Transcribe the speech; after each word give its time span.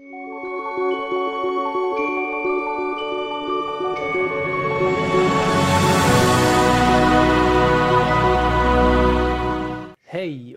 Hej 0.00 0.06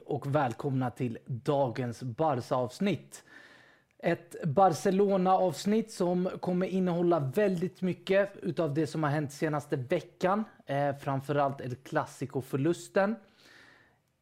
och 0.06 0.36
välkomna 0.36 0.92
till 0.92 1.18
dagens 1.26 2.04
Barca-avsnitt. 2.04 3.24
Ett 4.00 4.36
Barcelona-avsnitt 4.44 5.92
som 5.92 6.30
kommer 6.40 6.68
innehålla 6.68 7.20
väldigt 7.20 7.82
mycket 7.82 8.38
utav 8.42 8.74
det 8.74 8.88
som 8.88 9.04
har 9.04 9.10
hänt 9.10 9.32
senaste 9.32 9.76
veckan. 9.76 10.44
Eh, 10.66 10.96
framförallt 10.96 11.62
El 11.62 11.76
Clasico-förlusten. 11.76 13.16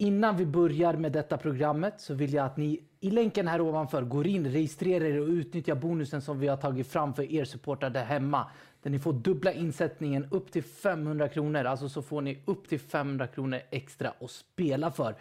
Innan 0.01 0.37
vi 0.37 0.45
börjar 0.45 0.93
med 0.93 1.11
detta 1.11 1.37
programmet 1.37 1.93
så 1.97 2.13
vill 2.13 2.33
jag 2.33 2.45
att 2.45 2.57
ni 2.57 2.81
i 2.99 3.11
länken 3.11 3.47
här 3.47 3.61
ovanför 3.61 4.01
går 4.01 4.27
in, 4.27 4.51
registrerar 4.51 5.05
er 5.05 5.21
och 5.21 5.27
utnyttjar 5.27 5.75
bonusen 5.75 6.21
som 6.21 6.39
vi 6.39 6.47
har 6.47 6.57
tagit 6.57 6.87
fram 6.87 7.13
för 7.13 7.31
er 7.33 7.45
supportrar 7.45 7.89
där 7.89 8.03
hemma. 8.03 8.47
Där 8.81 8.89
ni 8.89 8.99
får 8.99 9.13
dubbla 9.13 9.53
insättningen 9.53 10.27
upp 10.31 10.51
till 10.51 10.63
500 10.63 11.27
kronor. 11.27 11.63
Alltså 11.65 11.89
så 11.89 12.01
får 12.01 12.21
ni 12.21 12.39
upp 12.45 12.69
till 12.69 12.79
500 12.79 13.27
kronor 13.27 13.59
extra 13.69 14.13
att 14.19 14.31
spela 14.31 14.91
för. 14.91 15.15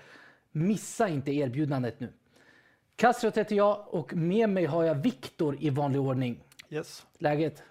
Missa 0.52 1.08
inte 1.08 1.32
erbjudandet 1.32 2.00
nu. 2.00 2.12
Kastriot 2.96 3.36
heter 3.36 3.56
jag 3.56 3.94
och 3.94 4.14
med 4.14 4.50
mig 4.50 4.64
har 4.64 4.84
jag 4.84 4.94
Viktor 4.94 5.56
i 5.60 5.70
vanlig 5.70 6.00
ordning. 6.00 6.40
Yes. 6.70 7.06
Läget? 7.18 7.62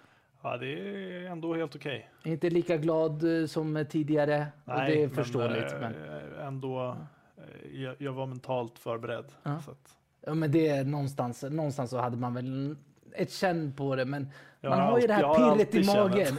Ja, 0.42 0.56
det 0.56 0.66
är 0.66 1.26
ändå 1.30 1.54
helt 1.54 1.76
okej. 1.76 2.10
Inte 2.24 2.50
lika 2.50 2.76
glad 2.76 3.40
eh, 3.40 3.46
som 3.46 3.86
tidigare. 3.90 4.46
och 4.64 4.74
det 4.74 5.02
är 5.02 5.08
förståeligt. 5.08 5.72
Men, 5.80 5.92
Men, 5.92 5.94
eh, 6.38 6.46
ändå, 6.46 6.96
eh, 7.36 7.80
jag, 7.82 7.94
jag 7.98 8.12
var 8.12 8.26
mentalt 8.26 8.78
förberedd. 8.78 9.24
Ja. 9.42 9.60
Så 9.64 9.70
att, 9.70 9.96
ja, 10.26 10.34
men 10.34 10.52
det 10.52 10.68
är 10.68 10.84
någonstans, 10.84 11.42
någonstans 11.42 11.90
så 11.90 11.98
hade 11.98 12.16
man 12.16 12.34
väl 12.34 12.76
ett 13.14 13.32
känn 13.32 13.72
på 13.76 13.96
det. 13.96 14.04
Men 14.04 14.28
Jag 14.60 14.70
man 14.70 14.80
har 14.80 14.90
har 14.90 15.00
ju 15.00 15.06
det 15.06 15.12
här 15.14 15.34
pirret 15.56 15.74
i 15.74 15.86
magen. 15.86 16.38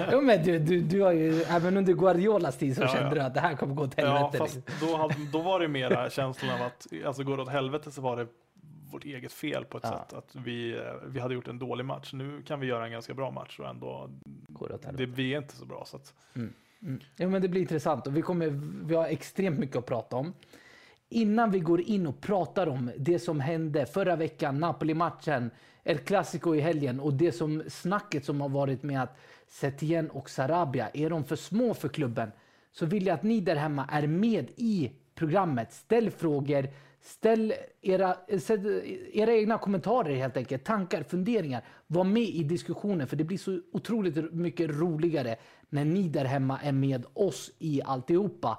ja, 0.12 0.20
men 0.20 0.42
du, 0.44 0.58
du, 0.58 0.80
du 0.80 1.02
har 1.02 1.12
ju, 1.12 1.42
även 1.42 1.76
under 1.76 1.92
Guardiolas 1.92 2.56
tid 2.58 2.76
så 2.76 2.82
Ja, 2.82 2.88
kände 2.88 3.08
ja. 3.08 3.14
du 3.14 3.20
att 3.20 3.34
det 3.34 3.40
här 3.40 3.54
kommer 3.56 3.74
gå 3.74 3.82
åt 3.82 3.94
ja, 3.96 4.06
helvete. 4.06 4.38
fast 4.38 4.54
liksom. 4.56 4.88
då, 4.88 4.96
hade, 4.96 5.14
då 5.32 5.42
var 5.42 5.60
det 5.60 5.68
mera 5.68 6.10
känslan 6.10 6.60
av 6.60 6.66
att, 6.66 6.86
alltså 7.06 7.22
går 7.22 7.36
det 7.36 7.42
åt 7.42 7.48
helvete 7.48 7.90
så 7.90 8.00
var 8.00 8.16
det 8.16 8.26
vårt 8.90 9.04
eget 9.04 9.32
fel 9.32 9.64
på 9.64 9.78
ett 9.78 9.84
Ja. 9.86 9.90
sätt. 10.08 10.12
Att 10.18 10.34
vi, 10.36 10.76
eh, 10.76 10.82
vi 11.06 11.20
hade 11.20 11.34
gjort 11.34 11.48
en 11.48 11.58
dålig 11.58 11.84
match. 11.84 12.12
Nu 12.12 12.42
kan 12.42 12.60
vi 12.60 12.66
göra 12.66 12.84
en 12.86 12.92
ganska 12.92 13.14
bra 13.14 13.30
match 13.30 13.58
och 13.60 13.68
ändå, 13.68 14.10
det 14.82 14.92
det, 14.92 15.06
vi 15.06 15.34
är 15.34 15.38
inte 15.38 15.56
så 15.56 15.64
bra. 15.64 15.84
Så 15.86 15.96
att, 15.96 16.14
Mm. 16.82 17.00
Ja, 17.16 17.28
men 17.28 17.42
det 17.42 17.48
blir 17.48 17.60
intressant 17.60 18.06
och 18.06 18.16
vi, 18.16 18.22
kommer, 18.22 18.48
vi 18.86 18.94
har 18.94 19.06
extremt 19.06 19.58
mycket 19.58 19.76
att 19.76 19.86
prata 19.86 20.16
om. 20.16 20.32
Innan 21.08 21.50
vi 21.50 21.58
går 21.60 21.80
in 21.80 22.06
och 22.06 22.20
pratar 22.20 22.66
om 22.66 22.90
det 22.96 23.18
som 23.18 23.40
hände 23.40 23.86
förra 23.86 24.16
veckan, 24.16 24.58
Napoli-matchen, 24.60 25.50
El 25.84 25.98
Clasico 25.98 26.54
i 26.54 26.60
helgen 26.60 27.00
och 27.00 27.14
det 27.14 27.32
som 27.32 27.62
snacket 27.68 28.24
som 28.24 28.40
har 28.40 28.48
varit 28.48 28.82
med 28.82 29.02
att 29.02 29.16
Setien 29.48 30.10
och 30.10 30.30
Sarabia, 30.30 30.88
är 30.94 31.10
de 31.10 31.24
för 31.24 31.36
små 31.36 31.74
för 31.74 31.88
klubben? 31.88 32.30
Så 32.72 32.86
vill 32.86 33.06
jag 33.06 33.14
att 33.14 33.22
ni 33.22 33.40
där 33.40 33.56
hemma 33.56 33.86
är 33.90 34.06
med 34.06 34.50
i 34.56 34.92
programmet. 35.14 35.72
Ställ 35.72 36.10
frågor, 36.10 36.68
ställ 37.00 37.54
era, 37.82 38.16
era 39.12 39.32
egna 39.32 39.58
kommentarer 39.58 40.14
helt 40.14 40.36
enkelt, 40.36 40.64
tankar, 40.64 41.02
funderingar. 41.02 41.62
Var 41.86 42.04
med 42.04 42.22
i 42.22 42.42
diskussionen 42.42 43.06
för 43.06 43.16
det 43.16 43.24
blir 43.24 43.38
så 43.38 43.60
otroligt 43.72 44.32
mycket 44.34 44.70
roligare 44.70 45.36
när 45.68 45.84
ni 45.84 46.08
där 46.08 46.24
hemma 46.24 46.60
är 46.62 46.72
med 46.72 47.06
oss 47.14 47.50
i 47.58 47.82
alltihopa. 47.84 48.58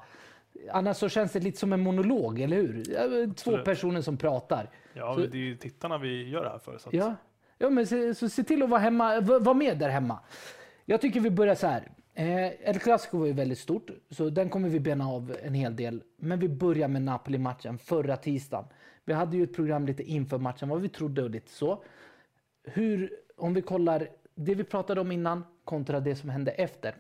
Annars 0.72 0.98
så 0.98 1.10
känns 1.10 1.32
det 1.32 1.40
lite 1.40 1.58
som 1.60 1.73
en 1.73 1.80
monolog, 1.80 2.40
eller 2.40 2.58
hur? 2.58 2.84
Två 2.84 3.30
Absolut. 3.32 3.66
personer 3.66 4.02
som 4.02 4.17
pratar. 4.17 4.70
ja, 4.94 5.14
Så- 5.16 5.20
det 5.22 5.38
är 5.38 5.42
ju 5.42 5.56
tittarna 5.58 5.98
vi 5.98 6.30
gör 6.30 6.44
det 6.44 6.50
här 6.50 6.60
för. 6.60 6.78
Så 6.78 6.90
att, 6.90 6.95
Ja, 6.95 7.16
ja 7.58 7.70
men 7.70 7.88
se, 7.88 8.16
så 8.16 8.30
se 8.30 8.44
till 8.44 8.64
att 8.64 8.70
vara, 8.70 8.80
hemma, 8.82 9.20
vara 9.22 9.54
med 9.54 9.78
där 9.78 9.90
hemma. 9.90 10.20
Jag 10.86 11.02
tycker 11.02 11.20
vi 11.20 11.30
börjar 11.32 11.56
så 11.56 11.67
här. 11.67 11.92
Eh, 12.20 12.70
El 12.70 12.80
Clasico 12.80 13.17
var 13.17 13.26
ju 13.26 13.33
väldigt 13.33 13.60
stort, 13.60 13.89
så 14.10 14.30
den 14.30 14.49
kommer 14.49 14.70
vi 14.70 14.80
bena 14.80 15.08
av 15.08 15.36
en 15.43 15.54
hel 15.54 15.76
del. 15.76 16.04
Men 16.17 16.39
vi 16.39 16.49
börjar 16.49 16.88
med 16.88 17.02
Napoli-matchen 17.02 17.77
förra 17.77 18.17
tisdagen. 18.17 18.66
Vi 19.05 19.14
hade 19.14 19.38
ju 19.38 19.43
ett 19.43 19.55
program 19.55 19.86
lite 19.86 20.04
inför 20.04 20.38
matchen, 20.38 20.70
vad 20.70 20.82
vi 20.82 20.89
trodde 20.89 21.23
och 21.23 21.30
lite 21.30 21.52
så. 21.52 21.83
Hur, 22.64 23.11
om 23.38 23.54
vi 23.54 23.61
kollar 23.61 24.08
det 24.36 24.55
vi 24.55 24.64
pratade 24.64 25.02
om 25.02 25.11
innan 25.11 25.43
kontra 25.64 25.99
det 25.99 26.16
som 26.16 26.30
hände 26.30 26.52
efter. 26.52 26.95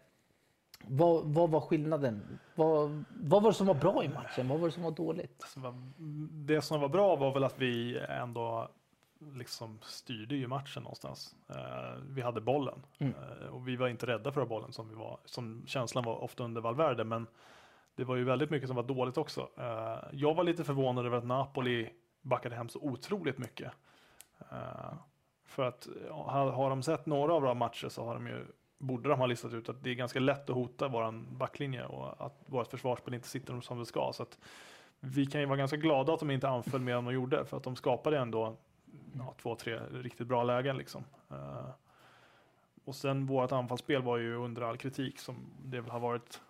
Vad, 0.83 1.25
vad 1.25 1.49
var 1.49 1.61
skillnaden? 1.61 2.39
Vad, 2.55 3.03
vad 3.09 3.43
var 3.43 3.51
det 3.51 3.57
som 3.57 3.67
var 3.67 3.73
bra 3.73 4.03
i 4.03 4.09
matchen? 4.09 4.47
Vad 4.47 4.59
var 4.59 4.67
det 4.67 4.73
som 4.73 4.83
var 4.83 4.91
dåligt? 4.91 5.45
Det 6.31 6.61
som 6.61 6.81
var 6.81 6.89
bra 6.89 7.15
var 7.15 7.33
väl 7.33 7.43
att 7.43 7.59
vi 7.59 7.99
ändå 8.09 8.69
liksom 9.19 9.79
styrde 9.81 10.35
ju 10.35 10.47
matchen 10.47 10.83
någonstans. 10.83 11.35
Eh, 11.49 12.01
vi 12.07 12.21
hade 12.21 12.41
bollen 12.41 12.85
Mm. 12.97 13.13
Eh, 13.13 13.47
och 13.47 13.67
vi 13.67 13.75
var 13.75 13.87
inte 13.87 14.07
rädda 14.07 14.31
för 14.31 14.45
bollen 14.45 14.73
som 14.73 14.89
vi 14.89 14.95
var, 14.95 15.19
som 15.25 15.63
känslan 15.67 16.03
var 16.03 16.23
ofta 16.23 16.43
under 16.43 16.61
Valverde, 16.61 17.03
men 17.03 17.27
det 17.95 18.03
var 18.03 18.15
ju 18.15 18.23
väldigt 18.23 18.49
mycket 18.49 18.69
som 18.69 18.75
var 18.75 18.83
dåligt 18.83 19.17
också. 19.17 19.49
Eh, 19.57 20.09
jag 20.11 20.35
var 20.35 20.43
lite 20.43 20.63
förvånad 20.63 21.05
över 21.05 21.17
att 21.17 21.25
Napoli 21.25 21.89
backade 22.21 22.55
hem 22.55 22.69
så 22.69 22.79
otroligt 22.79 23.37
mycket. 23.37 23.71
Eh, 24.51 24.93
för 25.45 25.63
att 25.63 25.87
har, 26.09 26.51
har 26.51 26.69
de 26.69 26.83
sett 26.83 27.05
några 27.05 27.33
av 27.33 27.41
våra 27.41 27.53
matcher 27.53 27.89
så 27.89 28.05
har 28.05 28.13
de 28.13 28.27
ju 28.27 28.45
borde 28.79 29.09
de 29.09 29.19
ha 29.19 29.25
listat 29.25 29.53
ut 29.53 29.69
att 29.69 29.83
det 29.83 29.89
är 29.89 29.95
ganska 29.95 30.19
lätt 30.19 30.49
att 30.49 30.55
hota 30.55 30.87
våran 30.87 31.37
backlinje 31.37 31.85
och 31.85 32.25
att 32.25 32.43
vårt 32.45 32.67
försvarsspel 32.67 33.13
inte 33.13 33.27
sitter 33.27 33.61
som 33.61 33.79
det 33.79 33.85
ska. 33.85 34.11
Så 34.13 34.23
att 34.23 34.37
vi 34.99 35.25
kan 35.25 35.41
ju 35.41 35.47
vara 35.47 35.57
ganska 35.57 35.77
glada 35.77 36.13
att 36.13 36.19
de 36.19 36.31
inte 36.31 36.49
anföll 36.49 36.81
mer 36.81 36.95
än 36.95 37.05
de 37.05 37.13
gjorde 37.13 37.45
för 37.45 37.57
att 37.57 37.63
de 37.63 37.75
skapade 37.75 38.17
ändå 38.17 38.57
ja, 39.17 39.33
två, 39.41 39.55
tre 39.55 39.79
riktigt 39.93 40.27
bra 40.27 40.43
lägen 40.43 40.77
liksom. 40.77 41.03
Eh, 41.31 41.69
och 42.85 42.95
sen 42.95 43.25
vårt 43.25 43.51
anfallsspel 43.51 44.01
var 44.01 44.17
ju 44.17 44.35
under 44.35 44.61
all 44.61 44.77
kritik 44.77 45.19
som 45.19 45.35
det 45.65 45.81
väl 45.81 45.91
har 45.91 45.99
varit 45.99 46.41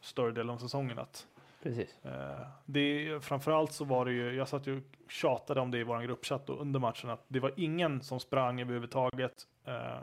större 0.00 0.30
delen 0.32 0.50
av 0.50 0.58
säsongen. 0.58 0.98
Att, 0.98 1.26
Precis. 1.62 2.04
eh, 2.04 2.46
det, 2.66 3.20
framförallt 3.24 3.72
så 3.72 3.84
var 3.84 4.04
det 4.04 4.12
ju, 4.12 4.32
jag 4.34 4.48
satt 4.48 4.66
ju 4.66 4.76
och 4.76 5.10
tjatade 5.10 5.60
om 5.60 5.70
det 5.70 5.78
i 5.78 5.82
vår 5.84 6.00
gruppchatt 6.00 6.50
under 6.50 6.80
matchen 6.80 7.10
att 7.10 7.24
det 7.28 7.40
var 7.40 7.52
ingen 7.56 8.02
som 8.02 8.20
sprang 8.20 8.60
överhuvudtaget 8.60 9.46
eh, 9.64 10.02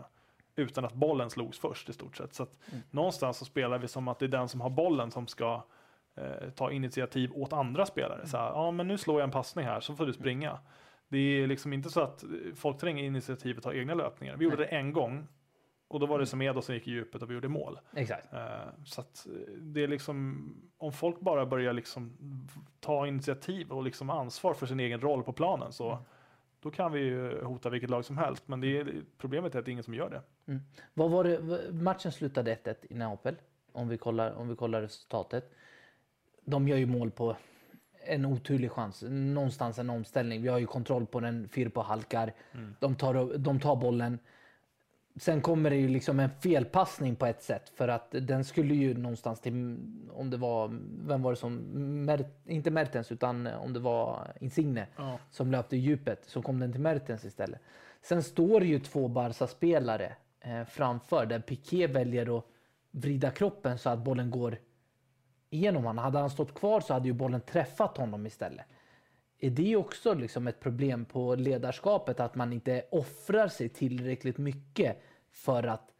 utan 0.56 0.86
att 0.86 0.94
bollen 0.94 1.30
slogs 1.30 1.60
först 1.60 1.90
i 1.90 1.94
stort 1.94 2.18
sett. 2.18 2.34
Så 2.34 2.44
att 2.44 2.58
Mm. 2.72 2.84
någonstans 2.92 3.38
så 3.38 3.46
spelar 3.46 3.78
vi 3.78 3.88
som 3.88 4.08
att 4.08 4.20
det 4.20 4.26
är 4.26 4.28
den 4.28 4.50
som 4.50 4.62
har 4.62 4.70
bollen 4.70 5.12
som 5.12 5.28
ska 5.28 5.64
ta 6.56 6.72
initiativ 6.72 7.32
åt 7.36 7.54
andra 7.54 7.86
spelare. 7.86 8.28
Så 8.28 8.38
här, 8.38 8.46
ja 8.46 8.72
men 8.72 8.88
nu 8.88 8.98
slår 8.98 9.20
jag 9.20 9.24
en 9.28 9.32
passning 9.32 9.66
här 9.66 9.80
så 9.80 9.96
får 9.96 10.06
du 10.06 10.14
springa. 10.14 10.60
Det 11.10 11.18
är 11.18 11.48
liksom 11.48 11.74
inte 11.74 11.90
så 11.90 12.02
att 12.02 12.24
eh, 12.24 12.30
folk 12.56 12.78
tar 12.78 12.88
inga 12.88 13.04
initiativ 13.04 13.58
och 13.58 13.64
tar 13.64 13.74
egna 13.74 13.94
löpningar. 13.94 14.38
Vi 14.38 14.44
gjorde 14.44 14.56
Nej. 14.58 14.68
det 14.72 14.76
en 14.78 14.94
gång 14.94 15.28
och 15.88 16.00
då 16.00 16.06
var 16.06 16.20
det 16.20 16.26
som 16.26 16.42
Edo 16.42 16.62
som 16.62 16.76
gick 16.76 16.88
i 16.88 16.92
djupet 16.92 17.22
och 17.22 17.30
vi 17.30 17.34
gjorde 17.34 17.48
mål. 17.48 17.80
Exakt. 17.96 18.34
Eh, 18.34 18.40
Så 18.86 19.02
att 19.02 19.26
eh, 19.28 19.54
det 19.58 19.84
är 19.84 19.88
liksom, 19.88 20.46
om 20.78 20.92
folk 20.94 21.20
bara 21.20 21.46
börjar 21.46 21.74
liksom 21.74 22.18
ta 22.80 23.08
initiativ 23.08 23.72
och 23.72 23.84
liksom 23.84 24.10
ansvar 24.10 24.54
för 24.54 24.66
sin 24.66 24.80
egen 24.80 25.02
roll 25.02 25.24
på 25.24 25.34
planen 25.34 25.72
så 25.72 25.92
Mm. 25.92 26.04
då 26.72 26.72
kan 26.72 26.92
vi 26.92 27.00
ju 27.00 27.44
hota 27.44 27.70
vilket 27.70 27.90
lag 27.90 28.06
som 28.06 28.18
helst. 28.18 28.48
Men 28.48 28.62
det 28.62 28.78
är, 28.78 28.94
problemet 29.18 29.56
är 29.56 29.60
att 29.60 29.66
det 29.66 29.70
är 29.70 29.74
ingen 29.74 29.84
som 29.84 29.94
gör 29.94 30.10
det. 30.10 30.22
Vad 30.94 31.12
var 31.12 31.24
det? 31.24 31.72
Matchen 31.74 32.12
slutade 32.12 32.56
1-1 32.56 32.76
i 32.90 32.94
Neapel. 32.94 33.36
Om 33.72 33.88
vi, 33.88 33.98
kollar, 33.98 34.32
om 34.34 34.50
vi 34.50 34.56
kollar 34.56 34.82
resultatet. 34.82 35.52
De 36.46 36.68
gör 36.68 36.78
ju 36.78 36.86
mål 36.86 37.12
på 37.12 37.36
en 38.10 38.26
oturlig 38.26 38.72
chans. 38.72 39.04
Någonstans 39.10 39.80
en 39.80 39.90
omställning. 39.90 40.42
Vi 40.42 40.48
har 40.48 40.58
ju 40.58 40.66
kontroll 40.66 41.06
på 41.06 41.20
den. 41.20 41.50
Firpo 41.50 41.82
halkar. 41.82 42.34
Mm. 42.54 42.76
De, 42.80 42.96
tar, 42.96 43.38
de 43.38 43.60
tar 43.60 43.76
bollen. 43.76 44.20
Sen 45.16 45.42
kommer 45.42 45.70
det 45.70 45.76
ju 45.76 45.88
liksom 45.88 46.20
en 46.20 46.30
felpassning 46.30 47.16
på 47.16 47.26
ett 47.26 47.44
sätt. 47.44 47.70
För 47.70 47.88
att 47.88 48.08
den 48.12 48.44
skulle 48.44 48.76
ju 48.76 48.98
någonstans 48.98 49.40
till, 49.40 49.78
om 50.12 50.30
det 50.30 50.38
var, 50.38 50.80
vem 51.08 51.22
var 51.22 51.32
det 51.32 51.38
som, 51.38 51.62
Mer, 52.06 52.26
inte 52.46 52.72
Mertens 52.72 53.12
utan 53.12 53.48
om 53.48 53.74
det 53.74 53.80
var 53.80 54.32
Insigne 54.40 54.88
Ja. 54.98 55.20
som 55.32 55.52
löpte 55.52 55.76
i 55.76 55.80
djupet. 55.80 56.24
Så 56.26 56.42
kom 56.42 56.60
den 56.60 56.72
till 56.72 56.82
Mertens 56.82 57.26
istället. 57.26 57.60
Sen 58.02 58.24
står 58.24 58.64
ju 58.64 58.80
två 58.80 59.08
Barca-spelare 59.08 60.16
eh, 60.42 60.64
framför 60.64 61.26
där 61.26 61.40
Piqué 61.40 61.88
väljer 61.88 62.38
att 62.38 62.46
vrida 62.92 63.32
kroppen 63.32 63.78
så 63.78 63.90
att 63.90 64.00
bollen 64.00 64.32
går 64.32 64.58
igenom 65.50 65.84
honom. 65.84 66.04
Hade 66.04 66.20
han 66.20 66.30
stått 66.30 66.54
kvar 66.54 66.82
så 66.82 66.94
hade 66.94 67.08
ju 67.08 67.14
bollen 67.14 67.42
träffat 67.42 67.98
honom 67.98 68.26
istället. 68.26 68.66
Är 69.40 69.50
det 69.50 69.76
också 69.76 70.14
liksom 70.14 70.48
ett 70.48 70.60
problem 70.60 71.06
på 71.06 71.36
ledarskapet 71.36 72.20
att 72.20 72.36
man 72.36 72.54
inte 72.54 72.84
offrar 72.92 73.48
sig 73.48 73.70
tillräckligt 73.70 74.38
mycket 74.38 75.02
för 75.32 75.64
att 75.64 75.92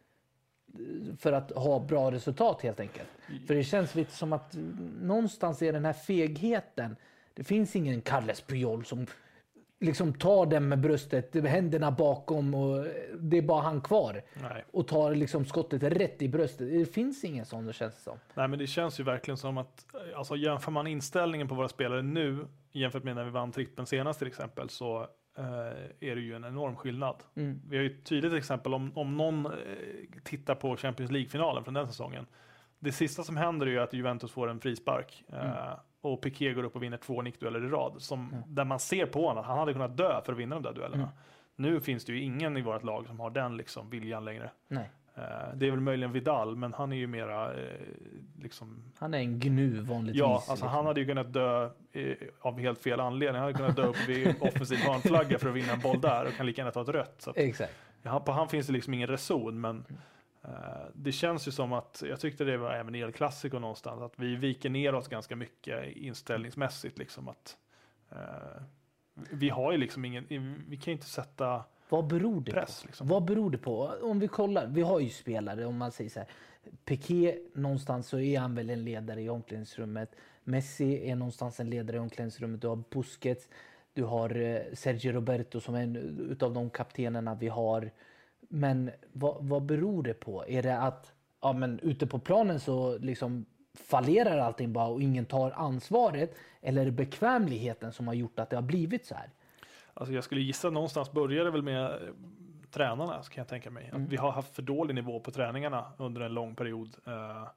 för 1.18 1.32
att 1.32 1.50
ha 1.50 1.78
bra 1.78 2.10
resultat 2.10 2.62
helt 2.62 2.80
enkelt. 2.80 3.08
För 3.46 3.54
det 3.54 3.64
känns 3.64 3.94
lite 3.94 4.12
som 4.12 4.32
att 4.32 4.56
någonstans 5.00 5.62
är 5.62 5.72
den 5.72 5.84
här 5.84 5.92
fegheten. 5.92 6.96
Det 7.34 7.44
finns 7.44 7.76
ingen 7.76 8.00
Carles 8.00 8.40
Puyol 8.40 8.84
som 8.84 9.06
liksom 9.80 10.12
tar 10.12 10.46
den 10.46 10.68
med 10.68 10.80
bröstet, 10.80 11.44
händerna 11.44 11.90
bakom 11.90 12.54
och 12.54 12.86
det 13.18 13.38
är 13.38 13.42
bara 13.42 13.62
han 13.62 13.80
kvar. 13.80 14.22
Nej. 14.42 14.64
Och 14.72 14.88
tar 14.88 15.14
liksom 15.14 15.44
skottet 15.44 15.82
rätt 15.82 16.22
i 16.22 16.28
bröstet. 16.28 16.70
Det 16.72 16.86
finns 16.86 17.24
ingen 17.24 17.46
sån 17.46 17.66
det 17.66 17.72
känns 17.72 18.02
som. 18.02 18.18
Nej, 18.34 18.48
men 18.48 18.58
det 18.58 18.66
känns 18.66 19.00
ju 19.00 19.04
verkligen 19.04 19.38
som 19.38 19.58
att 19.58 19.86
alltså, 20.16 20.36
jämför 20.36 20.70
man 20.72 20.86
inställningen 20.86 21.48
på 21.48 21.54
våra 21.54 21.68
spelare 21.68 22.02
nu 22.02 22.46
jämfört 22.72 23.04
med 23.04 23.16
när 23.16 23.24
vi 23.24 23.30
vann 23.30 23.52
trippen 23.52 23.86
senast 23.86 24.18
till 24.18 24.28
exempel 24.28 24.68
så 24.68 25.00
eh, 25.38 25.44
är 26.00 26.14
det 26.14 26.20
ju 26.20 26.34
en 26.34 26.44
enorm 26.44 26.76
skillnad. 26.76 27.16
Mm. 27.34 27.60
Vi 27.68 27.76
har 27.76 27.84
ju 27.84 27.90
ett 27.90 28.04
tydligt 28.04 28.32
exempel 28.32 28.74
om, 28.74 28.92
om 28.94 29.16
någon 29.16 29.46
eh, 29.46 29.52
tittar 30.24 30.54
på 30.54 30.76
Champions 30.76 31.12
League-finalen 31.12 31.64
från 31.64 31.74
den 31.74 31.86
säsongen. 31.88 32.26
Det 32.78 32.92
sista 32.92 33.22
som 33.22 33.36
händer 33.36 33.66
är 33.66 33.70
ju 33.70 33.80
att 33.80 33.92
Juventus 33.92 34.30
får 34.30 34.50
en 34.50 34.60
frispark 34.60 35.24
eh, 35.28 35.38
Mm. 35.38 35.78
Och 36.00 36.22
Piqué 36.22 36.52
går 36.54 36.62
upp 36.62 36.76
och 36.76 36.82
vinner 36.82 36.96
två 36.96 37.22
nickdueller 37.22 37.64
i 37.64 37.68
rad. 37.68 37.94
Som, 37.98 38.30
Ja. 38.32 38.42
Där 38.46 38.64
man 38.64 38.78
ser 38.78 39.06
på 39.06 39.26
honom 39.26 39.38
att 39.38 39.46
han 39.46 39.58
hade 39.58 39.72
kunnat 39.72 39.96
dö 39.96 40.20
för 40.24 40.32
att 40.32 40.38
vinna 40.38 40.54
de 40.54 40.62
där 40.62 40.72
duellerna. 40.72 41.02
Mm. 41.02 41.14
Nu 41.56 41.80
finns 41.80 42.04
det 42.04 42.12
ju 42.12 42.20
ingen 42.20 42.56
i 42.56 42.62
vårt 42.62 42.84
lag 42.84 43.06
som 43.06 43.20
har 43.20 43.30
den 43.30 43.56
liksom, 43.56 43.90
viljan 43.90 44.24
längre. 44.24 44.50
Nej, 44.68 44.90
Eh, 45.20 45.54
det 45.54 45.66
är 45.66 45.70
väl 45.70 45.80
möjligen 45.80 46.12
Vidal, 46.12 46.56
men 46.56 46.72
han 46.72 46.92
är 46.92 46.96
ju 46.96 47.06
mera 47.06 47.54
eh, 47.54 47.70
liksom 48.38 48.92
han 48.98 49.14
är 49.14 49.18
en 49.18 49.38
gnu 49.38 49.80
vanligtvis. 49.80 50.20
Ja, 50.20 50.34
alltså 50.34 50.52
liksom. 50.52 50.68
han 50.68 50.86
hade 50.86 51.00
ju 51.00 51.06
kunnat 51.06 51.32
dö 51.32 51.70
eh, 51.92 52.16
av 52.40 52.58
helt 52.58 52.78
fel 52.78 53.00
anledning. 53.00 53.34
Han 53.34 53.42
hade 53.42 53.58
kunnat 53.58 53.76
dö 53.76 53.86
upp 53.86 54.08
vid 54.08 54.34
offensiv 54.40 54.78
hörnflagga 54.78 55.38
för 55.38 55.48
att 55.48 55.54
vinna 55.54 55.72
en 55.72 55.80
boll 55.80 56.00
där 56.00 56.24
och 56.26 56.32
kan 56.32 56.46
lika 56.46 56.60
gärna 56.60 56.70
ta 56.70 56.82
ett 56.82 56.88
rött. 56.88 57.28
Att, 57.28 57.36
Exakt. 57.36 57.72
ja, 58.02 58.20
på 58.20 58.32
han 58.32 58.48
finns 58.48 58.66
det 58.66 58.72
liksom 58.72 58.94
ingen 58.94 59.08
reson, 59.08 59.60
men 59.60 59.84
eh, 59.88 59.94
det 60.94 61.12
känns 61.12 61.48
ju 61.48 61.52
som 61.52 61.72
att, 61.72 62.02
jag 62.08 62.20
tyckte 62.20 62.44
det 62.44 62.56
var 62.56 62.72
även 62.72 62.94
i 62.94 62.98
El 62.98 63.12
Clasico 63.12 63.58
någonstans, 63.58 64.02
att 64.02 64.12
vi 64.16 64.36
viker 64.36 64.70
ner 64.70 64.94
oss 64.94 65.08
ganska 65.08 65.36
mycket 65.36 65.96
inställningsmässigt. 65.96 66.98
Liksom 66.98 67.28
att, 67.28 67.56
eh, 68.10 68.62
vi 69.30 69.48
har 69.48 69.72
ju 69.72 69.78
liksom 69.78 70.04
ingen, 70.04 70.24
vi 70.68 70.76
kan 70.76 70.90
ju 70.90 70.92
inte 70.92 71.06
sätta 71.06 71.64
Vad 71.88 72.06
beror 72.06 72.40
det 72.40 72.52
press. 72.52 72.82
på? 72.82 72.86
Liksom. 72.86 73.08
Vad 73.08 73.24
beror 73.24 73.50
det 73.50 73.58
på? 73.58 73.94
Om 74.02 74.18
vi 74.20 74.28
kollar, 74.28 74.66
vi 74.66 74.82
har 74.82 75.00
ju 75.00 75.08
spelare, 75.08 75.66
om 75.66 75.76
man 75.76 75.92
säger 75.92 76.10
så 76.10 76.18
här. 76.18 76.28
Piqué, 76.84 77.38
någonstans 77.54 78.06
så 78.08 78.18
är 78.18 78.38
han 78.38 78.54
väl 78.54 78.70
en 78.70 78.84
ledare 78.84 79.22
i 79.22 79.28
omklädningsrummet. 79.28 80.16
Messi 80.44 81.10
är 81.10 81.16
någonstans 81.16 81.60
en 81.60 81.70
ledare 81.70 81.96
i 81.96 82.00
omklädningsrummet. 82.00 82.60
Du 82.60 82.68
har 82.68 82.82
Busquets, 82.90 83.48
du 83.92 84.04
har 84.04 84.36
eh, 84.36 84.60
Sergio 84.72 85.12
Roberto 85.12 85.60
som 85.60 85.74
är 85.74 85.82
en 85.82 85.96
utav 86.30 86.54
de 86.54 86.70
kaptenerna 86.70 87.34
vi 87.34 87.48
har. 87.48 87.90
Men 88.52 88.90
vad, 89.12 89.36
vad 89.40 89.62
beror 89.62 90.02
det 90.02 90.14
på? 90.14 90.44
Är 90.48 90.62
det 90.62 90.78
att 90.78 91.12
ja, 91.42 91.52
men 91.52 91.80
ute 91.80 92.06
på 92.06 92.18
planen 92.18 92.60
så 92.60 92.98
liksom 92.98 93.44
fallerar 93.74 94.38
allting 94.38 94.72
bara 94.72 94.86
och 94.86 95.02
ingen 95.02 95.26
tar 95.26 95.50
ansvaret? 95.50 96.36
Eller 96.60 96.80
är 96.80 96.84
det 96.86 96.92
bekvämligheten 96.92 97.92
som 97.92 98.06
har 98.06 98.14
gjort 98.14 98.38
att 98.38 98.50
det 98.50 98.56
har 98.56 98.62
blivit 98.62 99.06
så 99.06 99.14
här? 99.14 99.30
Alltså 99.94 100.14
jag 100.14 100.24
skulle 100.24 100.40
gissa 100.40 100.70
någonstans 100.70 101.12
börjar 101.12 101.44
det 101.44 101.50
väl 101.50 101.62
med 101.62 101.98
tränarna, 102.70 103.22
så 103.22 103.30
kan 103.30 103.40
jag 103.40 103.48
tänka 103.48 103.70
mig. 103.70 103.88
Mm. 103.88 104.02
Att 104.04 104.08
vi 104.12 104.16
har 104.16 104.30
haft 104.30 104.54
för 104.54 104.62
dålig 104.62 104.94
nivå 104.94 105.20
på 105.20 105.30
träningarna 105.30 105.92
under 105.96 106.20
en 106.20 106.34
lång 106.34 106.54
period. 106.54 106.96
Eh, 107.06 107.48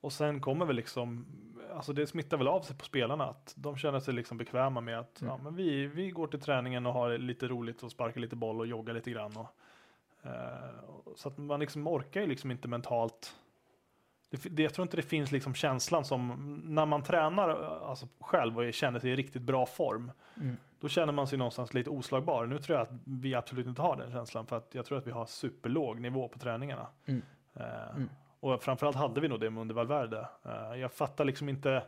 och 0.00 0.12
sen 0.12 0.40
kommer 0.40 0.66
väl 0.66 0.76
liksom, 0.76 1.26
alltså 1.74 1.92
det 1.92 2.06
smittar 2.06 2.36
väl 2.36 2.48
av 2.48 2.60
sig 2.62 2.76
på 2.76 2.84
spelarna, 2.84 3.24
att 3.24 3.54
de 3.56 3.76
känner 3.76 4.00
sig 4.00 4.14
liksom 4.14 4.38
bekväma 4.38 4.80
med 4.80 4.98
att 4.98 5.20
Mm. 5.22 5.34
ja, 5.34 5.40
men 5.44 5.54
vi, 5.56 5.86
vi 5.86 6.10
går 6.10 6.26
till 6.26 6.40
träningen 6.40 6.86
och 6.86 6.92
har 6.92 7.18
lite 7.18 7.48
roligt 7.48 7.82
och 7.82 7.90
sparkar 7.90 8.20
lite 8.20 8.36
boll 8.36 8.60
och 8.60 8.66
joggar 8.66 8.94
lite 8.94 9.10
grann. 9.10 9.36
Och- 9.36 9.46
så 11.16 11.28
att 11.28 11.38
man 11.38 11.60
liksom 11.60 11.86
orkar 11.86 12.20
ju 12.20 12.26
liksom 12.26 12.50
inte 12.50 12.68
mentalt 12.68 13.36
det, 14.30 14.36
fi- 14.36 14.48
det, 14.48 14.62
jag 14.62 14.74
tror 14.74 14.82
inte 14.82 14.96
det 14.96 15.02
finns 15.02 15.32
liksom 15.32 15.54
känslan 15.54 16.04
som 16.04 16.56
när 16.64 16.86
man 16.86 17.02
tränar 17.02 17.48
alltså 17.88 18.08
själv 18.20 18.58
och 18.58 18.74
känner 18.74 18.98
sig 19.00 19.10
i 19.10 19.16
riktigt 19.16 19.42
bra 19.42 19.66
form. 19.66 20.12
Mm. 20.36 20.56
Då 20.80 20.88
känner 20.88 21.12
man 21.12 21.26
sig 21.26 21.38
någonstans 21.38 21.74
lite 21.74 21.90
oslagbar. 21.90 22.46
Nu 22.46 22.58
tror 22.58 22.78
jag 22.78 22.82
att 22.86 22.92
vi 23.04 23.34
absolut 23.34 23.66
inte 23.66 23.82
har 23.82 23.96
den 23.96 24.10
känslan 24.12 24.46
för 24.46 24.56
att 24.56 24.68
jag 24.74 24.84
tror 24.86 24.98
att 24.98 25.06
vi 25.06 25.10
har 25.10 25.26
superlåg 25.26 26.00
nivå 26.00 26.28
på 26.28 26.38
träningarna. 26.38 26.86
Mm. 27.06 27.22
Eh, 27.54 27.90
Mm. 27.96 28.08
Och 28.40 28.62
framförallt 28.62 28.96
hade 28.96 29.20
vi 29.20 29.28
nog 29.28 29.40
det 29.40 29.46
under 29.46 29.74
Valverde. 29.74 30.28
Eh, 30.44 30.80
jag 30.80 30.92
fattar 30.92 31.24
liksom 31.24 31.48
inte 31.48 31.82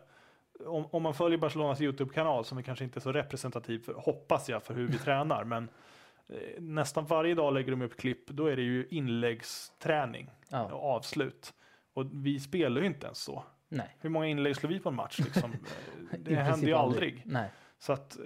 om, 0.66 0.86
om 0.90 1.02
man 1.02 1.14
följer 1.14 1.38
Barcelonas 1.38 1.80
YouTube-kanal 1.80 2.44
som 2.44 2.58
är 2.58 2.62
kanske 2.62 2.84
inte 2.84 2.98
är 2.98 3.00
så 3.00 3.12
representativ, 3.12 3.78
för, 3.78 3.92
hoppas 3.94 4.48
jag, 4.48 4.62
för 4.62 4.74
hur 4.74 4.88
vi 4.88 4.98
tränar. 5.04 5.44
Men 5.44 5.62
eh, 5.64 5.70
nästan 6.58 7.06
varje 7.06 7.34
dag 7.34 7.54
lägger 7.54 7.70
de 7.70 7.82
upp 7.82 7.96
klipp, 7.96 8.26
då 8.30 8.46
är 8.46 8.56
det 8.56 8.62
ju 8.62 8.86
inläggsträning 8.90 10.30
Ja, 10.48 10.72
och 10.72 10.90
avslut. 10.96 11.54
Och 11.94 12.06
vi 12.12 12.40
spelar 12.40 12.80
ju 12.80 12.86
inte 12.86 13.06
ens 13.06 13.18
så. 13.18 13.44
nej. 13.68 13.96
Hur 14.00 14.10
många 14.10 14.26
inlägg 14.26 14.56
slår 14.56 14.70
vi 14.70 14.78
på 14.80 14.88
en 14.88 14.94
match? 14.94 15.18
Liksom? 15.18 15.52
Eh, 16.12 16.18
det 16.20 16.34
händer 16.34 16.66
ju 16.68 16.74
aldrig. 16.74 17.22
Nej. 17.26 17.50
Så 17.78 17.92
att 17.92 18.18
eh, 18.18 18.24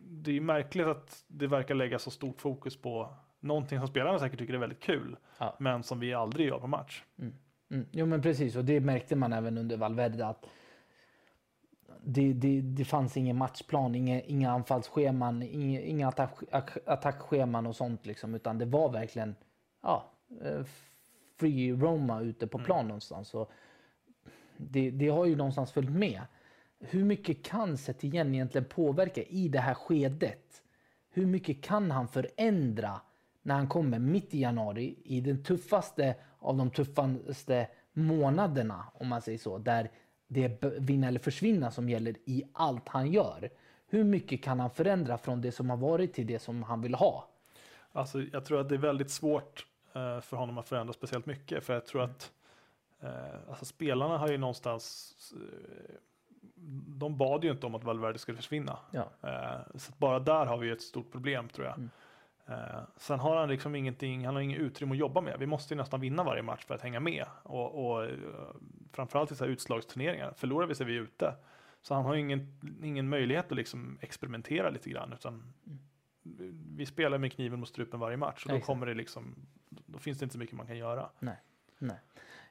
det 0.00 0.36
är 0.36 0.40
märkligt 0.40 0.86
att 0.86 1.24
det 1.28 1.46
verkar 1.46 1.74
lägga 1.74 1.98
så 1.98 2.10
stort 2.10 2.40
fokus 2.40 2.76
på 2.76 3.14
någonting 3.40 3.78
som 3.78 3.88
spelarna 3.88 4.18
säkert 4.18 4.38
tycker 4.38 4.54
är 4.54 4.58
väldigt 4.58 4.80
kul, 4.82 5.16
Ja. 5.38 5.56
men 5.60 5.82
som 5.82 6.00
vi 6.00 6.14
aldrig 6.14 6.48
gör 6.48 6.58
på 6.58 6.66
match. 6.66 7.02
Mm. 7.18 7.86
Jo 7.92 8.06
men 8.06 8.22
precis 8.22 8.56
och 8.56 8.64
det 8.64 8.80
märkte 8.80 9.16
man 9.16 9.32
även 9.32 9.58
under 9.58 9.76
Valverde 9.76 10.26
att 10.26 10.44
det, 12.10 12.32
det, 12.32 12.60
det 12.60 12.84
fanns 12.84 13.16
ingen 13.16 13.36
matchplan, 13.36 13.94
inga, 13.94 14.20
inga 14.20 14.50
anfallsscheman, 14.50 15.42
inga, 15.42 15.80
inga 15.80 16.08
attack, 16.08 16.32
ack- 16.52 16.78
attackscheman 16.86 17.66
och 17.66 17.76
sånt 17.76 18.06
liksom 18.06 18.34
utan 18.34 18.58
det 18.58 18.64
var 18.64 18.88
verkligen 18.92 19.34
ja, 19.82 20.10
eh, 20.44 20.64
free 21.40 21.72
Roma 21.72 22.20
ute 22.20 22.46
på 22.46 22.58
Mm. 22.58 22.64
plan 22.66 22.86
någonstans. 22.88 23.28
Så 23.28 23.46
det, 24.56 24.90
det 24.90 25.08
har 25.08 25.26
ju 25.26 25.36
någonstans 25.36 25.72
följt 25.72 25.90
med. 25.90 26.20
Hur 26.80 27.04
mycket 27.04 27.42
kan 27.44 27.76
Setien 27.78 28.34
egentligen 28.34 28.64
påverka 28.68 29.22
i 29.22 29.48
det 29.48 29.60
här 29.60 29.74
skedet? 29.74 30.62
Hur 31.10 31.26
mycket 31.26 31.62
kan 31.62 31.90
han 31.90 32.08
förändra 32.08 33.00
när 33.42 33.54
han 33.54 33.68
kommer 33.68 33.98
mitt 33.98 34.34
i 34.34 34.40
januari 34.40 34.96
i 35.04 35.20
den 35.20 35.42
tuffaste 35.44 36.14
av 36.38 36.56
de 36.56 36.70
tuffaste 36.70 37.68
månaderna 37.92 38.84
om 38.94 39.08
man 39.08 39.22
säger 39.22 39.38
så. 39.38 39.58
Där 39.58 39.90
det 40.28 40.44
är 40.62 40.80
vinna 40.80 41.08
eller 41.08 41.20
försvinna 41.20 41.70
som 41.70 41.88
gäller 41.88 42.14
i 42.24 42.44
allt 42.52 42.88
han 42.88 43.12
gör. 43.12 43.50
Hur 43.88 44.04
mycket 44.04 44.42
kan 44.42 44.60
han 44.60 44.70
förändra 44.70 45.18
från 45.18 45.40
det 45.40 45.52
som 45.52 45.70
har 45.70 45.76
varit 45.76 46.14
till 46.14 46.26
det 46.26 46.38
som 46.38 46.62
han 46.62 46.80
vill 46.80 46.94
ha? 46.94 47.28
Alltså, 47.92 48.22
jag 48.22 48.44
tror 48.44 48.60
att 48.60 48.68
det 48.68 48.74
är 48.74 48.78
väldigt 48.78 49.10
svårt 49.10 49.66
eh, 49.92 50.20
för 50.20 50.36
honom 50.36 50.58
att 50.58 50.68
förändra 50.68 50.92
speciellt 50.92 51.26
mycket, 51.26 51.64
för 51.64 51.74
jag 51.74 51.86
tror 51.86 52.02
att 52.02 52.32
eh, 53.00 53.48
alltså, 53.48 53.64
spelarna 53.64 54.18
har 54.18 54.28
ju 54.28 54.38
någonstans 54.38 55.14
eh, 55.34 55.94
de 56.86 57.18
bad 57.18 57.44
ju 57.44 57.50
inte 57.50 57.66
om 57.66 57.74
att 57.74 57.84
Valverde 57.84 58.18
skulle 58.18 58.36
försvinna. 58.36 58.78
Ja. 58.90 59.10
Så 59.74 59.92
bara 59.98 60.18
där 60.18 60.46
har 60.46 60.56
vi 60.56 60.70
ett 60.70 60.82
stort 60.82 61.12
problem 61.12 61.48
tror 61.48 61.66
jag. 61.66 61.76
Mm. 61.76 61.90
Eh, 62.48 62.80
sen 62.96 63.18
har 63.18 63.36
han 63.36 63.48
liksom 63.48 63.74
ingenting, 63.74 64.26
han 64.26 64.34
har 64.34 64.42
inget 64.42 64.58
utrymme 64.58 64.92
att 64.92 64.98
jobba 64.98 65.20
med. 65.20 65.38
Vi 65.38 65.46
måste 65.46 65.74
ju 65.74 65.78
nästan 65.78 66.00
vinna 66.00 66.24
varje 66.24 66.42
match 66.42 66.64
för 66.64 66.74
att 66.74 66.82
hänga 66.82 67.00
med. 67.00 67.24
Och, 67.42 67.90
och 67.90 68.04
eh, 68.04 68.10
framförallt 68.92 69.32
i 69.32 69.36
så 69.36 69.44
här 69.44 69.50
utslagsturneringar. 69.50 70.32
Förlorar 70.36 70.66
vi 70.66 70.74
så 70.74 70.82
är 70.82 70.86
vi 70.86 70.94
ute. 70.94 71.34
Så 71.82 71.94
han 71.94 72.04
har 72.04 72.14
ju 72.14 72.20
ingen, 72.20 72.60
ingen 72.82 73.08
möjlighet 73.08 73.46
att 73.46 73.56
liksom 73.56 73.98
experimentera 74.00 74.70
lite 74.70 74.90
grann. 74.90 75.12
Utan 75.12 75.54
vi 76.76 76.86
spelar 76.86 77.18
med 77.18 77.32
kniven 77.32 77.60
mot 77.60 77.68
strupen 77.68 78.00
varje 78.00 78.16
match. 78.16 78.46
Och 78.46 78.52
då 78.52 78.60
kommer 78.60 78.86
det 78.86 78.94
liksom, 78.94 79.34
då 79.68 79.98
finns 79.98 80.18
det 80.18 80.24
inte 80.24 80.32
så 80.32 80.38
mycket 80.38 80.56
man 80.56 80.66
kan 80.66 80.76
göra. 80.76 81.08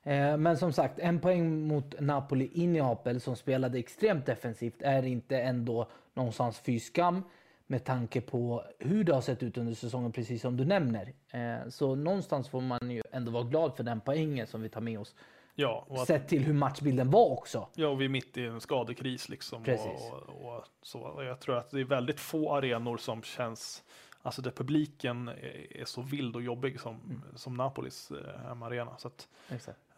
Eh, 0.03 0.38
Men 0.38 0.57
som 0.57 0.74
sagt, 0.74 1.00
en 1.00 1.19
poäng 1.19 1.67
mot 1.67 2.00
Napoli 2.00 2.50
i 2.53 2.67
Neapel 2.67 3.22
som 3.22 3.36
spelade 3.36 3.79
extremt 3.79 4.25
defensivt 4.25 4.81
är 4.81 5.05
inte 5.05 5.41
ändå 5.41 5.89
någonstans 6.13 6.60
fy 6.60 6.79
skam 6.79 7.24
med 7.67 7.83
tanke 7.83 8.21
på 8.21 8.63
hur 8.79 9.03
det 9.03 9.13
har 9.13 9.21
sett 9.21 9.43
ut 9.43 9.57
under 9.57 9.74
säsongen, 9.74 10.12
precis 10.12 10.41
som 10.41 10.57
du 10.57 10.65
nämner. 10.65 11.13
Eh, 11.31 11.69
Så 11.69 11.95
någonstans 11.95 12.50
får 12.50 12.62
man 12.62 12.91
ju 12.91 13.01
ändå 13.12 13.31
vara 13.31 13.43
glad 13.43 13.75
för 13.75 13.83
den 13.83 14.01
poängen 14.01 14.47
som 14.47 14.62
vi 14.62 14.69
tar 14.69 14.81
med 14.81 15.00
oss. 15.00 15.15
Ja, 15.55 15.88
att, 15.89 16.07
Sett 16.07 16.27
till 16.27 16.43
hur 16.43 16.53
matchbilden 16.53 17.12
var 17.12 17.29
också. 17.31 17.67
ja, 17.75 17.88
och 17.88 18.01
vi 18.01 18.05
är 18.05 18.09
mitt 18.09 18.38
i 18.38 18.45
en 18.45 18.62
skadekris 18.62 19.29
liksom. 19.29 19.63
Precis. 19.63 20.12
Och, 20.12 20.29
och, 20.45 20.57
och, 20.57 20.63
så. 20.81 21.24
jag 21.24 21.39
tror 21.39 21.57
att 21.57 21.71
det 21.71 21.79
är 21.79 21.83
väldigt 21.86 22.19
få 22.19 22.55
arenor 22.55 22.97
som 22.97 23.24
känns 23.24 23.83
Alltså 24.21 24.41
där 24.41 24.51
publiken 24.51 25.27
är, 25.27 25.77
är 25.77 25.86
så 25.86 26.01
vild 26.01 26.36
och 26.36 26.41
jobbig 26.41 26.79
som, 26.79 26.95
Mm. 26.95 27.21
som 27.36 27.53
Napolis 27.53 28.12
eh, 28.12 28.39
hemmaarena. 28.47 28.97
Så 28.97 29.07
att, 29.07 29.27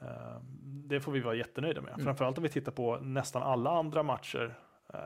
eh, 0.02 0.08
det 0.62 1.00
får 1.00 1.12
vi 1.12 1.20
vara 1.20 1.36
jättenöjda 1.36 1.82
med. 1.82 1.94
Mm. 1.94 2.06
Framförallt 2.06 2.38
om 2.38 2.44
vi 2.44 2.50
tittar 2.50 2.72
på 2.72 2.98
nästan 2.98 3.44
alla 3.44 3.70
andra 3.70 4.04
matcher. 4.04 4.58
Eh, 4.94 5.00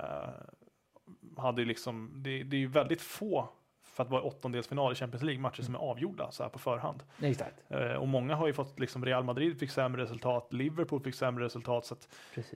hade 1.38 1.66
liksom, 1.66 2.12
det, 2.16 2.44
det 2.44 2.56
är 2.56 2.60
ju 2.60 2.68
väldigt 2.68 3.02
få 3.02 3.50
för 3.84 4.04
att 4.04 4.10
vara 4.10 4.22
åttondelsfinal 4.22 4.92
i 4.92 4.96
Champions 4.96 5.24
League 5.24 5.42
matcher 5.42 5.64
som 5.64 5.76
är 5.76 5.80
avgjorda 5.80 6.32
så 6.32 6.44
här 6.44 6.50
på 6.50 6.60
förhand. 6.60 7.04
Exakt. 7.22 7.56
Eh, 7.68 7.94
och 7.94 8.08
många 8.08 8.36
har 8.36 8.48
ju 8.48 8.54
fått, 8.54 8.80
liksom 8.80 9.06
Real 9.06 9.24
Madrid 9.24 9.60
fick 9.60 9.72
sämre 9.72 10.02
resultat, 10.04 10.54
Liverpool 10.54 11.02
fick 11.02 11.16
sämre 11.16 11.46
resultat. 11.46 11.86
Så 11.86 11.96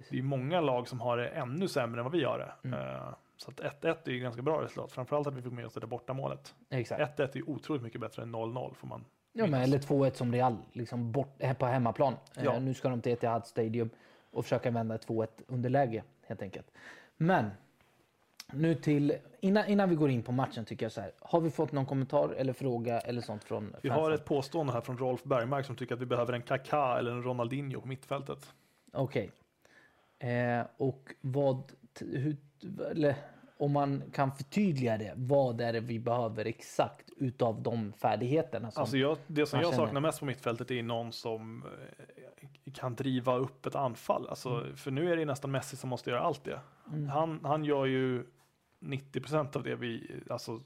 det 0.09 0.17
är 0.17 0.21
många 0.21 0.61
lag 0.61 0.87
som 0.87 1.01
har 1.01 1.17
det 1.17 1.27
ännu 1.29 1.67
sämre 1.67 1.99
än 1.99 2.03
vad 2.03 2.13
vi 2.13 2.23
har 2.23 2.39
det. 2.39 2.67
Mm. 2.67 2.79
Eh, 2.79 3.09
så 3.37 3.51
att 3.51 3.59
1-1 3.81 3.95
är 4.05 4.11
ju 4.11 4.19
ganska 4.19 4.41
bra 4.41 4.63
resultat, 4.63 4.91
framförallt 4.91 5.27
att 5.27 5.33
vi 5.33 5.41
fick 5.41 5.53
med 5.53 5.65
oss 5.65 5.73
det 5.73 5.79
där 5.79 5.87
bortamålet. 5.87 6.55
Exakt. 6.69 7.19
1-1 7.19 7.23
är 7.31 7.37
ju 7.37 7.43
otroligt 7.43 7.83
mycket 7.83 8.01
bättre 8.01 8.23
än 8.23 8.35
0-0 8.35 8.73
får 8.73 8.87
man 8.87 9.05
Ja, 9.33 9.47
men, 9.47 9.61
eller 9.61 9.77
2-1 9.77 10.13
som 10.13 10.31
Real, 10.31 10.57
liksom 10.73 11.11
bort, 11.11 11.35
eh, 11.39 11.53
på 11.53 11.65
hemmaplan. 11.65 12.13
Eh, 12.37 12.43
Ja. 12.43 12.59
Nu 12.59 12.73
ska 12.73 12.89
de 12.89 13.01
till 13.01 13.11
Etihad 13.11 13.47
Stadium 13.47 13.89
och 14.31 14.45
försöka 14.45 14.71
vända 14.71 14.95
ett 14.95 15.07
2-1 15.07 15.27
underläge 15.47 16.03
helt 16.27 16.41
enkelt. 16.41 16.71
Men 17.17 17.49
nu 18.53 18.75
till, 18.75 19.17
innan, 19.39 19.65
innan 19.67 19.89
vi 19.89 19.95
går 19.95 20.09
in 20.09 20.23
på 20.23 20.31
matchen 20.31 20.65
tycker 20.65 20.85
jag 20.85 20.91
så 20.91 21.01
här. 21.01 21.11
Har 21.19 21.41
vi 21.41 21.49
fått 21.51 21.71
någon 21.71 21.85
kommentar 21.85 22.29
eller 22.29 22.53
fråga 22.53 22.99
eller 22.99 23.21
sånt 23.21 23.43
från 23.43 23.65
Vi 23.81 23.89
fansen? 23.89 23.91
har 24.03 24.11
ett 24.11 24.25
påstående 24.25 24.73
här 24.73 24.81
från 24.81 24.97
Rolf 24.97 25.23
Bergmark 25.23 25.65
som 25.65 25.75
tycker 25.75 25.95
att 25.95 26.01
vi 26.01 26.05
behöver 26.05 26.33
en 26.33 26.41
Kaká 26.41 26.97
eller 26.99 27.11
en 27.11 27.23
Ronaldinho 27.23 27.81
på 27.81 27.87
mittfältet. 27.87 28.53
Okej. 28.93 29.31
Eh, 30.19 30.65
och 30.77 31.13
vad, 31.21 31.71
hur, 31.99 32.37
eller, 32.91 33.15
om 33.57 33.71
man 33.71 34.03
kan 34.13 34.31
förtydliga 34.31 34.97
det, 34.97 35.13
vad 35.15 35.61
är 35.61 35.73
det 35.73 35.79
vi 35.79 35.99
behöver 35.99 36.45
exakt 36.45 37.09
utav 37.17 37.61
de 37.61 37.93
färdigheterna? 37.93 38.71
Som, 38.71 38.81
Alltså 38.81 38.97
jag, 38.97 39.17
det 39.27 39.45
som 39.45 39.59
jag 39.59 39.73
känner. 39.73 39.85
saknar 39.85 40.01
mest 40.01 40.19
på 40.19 40.25
mittfältet 40.25 40.71
är 40.71 40.83
någon 40.83 41.11
som 41.11 41.63
eh, 41.65 42.71
kan 42.73 42.95
driva 42.95 43.35
upp 43.35 43.65
ett 43.65 43.75
anfall. 43.75 44.27
Alltså, 44.29 44.49
Mm. 44.49 44.75
För 44.75 44.91
nu 44.91 45.11
är 45.11 45.17
det 45.17 45.25
nästan 45.25 45.51
Messi 45.51 45.77
som 45.77 45.89
måste 45.89 46.09
göra 46.09 46.21
allt 46.21 46.43
det. 46.43 46.59
Han, 47.11 47.39
han 47.43 47.63
gör 47.65 47.85
ju 47.85 48.25
90% 48.79 49.57
av 49.57 49.63
det 49.63 49.75
vi, 49.75 50.21
alltså, 50.29 50.59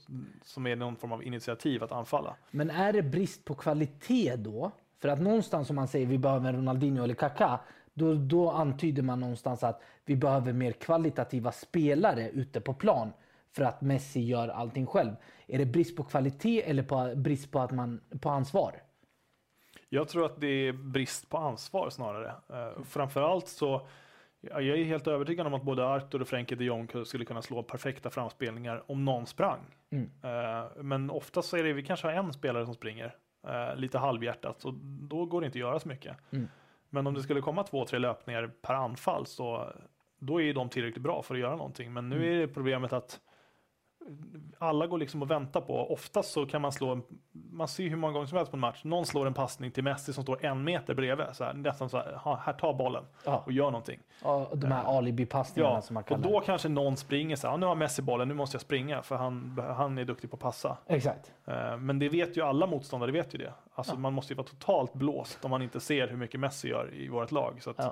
som 0.44 0.68
är 0.68 0.76
någon 0.76 0.96
form 0.96 1.12
av 1.12 1.24
initiativ 1.24 1.84
att 1.84 1.92
anfalla. 1.92 2.36
Men 2.52 2.70
är 2.70 2.94
det 2.94 3.04
brist 3.04 3.46
på 3.46 3.56
kvalitet 3.56 4.36
då? 4.36 4.72
För 5.02 5.10
att 5.10 5.22
någonstans 5.22 5.70
om 5.70 5.76
man 5.76 5.88
säger 5.88 6.06
vi 6.06 6.18
behöver 6.18 6.54
Ronaldinho 6.54 7.04
eller 7.04 7.14
Kaká, 7.14 7.60
då, 7.94 8.14
då 8.14 8.52
antyder 8.52 9.04
man 9.04 9.20
någonstans 9.20 9.64
att 9.64 9.82
vi 10.06 10.16
behöver 10.16 10.54
mer 10.54 10.72
kvalitativa 10.72 11.52
spelare 11.52 12.30
ute 12.30 12.62
på 12.62 12.74
plan 12.74 13.12
för 13.56 13.64
att 13.64 13.82
Messi 13.82 14.20
gör 14.20 14.48
allting 14.48 14.86
själv. 14.86 15.12
Är 15.48 15.58
det 15.58 15.66
brist 15.66 15.98
på 15.98 16.04
kvalitet 16.04 16.70
eller 16.70 16.84
på, 16.84 17.14
brist 17.16 17.52
på, 17.52 17.60
att 17.60 17.72
man, 17.72 18.02
på 18.22 18.30
ansvar? 18.30 18.82
Jag 19.90 20.08
tror 20.08 20.26
att 20.26 20.42
det 20.42 20.48
är 20.48 20.74
brist 20.74 21.30
på 21.30 21.38
ansvar 21.38 21.90
snarare. 21.90 22.34
Uh, 22.50 22.84
framförallt 22.84 23.48
så 23.48 23.88
jag 24.42 24.64
är 24.68 24.84
helt 24.84 25.08
övertygad 25.08 25.48
om 25.48 25.54
att 25.54 25.64
både 25.64 25.86
Arthur 25.86 26.22
och 26.22 26.28
Frenkie 26.28 26.58
de 26.58 26.66
Jong 26.66 26.88
skulle 27.06 27.26
kunna 27.26 27.42
slå 27.42 27.64
perfekta 27.64 28.10
framspelningar 28.10 28.84
om 28.92 29.06
någon 29.06 29.26
sprang. 29.28 29.60
Mm. 29.92 30.10
Eh, 30.24 30.66
men 30.84 31.10
oftast 31.10 31.50
så 31.50 31.58
är 31.58 31.64
det 31.64 31.74
vi 31.74 31.84
kanske 31.84 32.08
har 32.08 32.14
en 32.14 32.34
spelare 32.34 32.66
som 32.66 32.74
springer 32.74 33.16
eh, 33.48 33.76
lite 33.76 33.98
halvhjärtat 33.98 34.66
och 34.66 34.74
då 34.84 35.26
går 35.26 35.42
det 35.42 35.46
inte 35.46 35.56
att 35.58 35.60
göra 35.60 35.80
så 35.80 35.88
mycket. 35.88 36.18
Mm. 36.32 36.48
Men 36.90 37.08
om 37.08 37.14
det 37.14 37.24
skulle 37.24 37.42
komma 37.42 37.64
två, 37.64 37.86
tre 37.86 38.00
löpningar 38.00 38.52
per 38.62 38.74
anfall 38.74 39.26
så 39.26 39.74
då 40.20 40.42
är 40.42 40.46
ju 40.46 40.54
de 40.54 40.70
tillräckligt 40.70 41.04
bra 41.04 41.22
för 41.22 41.36
att 41.36 41.42
göra 41.42 41.56
någonting. 41.56 41.94
Men 41.94 42.10
nu 42.10 42.16
Mm. 42.16 42.30
är 42.30 42.36
det 42.40 42.48
problemet 42.48 42.94
att 42.94 43.20
alla 44.58 44.88
går 44.88 44.98
liksom 44.98 45.22
och 45.22 45.32
väntar 45.32 45.62
på. 45.62 45.94
Oftast 45.94 46.32
så 46.32 46.46
kan 46.46 46.62
man 46.62 46.72
slå, 46.72 46.90
en, 46.92 47.04
man 47.32 47.68
ser 47.68 47.90
hur 47.90 47.96
många 47.96 48.14
gånger 48.14 48.26
som 48.28 48.38
helst 48.38 48.52
på 48.52 48.56
en 48.58 48.62
match. 48.62 48.84
Någon 48.84 49.06
slår 49.06 49.28
en 49.28 49.34
passning 49.34 49.72
till 49.72 49.84
Messi 49.84 50.14
som 50.14 50.24
står 50.24 50.46
en 50.46 50.64
meter 50.64 50.94
bredvid. 50.94 51.26
Så 51.34 51.44
här, 51.44 51.54
nästan 51.54 51.90
så 51.90 51.98
här, 51.98 52.14
"Ha, 52.14 52.36
här 52.46 52.54
ta 52.54 52.74
bollen 52.74 53.04
Ja, 53.26 53.44
och 53.46 53.52
gör 53.52 53.66
någonting. 53.66 54.00
ja, 54.24 54.50
de 54.54 54.72
här 54.72 54.84
alibi-passningarna 54.98 55.76
Ja, 55.76 55.82
som 55.82 55.94
man 55.94 56.02
och 56.04 56.08
kallar 56.08 56.24
då 56.32 56.40
kanske 56.40 56.70
någon 56.70 56.98
springer 56.98 57.36
så 57.36 57.48
här, 57.48 57.54
"Ja, 57.54 57.58
nu 57.58 57.66
har 57.66 57.76
Messi 57.76 58.02
bollen, 58.02 58.28
nu 58.28 58.34
måste 58.34 58.56
jag 58.56 58.62
springa 58.62 59.02
för 59.02 59.16
han, 59.16 59.62
han 59.78 59.98
är 59.98 60.06
duktig 60.06 60.30
på 60.32 60.36
att 60.36 60.42
passa. 60.42 60.78
Exakt. 60.88 61.32
Eh, 61.46 61.78
Men 61.78 62.00
det 62.00 62.10
vet 62.10 62.38
ju 62.38 62.42
alla 62.42 62.68
motståndare, 62.68 63.12
vet 63.12 63.34
ju 63.34 63.38
det. 63.38 63.54
Alltså 63.74 63.94
Ja. 63.94 64.00
man 64.00 64.14
måste 64.14 64.34
ju 64.34 64.38
vara 64.38 64.48
totalt 64.48 64.94
blåst 64.94 65.46
om 65.46 65.52
man 65.52 65.62
inte 65.62 65.80
ser 65.80 66.08
hur 66.08 66.18
mycket 66.18 66.40
Messi 66.40 66.68
gör 66.70 66.94
i 66.94 67.08
vårt 67.08 67.32
lag. 67.32 67.58
Så 67.62 67.70
att, 67.70 67.80
eh, 67.80 67.92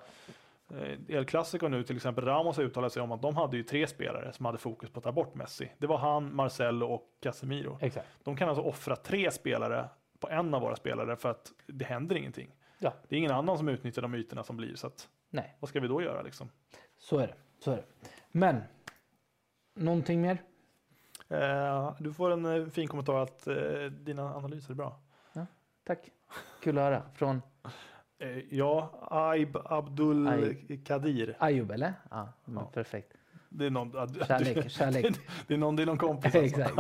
El 1.08 1.26
Clasico 1.26 1.68
nu 1.68 1.84
till 1.84 1.96
exempel, 1.96 2.26
Ramos 2.26 2.58
har 2.58 2.64
uttalat 2.64 2.94
sig 2.94 3.02
om 3.02 3.12
att 3.12 3.22
de 3.22 3.36
hade 3.36 3.58
ju 3.58 3.64
tre 3.64 3.88
spelare 3.88 4.34
som 4.34 4.46
hade 4.46 4.58
fokus 4.58 4.90
på 4.90 5.00
att 5.00 5.04
ta 5.04 5.12
bort 5.12 5.36
Messi. 5.36 5.72
Det 5.78 5.88
var 5.88 5.98
han, 5.98 6.36
Marcelo 6.36 6.86
och 6.86 7.04
Casemiro. 7.20 7.78
Exakt. 7.82 8.08
De 8.24 8.36
kan 8.36 8.50
alltså 8.50 8.64
offra 8.64 8.96
tre 8.96 9.32
spelare 9.32 9.90
på 10.20 10.30
en 10.30 10.54
av 10.54 10.62
våra 10.62 10.76
spelare 10.76 11.16
för 11.16 11.30
att 11.30 11.52
det 11.68 11.86
händer 11.86 12.16
ingenting. 12.16 12.56
Ja. 12.80 12.94
Det 13.08 13.16
är 13.16 13.18
ingen 13.18 13.32
annan 13.32 13.58
som 13.58 13.70
utnyttjar 13.70 14.02
de 14.02 14.16
ytorna 14.16 14.44
som 14.44 14.58
blir, 14.58 14.76
så 14.76 14.88
att, 14.88 15.10
Nej, 15.30 15.56
vad 15.60 15.70
ska 15.70 15.80
vi 15.80 15.88
då 15.88 16.02
göra 16.02 16.22
liksom? 16.22 16.50
så 16.98 17.18
är 17.18 17.28
det. 17.28 17.36
Så 17.60 17.72
är 17.72 17.76
det. 17.76 17.86
Men, 18.32 18.62
någonting 19.74 20.22
mer? 20.22 20.38
Eh, 21.28 21.96
du 22.00 22.14
får 22.14 22.32
en 22.32 22.46
eh, 22.46 22.66
fin 22.68 22.88
kommentar 22.88 23.24
att 23.24 23.48
eh, 23.48 23.56
dina 23.84 24.36
analyser 24.36 24.72
är 24.72 24.76
bra. 24.76 25.00
Tack. 25.84 26.10
Kul 26.62 26.78
att 26.78 26.84
höra. 26.84 27.04
Från 27.16 27.36
Eh, 27.36 27.49
ja, 28.50 29.08
Aib 29.12 29.58
Abdul 29.66 30.28
Aib. 30.28 30.86
Kadir. 30.86 31.36
Ayub, 31.40 31.72
eller? 31.72 31.94
Ja, 32.12 32.34
men 32.46 32.56
Ja. 32.64 32.72
perfekt. 32.74 33.14
Det 33.50 33.66
är 33.66 33.70
någon, 33.70 33.98
att- 33.98 34.28
Kärlek, 34.28 34.72
kärlek. 34.72 35.16
det 35.48 35.54
är 35.54 35.58
någon, 35.58 35.76
det 35.76 35.82
är 35.82 35.86
någon 35.86 35.98
kompis. 35.98 36.36
alltså. 36.36 36.62
Exakt. 36.62 36.74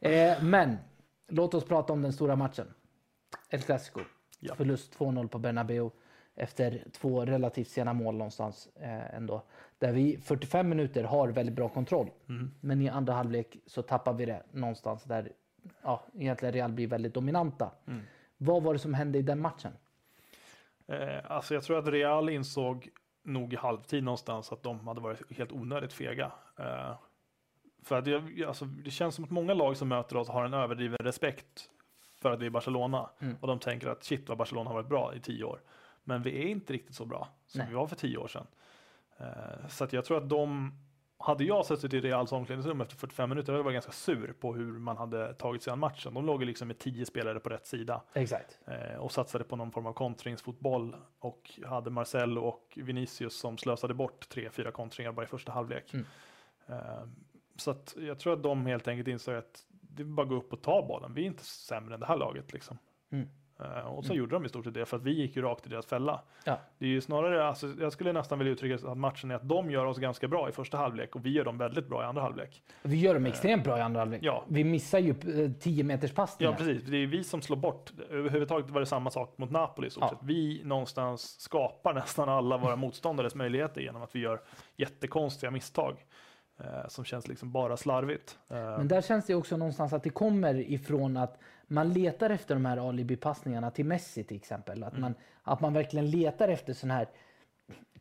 Ja. 0.00 0.08
Eh, 0.10 0.42
men 0.42 0.76
låt 1.28 1.54
oss 1.54 1.64
prata 1.64 1.92
om 1.92 2.02
den 2.02 2.12
stora 2.12 2.36
matchen. 2.36 2.66
El 3.50 3.60
Clasico. 3.62 4.00
Ja. 4.40 4.54
Förlust 4.54 4.98
2-0 4.98 5.28
på 5.28 5.38
Bernabeu 5.38 5.90
efter 6.34 6.84
två 6.92 7.24
relativt 7.24 7.68
sena 7.68 7.92
mål 7.92 8.14
någonstans 8.14 8.68
eh, 8.76 9.14
ändå. 9.14 9.42
Där 9.78 9.92
vi 9.92 10.16
45 10.16 10.68
minuter 10.68 11.04
har 11.04 11.28
väldigt 11.28 11.54
bra 11.54 11.68
kontroll. 11.68 12.10
Mm. 12.28 12.50
Men 12.60 12.80
i 12.82 12.88
andra 12.88 13.12
halvlek 13.12 13.56
så 13.66 13.82
tappar 13.82 14.12
vi 14.12 14.24
det 14.26 14.42
någonstans 14.52 15.04
där 15.04 15.32
ja, 15.82 16.02
egentligen 16.14 16.52
Real 16.54 16.72
blir 16.72 16.86
väldigt 16.86 17.14
dominanta. 17.14 17.70
Mm. 17.86 18.00
Vad 18.36 18.62
var 18.62 18.72
det 18.72 18.78
som 18.78 18.94
hände 18.94 19.18
i 19.18 19.22
den 19.22 19.40
matchen? 19.40 19.72
Eh, 20.92 21.30
alltså 21.30 21.54
jag 21.54 21.62
tror 21.62 21.78
att 21.78 21.86
Real 21.88 22.28
insåg 22.28 22.88
nog 23.24 23.52
i 23.52 23.56
halvtid 23.56 24.04
någonstans 24.04 24.52
att 24.52 24.62
de 24.62 24.88
hade 24.88 25.00
varit 25.00 25.36
helt 25.36 25.52
onödigt 25.52 25.92
fega. 25.92 26.32
Eh, 26.58 26.94
för 27.84 27.98
att 27.98 28.06
jag, 28.06 28.42
alltså, 28.42 28.64
det 28.64 28.90
känns 28.90 29.14
som 29.14 29.24
att 29.24 29.30
många 29.30 29.54
lag 29.54 29.76
som 29.76 29.88
möter 29.88 30.16
oss 30.16 30.28
har 30.28 30.44
en 30.44 30.54
överdriven 30.54 30.98
respekt 30.98 31.70
för 32.20 32.30
att 32.30 32.40
vi 32.40 32.46
är 32.46 32.50
Barcelona 32.50 33.10
Mm. 33.20 33.36
och 33.40 33.48
de 33.48 33.58
tänker 33.58 33.88
att 33.88 34.04
shit 34.04 34.28
vad 34.28 34.38
Barcelona 34.38 34.70
har 34.70 34.74
varit 34.74 34.88
bra 34.88 35.14
i 35.14 35.20
tio 35.20 35.44
år. 35.44 35.60
Men 36.04 36.22
vi 36.22 36.42
är 36.42 36.46
inte 36.46 36.72
riktigt 36.72 36.94
så 36.94 37.04
bra 37.06 37.28
som 37.46 37.58
Nej. 37.58 37.68
vi 37.68 37.74
var 37.74 37.86
för 37.86 37.96
tio 37.96 38.16
år 38.16 38.28
sedan. 38.28 38.46
Eh, 39.18 39.68
så 39.68 39.84
att 39.84 39.92
jag 39.92 40.04
tror 40.04 40.16
att 40.18 40.28
de 40.28 40.72
hade 41.22 41.44
jag 41.44 41.66
suttit 41.66 41.94
i 41.94 42.00
Reals 42.00 42.32
omklädningsrum 42.32 42.80
efter 42.80 42.96
45 42.96 43.28
minuter, 43.28 43.52
hade 43.52 43.58
jag 43.58 43.64
varit 43.64 43.74
ganska 43.74 43.92
sur 43.92 44.34
på 44.40 44.54
hur 44.54 44.72
man 44.72 44.96
hade 44.96 45.34
tagit 45.34 45.62
sig 45.62 45.72
an 45.72 45.78
matchen. 45.78 46.14
De 46.14 46.26
låg 46.26 46.42
ju 46.42 46.46
liksom 46.46 46.68
med 46.68 46.78
tio 46.78 47.06
spelare 47.06 47.40
på 47.40 47.48
rätt 47.48 47.66
sida 47.66 48.02
Exakt. 48.12 48.58
eh, 48.66 48.96
och 48.96 49.12
satsade 49.12 49.44
på 49.44 49.56
någon 49.56 49.72
form 49.72 49.86
av 49.86 49.92
kontringsfotboll 49.92 50.96
och 51.18 51.50
hade 51.66 51.90
Marcelo 51.90 52.40
och 52.40 52.72
Vinicius 52.76 53.38
som 53.38 53.58
slösade 53.58 53.94
bort 53.94 54.28
tre, 54.28 54.50
fyra 54.50 54.70
kontringar 54.70 55.12
bara 55.12 55.24
i 55.24 55.28
första 55.28 55.52
halvlek. 55.52 55.94
Mm. 55.94 56.06
Eh, 56.66 57.06
så 57.56 57.70
att 57.70 57.96
jag 57.98 58.18
tror 58.18 58.32
att 58.32 58.42
de 58.42 58.66
helt 58.66 58.88
enkelt 58.88 59.08
insåg 59.08 59.34
att 59.34 59.64
det 59.68 60.02
är 60.02 60.04
bara 60.04 60.22
att 60.22 60.28
gå 60.28 60.34
upp 60.34 60.52
och 60.52 60.62
ta 60.62 60.86
bollen. 60.86 61.14
Vi 61.14 61.22
är 61.22 61.26
inte 61.26 61.44
sämre 61.44 61.94
än 61.94 62.00
det 62.00 62.06
här 62.06 62.16
laget 62.16 62.52
liksom. 62.52 62.78
Mm. 63.10 63.28
Eh, 63.60 63.86
och 63.86 64.04
så 64.04 64.12
Mm. 64.12 64.18
gjorde 64.18 64.36
de 64.36 64.44
i 64.44 64.48
stort 64.48 64.64
sett 64.64 64.74
det 64.74 64.84
för 64.84 64.96
att 64.96 65.02
vi 65.02 65.12
gick 65.12 65.36
ju 65.36 65.42
rakt 65.42 65.66
i 65.66 65.68
deras 65.68 65.86
fälla. 65.86 66.20
Ja. 66.44 66.58
Det 66.78 66.84
är 66.84 66.88
ju 66.88 67.00
snarare, 67.00 67.46
alltså, 67.48 67.66
jag 67.80 67.92
skulle 67.92 68.12
nästan 68.12 68.38
vilja 68.38 68.52
uttrycka 68.52 68.88
att 68.90 68.98
matchen 68.98 69.30
är 69.30 69.34
att 69.34 69.48
de 69.48 69.70
gör 69.70 69.86
oss 69.86 69.98
ganska 69.98 70.28
bra 70.28 70.48
i 70.48 70.52
första 70.52 70.76
halvlek 70.76 71.16
och 71.16 71.26
vi 71.26 71.30
gör 71.30 71.44
dem 71.44 71.58
väldigt 71.58 71.88
bra 71.88 72.02
i 72.02 72.04
andra 72.06 72.22
halvlek. 72.22 72.62
Vi 72.82 72.96
gör 73.00 73.14
dem 73.14 73.26
extremt 73.26 73.64
bra 73.64 73.78
i 73.78 73.80
andra 73.80 74.00
halvlek. 74.00 74.20
Ja. 74.24 74.44
Vi 74.48 74.64
missar 74.64 74.98
ju 74.98 75.10
eh, 75.44 75.50
10 75.60 75.84
meters 75.84 76.12
passningar. 76.12 76.52
Ja, 76.52 76.56
precis. 76.56 76.82
Det 76.82 76.96
är 76.96 77.06
vi 77.06 77.24
som 77.24 77.42
slår 77.42 77.56
bort. 77.56 77.92
Överhuvudtaget 78.10 78.70
var 78.70 78.80
det 78.80 78.86
samma 78.86 79.10
sak 79.10 79.34
mot 79.38 79.50
Napoli 79.50 79.86
i 79.86 79.90
stort 79.90 80.02
Ja. 80.04 80.08
sett. 80.10 80.18
Vi 80.22 80.60
någonstans 80.64 81.40
skapar 81.40 81.94
nästan 82.02 82.28
alla 82.28 82.56
våra 82.56 82.76
motståndares 82.76 83.34
möjligheter 83.34 83.80
genom 83.80 84.02
att 84.02 84.14
vi 84.16 84.20
gör 84.20 84.40
jättekonstiga 84.76 85.50
misstag. 85.50 85.96
Eh, 86.60 86.88
som 86.88 87.04
känns 87.04 87.28
liksom 87.28 87.52
bara 87.52 87.76
slarvigt. 87.76 88.38
Eh, 88.50 88.56
Men 88.56 88.88
där 88.88 89.00
känns 89.02 89.26
det 89.26 89.34
också 89.34 89.56
någonstans 89.56 89.92
att 89.92 90.02
det 90.02 90.10
kommer 90.10 90.54
ifrån 90.72 91.16
att 91.16 91.38
man 91.72 91.92
letar 91.92 92.30
efter 92.30 92.54
de 92.54 92.64
här 92.64 92.88
alibi-passningarna 92.88 93.70
till 93.70 93.84
Messi 93.84 94.24
till 94.24 94.36
exempel. 94.36 94.84
Att, 94.84 94.98
man, 94.98 95.14
att 95.42 95.60
man 95.60 95.72
verkligen 95.72 96.10
letar 96.10 96.48
efter 96.48 96.72
sådana 96.72 96.94
här 96.94 97.08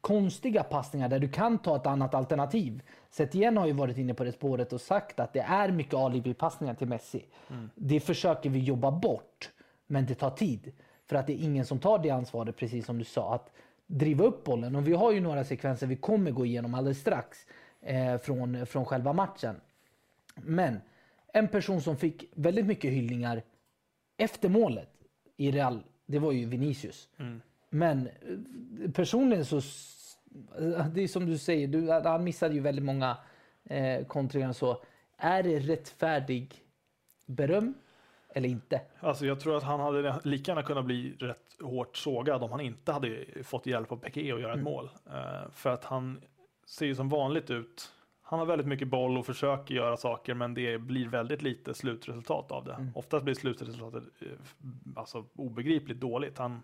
konstiga 0.01 0.63
passningar 0.63 1.09
där 1.09 1.19
du 1.19 1.29
kan 1.29 1.57
ta 1.57 1.75
ett 1.75 1.85
annat 1.85 2.13
alternativ. 2.13 2.81
Setien 3.09 3.57
har 3.57 3.67
ju 3.67 3.73
varit 3.73 3.97
inne 3.97 4.13
på 4.13 4.23
det 4.23 4.31
spåret 4.31 4.73
och 4.73 4.81
sagt 4.81 5.19
att 5.19 5.33
det 5.33 5.39
är 5.39 5.71
mycket 5.71 5.93
alibi-passningar 5.93 6.73
till 6.73 6.87
Messi. 6.87 7.25
Det 7.75 7.99
försöker 7.99 8.49
vi 8.49 8.59
jobba 8.59 8.91
bort, 8.91 9.51
men 9.87 10.05
det 10.05 10.15
tar 10.15 10.31
tid. 10.31 10.71
För 11.05 11.15
att 11.15 11.27
det 11.27 11.33
är 11.33 11.43
ingen 11.43 11.65
som 11.65 11.79
tar 11.79 11.99
det 11.99 12.09
ansvaret, 12.09 12.57
precis 12.57 12.85
som 12.85 12.97
du 12.97 13.03
sa, 13.03 13.35
att 13.35 13.51
driva 13.87 14.23
upp 14.23 14.43
bollen. 14.43 14.75
Och 14.75 14.87
vi 14.87 14.93
har 14.93 15.11
ju 15.11 15.19
några 15.19 15.43
sekvenser 15.43 15.87
vi 15.87 15.95
kommer 15.95 16.31
gå 16.31 16.45
igenom 16.45 16.73
alldeles 16.73 16.99
strax 16.99 17.37
eh, 17.81 18.17
från, 18.17 18.65
från 18.65 18.85
själva 18.85 19.13
matchen. 19.13 19.55
Men 20.35 20.81
en 21.33 21.47
person 21.47 21.81
som 21.81 21.97
fick 21.97 22.31
väldigt 22.35 22.65
mycket 22.65 22.91
hyllningar 22.91 23.41
efter 24.23 24.49
målet 24.49 24.89
i 25.37 25.51
Real, 25.51 25.79
det 26.05 26.19
var 26.19 26.31
ju 26.31 26.45
Vinicius. 26.45 27.09
Mm. 27.17 27.41
Men 27.69 28.07
eh, 28.07 28.91
personligen 28.91 29.45
så, 29.45 29.57
s- 29.57 30.17
det 30.93 31.01
är 31.01 31.07
som 31.07 31.25
du 31.25 31.37
säger, 31.37 31.67
du, 31.67 31.91
han 31.91 32.23
missade 32.23 32.53
ju 32.53 32.59
väldigt 32.59 32.85
många 32.85 33.17
eh, 33.63 34.05
kontringar 34.05 34.53
så. 34.53 34.83
Är 35.17 35.43
det 35.43 35.59
rättfärdig 35.59 36.53
beröm 37.25 37.73
eller 38.35 38.49
inte? 38.49 38.81
Alltså 38.99 39.25
jag 39.25 39.39
tror 39.39 39.57
att 39.57 39.63
han 39.63 39.79
hade 39.79 40.19
lika 40.23 40.51
gärna 40.51 40.63
kunnat 40.63 40.85
bli 40.85 41.15
rätt 41.19 41.55
hårt 41.61 41.97
sågad 41.97 42.43
om 42.43 42.51
han 42.51 42.61
inte 42.61 42.91
hade 42.91 43.25
fått 43.43 43.65
hjälp 43.65 43.91
av 43.91 43.97
Piqué 43.97 44.31
att 44.31 44.41
göra 44.41 44.53
ett 44.53 44.63
mål. 44.63 44.89
Eh, 45.05 45.49
för 45.51 45.69
att 45.69 45.83
han 45.83 46.21
ser 46.65 46.85
ju 46.85 46.95
som 46.95 47.09
vanligt 47.09 47.49
ut. 47.51 47.91
Han 48.31 48.39
har 48.39 48.45
väldigt 48.45 48.67
mycket 48.67 48.87
boll 48.87 49.17
och 49.17 49.25
försöker 49.25 49.75
göra 49.75 49.97
saker 49.97 50.33
men 50.33 50.53
det 50.53 50.77
blir 50.77 51.07
väldigt 51.07 51.41
lite 51.41 51.73
slutresultat 51.73 52.51
av 52.51 52.65
det. 52.65 52.73
Mm. 52.73 52.91
Oftast 52.95 53.23
blir 53.23 53.35
slutresultatet 53.35 54.03
eh, 54.19 54.27
alltså, 54.95 55.25
obegripligt 55.35 55.99
dåligt. 55.99 56.37
Han, 56.37 56.61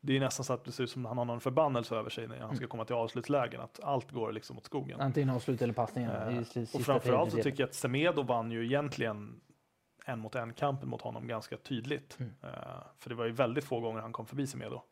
det 0.00 0.16
är 0.16 0.20
nästan 0.20 0.44
så 0.44 0.52
att 0.52 0.64
det 0.64 0.72
ser 0.72 0.84
ut 0.84 0.90
som 0.90 1.06
att 1.06 1.10
han 1.10 1.18
har 1.18 1.24
någon 1.24 1.40
förbannelse 1.40 1.96
över 1.96 2.10
sig 2.10 2.28
när 2.28 2.40
han 2.40 2.56
ska 2.56 2.66
komma 2.66 2.84
till 2.84 2.94
avslutslägen. 2.94 3.60
Att 3.60 3.80
allt 3.82 4.10
går 4.10 4.32
liksom 4.32 4.56
åt 4.58 4.64
skogen. 4.64 5.00
Antingen 5.00 5.30
avslut 5.30 5.62
eller 5.62 5.74
passningar. 5.74 6.30
Eh, 6.30 6.62
och 6.74 6.80
framförallt 6.80 7.30
så 7.30 7.42
tycker 7.42 7.60
jag 7.60 7.68
att 7.68 7.74
Semedo 7.74 8.22
vann 8.22 8.50
ju 8.50 8.64
egentligen 8.64 9.40
en 10.04 10.18
mot 10.18 10.34
en 10.34 10.52
kampen 10.52 10.88
mot 10.88 11.02
honom 11.02 11.26
ganska 11.26 11.56
tydligt. 11.56 12.18
Mm. 12.20 12.32
Eh, 12.42 12.50
för 12.98 13.10
det 13.10 13.14
var 13.14 13.24
ju 13.24 13.32
väldigt 13.32 13.64
få 13.64 13.80
gånger 13.80 14.00
han 14.00 14.12
kom 14.12 14.26
förbi 14.26 14.46
Semedo. 14.46 14.82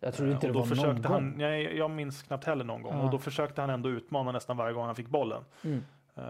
Jag 0.00 0.14
tror 0.14 0.30
inte 0.30 0.46
det 0.46 0.50
och 0.50 0.54
då 0.54 0.60
var 0.60 0.66
någon 0.66 0.76
försökte 0.76 1.08
gång. 1.08 1.12
han, 1.12 1.30
nej, 1.36 1.76
jag 1.76 1.90
minns 1.90 2.22
knappt 2.22 2.44
heller 2.44 2.64
någon 2.64 2.82
gång. 2.82 2.96
Ja. 2.96 3.02
Och 3.04 3.10
då 3.10 3.18
försökte 3.18 3.60
han 3.60 3.70
ändå 3.70 3.88
utmana 3.88 4.32
nästan 4.32 4.56
varje 4.56 4.74
gång 4.74 4.86
han 4.86 4.94
fick 4.94 5.08
bollen. 5.08 5.44
Mm. 5.64 5.84
Eh, 6.14 6.22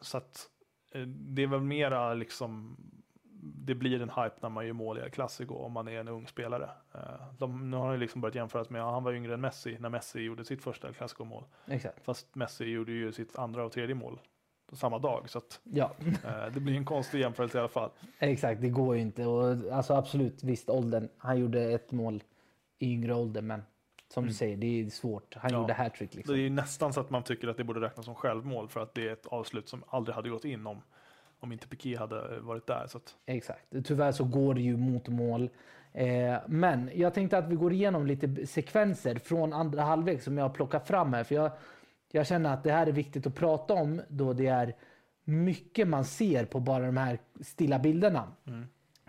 så 0.00 0.16
att 0.16 0.46
eh, 0.92 1.00
det 1.06 1.42
är 1.42 1.46
väl 1.46 1.60
mera 1.60 2.14
liksom 2.14 2.76
det 3.40 3.74
blir 3.74 4.02
en 4.02 4.08
hype 4.10 4.34
när 4.40 4.48
man 4.48 4.66
gör 4.66 4.72
mål 4.72 4.98
i 4.98 5.00
El 5.00 5.10
Clasico 5.10 5.54
om 5.54 5.72
man 5.72 5.88
är 5.88 6.00
en 6.00 6.08
ung 6.08 6.26
spelare. 6.26 6.70
Eh, 6.94 7.00
de, 7.38 7.70
nu 7.70 7.76
har 7.76 7.88
han 7.88 7.98
liksom 7.98 8.20
börjat 8.20 8.34
jämföras 8.34 8.70
med, 8.70 8.80
ja, 8.80 8.90
han 8.90 9.04
var 9.04 9.12
yngre 9.12 9.34
än 9.34 9.40
Messi 9.40 9.76
när 9.80 9.88
Messi 9.88 10.20
gjorde 10.20 10.44
sitt 10.44 10.62
första 10.62 10.88
El 10.88 10.94
Clasico-mål. 10.94 11.44
Exakt. 11.66 12.04
Fast 12.04 12.34
Messi 12.34 12.64
gjorde 12.64 12.92
ju 12.92 13.12
sitt 13.12 13.38
andra 13.38 13.64
och 13.64 13.72
tredje 13.72 13.94
mål 13.94 14.20
samma 14.72 14.98
dag. 14.98 15.30
Så 15.30 15.38
att, 15.38 15.60
Ja, 15.64 15.92
det 16.54 16.60
blir 16.60 16.76
en 16.76 16.84
konstig 16.84 17.20
jämförelse 17.20 17.58
i 17.58 17.60
alla 17.60 17.68
fall. 17.68 17.90
exakt. 18.18 18.60
Det 18.60 18.68
går 18.68 18.96
ju 18.96 19.02
inte. 19.02 19.26
Och, 19.26 19.72
alltså 19.72 19.94
absolut, 19.94 20.42
visst 20.44 20.70
åldern. 20.70 21.08
Han 21.18 21.38
gjorde 21.38 21.62
ett 21.62 21.92
mål 21.92 22.22
i 22.78 22.92
yngre 22.92 23.14
ålder, 23.14 23.42
men 23.42 23.62
som 24.08 24.26
du 24.26 24.32
säger, 24.32 24.56
det 24.56 24.66
är 24.80 24.90
svårt. 24.90 25.34
Han 25.36 25.50
Ja. 25.52 25.60
gjorde 25.60 25.72
hattrick 25.72 26.10
Det 26.10 26.16
liksom. 26.16 26.34
är 26.34 26.38
ju 26.38 26.50
nästan 26.50 26.92
så 26.92 27.00
att 27.00 27.10
man 27.10 27.22
tycker 27.22 27.48
att 27.48 27.56
det 27.56 27.64
borde 27.64 27.80
räknas 27.80 28.04
som 28.04 28.14
självmål 28.14 28.68
för 28.68 28.80
att 28.80 28.94
det 28.94 29.08
är 29.08 29.12
ett 29.12 29.26
avslut 29.26 29.68
som 29.68 29.84
aldrig 29.88 30.14
hade 30.14 30.28
gått 30.28 30.44
in 30.44 30.66
om, 30.66 30.82
om 31.40 31.52
inte 31.52 31.68
Piqué 31.68 31.96
hade 31.96 32.40
varit 32.40 32.66
där. 32.66 32.86
Så 32.88 32.98
att, 32.98 33.14
Exakt. 33.26 33.66
Tyvärr 33.84 34.12
så 34.12 34.24
går 34.24 34.54
det 34.54 34.60
ju 34.62 34.76
mot 34.76 35.08
mål. 35.08 35.50
Eh, 35.92 36.36
men 36.46 36.90
jag 36.94 37.14
tänkte 37.14 37.38
att 37.38 37.48
vi 37.48 37.56
går 37.56 37.72
igenom 37.72 38.06
lite 38.06 38.46
sekvenser 38.46 39.14
från 39.18 39.52
andra 39.52 39.82
halvlek 39.82 40.22
som 40.22 40.38
jag 40.38 40.44
har 40.44 40.50
plockat 40.54 40.86
fram 40.88 41.12
här. 41.12 41.24
För 41.24 41.34
jag, 41.34 41.50
jag 42.12 42.26
känner 42.26 42.52
att 42.54 42.64
det 42.64 42.72
här 42.72 42.86
är 42.86 42.92
viktigt 42.92 43.26
att 43.26 43.34
prata 43.34 43.74
om 43.74 44.00
då 44.08 44.32
det 44.32 44.46
är 44.46 44.74
mycket 45.24 45.88
man 45.88 46.04
ser 46.04 46.44
på 46.44 46.60
bara 46.60 46.86
de 46.86 46.96
här 46.96 47.18
stilla 47.40 47.78
bilderna. 47.78 48.32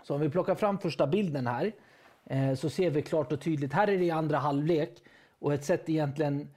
Så 0.02 0.14
om 0.14 0.20
vi 0.20 0.30
plockar 0.30 0.54
fram 0.54 0.78
första 0.78 1.06
bilden 1.06 1.46
här 1.46 1.72
så 2.56 2.70
ser 2.70 2.90
vi 2.90 3.02
klart 3.02 3.32
och 3.32 3.40
tydligt. 3.40 3.72
Här 3.72 3.88
är 3.88 3.98
det 3.98 4.04
i 4.04 4.10
andra 4.10 4.38
halvlek 4.38 4.90
och 5.38 5.54
ett 5.54 5.64
sätt 5.64 5.88
egentligen 5.88 6.48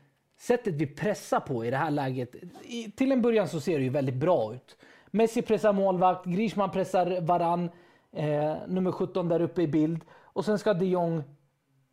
sättet 0.42 0.76
vi 0.76 0.88
pressar 0.88 1.40
på 1.40 1.66
i 1.66 1.70
det 1.70 1.78
här 1.78 1.92
läget. 1.92 2.36
I, 2.64 2.92
till 2.92 3.12
en 3.12 3.22
början 3.22 3.48
så 3.48 3.60
ser 3.60 3.78
det 3.78 3.84
ju 3.84 3.90
väldigt 3.90 4.16
bra 4.16 4.54
ut. 4.54 4.78
Messi 5.12 5.42
pressar 5.42 5.74
målvakt, 5.74 6.26
Griezmann 6.26 6.72
pressar 6.72 7.22
Varann, 7.22 7.70
eh, 8.12 8.56
nummer 8.68 8.92
17 8.92 9.30
där 9.30 9.42
uppe 9.42 9.62
i 9.62 9.68
bild 9.68 10.06
och 10.12 10.46
sen 10.46 10.60
ska 10.60 10.74
de 10.74 10.86
Jong 10.86 11.24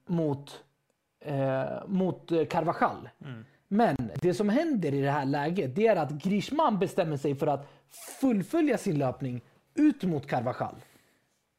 mot 0.06 0.64
eh, 1.20 1.86
mot 1.86 2.32
eh, 2.32 2.44
Carvajal. 2.44 3.08
Men 3.68 3.96
det 4.14 4.34
som 4.34 4.48
händer 4.48 4.94
i 4.94 5.00
det 5.00 5.10
här 5.10 5.24
läget 5.24 5.76
det 5.76 5.86
är 5.86 5.96
att 5.96 6.10
Griezmann 6.10 6.78
bestämmer 6.78 7.16
sig 7.16 7.34
för 7.34 7.46
att 7.46 7.68
fullfölja 8.20 8.78
sin 8.78 8.98
löpning 8.98 9.40
ut 9.74 10.02
mot 10.02 10.26
Carvajal. 10.26 10.74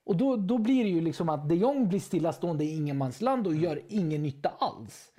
Och 0.09 0.15
då, 0.15 0.35
då 0.35 0.57
blir 0.57 0.83
det 0.83 0.89
ju 0.89 1.01
liksom 1.01 1.29
att 1.29 1.49
de 1.49 1.55
Jong 1.55 1.89
blir 1.89 1.99
stillastående 1.99 2.63
i 2.63 2.75
ingenmansland 2.75 3.47
och 3.47 3.55
gör 3.55 3.81
ingen 3.87 4.23
nytta 4.23 4.51
alls. 4.59 5.11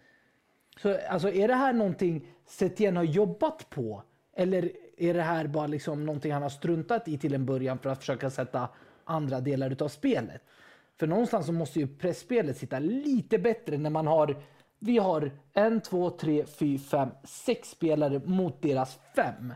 Så 0.82 0.99
alltså, 1.09 1.30
är 1.30 1.49
det 1.49 1.54
här 1.54 1.73
någonting 1.73 2.26
Setien 2.47 2.97
har 2.97 3.04
jobbat 3.04 3.70
på? 3.70 4.02
Eller 4.37 4.73
är 4.99 5.14
det 5.14 5.23
här 5.23 5.47
bara 5.47 5.66
liksom 5.66 6.06
någonting 6.06 6.32
han 6.32 6.42
har 6.42 6.49
struntat 6.49 7.09
i 7.09 7.18
till 7.18 7.35
en 7.35 7.47
början 7.47 7.78
för 7.78 7.90
att 7.90 7.99
försöka 7.99 8.30
sätta 8.30 8.68
andra 9.04 9.40
delar 9.40 9.70
utav 9.70 9.88
spelet? 9.88 10.42
För 10.99 11.06
någonstans 11.06 11.47
så 11.47 11.52
måste 11.52 11.78
ju 11.78 11.87
pressspelet 11.87 12.56
sitta 12.56 12.78
lite 12.78 13.38
bättre 13.38 13.78
när 13.78 13.90
man 13.90 14.06
har 14.06 14.42
vi 14.78 14.99
har 14.99 15.30
en, 15.52 15.80
två, 15.80 16.11
tre, 16.11 16.47
fyra, 16.47 16.78
fem, 16.78 17.09
sex 17.25 17.70
spelare 17.70 18.20
mot 18.25 18.62
deras 18.62 18.99
fem. 19.16 19.54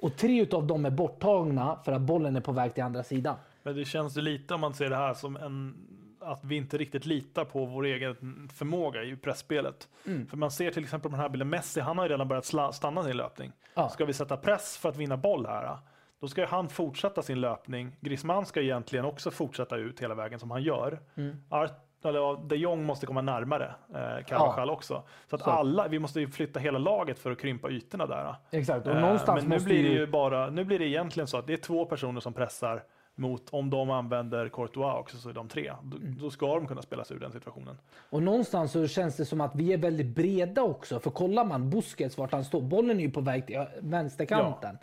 Och 0.00 0.16
tre 0.16 0.42
utav 0.42 0.66
dem 0.66 0.84
är 0.84 0.90
borttagna 0.90 1.78
för 1.84 1.92
att 1.92 2.02
bollen 2.02 2.36
är 2.36 2.40
på 2.40 2.52
väg 2.52 2.74
till 2.74 2.82
andra 2.82 3.02
sidan. 3.02 3.36
Men 3.64 3.76
det 3.76 3.84
känns 3.84 4.16
ju 4.16 4.20
lite 4.20 4.54
om 4.54 4.60
man 4.60 4.74
ser 4.74 4.90
det 4.90 4.96
här 4.96 5.14
som 5.14 5.36
en 5.36 5.74
att 6.20 6.44
vi 6.44 6.56
inte 6.56 6.78
riktigt 6.78 7.06
litar 7.06 7.44
på 7.44 7.64
vår 7.64 7.84
egen 7.84 8.48
förmåga 8.54 9.02
i 9.02 9.16
pressspelet. 9.16 9.88
Mm. 10.06 10.26
För 10.26 10.36
man 10.36 10.50
ser 10.50 10.70
till 10.70 10.82
exempel 10.82 11.10
på 11.10 11.16
den 11.16 11.22
här 11.22 11.28
bilden, 11.28 11.48
Messi, 11.48 11.80
han 11.80 11.98
har 11.98 12.04
ju 12.04 12.12
redan 12.12 12.28
börjat 12.28 12.44
sla- 12.44 12.72
stanna 12.72 13.02
sin 13.02 13.16
löpning. 13.16 13.52
Ja. 13.74 13.88
Ska 13.88 14.04
vi 14.04 14.12
sätta 14.12 14.36
press 14.36 14.78
för 14.78 14.88
att 14.88 14.96
vinna 14.96 15.16
boll 15.16 15.46
här? 15.46 15.78
Då 16.20 16.28
ska 16.28 16.40
ju 16.40 16.46
han 16.46 16.68
fortsätta 16.68 17.22
sin 17.22 17.40
löpning. 17.40 17.96
Griezmann 18.00 18.46
ska 18.46 18.60
egentligen 18.60 19.04
också 19.04 19.30
fortsätta 19.30 19.76
ut 19.76 20.00
hela 20.00 20.14
vägen 20.14 20.38
som 20.38 20.50
han 20.50 20.62
gör. 20.62 21.00
Mm. 21.14 21.36
Art, 21.50 21.72
eller, 22.04 22.48
de 22.48 22.56
Jong 22.56 22.84
måste 22.84 23.06
komma 23.06 23.22
närmare 23.22 23.74
eh, 23.94 24.24
Carvajal 24.26 24.70
också. 24.70 25.02
Så 25.30 25.36
att 25.36 25.42
Så. 25.42 25.50
alla, 25.50 25.88
vi 25.88 25.98
måste 25.98 26.20
ju 26.20 26.28
flytta 26.28 26.60
hela 26.60 26.78
laget 26.78 27.18
för 27.18 27.30
att 27.30 27.40
krympa 27.40 27.70
ytorna 27.70 28.06
där. 28.06 28.34
Exakt, 28.50 28.86
och 28.86 28.94
Eh, 28.94 29.00
någonstans 29.00 29.40
Men 29.42 29.50
nu 29.50 29.56
måste 29.56 29.68
blir 29.68 29.82
det 29.82 29.88
ju 29.88 30.06
bara, 30.06 30.50
nu 30.50 30.64
blir 30.64 30.78
det 30.78 30.86
egentligen 30.86 31.26
så 31.26 31.36
att 31.38 31.46
det 31.46 31.52
är 31.52 31.56
två 31.56 31.84
personer 31.84 32.20
som 32.20 32.32
pressar 32.32 32.82
mot, 33.16 33.42
om 33.50 33.70
de 33.70 33.90
använder 33.90 34.48
Courtois 34.48 35.00
också 35.00 35.16
så 35.16 35.28
är 35.28 35.32
de 35.32 35.48
tre. 35.48 35.72
Då, 35.82 35.96
Mm. 35.96 36.18
då 36.20 36.30
ska 36.30 36.46
de 36.54 36.66
kunna 36.66 36.82
spela 36.82 37.04
sig 37.04 37.16
ur 37.16 37.20
den 37.20 37.32
situationen. 37.32 37.78
Och 38.10 38.22
någonstans 38.22 38.72
så 38.72 38.86
känns 38.88 39.16
det 39.16 39.24
som 39.24 39.40
att 39.40 39.54
vi 39.54 39.72
är 39.72 39.78
väldigt 39.78 40.06
breda 40.14 40.62
också. 40.62 41.00
För 41.00 41.10
kollar 41.10 41.44
man 41.44 41.70
Busquets 41.70 42.18
vart 42.18 42.32
han 42.32 42.44
står, 42.44 42.60
bollen 42.60 42.98
är 42.98 43.04
ju 43.04 43.10
på 43.10 43.20
väg 43.20 43.46
till 43.46 43.64
vänsterkanten. 43.80 44.78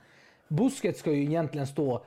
Busquets 0.48 1.00
ska 1.00 1.12
ju 1.12 1.24
egentligen 1.24 1.67
stå 1.67 2.04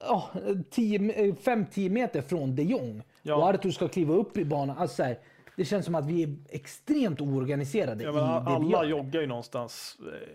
ja, 0.00 0.30
5-10 0.34 1.88
meter 1.90 2.22
från 2.22 2.56
de 2.56 2.62
Jong. 2.62 3.02
Ja. 3.22 3.34
Och 3.36 3.42
Arthur 3.42 3.70
ska 3.70 3.88
kliva 3.88 4.14
upp 4.14 4.36
i 4.36 4.44
banan. 4.44 4.78
Alltså 4.78 4.96
så 4.96 5.02
här, 5.02 5.18
det 5.56 5.64
känns 5.64 5.84
som 5.84 5.94
att 5.94 6.06
vi 6.06 6.22
är 6.22 6.36
extremt 6.48 7.20
oorganiserade 7.20 8.04
Ja, 8.04 8.42
alla 8.46 8.84
joggar 8.84 9.20
ju 9.20 9.26
någonstans 9.26 9.96
eh, 10.00 10.28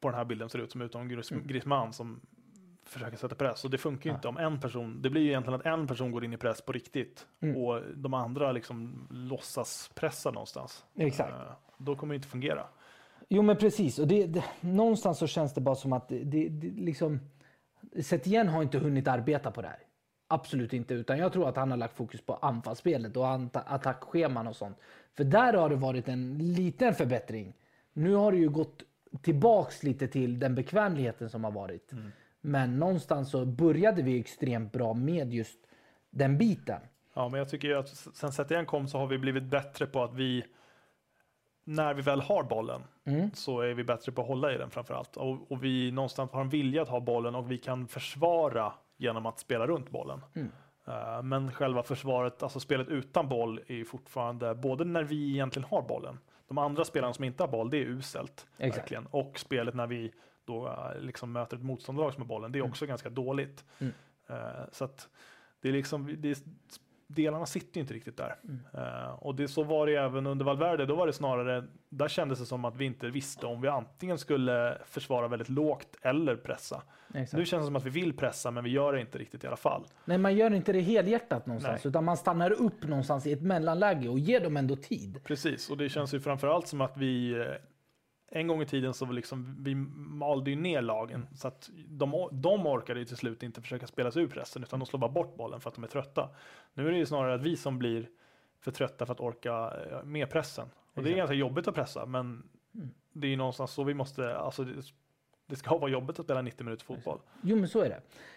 på 0.00 0.08
den 0.08 0.18
här 0.18 0.24
bilden 0.24 0.48
ser 0.48 0.58
det 0.58 0.64
ut 0.64 0.72
som 0.72 0.82
utom 0.82 1.00
Mm. 1.02 1.46
Griezmann 1.46 1.92
som 1.92 2.20
försöker 2.88 3.16
sätta 3.16 3.34
press. 3.34 3.64
Och 3.64 3.70
det 3.70 3.78
funkar 3.78 4.10
ju 4.10 4.16
inte 4.16 4.28
om 4.28 4.36
en 4.38 4.60
person, 4.60 5.02
det 5.02 5.10
blir 5.10 5.22
ju 5.22 5.28
egentligen 5.28 5.60
att 5.60 5.66
en 5.66 5.86
person 5.86 6.10
går 6.12 6.24
in 6.24 6.32
i 6.32 6.36
press 6.36 6.60
på 6.62 6.72
riktigt 6.72 7.26
Mm. 7.40 7.56
och 7.56 7.82
de 7.96 8.14
andra 8.14 8.52
liksom 8.52 9.06
låtsas 9.10 9.90
pressa 9.94 10.30
någonstans. 10.30 10.84
Exakt. 10.96 11.32
Eh, 11.32 11.52
Då 11.78 11.96
kommer 11.96 12.14
det 12.14 12.16
inte 12.16 12.28
fungera. 12.28 12.64
Jo 13.28 13.42
men 13.42 13.56
precis. 13.56 13.98
Och 13.98 14.06
det, 14.08 14.26
det, 14.26 14.44
någonstans 14.60 15.18
så 15.18 15.26
känns 15.26 15.54
det 15.54 15.60
bara 15.60 15.74
som 15.74 15.92
att 15.92 16.08
det, 16.08 16.18
det, 16.24 16.48
det 16.48 16.66
liksom... 16.82 17.20
Setien 18.02 18.48
har 18.48 18.62
inte 18.62 18.78
hunnit 18.78 19.08
arbeta 19.08 19.50
på 19.50 19.62
det 19.62 19.68
här. 19.68 19.78
Absolut 20.28 20.72
inte. 20.72 20.94
Utan 20.94 21.18
jag 21.18 21.32
tror 21.32 21.48
att 21.48 21.56
han 21.56 21.70
har 21.70 21.78
lagt 21.78 21.96
fokus 21.96 22.20
på 22.20 22.34
anfallsspelet 22.34 23.16
och 23.16 23.26
attackscheman 23.52 24.46
och 24.46 24.56
sånt. 24.56 24.78
För 25.16 25.24
där 25.24 25.52
har 25.54 25.68
det 25.70 25.76
varit 25.76 26.08
en 26.08 26.38
liten 26.38 26.94
förbättring. 26.94 27.54
Nu 27.92 28.14
har 28.14 28.32
det 28.32 28.38
ju 28.38 28.48
gått 28.48 28.82
tillbaks 29.22 29.82
lite 29.82 30.08
till 30.08 30.38
den 30.38 30.54
bekvämligheten 30.54 31.30
som 31.30 31.44
har 31.44 31.50
varit. 31.50 31.92
Men 32.40 32.78
någonstans 32.78 33.30
så 33.30 33.44
började 33.44 34.02
vi 34.02 34.20
extremt 34.20 34.72
bra 34.72 34.94
med 34.94 35.32
just 35.32 35.58
den 36.10 36.38
biten. 36.38 36.80
Ja, 37.14 37.28
men 37.28 37.38
jag 37.38 37.48
tycker 37.48 37.74
att 37.74 37.88
sen 37.88 38.32
Setien 38.32 38.66
kom 38.66 38.88
så 38.88 38.98
har 38.98 39.06
vi 39.06 39.18
blivit 39.18 39.44
bättre 39.44 39.86
på 39.86 40.02
att 40.02 40.14
vi 40.14 40.44
när 41.64 41.94
vi 41.94 42.02
väl 42.02 42.20
har 42.20 42.42
bollen 42.42 42.82
Mm. 43.04 43.30
så 43.34 43.60
är 43.60 43.74
vi 43.74 43.84
bättre 43.84 44.12
på 44.12 44.22
att 44.22 44.28
hålla 44.28 44.54
i 44.54 44.58
den 44.58 44.70
framför 44.70 44.94
allt. 44.94 45.16
Och, 45.16 45.52
och 45.52 45.64
vi 45.64 45.90
någonstans 45.92 46.32
har 46.32 46.40
en 46.40 46.48
vilja 46.48 46.82
att 46.82 46.88
ha 46.88 47.00
bollen 47.00 47.34
och 47.34 47.50
vi 47.50 47.58
kan 47.58 47.88
försvara 47.88 48.72
genom 48.96 49.26
att 49.26 49.38
spela 49.38 49.66
runt 49.66 49.90
bollen. 49.90 50.20
Mm. 50.34 50.48
Eh, 50.86 51.22
men 51.22 51.52
själva 51.52 51.82
försvaret, 51.82 52.42
alltså 52.42 52.60
spelet 52.60 52.88
utan 52.88 53.28
boll 53.28 53.60
är 53.66 53.84
fortfarande, 53.84 54.54
både 54.54 54.84
när 54.84 55.02
vi 55.02 55.30
egentligen 55.32 55.68
har 55.70 55.82
bollen, 55.82 56.18
de 56.48 56.58
andra 56.58 56.84
spelarna 56.84 57.14
som 57.14 57.24
inte 57.24 57.42
har 57.42 57.48
boll, 57.48 57.70
det 57.70 57.76
är 57.76 57.86
uselt. 57.86 58.46
Exakt. 58.58 58.82
Verkligen. 58.82 59.06
Och 59.06 59.38
spelet 59.38 59.74
när 59.74 59.86
vi 59.86 60.12
då 60.48 60.92
liksom 61.00 61.32
möter 61.32 61.56
ett 61.56 61.62
motståndarlag 61.62 62.12
som 62.12 62.22
har 62.22 62.28
bollen, 62.28 62.52
det 62.52 62.58
är 62.58 62.64
också 62.64 62.86
ganska 62.86 63.10
dåligt. 63.10 63.64
Mm. 63.78 63.92
Eh, 64.28 64.64
så 64.72 64.84
att 64.84 65.08
det 65.60 65.68
är 65.68 65.72
liksom, 65.72 66.16
det 66.18 66.30
är, 66.30 66.36
delarna 67.06 67.46
sitter 67.46 67.80
inte 67.80 67.94
riktigt 67.94 68.16
där. 68.16 68.36
Mm. 68.44 68.60
Eh, 68.74 69.10
och 69.10 69.34
det, 69.34 69.48
så 69.48 69.62
var 69.62 69.86
det 69.86 69.94
även 69.94 70.26
under 70.26 70.44
Valverde, 70.44 70.86
då 70.86 70.94
var 70.94 71.06
det 71.06 71.12
snarare, 71.12 71.64
där 71.88 72.08
kändes 72.08 72.38
det 72.38 72.46
som 72.46 72.64
att 72.64 72.76
vi 72.76 72.84
inte 72.84 73.10
visste 73.10 73.46
om 73.46 73.60
vi 73.60 73.68
antingen 73.68 74.18
skulle 74.18 74.78
försvara 74.84 75.28
väldigt 75.28 75.48
lågt 75.48 75.96
eller 76.02 76.36
pressa. 76.36 76.82
Exakt. 77.14 77.32
Nu 77.32 77.46
känns 77.46 77.62
det 77.62 77.66
som 77.66 77.76
att 77.76 77.84
vi 77.84 77.90
vill 77.90 78.16
pressa, 78.16 78.50
men 78.50 78.64
vi 78.64 78.70
gör 78.70 78.92
det 78.92 79.00
inte 79.00 79.18
riktigt 79.18 79.44
i 79.44 79.46
alla 79.46 79.56
fall. 79.56 79.84
Nej, 80.04 80.18
man 80.18 80.36
gör 80.36 80.54
inte 80.54 80.72
det 80.72 80.80
helhjärtat 80.80 81.46
någonstans. 81.46 81.84
Nej. 81.84 81.90
Utan 81.90 82.04
man 82.04 82.16
stannar 82.16 82.50
upp 82.50 82.82
någonstans 82.82 83.26
i 83.26 83.32
ett 83.32 83.42
mellanläge 83.42 84.08
och 84.08 84.18
ger 84.18 84.40
dem 84.40 84.56
ändå 84.56 84.76
tid. 84.76 85.20
Precis, 85.24 85.70
och 85.70 85.76
det 85.76 85.88
känns 85.88 86.14
ju 86.14 86.20
framförallt 86.20 86.68
som 86.68 86.80
att 86.80 86.96
vi 86.96 87.32
eh, 87.32 87.46
en 88.30 88.46
gång 88.46 88.62
i 88.62 88.66
tiden 88.66 88.94
så 88.94 89.04
var 89.04 89.12
liksom, 89.12 89.56
vi 89.60 89.74
malde 89.74 90.50
ju 90.50 90.56
ner 90.56 90.82
lagen 90.82 91.26
så 91.34 91.48
att 91.48 91.70
de, 91.88 92.28
de 92.32 92.66
orkade 92.66 93.00
ju 93.00 93.06
till 93.06 93.16
slut 93.16 93.42
inte 93.42 93.60
försöka 93.60 93.86
spela 93.86 94.10
sig 94.10 94.22
ur 94.22 94.28
pressen 94.28 94.62
utan 94.62 94.78
de 94.78 94.86
slår 94.86 95.00
bara 95.00 95.10
bort 95.10 95.36
bollen 95.36 95.60
för 95.60 95.68
att 95.68 95.74
de 95.74 95.84
är 95.84 95.88
trötta. 95.88 96.28
Nu 96.74 96.86
är 96.88 96.92
det 96.92 96.98
ju 96.98 97.06
snarare 97.06 97.34
att 97.34 97.42
vi 97.42 97.56
som 97.56 97.78
blir 97.78 98.08
för 98.60 98.70
trötta 98.70 99.06
för 99.06 99.12
att 99.12 99.20
orka 99.20 99.72
eh, 99.90 100.02
med 100.04 100.30
pressen. 100.30 100.68
Och 100.94 101.02
det 101.02 101.12
är 101.12 101.16
ganska 101.16 101.34
jobbigt 101.34 101.68
att 101.68 101.74
pressa 101.74 102.06
men 102.06 102.42
Mm. 102.74 102.90
det 103.12 103.26
är 103.26 103.30
ju 103.30 103.36
någonstans 103.36 103.70
så 103.70 103.84
vi 103.84 103.94
måste, 103.94 104.36
alltså 104.38 104.64
det, 104.64 104.72
det 105.46 105.56
ska 105.56 105.78
vara 105.78 105.90
jobbigt 105.90 106.18
att 106.18 106.24
spela 106.24 106.42
90 106.42 106.64
minuter 106.64 106.84
fotboll. 106.84 107.18
Jo, 107.42 107.56
men 107.56 107.68
så 107.68 107.80
är 107.80 107.88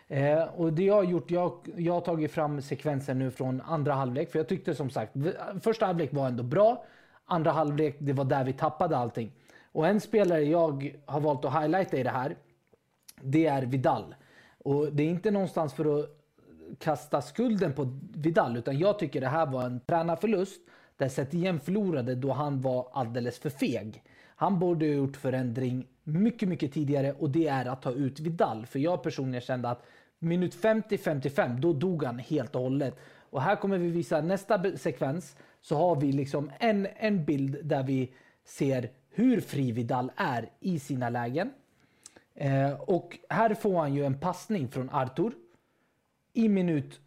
det. 0.08 0.15
Eh, 0.15 0.43
och 0.43 0.73
det 0.73 0.84
jag 0.84 0.93
har 0.95 1.04
gjort, 1.04 1.32
jag, 1.32 1.69
jag 1.77 1.93
har 1.93 2.01
tagit 2.01 2.32
fram 2.32 2.62
sekvenser 2.62 3.13
nu 3.13 3.32
från 3.32 3.62
andra 3.62 3.93
halvlek. 3.93 4.32
För 4.32 4.39
jag 4.39 4.47
tyckte 4.47 4.75
som 4.75 4.89
sagt, 4.89 5.13
första 5.63 5.86
halvlek 5.86 6.13
var 6.13 6.27
ändå 6.27 6.43
bra. 6.43 6.86
Andra 7.25 7.51
halvlek, 7.51 7.97
det 7.99 8.13
var 8.13 8.25
där 8.25 8.43
vi 8.43 8.54
tappade 8.54 8.97
allting. 8.97 9.32
Och 9.71 9.88
en 9.88 10.01
spelare 10.01 10.43
jag 10.43 10.95
har 11.05 11.19
valt 11.19 11.45
att 11.45 11.62
highlighta 11.62 11.97
i 11.97 12.03
det 12.03 12.10
här, 12.10 12.36
det 13.21 13.45
är 13.45 13.62
Vidal. 13.62 14.15
Och 14.57 14.93
det 14.93 15.03
är 15.03 15.07
inte 15.07 15.31
någonstans 15.31 15.73
för 15.73 15.99
att 15.99 16.10
kasta 16.79 17.21
skulden 17.21 17.73
på 17.73 17.99
Vidal, 18.15 18.57
utan 18.57 18.79
jag 18.79 18.99
tycker 18.99 19.21
det 19.21 19.27
här 19.27 19.45
var 19.45 19.63
en 19.63 19.79
tränarförlust 19.79 20.62
där 20.97 21.10
Setien 21.10 21.60
förlorade 21.60 22.15
då 22.15 22.31
han 22.31 22.62
var 22.62 22.88
alldeles 22.93 23.39
för 23.39 23.49
feg. 23.49 24.03
Han 24.36 24.60
borde 24.60 24.86
ha 24.86 24.93
gjort 24.93 25.17
förändring 25.17 25.88
mycket, 26.03 26.49
mycket 26.49 26.73
tidigare 26.73 27.13
och 27.13 27.29
det 27.29 27.47
är 27.47 27.65
att 27.65 27.81
ta 27.81 27.91
ut 27.91 28.19
Vidal. 28.19 28.65
För 28.65 28.79
jag 28.79 29.03
personligen 29.03 29.41
kände 29.41 29.69
att 29.69 29.84
minut 30.19 30.55
50-55, 30.55 31.60
då 31.60 31.73
dog 31.73 32.03
han 32.03 32.19
helt 32.19 32.55
och 32.55 32.62
hållet. 32.62 32.99
Och 33.29 33.41
här 33.41 33.55
kommer 33.55 33.77
vi 33.77 33.89
visa 33.89 34.21
nästa 34.21 34.77
sekvens 34.77 35.36
så 35.62 35.75
har 35.75 35.95
vi 35.95 36.12
liksom 36.12 36.51
en, 36.60 36.88
en 36.95 37.25
bild 37.25 37.57
där 37.63 37.84
vi 37.84 38.13
ser 38.45 38.89
hur 39.12 39.41
fri 39.41 39.71
Vidal 39.71 40.12
är 40.15 40.50
i 40.60 40.80
sina 40.80 41.10
lägen. 41.10 41.52
Eh, 42.36 42.71
och 42.71 43.19
här 43.30 43.54
får 43.54 43.80
han 43.80 43.93
ju 43.93 44.06
en 44.06 44.19
passning 44.19 44.67
från 44.67 44.89
Artur 44.89 45.34
i 46.34 46.50
minut 46.50 47.00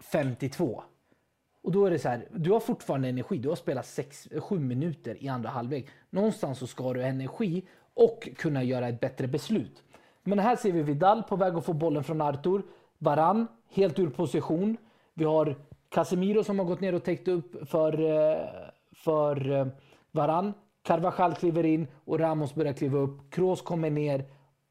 52. 0.00 0.82
Och 1.62 1.72
då 1.72 1.86
är 1.86 1.90
det 1.90 1.98
så 1.98 2.08
här, 2.08 2.28
du 2.30 2.52
har 2.52 2.60
fortfarande 2.60 3.08
energi. 3.08 3.38
Du 3.38 3.48
har 3.48 3.56
spelat 3.56 3.98
7 4.40 4.58
minuter 4.58 5.22
i 5.22 5.28
andra 5.28 5.50
halvlek. 5.50 5.86
Någonstans 6.10 6.58
så 6.58 6.66
ska 6.66 6.92
du 6.92 7.00
ha 7.00 7.08
energi 7.08 7.62
och 7.94 8.28
kunna 8.36 8.62
göra 8.62 8.88
ett 8.88 9.00
bättre 9.00 9.26
beslut. 9.26 9.82
Men 10.22 10.38
här 10.38 10.56
ser 10.56 10.72
vi 10.72 10.82
Vidal 10.82 11.22
på 11.22 11.36
väg 11.36 11.54
att 11.54 11.64
få 11.64 11.72
bollen 11.72 12.04
från 12.04 12.20
Artur. 12.20 12.62
Varann 12.98 13.46
helt 13.68 13.98
ur 13.98 14.10
position. 14.10 14.76
Vi 15.14 15.24
har 15.24 15.56
Casemiro 15.88 16.44
som 16.44 16.58
har 16.58 16.66
gått 16.66 16.80
ner 16.80 16.94
och 16.94 17.04
täckt 17.04 17.28
upp 17.28 17.68
för, 17.68 18.00
eh, 18.00 18.38
för 18.92 19.50
eh, 19.50 19.66
Varann. 20.10 20.52
Carvajal 20.84 21.34
kliver 21.34 21.66
in 21.66 21.86
och 22.04 22.20
Ramos 22.20 22.54
börjar 22.54 22.72
kliva 22.72 22.98
upp. 22.98 23.30
Kroos 23.30 23.62
kommer 23.62 23.90
ner 23.90 24.24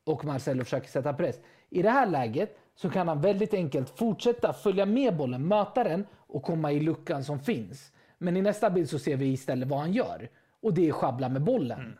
och 0.06 0.26
Marcelo 0.26 0.63
försöker 0.63 0.88
sätta 0.88 1.13
press. 1.13 1.39
I 1.69 1.82
det 1.82 1.89
här 1.89 2.08
läget 2.08 2.58
så 2.76 2.89
kan 2.89 3.08
han 3.08 3.21
väldigt 3.21 3.54
enkelt 3.54 3.89
fortsätta 3.89 4.54
följa 4.54 4.86
med 4.86 5.17
bollen, 5.17 5.47
möta 5.47 5.84
den 5.84 6.06
och 6.17 6.43
komma 6.43 6.71
i 6.71 6.80
luckan 6.80 7.23
som 7.23 7.39
finns. 7.39 7.91
Men 8.17 8.38
i 8.38 8.41
nästa 8.41 8.69
bild 8.69 8.89
så 8.89 8.99
ser 8.99 9.17
vi 9.17 9.26
istället 9.26 9.67
vad 9.67 9.80
han 9.80 9.93
gör 9.93 10.30
och 10.62 10.73
det 10.73 10.88
är 10.88 10.91
schabbla 10.91 11.30
med 11.30 11.43
bollen. 11.43 11.80
Mm. 11.80 11.97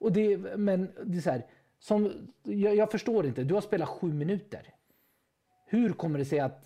Och 0.00 0.12
det, 0.12 0.38
men 0.56 0.90
det 1.04 1.16
är 1.16 1.20
så 1.20 1.30
här, 1.30 1.46
som, 1.78 2.12
jag, 2.42 2.76
jag, 2.76 2.90
förstår 2.90 3.26
inte, 3.26 3.44
du 3.44 3.54
har 3.54 3.60
spelat 3.60 3.88
sju 3.88 4.12
minuter. 4.12 4.74
Hur 5.66 5.92
kommer 5.92 6.18
det 6.18 6.24
sig 6.24 6.40
att 6.40 6.64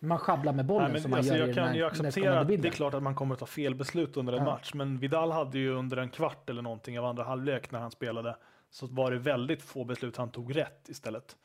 man 0.00 0.18
schabblar 0.18 0.52
med 0.52 0.66
bollen 0.66 0.92
Nej, 0.92 1.00
som 1.00 1.10
man 1.10 1.18
alltså 1.18 1.36
gör 1.36 1.46
Jag 1.46 1.54
kan 1.54 1.74
ju 1.74 1.84
acceptera 1.84 2.40
att 2.40 2.48
det 2.48 2.54
är 2.64 2.70
klart 2.70 2.94
att 2.94 3.02
man 3.02 3.14
kommer 3.14 3.34
att 3.34 3.40
ta 3.40 3.46
fel 3.46 3.74
beslut 3.74 4.16
under 4.16 4.32
en 4.32 4.38
ja. 4.38 4.44
match, 4.44 4.74
men 4.74 4.98
Vidal 4.98 5.32
hade 5.32 5.58
ju 5.58 5.74
under 5.74 5.96
en 5.96 6.10
kvart 6.10 6.50
eller 6.50 6.62
någonting 6.62 6.98
av 6.98 7.04
andra 7.04 7.24
halvlek 7.24 7.70
när 7.70 7.78
han 7.78 7.90
spelade, 7.90 8.36
så 8.70 8.86
var 8.86 9.10
det 9.10 9.18
väldigt 9.18 9.62
få 9.62 9.84
beslut 9.84 10.16
han 10.16 10.30
tog 10.30 10.56
rätt 10.56 10.88
istället. 10.88 11.36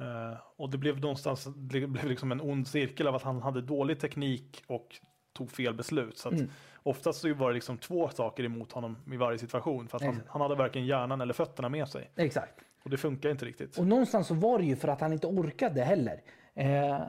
Uh, 0.00 0.38
och 0.56 0.70
det 0.70 0.78
blev 0.78 1.00
någonstans 1.00 1.48
det 1.56 1.86
blev 1.86 2.04
liksom 2.04 2.32
en 2.32 2.40
ond 2.40 2.68
cirkel 2.68 3.06
av 3.06 3.14
att 3.14 3.22
han 3.22 3.42
hade 3.42 3.62
dålig 3.62 4.00
teknik 4.00 4.62
och 4.66 5.00
tog 5.32 5.50
fel 5.50 5.74
beslut. 5.74 6.18
Så 6.18 6.28
mm. 6.28 6.50
Oftast 6.82 7.20
så 7.20 7.34
var 7.34 7.48
det 7.48 7.54
liksom 7.54 7.78
två 7.78 8.08
saker 8.08 8.44
emot 8.44 8.72
honom 8.72 8.96
i 9.12 9.16
varje 9.16 9.38
situation. 9.38 9.88
För 9.88 9.96
att 9.96 10.02
han, 10.02 10.22
han, 10.26 10.40
hade 10.40 10.54
varken 10.54 10.86
hjärnan 10.86 11.20
eller 11.20 11.34
fötterna 11.34 11.68
med 11.68 11.88
sig. 11.88 12.10
Exakt. 12.16 12.54
Och 12.82 12.90
det 12.90 12.96
funkar 12.96 13.30
inte 13.30 13.44
riktigt. 13.44 13.78
Och 13.78 13.86
någonstans 13.86 14.26
så 14.26 14.34
var 14.34 14.58
det 14.58 14.64
ju 14.64 14.76
för 14.76 14.88
att 14.88 15.00
han 15.00 15.12
inte 15.12 15.26
orkade 15.26 15.82
heller. 15.82 16.22
Eh, 16.54 17.00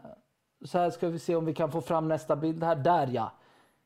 så 0.66 0.78
här 0.78 0.90
ska 0.90 1.10
vi 1.10 1.20
se 1.20 1.36
om 1.36 1.46
vi 1.46 1.54
kan 1.54 1.72
få 1.72 1.82
fram 1.82 2.08
nästa 2.08 2.36
bild 2.36 2.64
här. 2.64 2.76
Där 2.76 3.08
ja. 3.08 3.32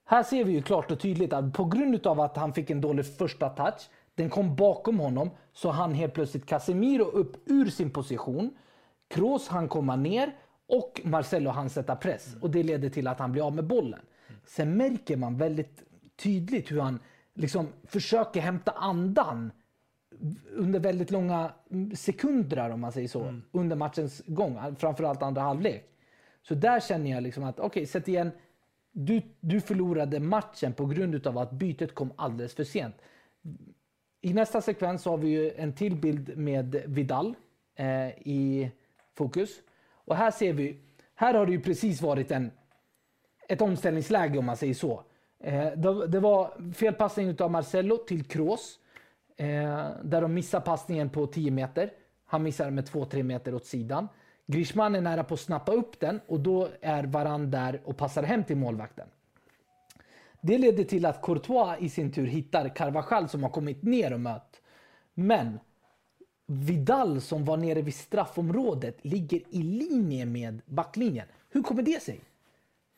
Här 0.05 0.23
ser 0.23 0.43
vi 0.43 0.51
ju 0.51 0.61
klart 0.61 0.91
och 0.91 0.99
tydligt 0.99 1.33
att 1.33 1.53
på 1.53 1.65
grund 1.65 2.07
av 2.07 2.19
att 2.19 2.37
han 2.37 2.53
fick 2.53 2.69
en 2.69 2.81
dålig 2.81 3.17
första 3.17 3.49
touch, 3.49 3.89
den 4.15 4.29
kom 4.29 4.55
bakom 4.55 4.99
honom, 4.99 5.29
så 5.53 5.71
han 5.71 5.93
helt 5.93 6.13
plötsligt 6.13 6.45
Casemiro 6.45 7.03
upp 7.03 7.37
ur 7.45 7.65
sin 7.65 7.89
position. 7.89 8.57
Kroos 9.07 9.47
han 9.47 9.67
komma 9.67 9.95
ner 9.95 10.35
och 10.67 11.01
Marcelo 11.03 11.49
han 11.49 11.69
sätta 11.69 11.95
press 11.95 12.27
mm. 12.27 12.43
och 12.43 12.49
det 12.49 12.63
leder 12.63 12.89
till 12.89 13.07
att 13.07 13.19
han 13.19 13.31
blir 13.31 13.47
av 13.47 13.55
med 13.55 13.67
bollen. 13.67 13.99
Mm. 14.27 14.41
Sen 14.45 14.77
märker 14.77 15.17
man 15.17 15.37
väldigt 15.37 15.83
tydligt 16.15 16.71
hur 16.71 16.81
han 16.81 16.99
liksom 17.33 17.67
försöker 17.83 18.41
hämta 18.41 18.71
andan 18.71 19.51
under 20.55 20.79
väldigt 20.79 21.11
långa 21.11 21.51
sekunder 21.93 22.69
om 22.69 22.81
man 22.81 22.91
säger 22.91 23.07
så, 23.07 23.21
mm. 23.21 23.43
under 23.51 23.75
matchens 23.75 24.21
gång, 24.25 24.75
framförallt 24.77 25.23
andra 25.23 25.41
halvlek. 25.41 25.94
Så 26.47 26.55
där 26.55 26.79
känner 26.79 27.11
jag 27.11 27.23
liksom 27.23 27.43
att, 27.43 27.59
okej, 27.59 27.67
okay, 27.67 27.85
sätt 27.85 28.07
igen. 28.07 28.31
Du, 28.91 29.21
du 29.39 29.61
förlorade 29.61 30.19
matchen 30.19 30.73
på 30.73 30.85
grund 30.85 31.27
av 31.27 31.37
att 31.37 31.51
bytet 31.51 31.95
kom 31.95 32.13
alldeles 32.15 32.55
för 32.55 32.63
sent. 32.63 32.95
I 34.21 34.33
nästa 34.33 34.61
sekvens 34.61 35.05
har 35.05 35.17
vi 35.17 35.27
ju 35.27 35.51
en 35.51 35.73
till 35.73 35.95
bild 35.95 36.37
med 36.37 36.83
Vidal 36.85 37.35
eh, 37.75 38.07
i 38.09 38.71
fokus. 39.13 39.49
Och 39.91 40.15
här 40.15 40.31
ser 40.31 40.53
vi, 40.53 40.79
här 41.15 41.33
har 41.33 41.45
det 41.45 41.51
ju 41.51 41.61
precis 41.61 42.01
varit 42.01 42.31
en, 42.31 42.51
ett 43.47 43.61
omställningsläge 43.61 44.39
om 44.39 44.45
man 44.45 44.57
säger 44.57 44.73
så. 44.73 45.03
Eh, 45.39 45.71
det, 45.75 46.07
det, 46.07 46.19
var 46.19 46.73
felpassning 46.73 47.41
av 47.41 47.51
Marcelo 47.51 47.97
till 47.97 48.23
Kroos. 48.25 48.79
Eh, 49.37 49.87
där 50.03 50.21
de 50.21 50.33
missar 50.33 50.59
passningen 50.59 51.09
på 51.09 51.27
10 51.27 51.51
meter. 51.51 51.91
Han 52.25 52.43
missar 52.43 52.69
med 52.71 52.89
2-3 52.89 53.23
meter 53.23 53.55
åt 53.55 53.65
sidan. 53.65 54.07
Grishman 54.47 54.95
är 54.95 55.01
nära 55.01 55.23
på 55.23 55.33
att 55.33 55.39
snappa 55.39 55.71
upp 55.71 55.99
den 55.99 56.21
och 56.27 56.39
då 56.39 56.69
är 56.81 57.03
Varan 57.03 57.51
där 57.51 57.81
och 57.83 57.97
passar 57.97 58.23
hem 58.23 58.43
till 58.43 58.57
målvakten. 58.57 59.07
Det 60.41 60.57
leder 60.57 60.83
till 60.83 61.05
att 61.05 61.21
Courtois 61.21 61.77
i 61.79 61.89
sin 61.89 62.11
tur 62.11 62.27
hittar 62.27 62.75
Carvajal 62.75 63.29
som 63.29 63.43
har 63.43 63.49
kommit 63.49 63.83
ner 63.83 64.13
och 64.13 64.19
mött. 64.19 64.61
Men 65.13 65.59
Vidal 66.47 67.21
som 67.21 67.45
var 67.45 67.57
nere 67.57 67.81
vid 67.81 67.95
straffområdet 67.95 68.97
ligger 69.01 69.41
i 69.49 69.63
linje 69.63 70.25
med 70.25 70.61
backlinjen. 70.65 71.27
Hur 71.49 71.63
kommer 71.63 71.81
det 71.81 72.01
sig? 72.01 72.19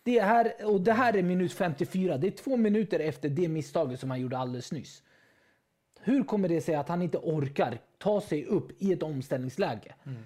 Det 0.03 0.19
här, 0.19 0.53
och 0.65 0.81
det 0.81 0.93
här 0.93 1.15
är 1.15 1.23
minut 1.23 1.53
54. 1.53 2.17
Det 2.17 2.27
är 2.27 2.31
två 2.31 2.57
minuter 2.57 2.99
efter 2.99 3.29
det 3.29 3.47
misstaget 3.47 3.99
som 3.99 4.09
han 4.09 4.21
gjorde 4.21 4.37
alldeles 4.37 4.71
nyss. 4.71 5.03
Hur 5.99 6.23
kommer 6.23 6.49
det 6.49 6.61
sig 6.61 6.75
att 6.75 6.89
han 6.89 7.01
inte 7.01 7.17
orkar 7.17 7.79
ta 7.97 8.21
sig 8.21 8.45
upp 8.45 8.81
i 8.81 8.93
ett 8.93 9.03
omställningsläge? 9.03 9.95
Mm 10.03 10.17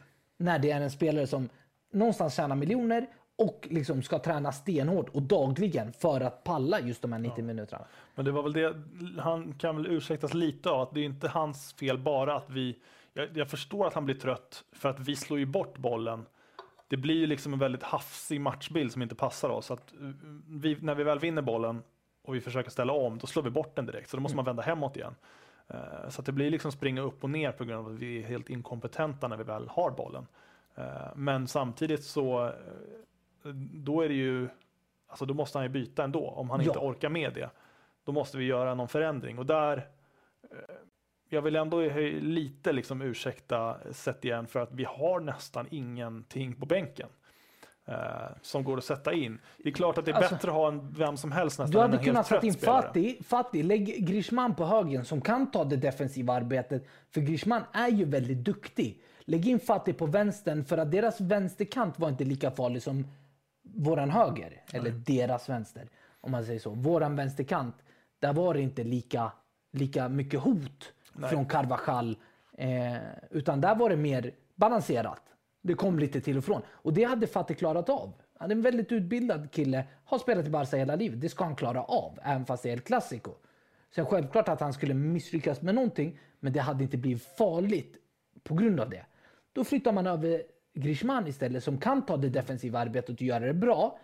när 0.42 0.60
det 0.60 0.72
är 0.72 0.82
en 0.82 0.92
spelare 0.92 1.28
som 1.28 1.50
någonstans 1.94 2.36
tjänar 2.36 2.56
miljoner 2.56 3.08
och 3.38 3.68
liksom 3.70 4.04
ska 4.04 4.20
träna 4.20 4.52
stenhårt 4.52 5.10
och 5.10 5.22
dagligen 5.22 5.94
för 5.94 6.22
att 6.22 6.44
palla 6.44 6.80
just 6.80 7.02
de 7.02 7.12
här 7.12 7.20
90 7.20 7.34
ja. 7.38 7.44
minuterna. 7.44 7.86
Men 8.16 8.26
det 8.26 8.32
var 8.32 8.44
väl 8.44 8.54
det, 8.54 8.76
han 9.22 9.54
kan 9.54 9.76
väl 9.76 9.88
ursäktas 9.88 10.34
lite 10.34 10.70
av 10.70 10.82
att 10.82 10.94
det 10.94 11.00
är 11.00 11.06
inte 11.06 11.28
hans 11.28 11.74
fel 11.74 11.98
bara 11.98 12.36
att 12.36 12.50
vi, 12.50 12.78
jag, 13.14 13.38
jag 13.38 13.50
förstår 13.50 13.88
att 13.88 13.94
han 13.94 14.06
blir 14.06 14.16
trött 14.16 14.64
för 14.72 14.90
att 14.90 15.00
vi 15.00 15.16
slår 15.16 15.40
ju 15.40 15.46
bort 15.46 15.78
bollen. 15.78 16.26
Det 16.88 16.98
blir 16.98 17.16
ju 17.16 17.28
liksom 17.28 17.54
en 17.54 17.60
väldigt 17.60 17.84
hafsig 17.84 18.42
matchbild 18.42 18.92
som 18.92 19.02
inte 19.02 19.16
passar 19.16 19.50
oss. 19.50 19.72
Att 19.72 19.94
vi, 20.48 20.78
när 20.82 20.96
vi 20.96 21.04
väl 21.04 21.20
vinner 21.20 21.42
bollen 21.42 21.84
och 22.24 22.36
vi 22.36 22.42
försöker 22.42 22.72
ställa 22.72 22.94
om, 22.94 23.18
då 23.18 23.28
slår 23.28 23.44
vi 23.44 23.50
bort 23.50 23.76
den 23.76 23.86
direkt. 23.86 24.10
Så 24.10 24.18
då 24.18 24.22
måste 24.22 24.34
mm. 24.34 24.46
man 24.46 24.46
vända 24.46 24.64
hemåt 24.64 24.98
igen. 24.98 25.16
Eh, 25.74 26.10
så 26.10 26.22
det 26.22 26.32
blir 26.32 26.50
liksom 26.50 26.72
springa 26.72 27.02
upp 27.02 27.24
och 27.24 27.30
ner 27.30 27.52
på 27.52 27.66
grund 27.66 27.88
av 27.88 27.94
att 27.94 28.00
vi 28.00 28.24
är 28.24 28.28
helt 28.28 28.50
inkompetenta 28.50 29.28
när 29.28 29.38
vi 29.38 29.44
väl 29.44 29.68
har 29.68 29.92
bollen. 29.92 30.28
Eh, 30.76 31.16
men 31.16 31.48
samtidigt 31.48 32.04
så 32.04 32.46
eh, 32.46 32.54
då 33.74 34.02
är 34.02 34.10
det 34.10 34.16
ju, 34.16 34.50
alltså 35.08 35.26
då 35.26 35.34
måste 35.34 35.58
han 35.58 35.66
ju 35.66 35.70
byta 35.70 36.04
ändå 36.04 36.28
om 36.28 36.50
han 36.50 36.62
ja. 36.62 36.68
inte 36.68 36.80
orkar 36.80 37.10
med 37.10 37.34
det. 37.34 37.50
Då 38.04 38.12
måste 38.12 38.38
vi 38.38 38.46
göra 38.46 38.76
någon 38.76 38.88
förändring 38.88 39.40
och 39.40 39.46
där 39.46 39.88
jag 41.30 41.42
vill 41.42 41.56
ändå 41.56 41.82
lite 42.22 42.72
liksom 42.72 43.02
ursäkta 43.02 43.78
sett 43.92 44.26
igen 44.26 44.48
för 44.48 44.60
att 44.60 44.72
vi 44.72 44.84
har 44.84 45.20
nästan 45.20 45.68
ingenting 45.72 46.56
på 46.56 46.66
bänken 46.66 47.10
eh, 47.88 47.96
som 48.42 48.64
går 48.64 48.78
att 48.78 48.84
sätta 48.84 49.14
in. 49.14 49.40
Det 49.58 49.70
är 49.70 49.74
klart 49.74 49.98
att 49.98 50.06
det 50.06 50.12
är 50.12 50.16
alltså, 50.16 50.36
bättre 50.36 50.50
att 50.50 50.56
ha 50.56 50.68
en, 50.68 50.92
vem 50.92 51.18
som 51.18 51.32
helst 51.32 51.60
nästan 51.60 51.72
Du 51.72 51.80
hade 51.80 52.04
kunnat 52.04 52.28
sätta 52.28 52.48
in 52.48 52.54
Fatih, 52.54 53.24
Fatih, 53.24 53.64
lägg 53.64 54.08
Grishman 54.08 54.56
på 54.56 54.66
högen 54.66 55.06
som 55.06 55.22
kan 55.22 55.52
ta 55.52 55.64
det 55.64 55.78
defensiva 55.78 56.34
arbetet. 56.34 56.88
För 57.10 57.22
Grishman 57.22 57.64
är 57.74 57.90
ju 57.90 58.06
väldigt 58.06 58.38
duktig. 58.38 59.02
Lägg 59.20 59.48
in 59.48 59.60
Fatih 59.60 59.94
på 59.94 60.06
vänstern 60.06 60.66
för 60.66 60.78
att 60.78 60.92
deras 60.92 61.22
vänsterkant 61.22 62.00
var 62.00 62.10
inte 62.10 62.24
lika 62.24 62.52
farlig 62.52 62.84
som 62.84 63.08
våran 63.64 64.10
höger. 64.10 64.62
Eller 64.74 64.92
deras 64.92 65.50
vänster, 65.50 65.90
om 66.22 66.32
man 66.32 66.46
säger 66.46 66.60
så. 66.60 66.70
Våran 66.70 67.16
vänsterkant, 67.16 67.76
där 68.20 68.34
var 68.34 68.54
det 68.54 68.62
inte 68.62 68.84
lika, 68.84 69.32
lika 69.72 70.10
mycket 70.10 70.40
hot 70.40 70.94
Nej. 71.14 71.30
från 71.30 71.46
Carvajal. 71.46 72.18
Eh, 72.58 72.96
utan 73.30 73.62
där 73.62 73.76
var 73.76 73.90
det 73.90 73.96
mer 73.96 74.32
balanserat. 74.56 75.22
Det 75.62 75.74
kom 75.74 76.00
lite 76.00 76.22
till 76.22 76.38
och 76.38 76.46
från. 76.46 76.62
Och 76.70 76.94
det 76.94 77.04
hade 77.04 77.28
Fatih 77.28 77.56
klarat 77.56 77.90
av. 77.90 78.14
Han 78.38 78.52
är 78.52 78.56
en 78.56 78.62
väldigt 78.62 78.92
utbildad 78.92 79.52
kille, 79.52 79.86
har 80.06 80.20
spelat 80.20 80.48
i 80.48 80.50
Barca 80.50 80.78
hela 80.78 80.96
livet. 80.96 81.22
Det 81.22 81.30
ska 81.30 81.44
han 81.44 81.56
klara 81.56 81.84
av, 81.84 82.20
även 82.24 82.46
fast 82.46 82.64
det 82.64 82.70
är 82.70 82.74
El 82.74 82.80
Clasico. 82.80 83.32
Sen 83.96 84.06
självklart 84.06 84.50
att 84.50 84.60
han 84.60 84.74
skulle 84.74 84.94
misslyckas 84.94 85.62
med 85.62 85.76
någonting, 85.76 86.20
men 86.40 86.54
det 86.54 86.60
hade 86.60 86.84
inte 86.84 86.98
blivit 86.98 87.24
farligt 87.24 87.98
på 88.44 88.54
grund 88.54 88.80
av 88.80 88.90
det. 88.90 89.06
Då 89.54 89.64
flyttar 89.64 89.92
man 89.92 90.08
över 90.08 90.44
Grishman 90.74 91.28
istället 91.28 91.64
som 91.64 91.78
kan 91.78 92.06
ta 92.06 92.18
det 92.18 92.30
defensiva 92.30 92.80
arbetet 92.80 93.10
och 93.10 93.22
göra 93.22 93.46
det 93.46 93.54
bra. 93.54 94.00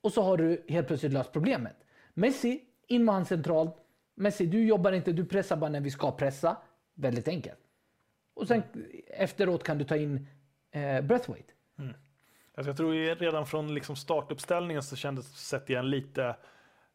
Och 0.00 0.12
så 0.12 0.22
har 0.22 0.36
du 0.36 0.64
helt 0.68 0.86
plötsligt 0.86 1.12
löst 1.12 1.32
problemet. 1.32 1.76
Messi, 2.14 2.60
in 2.86 3.04
med 3.04 3.14
han 3.14 3.24
centralt. 3.24 3.76
Messi, 4.14 4.46
du 4.46 4.66
jobbar 4.66 4.92
inte, 4.92 5.12
du 5.12 5.24
pressar 5.24 5.56
bara 5.56 5.70
när 5.70 5.80
vi 5.80 5.90
ska 5.90 6.12
pressa. 6.12 6.56
Väldigt 6.94 7.28
enkelt. 7.28 7.58
Och 8.34 8.48
sen 8.48 8.62
efteråt 9.06 9.62
kan 9.62 9.78
du 9.78 9.84
ta 9.84 9.96
in 9.96 10.26
eh, 10.74 11.00
Breathwaite. 11.00 11.52
Mm. 11.78 11.94
Alltså 12.54 12.68
jag 12.68 12.76
tror 12.76 13.14
redan 13.16 13.46
från 13.46 13.74
liksom 13.74 13.96
startuppställningen 13.96 14.82
så 14.82 14.96
kändes 14.96 15.36
sett 15.36 15.70
igen 15.70 15.90
lite 15.90 16.24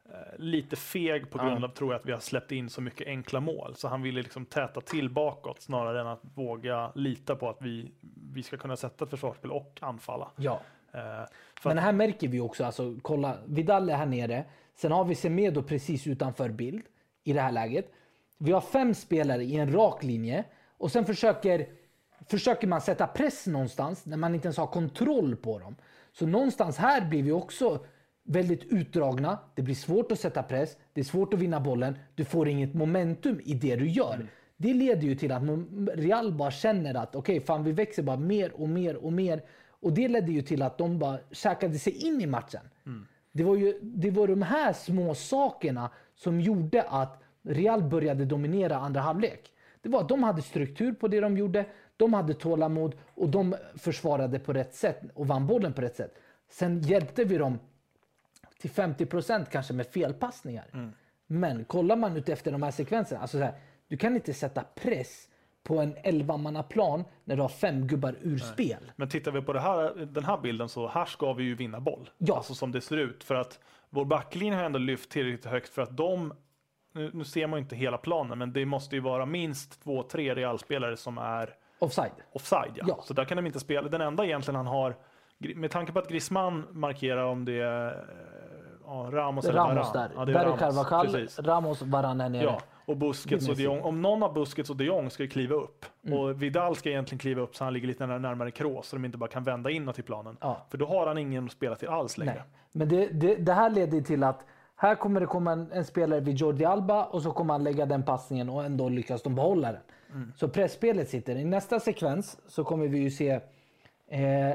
eh, 0.04 0.38
lite 0.38 0.76
feg 0.76 1.30
på 1.30 1.38
grund 1.38 1.64
av, 1.64 1.68
tror 1.68 1.92
jag, 1.92 2.00
att 2.00 2.06
vi 2.06 2.12
har 2.12 2.20
släppt 2.20 2.52
in 2.52 2.70
så 2.70 2.80
mycket 2.80 3.06
enkla 3.06 3.40
mål. 3.40 3.74
Så 3.74 3.88
han 3.88 4.02
ville 4.02 4.22
liksom 4.22 4.46
täta 4.46 4.80
till 4.80 5.10
bakåt 5.10 5.60
snarare 5.62 6.00
än 6.00 6.06
att 6.06 6.20
våga 6.34 6.92
lita 6.94 7.36
på 7.36 7.48
att 7.48 7.58
vi, 7.60 7.92
vi 8.32 8.42
ska 8.42 8.56
kunna 8.56 8.76
sätta 8.76 9.04
ett 9.04 9.10
försvarsspel 9.10 9.50
och 9.50 9.78
anfalla. 9.80 10.30
Ja. 10.36 10.60
Eh, 10.92 11.24
Men 11.64 11.78
här 11.78 11.92
märker 11.92 12.28
vi 12.28 12.40
också, 12.40 12.64
alltså 12.64 12.96
kolla, 13.02 13.36
Vidal 13.46 13.90
är 13.90 13.96
här 13.96 14.06
nere. 14.06 14.44
Sen 14.74 14.92
har 14.92 15.04
vi 15.04 15.14
Semedo 15.14 15.62
precis 15.62 16.06
utanför 16.06 16.48
bild 16.48 16.82
i 17.24 17.32
det 17.32 17.40
här 17.40 17.52
läget. 17.52 17.92
Vi 18.38 18.52
har 18.52 18.60
fem 18.60 18.94
spelare 18.94 19.44
i 19.44 19.56
en 19.56 19.72
rak 19.72 20.02
linje 20.02 20.44
och 20.78 20.92
sen 20.92 21.06
försöker, 21.06 21.66
försöker 22.26 22.66
man 22.66 22.80
sätta 22.80 23.06
press 23.06 23.46
någonstans 23.46 24.06
när 24.06 24.16
man 24.16 24.34
inte 24.34 24.46
ens 24.46 24.56
har 24.56 24.66
kontroll 24.66 25.36
på 25.36 25.58
dem. 25.58 25.76
Så 26.12 26.26
någonstans 26.26 26.76
här 26.76 27.08
blir 27.08 27.22
vi 27.22 27.32
också 27.32 27.84
väldigt 28.24 28.64
utdragna. 28.64 29.38
Det 29.54 29.62
blir 29.62 29.74
svårt 29.74 30.12
att 30.12 30.20
sätta 30.20 30.42
press. 30.42 30.76
Det 30.92 31.00
är 31.00 31.04
svårt 31.04 31.34
att 31.34 31.40
vinna 31.40 31.60
bollen. 31.60 31.98
Du 32.14 32.24
får 32.24 32.48
inget 32.48 32.74
momentum 32.74 33.40
i 33.44 33.54
det 33.54 33.76
du 33.76 33.88
gör. 33.88 34.26
Det 34.56 34.74
leder 34.74 35.02
ju 35.02 35.14
till 35.14 35.32
att 35.32 35.42
Real 35.94 36.32
bara 36.32 36.50
känner 36.50 36.94
att 36.94 37.16
okej, 37.16 37.36
okay, 37.36 37.46
fan 37.46 37.64
vi 37.64 37.72
växer 37.72 38.02
bara 38.02 38.16
mer 38.16 38.52
och 38.52 38.68
mer 38.68 38.96
och 38.96 39.12
mer. 39.12 39.42
Och 39.68 39.92
det 39.92 40.08
ledde 40.08 40.32
ju 40.32 40.42
till 40.42 40.62
att 40.62 40.78
de 40.78 40.98
bara 40.98 41.18
käkade 41.30 41.78
sig 41.78 42.06
in 42.06 42.20
i 42.20 42.26
matchen. 42.26 42.60
Det, 43.32 43.44
var 43.44 43.56
ju, 43.56 43.78
det 43.82 44.10
var 44.10 44.26
de 44.26 44.42
här 44.42 44.72
små 44.72 45.14
sakerna 45.14 45.90
som 46.14 46.40
gjorde 46.40 46.82
att 46.82 47.22
Real 47.42 47.82
började 47.82 48.24
dominera 48.24 48.76
andra 48.76 49.00
halvlek. 49.00 49.52
Det 49.82 49.88
var 49.88 50.00
att 50.00 50.08
de 50.08 50.22
hade 50.22 50.42
struktur 50.42 50.92
på 50.92 51.08
det 51.08 51.20
de 51.20 51.36
gjorde, 51.36 51.64
de 52.00 52.14
hade 52.14 52.34
tålamod 52.34 52.94
och 53.14 53.28
de 53.28 53.56
försvarade 53.76 54.38
på 54.38 54.52
rätt 54.52 54.74
sätt 54.74 55.00
och 55.14 55.26
vann 55.26 55.46
bollen 55.46 55.72
på 55.72 55.82
rätt 55.82 55.96
sätt. 55.96 56.14
Sen 56.50 56.80
hjälpte 56.80 57.24
vi 57.24 57.38
dem 57.38 57.58
till 58.60 58.70
50 58.70 59.06
procent 59.06 59.50
kanske 59.50 59.72
med 59.72 59.86
felpassningar. 59.86 60.66
Mm. 60.72 60.92
Men 61.26 61.64
kollar 61.64 61.96
man 61.96 62.16
ut 62.16 62.28
efter 62.28 62.52
de 62.52 62.62
här 62.62 62.70
sekvenserna, 62.70 63.20
alltså 63.20 63.38
så 63.38 63.44
här, 63.44 63.54
du 63.88 63.96
kan 63.96 64.14
inte 64.14 64.34
sätta 64.34 64.64
press 64.74 65.28
på 65.62 65.78
en 65.78 65.96
11 66.02 66.62
plan 66.62 67.04
när 67.24 67.36
du 67.36 67.42
har 67.42 67.48
fem 67.48 67.86
gubbar 67.86 68.16
ur 68.20 68.38
spel. 68.38 68.92
men 68.96 69.08
tittar 69.08 69.32
vi 69.32 69.42
på 69.42 69.52
här, 69.52 70.06
den 70.06 70.24
här 70.24 70.40
bilden 70.40 70.68
så 70.68 70.88
här 70.88 71.04
ska 71.04 71.32
vi 71.32 71.44
ju 71.44 71.54
vinna 71.54 71.80
boll. 71.80 72.10
Ja. 72.18 72.36
Alltså 72.36 72.54
som 72.54 72.72
det 72.72 72.80
ser 72.80 72.96
ut. 72.96 73.24
För 73.24 73.34
att 73.34 73.60
vår 73.90 74.04
backlinje 74.04 74.56
har 74.56 74.64
ändå 74.64 74.78
lyft 74.78 75.10
tillräckligt 75.10 75.44
högt 75.44 75.68
för 75.68 75.82
att 75.82 75.96
de 75.96 76.32
nu, 76.92 77.10
nu 77.14 77.24
ser 77.24 77.46
man 77.46 77.58
ju 77.58 77.62
inte 77.62 77.76
hela 77.76 77.98
planen, 77.98 78.38
men 78.38 78.52
det 78.52 78.66
måste 78.66 78.96
ju 78.96 79.00
vara 79.00 79.26
minst 79.26 79.82
två, 79.82 80.02
tre 80.02 80.34
realspelare 80.34 80.96
som 80.96 81.18
är 81.18 81.54
Offside. 81.80 82.12
offside. 82.32 82.72
Ja. 82.74 82.84
Ja. 82.88 82.98
Så 83.02 83.14
där 83.14 83.24
kan 83.24 83.36
de 83.36 83.46
inte 83.46 83.60
spela. 83.60 83.88
Den 83.88 84.00
enda 84.00 84.24
egentligen 84.24 84.56
han 84.56 84.66
har, 84.66 84.96
med 85.56 85.70
tanke 85.70 85.92
på 85.92 85.98
att 85.98 86.08
Griezmann 86.08 86.66
markerar 86.70 87.24
om 87.24 87.44
det 87.44 87.52
är 87.60 87.86
eh, 87.88 87.92
ja, 88.86 89.08
Ramos 89.12 89.44
eller 89.44 89.58
Ramos 89.58 89.94
Varane. 89.94 90.08
där. 90.08 90.14
Ja, 90.16 90.24
det 90.24 90.32
är 90.32 90.44
Ramos, 90.44 90.88
Carvajal, 90.88 91.06
precis. 91.12 91.38
Ramos, 91.38 91.82
Varane 91.82 92.22
här 92.22 92.30
nere. 92.30 92.42
Ja, 92.44 92.60
och 92.86 92.96
Busquets 92.96 93.48
och 93.48 93.56
de 93.56 93.62
Jong. 93.62 93.80
Om 93.80 94.02
någon 94.02 94.22
av 94.22 94.34
Busquets 94.34 94.70
och 94.70 94.76
de 94.76 94.84
Jong 94.84 95.10
ska 95.10 95.26
kliva 95.26 95.54
upp 95.54 95.86
Mm. 96.06 96.18
och 96.18 96.42
Vidal 96.42 96.76
ska 96.76 96.88
egentligen 96.88 97.18
kliva 97.18 97.42
upp 97.42 97.56
så 97.56 97.64
han 97.64 97.72
ligger 97.72 97.88
lite 97.88 98.06
närmare, 98.06 98.18
närmare 98.18 98.50
Kroos 98.50 98.86
så 98.88 98.96
de 98.96 99.04
inte 99.04 99.18
bara 99.18 99.30
kan 99.30 99.42
vända 99.44 99.70
inåt 99.70 99.98
i 99.98 100.02
planen. 100.02 100.36
Ja. 100.40 100.56
För 100.70 100.78
då 100.78 100.86
har 100.86 101.06
han 101.06 101.18
ingen 101.18 101.44
att 101.44 101.52
spela 101.52 101.76
till 101.76 101.88
alls 101.88 102.18
längre. 102.18 102.32
Nej. 102.34 102.42
Men 102.72 102.88
det, 102.88 103.06
det, 103.06 103.34
det 103.34 103.52
här 103.52 103.70
leder 103.70 104.00
till 104.00 104.24
att 104.24 104.44
här 104.76 104.94
kommer 104.94 105.20
det 105.20 105.26
komma 105.26 105.52
en, 105.52 105.72
en 105.72 105.84
spelare 105.84 106.20
vid 106.20 106.36
Jordi 106.36 106.64
Alba 106.64 107.04
och 107.04 107.22
så 107.22 107.32
kommer 107.32 107.54
han 107.54 107.64
lägga 107.64 107.86
den 107.86 108.02
passningen 108.02 108.48
och 108.50 108.64
ändå 108.64 108.88
lyckas 108.88 109.22
de 109.22 109.34
behålla 109.34 109.72
den. 109.72 109.80
Mm. 110.12 110.32
Så 110.36 110.48
pressspelet 110.48 111.08
sitter. 111.08 111.36
I 111.36 111.44
nästa 111.44 111.80
sekvens 111.80 112.38
så 112.46 112.64
kommer 112.64 112.88
vi 112.88 112.98
ju 112.98 113.10
se 113.10 113.40
eh, 114.08 114.52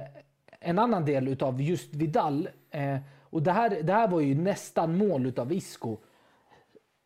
en 0.59 0.79
annan 0.79 1.05
del 1.05 1.27
utav 1.27 1.61
just 1.61 1.93
Vidal. 1.93 2.49
Eh, 2.71 2.97
och 3.21 3.43
det 3.43 3.51
här, 3.51 3.69
det 3.83 3.93
här 3.93 4.07
var 4.07 4.19
ju 4.19 4.35
nästan 4.35 4.97
mål 4.97 5.25
utav 5.25 5.53
Isco. 5.53 5.97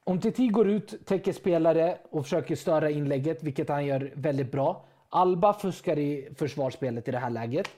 Om 0.03 0.19
Titi 0.19 0.47
går 0.47 0.69
ut, 0.69 1.05
täcker 1.05 1.33
spelare 1.33 1.97
och 2.09 2.23
försöker 2.23 2.55
störa 2.55 2.89
inlägget, 2.89 3.43
vilket 3.43 3.69
han 3.69 3.85
gör 3.85 4.11
väldigt 4.15 4.51
bra. 4.51 4.85
Alba 5.09 5.53
fuskar 5.53 5.99
i 5.99 6.29
försvarsspelet 6.35 7.07
i 7.07 7.11
det 7.11 7.19
här 7.19 7.29
läget. 7.29 7.69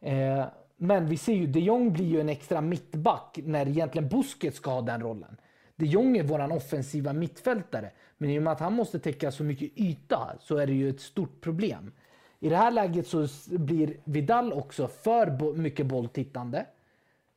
Eh, 0.00 0.44
men 0.76 1.06
vi 1.06 1.16
ser 1.16 1.32
ju, 1.32 1.46
de 1.46 1.60
Jong 1.60 1.92
blir 1.92 2.06
ju 2.06 2.20
en 2.20 2.28
extra 2.28 2.60
mittback 2.60 3.38
när 3.44 3.68
egentligen 3.68 4.08
Busquets 4.08 4.56
ska 4.56 4.70
ha 4.70 4.80
den 4.80 5.00
rollen. 5.00 5.36
De 5.76 5.86
Jong 5.86 6.16
är 6.16 6.22
våran 6.22 6.52
offensiva 6.52 7.12
mittfältare. 7.12 7.90
Men 8.18 8.30
i 8.30 8.38
och 8.38 8.42
med 8.42 8.52
att 8.52 8.60
han 8.60 8.72
måste 8.72 8.98
täcka 8.98 9.32
så 9.32 9.44
mycket 9.44 9.78
yta 9.78 10.36
så 10.40 10.56
är 10.56 10.66
det 10.66 10.72
ju 10.72 10.88
ett 10.88 11.00
stort 11.00 11.40
problem. 11.40 11.92
I 12.40 12.48
det 12.48 12.56
här 12.56 12.70
läget 12.70 13.06
så 13.06 13.26
blir 13.46 13.96
Vidal 14.04 14.52
också 14.52 14.88
för 14.88 15.54
mycket 15.54 15.86
bolltittande. 15.86 16.66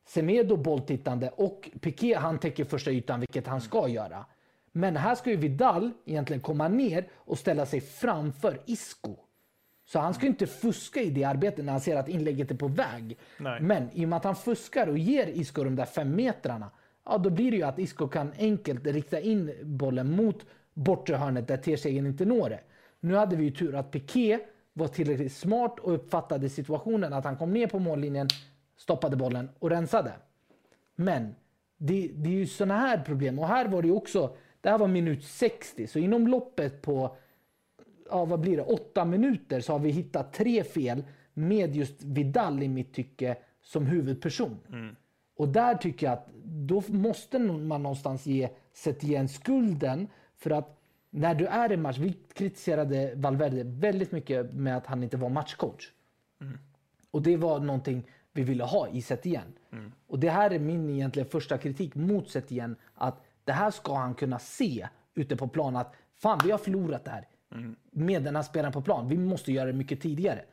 Semedo 0.08 0.56
bolltittande 0.56 1.28
och 1.28 1.70
Piqué 1.80 2.14
han 2.14 2.38
täcker 2.38 2.64
första 2.64 2.90
ytan, 2.90 3.20
vilket 3.20 3.46
han 3.46 3.60
ska 3.60 3.88
göra. 3.88 4.26
Men 4.72 4.96
här 4.96 5.14
ska 5.14 5.30
ju 5.30 5.36
Vidal 5.36 5.90
egentligen 6.04 6.40
komma 6.40 6.68
ner 6.68 7.08
och 7.14 7.38
ställa 7.38 7.66
sig 7.66 7.80
framför 7.80 8.60
Isco. 8.66 9.16
Så 9.84 9.98
han 9.98 10.14
ska 10.14 10.26
inte 10.26 10.46
fuska 10.46 11.00
i 11.00 11.10
det 11.10 11.24
arbetet 11.24 11.64
när 11.64 11.72
han 11.72 11.80
ser 11.80 11.96
att 11.96 12.08
inlägget 12.08 12.50
är 12.50 12.54
på 12.54 12.68
väg. 12.68 13.18
Nej. 13.38 13.60
Men 13.60 13.90
i 13.92 14.04
och 14.04 14.08
med 14.08 14.16
att 14.16 14.24
han 14.24 14.36
fuskar 14.36 14.86
och 14.86 14.98
ger 14.98 15.26
Isco 15.26 15.64
de 15.64 15.76
där 15.76 15.84
fem 15.84 16.16
metrarna, 16.16 16.70
ja 17.08 17.18
då 17.18 17.30
blir 17.30 17.50
det 17.50 17.56
ju 17.56 17.62
att 17.62 17.78
Isco 17.78 18.08
kan 18.08 18.32
enkelt 18.38 18.86
rikta 18.86 19.20
in 19.20 19.52
bollen 19.62 20.16
mot 20.16 20.46
bortre 20.74 21.16
hörnet 21.16 21.48
där 21.48 21.56
Tersegen 21.56 22.06
inte 22.06 22.24
når 22.24 22.50
det. 22.50 22.60
Nu 23.00 23.14
hade 23.14 23.36
vi 23.36 23.44
ju 23.44 23.50
tur 23.50 23.74
att 23.74 23.90
Piqué 23.90 24.38
var 24.72 24.88
tillräckligt 24.88 25.32
smart 25.32 25.78
och 25.78 25.94
uppfattade 25.94 26.48
situationen 26.48 27.12
att 27.12 27.24
han 27.24 27.36
kom 27.36 27.52
ner 27.52 27.66
på 27.66 27.78
mållinjen, 27.78 28.28
stoppade 28.76 29.16
bollen 29.16 29.48
och 29.58 29.70
rensade. 29.70 30.12
Men 30.94 31.34
det, 31.78 32.10
det 32.14 32.28
är 32.28 32.34
ju 32.34 32.46
sådana 32.46 32.78
här 32.78 32.98
problem. 32.98 33.38
Och 33.38 33.48
här 33.48 33.68
var 33.68 33.82
det 33.82 33.88
ju 33.88 33.94
också, 33.94 34.36
det 34.60 34.70
här 34.70 34.78
var 34.78 34.88
minut 34.88 35.24
60, 35.24 35.86
så 35.86 35.98
inom 35.98 36.28
loppet 36.28 36.82
på 36.82 37.16
ja, 38.10 38.24
vad 38.24 38.40
blir 38.40 38.56
det, 38.56 38.62
åtta 38.62 39.04
minuter 39.04 39.60
så 39.60 39.72
har 39.72 39.78
vi 39.78 39.90
hittat 39.90 40.32
tre 40.32 40.64
fel 40.64 41.04
med 41.34 41.76
just 41.76 42.04
Vidal 42.04 42.62
i 42.62 42.68
mitt 42.68 42.94
tycke 42.94 43.36
som 43.62 43.86
huvudperson. 43.86 44.56
Mm. 44.68 44.96
Och 45.38 45.48
där 45.48 45.74
tycker 45.74 46.06
jag 46.06 46.12
att 46.12 46.28
då 46.44 46.82
måste 46.88 47.38
man 47.38 47.82
någonstans 47.82 48.26
ge 48.26 48.48
Setien 48.72 49.28
skulden 49.28 50.08
för 50.36 50.50
att 50.50 50.80
när 51.10 51.34
du 51.34 51.46
är 51.46 51.72
i 51.72 51.76
match, 51.76 51.98
vi 51.98 52.12
kritiserade 52.34 53.12
Valverde 53.16 53.62
väldigt 53.64 54.12
mycket 54.12 54.52
med 54.52 54.76
att 54.76 54.86
han 54.86 55.02
inte 55.02 55.16
var 55.16 55.28
matchcoach. 55.28 55.92
Och 57.10 57.22
det 57.22 57.36
var 57.36 57.60
någonting 57.60 58.06
vi 58.32 58.42
ville 58.42 58.64
ha 58.64 58.88
i 58.88 59.02
Setien. 59.02 59.52
Och 60.06 60.18
det 60.18 60.30
här 60.30 60.50
är 60.50 60.58
min 60.58 60.90
egentligen 60.90 61.28
första 61.28 61.58
kritik 61.58 61.94
mot 61.94 62.30
Setien. 62.30 62.76
Att 62.94 63.24
det 63.44 63.52
här 63.52 63.70
ska 63.70 63.94
han 63.94 64.14
kunna 64.14 64.38
se 64.38 64.88
ute 65.14 65.36
på 65.36 65.48
plan. 65.48 65.76
Att 65.76 65.94
fan, 66.14 66.40
vi 66.44 66.50
har 66.50 66.58
förlorat 66.58 67.04
det 67.04 67.10
här. 67.10 67.28
Med 67.90 68.22
den 68.22 68.36
här 68.36 68.42
spelaren 68.42 68.72
på 68.72 68.82
plan. 68.82 69.08
Vi 69.08 69.18
måste 69.18 69.52
göra 69.52 69.66
det 69.66 69.72
mycket 69.72 70.00
tidigare. 70.00 70.44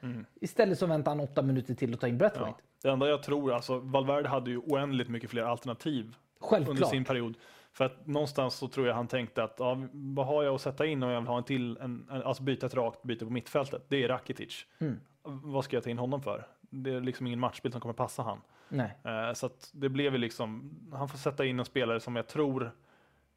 Istället 0.41 0.79
så 0.79 0.85
väntar 0.85 1.11
han 1.11 1.19
åtta 1.19 1.41
minuter 1.41 1.73
till 1.73 1.93
att 1.93 1.99
ta 1.99 2.07
in 2.07 2.17
Brathwaite. 2.17 2.59
Ja. 2.59 2.74
Det 2.85 2.91
enda 2.91 3.09
jag 3.09 3.23
tror, 3.23 3.53
alltså 3.53 3.79
Valverde 3.79 4.29
hade 4.29 4.51
ju 4.51 4.57
oändligt 4.57 5.09
mycket 5.09 5.29
fler 5.29 5.43
alternativ 5.43 6.15
Självklart. 6.39 6.69
under 6.69 6.87
sin 6.87 7.05
period. 7.05 7.37
För 7.73 7.85
att 7.85 8.07
någonstans 8.07 8.55
så 8.55 8.67
tror 8.67 8.87
jag 8.87 8.95
han 8.95 9.07
tänkte 9.07 9.43
att 9.43 9.55
ja, 9.57 9.87
vad 9.91 10.25
har 10.25 10.43
jag 10.43 10.55
att 10.55 10.61
sätta 10.61 10.85
in 10.85 11.03
om 11.03 11.09
jag 11.09 11.21
vill 11.21 11.27
ha 11.27 11.37
en 11.37 11.43
till, 11.43 11.77
en, 11.77 12.07
en, 12.11 12.23
alltså 12.23 12.43
byta 12.43 12.65
ett 12.65 12.73
rakt 12.73 13.03
byte 13.03 13.25
på 13.25 13.31
mittfältet. 13.31 13.85
Det 13.87 14.03
är 14.03 14.07
Rakitic. 14.07 14.65
Mm. 14.79 14.99
Vad 15.23 15.65
ska 15.65 15.75
jag 15.75 15.83
ta 15.83 15.89
in 15.89 15.97
honom 15.97 16.21
för? 16.21 16.47
Det 16.61 16.93
är 16.93 17.01
liksom 17.01 17.27
ingen 17.27 17.39
matchbild 17.39 17.73
som 17.73 17.81
kommer 17.81 17.93
passa 17.93 18.23
han. 18.23 18.41
Nej. 18.69 18.97
Eh, 19.03 19.33
så 19.33 19.49
det 19.71 19.89
blev 19.89 20.13
ju 20.13 20.17
liksom, 20.17 20.75
han 20.93 21.09
får 21.09 21.17
sätta 21.17 21.45
in 21.45 21.59
en 21.59 21.65
spelare 21.65 21.99
som 21.99 22.15
jag 22.15 22.27
tror 22.27 22.71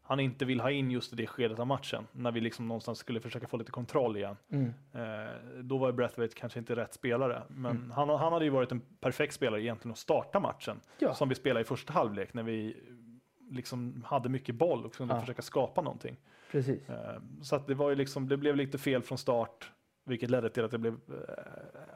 han 0.08 0.20
inte 0.20 0.44
vill 0.44 0.60
ha 0.60 0.70
in 0.70 0.90
just 0.90 1.12
i 1.12 1.16
det 1.16 1.26
skedet 1.26 1.58
av 1.58 1.66
matchen. 1.66 2.06
När 2.12 2.32
vi 2.32 2.40
liksom 2.40 2.68
någonstans 2.68 2.98
skulle 2.98 3.20
försöka 3.20 3.46
få 3.46 3.56
lite 3.56 3.70
kontroll 3.70 4.16
igen. 4.16 4.36
Mm. 4.52 4.72
Eh, 4.92 5.32
då 5.62 5.78
var 5.78 5.92
Breathwaite 5.92 6.34
kanske 6.34 6.58
inte 6.58 6.76
rätt 6.76 6.94
spelare. 6.94 7.42
Men 7.48 7.92
han, 7.96 8.08
han 8.08 8.32
hade 8.32 8.44
ju 8.44 8.50
varit 8.50 8.72
en 8.72 8.80
perfekt 9.00 9.34
spelare 9.34 9.62
egentligen 9.62 9.92
att 9.92 9.98
starta 9.98 10.40
matchen. 10.40 10.80
Ja. 10.98 11.14
Som 11.14 11.28
vi 11.28 11.34
spelade 11.34 11.60
i 11.60 11.64
första 11.64 11.92
halvlek 11.92 12.34
när 12.34 12.42
vi 12.42 12.76
liksom 13.50 14.02
hade 14.06 14.28
mycket 14.28 14.54
boll 14.54 14.84
och 14.84 14.94
kunde 14.94 15.14
Ja. 15.14 15.20
försöka 15.20 15.42
skapa 15.42 15.80
någonting. 15.82 16.16
Precis. 16.52 16.88
Eh, 16.90 17.20
så 17.42 17.56
att 17.56 17.66
det 17.66 17.74
var 17.74 17.90
ju 17.90 17.96
liksom, 17.96 18.28
det 18.28 18.36
blev 18.36 18.56
lite 18.56 18.78
fel 18.78 19.02
från 19.02 19.18
start. 19.18 19.72
Vilket 20.04 20.30
ledde 20.30 20.50
till 20.50 20.64
att, 20.64 20.70
det 20.70 20.78
blev, 20.78 20.92
eh, 20.94 21.34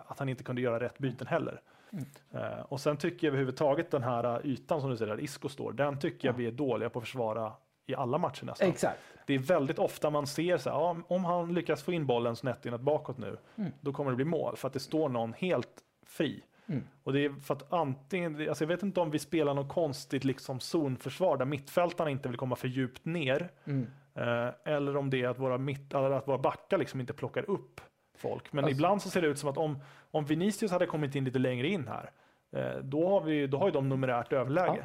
att 0.07 0.18
han 0.18 0.29
inte 0.29 0.44
kunde 0.44 0.61
göra 0.62 0.81
rätt 0.81 0.98
byten 0.98 1.27
heller. 1.27 1.61
Mm. 1.92 2.05
Eh, 2.31 2.61
och 2.61 2.81
sen 2.81 2.96
tycker 2.96 3.27
jag 3.27 3.33
överhuvudtaget 3.33 3.90
den 3.90 4.03
här 4.03 4.46
ytan 4.46 4.81
som 4.81 4.90
du 4.90 4.96
säger, 4.96 5.16
där 5.16 5.22
Isco 5.22 5.48
står, 5.48 5.72
den 5.72 5.98
tycker 5.98 6.29
jag 6.29 6.33
Ja. 6.35 6.37
vi 6.38 6.46
är 6.46 6.51
dåliga 6.53 6.90
på 6.90 6.98
att 6.98 7.05
försvara 7.05 7.53
i 7.87 7.95
alla 7.95 8.18
matcher 8.18 8.45
nästan. 8.45 8.68
Exakt. 8.68 8.99
Det 9.27 9.35
är 9.35 9.38
väldigt 9.38 9.79
ofta 9.79 10.11
man 10.11 10.27
ser 10.27 10.59
så 10.59 10.71
här, 10.71 10.77
ja, 10.77 10.97
om 11.09 11.25
han 11.25 11.55
lyckas 11.55 11.83
få 11.83 11.92
in 11.92 12.07
bollen 12.07 12.37
snett 12.37 12.66
inåt 12.66 12.81
bakåt 12.81 13.18
nu, 13.18 13.37
Mm. 13.57 13.73
då 13.81 13.92
kommer 13.92 14.11
det 14.11 14.16
bli 14.16 14.25
mål 14.25 14.57
för 14.57 14.66
att 14.68 14.73
det 14.75 14.81
står 14.81 15.09
någon 15.09 15.33
helt 15.33 15.68
fri. 16.07 16.42
Mm. 16.66 16.85
Och 17.03 17.12
det 17.12 17.25
är 17.25 17.31
för 17.40 17.55
att 17.55 17.73
antingen, 17.73 18.49
alltså 18.49 18.64
jag 18.64 18.68
vet 18.68 18.83
inte 18.83 19.01
om 19.01 19.11
vi 19.11 19.18
spelar 19.18 19.55
något 19.55 19.68
konstigt 19.68 20.25
liksom 20.25 20.61
zonförsvar 20.61 21.37
där 21.37 21.45
mittfältarna 21.45 22.11
inte 22.11 22.29
vill 22.29 22.38
komma 22.38 22.57
för 22.57 22.68
djupt 22.68 23.05
ner. 23.05 23.49
Mm. 23.64 23.87
Eh, 24.14 24.49
eller 24.64 24.97
om 24.97 25.11
det 25.11 25.23
är 25.23 25.29
att 25.29 25.38
våra, 25.38 25.59
mitt, 25.59 25.95
eller 25.95 26.11
att 26.11 26.29
våra 26.29 26.38
backar 26.38 26.79
liksom 26.79 27.01
inte 27.01 27.12
plockar 27.12 27.51
upp 27.51 27.81
folk. 28.18 28.53
Men 28.53 28.64
Alltså- 28.64 28.77
ibland 28.77 29.03
så 29.03 29.11
ser 29.11 29.23
det 29.23 29.29
ut 29.29 29.38
som 29.38 29.49
att 29.49 29.59
om, 29.59 29.79
om 30.11 30.25
Vinicius 30.25 30.73
hade 30.73 30.87
kommit 30.87 31.14
in 31.14 31.25
lite 31.25 31.38
längre 31.38 31.68
in 31.68 31.88
här, 31.88 32.11
eh, 32.57 32.83
då, 32.83 33.09
har 33.09 33.21
vi, 33.21 33.47
då 33.47 33.59
har 33.59 33.66
ju 33.66 33.73
de 33.73 33.88
numerärt 33.88 34.33
överläge. 34.33 34.79
eh, 34.79 34.85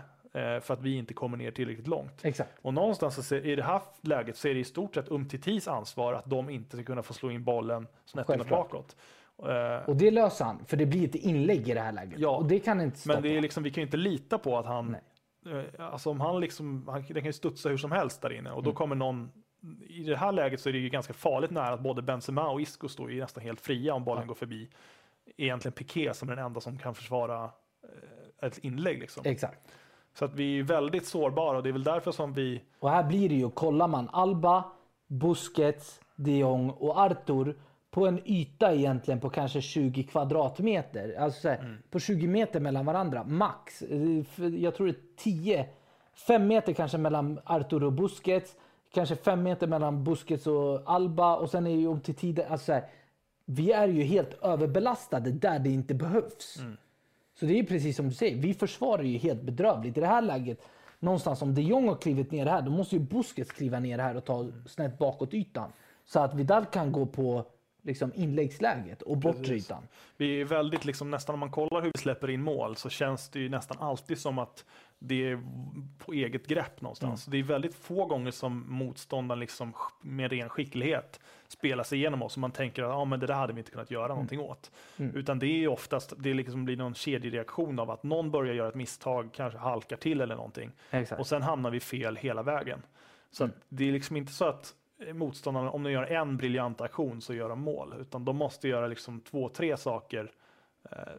för 0.62 0.74
att 0.74 0.82
vi 0.82 0.96
inte 0.98 1.14
kommer 1.14 1.38
ner 1.38 1.52
tillräckligt 1.52 1.88
långt. 1.88 2.26
Exakt. 2.26 2.50
Och 2.62 2.74
någonstans 2.74 3.32
i 3.32 3.56
det 3.56 3.64
här 3.64 3.82
läget 4.02 4.38
så 4.38 4.48
är 4.48 4.54
det 4.54 4.60
i 4.60 4.64
stort 4.64 4.96
sett 4.96 5.12
Umtitis 5.12 5.68
ansvar 5.68 6.14
att 6.14 6.26
de 6.26 6.50
inte 6.50 6.78
ska 6.78 6.84
kunna 6.86 7.04
få 7.04 7.14
slå 7.14 7.32
in 7.32 7.44
bollen 7.44 7.88
snett 8.06 8.28
bakåt. 8.50 8.96
Eh, 9.44 9.90
Och 9.90 9.96
det 9.96 10.12
löser 10.12 10.46
han, 10.46 10.66
för 10.66 10.78
det 10.78 10.86
blir 10.86 11.08
ett 11.08 11.16
inlägg 11.16 11.70
i 11.70 11.74
det 11.74 11.80
här 11.82 11.92
läget. 11.92 12.20
Ja, 12.20 12.38
och 12.38 12.46
det 12.46 12.60
kan 12.60 12.82
inte 12.82 12.98
stoppa. 12.98 13.14
Men 13.14 13.24
det 13.24 13.38
är 13.38 13.42
liksom, 13.42 13.64
vi 13.64 13.72
kan 13.72 13.82
ju 13.82 13.86
inte 13.86 13.98
lita 13.98 14.38
på 14.38 14.58
att 14.58 14.66
han, 14.66 14.98
Nej. 15.46 15.66
eh, 15.78 15.86
alltså 15.92 16.10
om 16.10 16.22
han 16.22 16.40
liksom, 16.40 16.88
han, 16.88 17.02
den 17.02 17.14
kan 17.16 17.26
ju 17.26 17.34
studsa 17.34 17.70
hur 17.70 17.78
som 17.78 17.92
helst 17.92 18.22
där 18.22 18.34
inne 18.34 18.50
och 18.52 18.58
Mm. 18.60 18.64
då 18.66 18.74
kommer 18.74 18.96
någon, 18.96 19.32
i 19.88 20.04
det 20.04 20.18
här 20.18 20.32
läget 20.32 20.60
så 20.62 20.70
är 20.70 20.74
det 20.74 20.80
ju 20.80 20.90
ganska 20.90 21.14
farligt 21.14 21.52
nära 21.52 21.74
att 21.74 21.80
både 21.80 22.02
Benzema 22.02 22.50
och 22.50 22.62
Isco 22.62 22.88
står 22.90 23.12
ju 23.12 23.20
nästan 23.22 23.44
helt 23.44 23.62
fria 23.62 23.94
om 23.94 24.04
bollen 24.04 24.22
Ja. 24.24 24.28
går 24.28 24.36
förbi. 24.36 24.70
Egentligen 25.38 25.74
Piqué 25.74 26.14
som 26.14 26.30
är 26.30 26.36
den 26.36 26.46
enda 26.46 26.60
som 26.62 26.78
kan 26.78 26.96
försvara 26.96 27.44
eh, 28.44 28.48
ett 28.48 28.58
inlägg 28.58 29.00
liksom. 29.00 29.24
Exakt. 29.26 29.60
Så 30.20 30.26
att 30.26 30.34
vi 30.34 30.60
är 30.60 30.64
väldigt 30.64 31.06
sårbara 31.08 31.58
och 31.58 31.64
det 31.64 31.70
är 31.70 31.74
väl 31.74 31.84
därför 31.84 32.12
som 32.12 32.34
vi, 32.34 32.62
Och 32.80 32.90
här 32.90 33.04
blir 33.04 33.30
det 33.30 33.36
ju, 33.36 33.50
kollar 33.50 33.88
man 33.88 34.10
Alba, 34.14 34.64
Busquets, 35.08 36.00
de 36.16 36.38
Jong 36.38 36.70
och 36.70 36.98
Arthur 37.00 37.56
på 37.92 38.08
en 38.08 38.20
yta 38.26 38.74
egentligen 38.74 39.20
på 39.20 39.30
kanske 39.30 39.62
20 39.62 40.04
kvadratmeter. 40.04 41.16
Alltså 41.20 41.42
så 41.42 41.50
här, 41.50 41.58
Mm. 41.60 41.78
på 41.90 42.00
20 42.00 42.28
meter 42.28 42.60
mellan 42.60 42.86
varandra, 42.86 43.24
max. 43.24 43.84
Jag 44.60 44.76
tror 44.76 44.88
det 44.88 44.94
är 44.94 45.16
10, 45.18 45.66
5 46.28 46.48
meter 46.48 46.74
kanske 46.74 46.98
mellan 46.98 47.40
Arthur 47.44 47.84
och 47.84 47.94
Busquets. 47.94 48.56
Kanske 48.94 49.16
5 49.16 49.44
meter 49.44 49.68
mellan 49.68 50.04
Busquets 50.04 50.48
och 50.48 50.82
Alba 50.86 51.36
och 51.36 51.50
sen 51.50 51.68
är 51.68 51.72
ju 51.72 51.88
om 51.88 52.00
till 52.00 52.16
tiden. 52.16 52.46
Alltså 52.52 52.66
så 52.66 52.74
här, 52.74 52.84
vi 53.46 53.72
är 53.72 53.88
ju 53.88 54.04
helt 54.04 54.44
överbelastade 54.44 55.32
där 55.32 55.60
det 55.60 55.70
inte 55.70 55.94
behövs. 55.94 56.58
Mm. 56.60 56.78
Så 57.40 57.46
det 57.46 57.60
är 57.60 57.64
precis 57.64 57.96
som 57.96 58.10
du 58.10 58.16
säger, 58.16 58.38
vi 58.38 58.54
försvarar 58.54 59.04
ju 59.04 59.18
helt 59.18 59.42
bedrövligt. 59.42 59.98
I 59.98 60.02
det 60.02 60.08
här 60.08 60.22
läget, 60.22 60.62
någonstans 61.00 61.42
om 61.42 61.56
de 61.56 61.62
Jong 61.62 61.88
har 61.88 61.96
klivit 61.96 62.32
ner 62.32 62.46
här, 62.46 62.62
då 62.62 62.72
måste 62.72 62.96
ju 62.96 63.02
Busquets 63.02 63.52
kliva 63.52 63.80
ner 63.80 64.00
här 64.00 64.16
och 64.18 64.26
ta 64.26 64.48
snett 64.66 64.98
bakåt 64.98 65.34
ytan. 65.34 65.72
Så 66.06 66.20
att 66.20 66.34
Vidal 66.34 66.66
kan 66.66 66.92
gå 66.92 67.06
på 67.06 67.46
liksom 67.82 68.12
inläggsläget 68.16 69.02
och 69.02 69.18
bortre 69.18 69.40
Precis. 69.40 69.66
ytan. 69.66 69.88
vi 70.18 70.42
är 70.42 70.46
väldigt 70.46 70.86
liksom, 70.86 71.12
nästan 71.12 71.34
om 71.34 71.40
man 71.40 71.52
kollar 71.52 71.82
hur 71.82 71.92
vi 71.94 72.00
släpper 72.00 72.30
in 72.30 72.42
mål 72.42 72.76
så 72.76 72.90
känns 72.90 73.30
det 73.30 73.40
ju 73.40 73.50
nästan 73.50 73.78
alltid 73.80 74.18
som 74.18 74.40
att 74.40 74.66
det 75.00 75.32
är 75.32 75.44
på 75.98 76.14
eget 76.14 76.48
grepp 76.48 76.82
någonstans. 76.82 77.28
Mm. 77.28 77.32
Det 77.32 77.38
är 77.46 77.54
väldigt 77.54 77.76
få 77.76 78.06
gånger 78.06 78.32
som 78.32 78.66
motståndaren 78.68 79.40
liksom 79.40 79.74
med 80.02 80.32
ren 80.32 80.50
skicklighet 80.50 81.20
spelar 81.48 81.84
sig 81.84 81.98
igenom 81.98 82.24
oss 82.24 82.36
och 82.36 82.40
man 82.42 82.52
tänker 82.52 82.84
att 82.84 82.92
ah, 82.94 83.06
men 83.06 83.20
det 83.20 83.28
där 83.28 83.34
hade 83.34 83.54
vi 83.54 83.60
inte 83.60 83.72
kunnat 83.72 83.92
göra 83.92 84.08
någonting 84.08 84.40
åt. 84.40 84.72
Mm. 84.98 85.16
Utan 85.16 85.40
det 85.40 85.48
är 85.48 85.68
oftast, 85.68 86.14
det 86.18 86.34
liksom 86.34 86.66
blir 86.66 86.78
någon 86.78 86.94
kedjereaktion 86.94 87.80
av 87.80 87.92
att 87.92 88.04
någon 88.04 88.32
börjar 88.32 88.54
göra 88.54 88.70
ett 88.70 88.76
misstag, 88.76 89.30
kanske 89.34 89.60
halkar 89.60 89.98
till 89.98 90.22
eller 90.22 90.36
någonting. 90.36 90.72
Exakt. 90.92 91.20
Och 91.22 91.28
sen 91.28 91.42
hamnar 91.42 91.70
vi 91.72 91.80
fel 91.80 92.16
hela 92.16 92.44
vägen. 92.44 92.82
Så 93.32 93.44
Mm. 93.44 93.56
det 93.70 93.88
är 93.88 93.92
liksom 93.92 94.18
inte 94.18 94.32
så 94.34 94.46
att 94.46 94.74
motståndarna, 95.14 95.72
om 95.72 95.84
de 95.84 95.92
gör 95.92 96.04
en 96.04 96.38
briljant 96.38 96.82
aktion 96.82 97.22
så 97.22 97.34
gör 97.34 97.50
de 97.50 97.60
mål, 97.62 97.94
utan 98.00 98.26
de 98.26 98.38
måste 98.38 98.68
göra 98.68 98.88
liksom 98.88 99.20
två, 99.22 99.50
tre 99.50 99.78
saker 99.78 100.32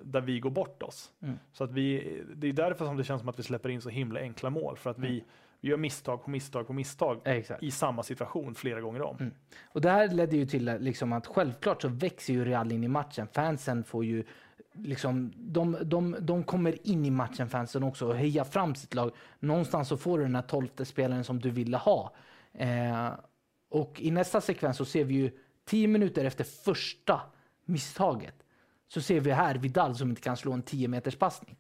där 0.03 0.21
vi 0.21 0.41
går 0.41 0.51
bort 0.51 0.83
oss. 0.83 1.11
Mm. 1.23 1.39
Så 1.53 1.65
att 1.65 1.73
vi, 1.73 2.17
det 2.37 2.49
är 2.49 2.53
därför 2.53 2.85
som 2.85 2.97
det 2.97 3.05
känns 3.05 3.21
som 3.21 3.29
att 3.29 3.39
vi 3.39 3.43
släpper 3.43 3.69
in 3.69 3.81
så 3.81 3.89
himla 3.89 4.21
enkla 4.21 4.51
mål, 4.51 4.77
för 4.77 4.91
att 4.91 4.99
vi, 4.99 5.25
vi 5.61 5.69
gör 5.69 5.77
misstag 5.77 6.25
på 6.25 6.31
misstag 6.31 6.67
på 6.67 6.73
misstag 6.73 7.21
Exakt. 7.25 7.63
i 7.63 7.71
samma 7.71 8.03
situation 8.03 8.55
flera 8.55 8.81
gånger 8.81 9.03
om. 9.03 9.17
Mm. 9.21 9.33
Och 9.65 9.81
det 9.81 9.91
här 9.91 10.09
ledde 10.09 10.37
ju 10.37 10.47
till 10.47 10.69
att 10.69 10.81
liksom 10.81 11.13
att 11.13 11.27
självklart 11.27 11.83
så 11.83 11.89
växer 11.89 12.33
ju 12.33 12.45
Real 12.45 12.73
in 12.73 12.85
i 12.85 12.89
matchen. 12.89 13.27
Fansen 13.33 13.85
får 13.85 14.05
ju 14.05 14.25
liksom, 14.75 15.33
de, 15.37 15.77
de, 15.83 16.17
de 16.21 16.45
kommer 16.45 16.89
in 16.89 17.05
i 17.05 17.11
matchen 17.11 17.49
fansen 17.49 17.83
också 17.83 18.07
och 18.07 18.17
hejar 18.17 18.45
fram 18.45 18.75
sitt 18.75 18.95
lag. 18.95 19.11
Någonstans 19.41 19.89
så 19.89 19.97
får 19.97 20.19
du 20.19 20.25
den 20.25 20.35
här 20.35 20.43
tolfte 20.43 20.85
spelaren 20.85 21.25
som 21.25 21.41
du 21.41 21.51
ville 21.51 21.77
ha. 21.77 22.15
Eh, 22.53 23.09
och 23.71 24.01
i 24.01 24.11
nästa 24.11 24.41
sekvens 24.41 24.77
så 24.77 24.85
ser 24.85 25.05
vi 25.05 25.15
ju 25.15 25.31
tio 25.65 25.89
minuter 25.89 26.25
efter 26.25 26.45
första 26.45 27.21
misstaget 27.65 28.45
så 28.89 29.01
ser 29.01 29.21
vi 29.21 29.31
här 29.31 29.55
Vidal 29.55 29.97
som 29.97 30.11
inte 30.11 30.23
kan 30.23 30.37
slå 30.37 30.53
en 30.53 30.63
10 30.63 30.89
meters 30.89 31.17
passning. 31.17 31.57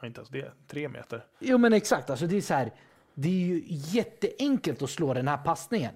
Ja, 0.00 0.06
inte 0.06 0.20
ens 0.20 0.28
det, 0.28 0.52
tre 0.66 0.88
meter. 0.88 1.26
Jo 1.38 1.58
men 1.58 1.72
exakt, 1.72 2.10
alltså 2.10 2.26
det 2.26 2.36
är 2.36 2.40
så 2.40 2.54
här. 2.54 2.72
Det 3.14 3.28
är 3.28 3.46
ju 3.46 3.62
jätteenkelt 3.66 4.82
att 4.82 4.90
slå 4.90 5.14
den 5.14 5.28
här 5.28 5.36
passningen. 5.36 5.94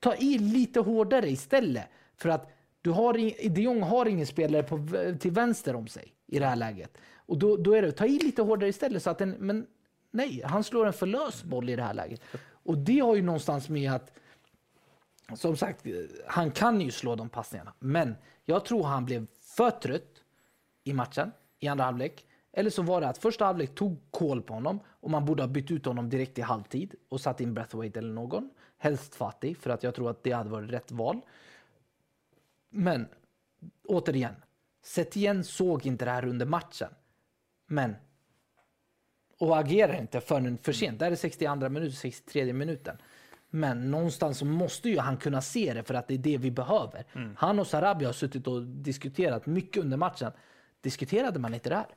Ta 0.00 0.14
i 0.14 0.38
lite 0.38 0.80
hårdare 0.80 1.30
istället. 1.30 1.84
För 2.16 2.28
att 2.28 2.50
du 2.82 2.90
har, 2.90 3.14
de 3.48 3.62
Jong 3.62 3.82
har 3.82 4.06
ingen 4.06 4.26
spelare 4.26 4.62
på, 4.62 4.88
till 5.18 5.30
vänster 5.30 5.76
om 5.76 5.86
sig 5.86 6.14
i 6.26 6.38
det 6.38 6.46
här 6.46 6.56
läget. 6.56 6.98
Och 7.16 7.38
då, 7.38 7.56
då 7.56 7.72
är 7.72 7.82
det, 7.82 7.92
ta 7.92 8.06
i 8.06 8.18
lite 8.18 8.42
hårdare 8.42 8.68
istället 8.68 9.02
så 9.02 9.10
att 9.10 9.18
den, 9.18 9.30
men 9.30 9.66
nej, 10.10 10.42
han 10.44 10.64
slår 10.64 10.86
en 10.86 10.92
för 10.92 11.06
lös 11.06 11.44
boll 11.44 11.70
i 11.70 11.76
det 11.76 11.82
här 11.82 11.94
läget. 11.94 12.20
Och 12.50 12.78
det 12.78 12.98
har 12.98 13.16
ju 13.16 13.22
någonstans 13.22 13.68
med 13.68 13.92
att, 13.92 14.12
som 15.34 15.56
sagt, 15.56 15.86
han 16.26 16.50
kan 16.50 16.80
ju 16.80 16.90
slå 16.90 17.16
de 17.16 17.28
passningarna. 17.28 17.72
Men 17.78 18.14
jag 18.44 18.64
tror 18.64 18.84
han 18.84 19.04
blev 19.04 19.26
för 19.56 19.70
trött 19.70 20.17
i 20.88 20.94
matchen 20.94 21.32
i 21.58 21.68
andra 21.68 21.84
halvlek. 21.84 22.24
Eller 22.52 22.70
så 22.70 22.82
var 22.82 23.00
det 23.00 23.08
att 23.08 23.18
första 23.18 23.44
halvlek 23.44 23.74
tog 23.74 23.98
koll 24.10 24.42
på 24.42 24.54
honom 24.54 24.80
och 24.86 25.10
man 25.10 25.24
borde 25.24 25.42
ha 25.42 25.48
bytt 25.48 25.70
ut 25.70 25.86
honom 25.86 26.08
direkt 26.08 26.38
i 26.38 26.42
halvtid 26.42 26.94
och 27.08 27.20
satt 27.20 27.40
in 27.40 27.54
Breathwaite 27.54 27.98
eller 27.98 28.12
någon. 28.12 28.50
Helst 28.78 29.14
Fatih 29.14 29.54
för 29.54 29.70
att 29.70 29.82
jag 29.82 29.94
tror 29.94 30.10
att 30.10 30.22
det 30.22 30.32
hade 30.32 30.50
varit 30.50 30.70
rätt 30.70 30.90
val. 30.90 31.20
Men 32.70 33.06
återigen, 33.84 34.34
Setien 34.82 35.44
såg 35.44 35.86
inte 35.86 36.04
det 36.04 36.10
här 36.10 36.24
under 36.24 36.46
matchen. 36.46 36.88
Men 37.66 37.94
och 39.38 39.58
agerar 39.58 40.00
inte 40.00 40.20
förrän 40.20 40.58
för 40.58 40.72
sent. 40.72 40.98
Där 40.98 41.10
är 41.10 41.16
62 41.16 41.68
minuten, 41.68 41.92
63 41.92 42.52
minuten. 42.52 42.96
Men 43.50 43.90
någonstans 43.90 44.38
så 44.38 44.44
måste 44.44 44.88
ju 44.88 44.98
han 44.98 45.16
kunna 45.16 45.42
se 45.42 45.74
det 45.74 45.82
för 45.82 45.94
att 45.94 46.08
det 46.08 46.14
är 46.14 46.18
det 46.18 46.38
vi 46.38 46.50
behöver. 46.50 47.04
Han 47.36 47.58
och 47.58 47.66
Sarabia 47.66 48.08
har 48.08 48.12
suttit 48.12 48.46
och 48.46 48.62
diskuterat 48.62 49.46
mycket 49.46 49.82
under 49.82 49.96
matchen. 49.96 50.32
Diskuterade 50.80 51.38
man 51.38 51.54
inte 51.54 51.68
det 51.68 51.76
här? 51.76 51.94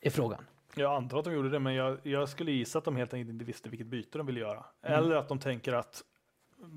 Är 0.00 0.10
frågan. 0.10 0.44
Jag 0.74 0.94
antar 0.94 1.18
att 1.18 1.24
de 1.24 1.34
gjorde 1.34 1.50
det, 1.50 1.58
men 1.58 1.74
jag, 1.74 1.98
jag 2.02 2.28
skulle 2.28 2.52
gissa 2.52 2.78
att 2.78 2.84
de 2.84 2.96
helt 2.96 3.14
enkelt 3.14 3.30
inte 3.30 3.44
visste 3.44 3.68
vilket 3.68 3.86
byte 3.86 4.18
de 4.18 4.26
ville 4.26 4.40
göra. 4.40 4.64
Eller 4.82 5.16
att 5.16 5.28
de 5.28 5.38
tänker 5.38 5.72
att 5.72 6.02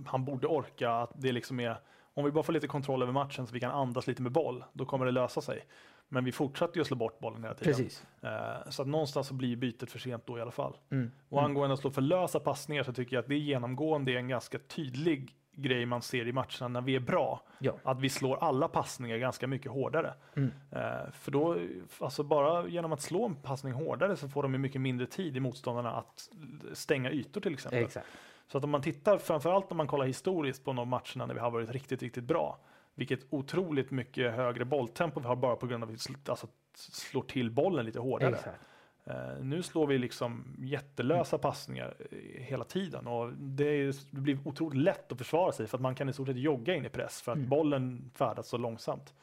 han 0.05 0.25
borde 0.25 0.47
orka, 0.47 0.91
att 0.91 1.11
det 1.15 1.31
liksom 1.31 1.59
är, 1.59 1.77
om 2.13 2.25
vi 2.25 2.31
bara 2.31 2.43
får 2.43 2.53
lite 2.53 2.67
kontroll 2.67 3.01
över 3.01 3.13
matchen 3.13 3.47
så 3.47 3.53
vi 3.53 3.59
kan 3.59 3.71
andas 3.71 4.07
lite 4.07 4.21
med 4.21 4.31
boll, 4.31 4.63
då 4.73 4.85
kommer 4.85 5.05
det 5.05 5.11
lösa 5.11 5.41
sig. 5.41 5.65
Men 6.07 6.23
vi 6.25 6.31
fortsatte 6.31 6.79
ju 6.79 6.81
att 6.81 6.87
slå 6.87 6.97
bort 6.97 7.19
bollen 7.19 7.43
hela 7.43 7.55
tiden. 7.55 7.73
Precis. 7.73 8.05
Eh, 8.21 8.69
så 8.69 8.81
att 8.81 8.87
någonstans 8.87 9.27
så 9.27 9.33
blir 9.33 9.55
bytet 9.55 9.91
för 9.91 9.99
sent 9.99 10.25
då 10.25 10.37
i 10.37 10.41
alla 10.41 10.51
fall. 10.51 10.77
Mm. 10.89 11.11
Och 11.29 11.43
angående 11.43 11.73
att 11.73 11.79
slå 11.79 11.91
för 11.91 12.01
lösa 12.01 12.39
passningar 12.39 12.83
så 12.83 12.93
tycker 12.93 13.15
jag 13.15 13.21
att 13.21 13.29
det 13.29 13.37
genomgående 13.37 14.11
är 14.11 14.15
en 14.15 14.27
ganska 14.27 14.59
tydlig 14.59 15.35
grej 15.55 15.85
man 15.85 16.01
ser 16.01 16.27
i 16.27 16.31
matcherna 16.31 16.67
när 16.67 16.81
vi 16.81 16.95
är 16.95 16.99
bra. 16.99 17.41
Ja. 17.59 17.73
Att 17.83 17.99
vi 17.99 18.09
slår 18.09 18.43
alla 18.43 18.67
passningar 18.67 19.17
ganska 19.17 19.47
mycket 19.47 19.71
hårdare. 19.71 20.13
Mm. 20.35 20.51
Eh, 20.71 21.11
för 21.11 21.31
då, 21.31 21.57
alltså 21.99 22.23
bara 22.23 22.67
genom 22.67 22.91
att 22.91 23.01
slå 23.01 23.25
en 23.25 23.35
passning 23.35 23.73
hårdare 23.73 24.15
så 24.15 24.29
får 24.29 24.43
de 24.43 24.53
ju 24.53 24.59
mycket 24.59 24.81
mindre 24.81 25.07
tid 25.07 25.37
i 25.37 25.39
motståndarna 25.39 25.91
att 25.91 26.29
stänga 26.73 27.11
ytor 27.11 27.41
till 27.41 27.53
exempel. 27.53 27.83
Exakt. 27.83 28.07
Så 28.47 28.57
att 28.57 28.63
om 28.63 28.69
man 28.69 28.81
tittar, 28.81 29.17
framförallt 29.17 29.71
om 29.71 29.77
man 29.77 29.87
kollar 29.87 30.05
historiskt 30.05 30.65
på 30.65 30.73
de 30.73 30.89
matcherna 30.89 31.25
när 31.25 31.33
vi 31.33 31.39
har 31.39 31.51
varit 31.51 31.69
riktigt, 31.69 32.01
riktigt 32.01 32.23
bra, 32.23 32.57
vilket 32.95 33.19
otroligt 33.29 33.91
mycket 33.91 34.33
högre 34.33 34.65
bolltempo 34.65 35.19
vi 35.19 35.27
har 35.27 35.35
bara 35.35 35.55
på 35.55 35.67
grund 35.67 35.83
av 35.83 35.89
att 35.89 35.93
vi 35.93 35.97
sl- 35.97 36.29
alltså, 36.29 36.47
slår 36.75 37.21
till 37.21 37.51
bollen 37.51 37.85
lite 37.85 37.99
hårdare. 37.99 38.35
Exakt. 38.35 38.59
Eh, 39.05 39.43
nu 39.43 39.63
slår 39.63 39.87
vi 39.87 39.97
liksom 39.97 40.55
jättelösa 40.59 41.37
passningar 41.37 41.95
eh, 42.11 42.17
hela 42.43 42.63
tiden 42.63 43.07
och 43.07 43.33
det, 43.33 43.65
är, 43.65 43.95
det 44.11 44.21
blir 44.21 44.39
otroligt 44.45 44.81
lätt 44.83 45.11
att 45.11 45.17
försvara 45.17 45.51
sig 45.51 45.67
för 45.67 45.77
att 45.77 45.81
man 45.81 45.95
kan 45.95 46.09
i 46.09 46.13
stort 46.13 46.27
sett 46.27 46.37
jogga 46.37 46.75
in 46.75 46.85
i 46.85 46.89
press 46.89 47.21
för 47.21 47.31
att 47.31 47.37
Mm. 47.37 47.49
bollen 47.49 48.11
färdas 48.15 48.47
så 48.47 48.57
långsamt. 48.57 49.13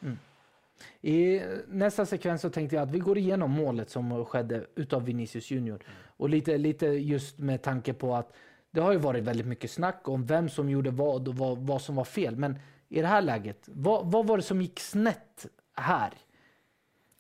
I 1.01 1.41
nästa 1.69 2.07
sekvens 2.07 2.41
så 2.41 2.51
tänkte 2.51 2.77
jag 2.77 2.83
att 2.83 2.91
vi 2.91 2.99
går 2.99 3.19
igenom 3.19 3.51
målet 3.51 3.91
som 3.91 4.25
skedde 4.25 4.67
utav 4.75 5.05
Vinicius 5.05 5.51
Junior. 5.51 5.83
Och 6.17 6.29
lite, 6.29 6.59
lite 6.59 6.87
just 6.87 7.39
med 7.39 7.63
tanke 7.63 7.93
på 7.95 8.15
att 8.15 8.33
det 8.71 8.81
har 8.81 8.93
ju 8.93 8.99
varit 8.99 9.25
väldigt 9.25 9.47
mycket 9.47 9.71
snack 9.71 10.09
om 10.09 10.27
vem 10.27 10.49
som 10.49 10.71
gjorde 10.71 10.91
vad 10.91 11.29
och 11.29 11.35
vad, 11.35 11.59
vad 11.59 11.83
som 11.83 11.97
var 11.97 12.05
fel. 12.05 12.37
Men 12.37 12.59
i 12.89 13.01
det 13.01 13.07
här 13.07 13.23
läget, 13.23 13.69
vad, 13.73 14.13
vad 14.13 14.27
var 14.27 14.37
det 14.37 14.43
som 14.43 14.63
gick 14.63 14.81
snett 14.81 15.47
här? 15.75 16.13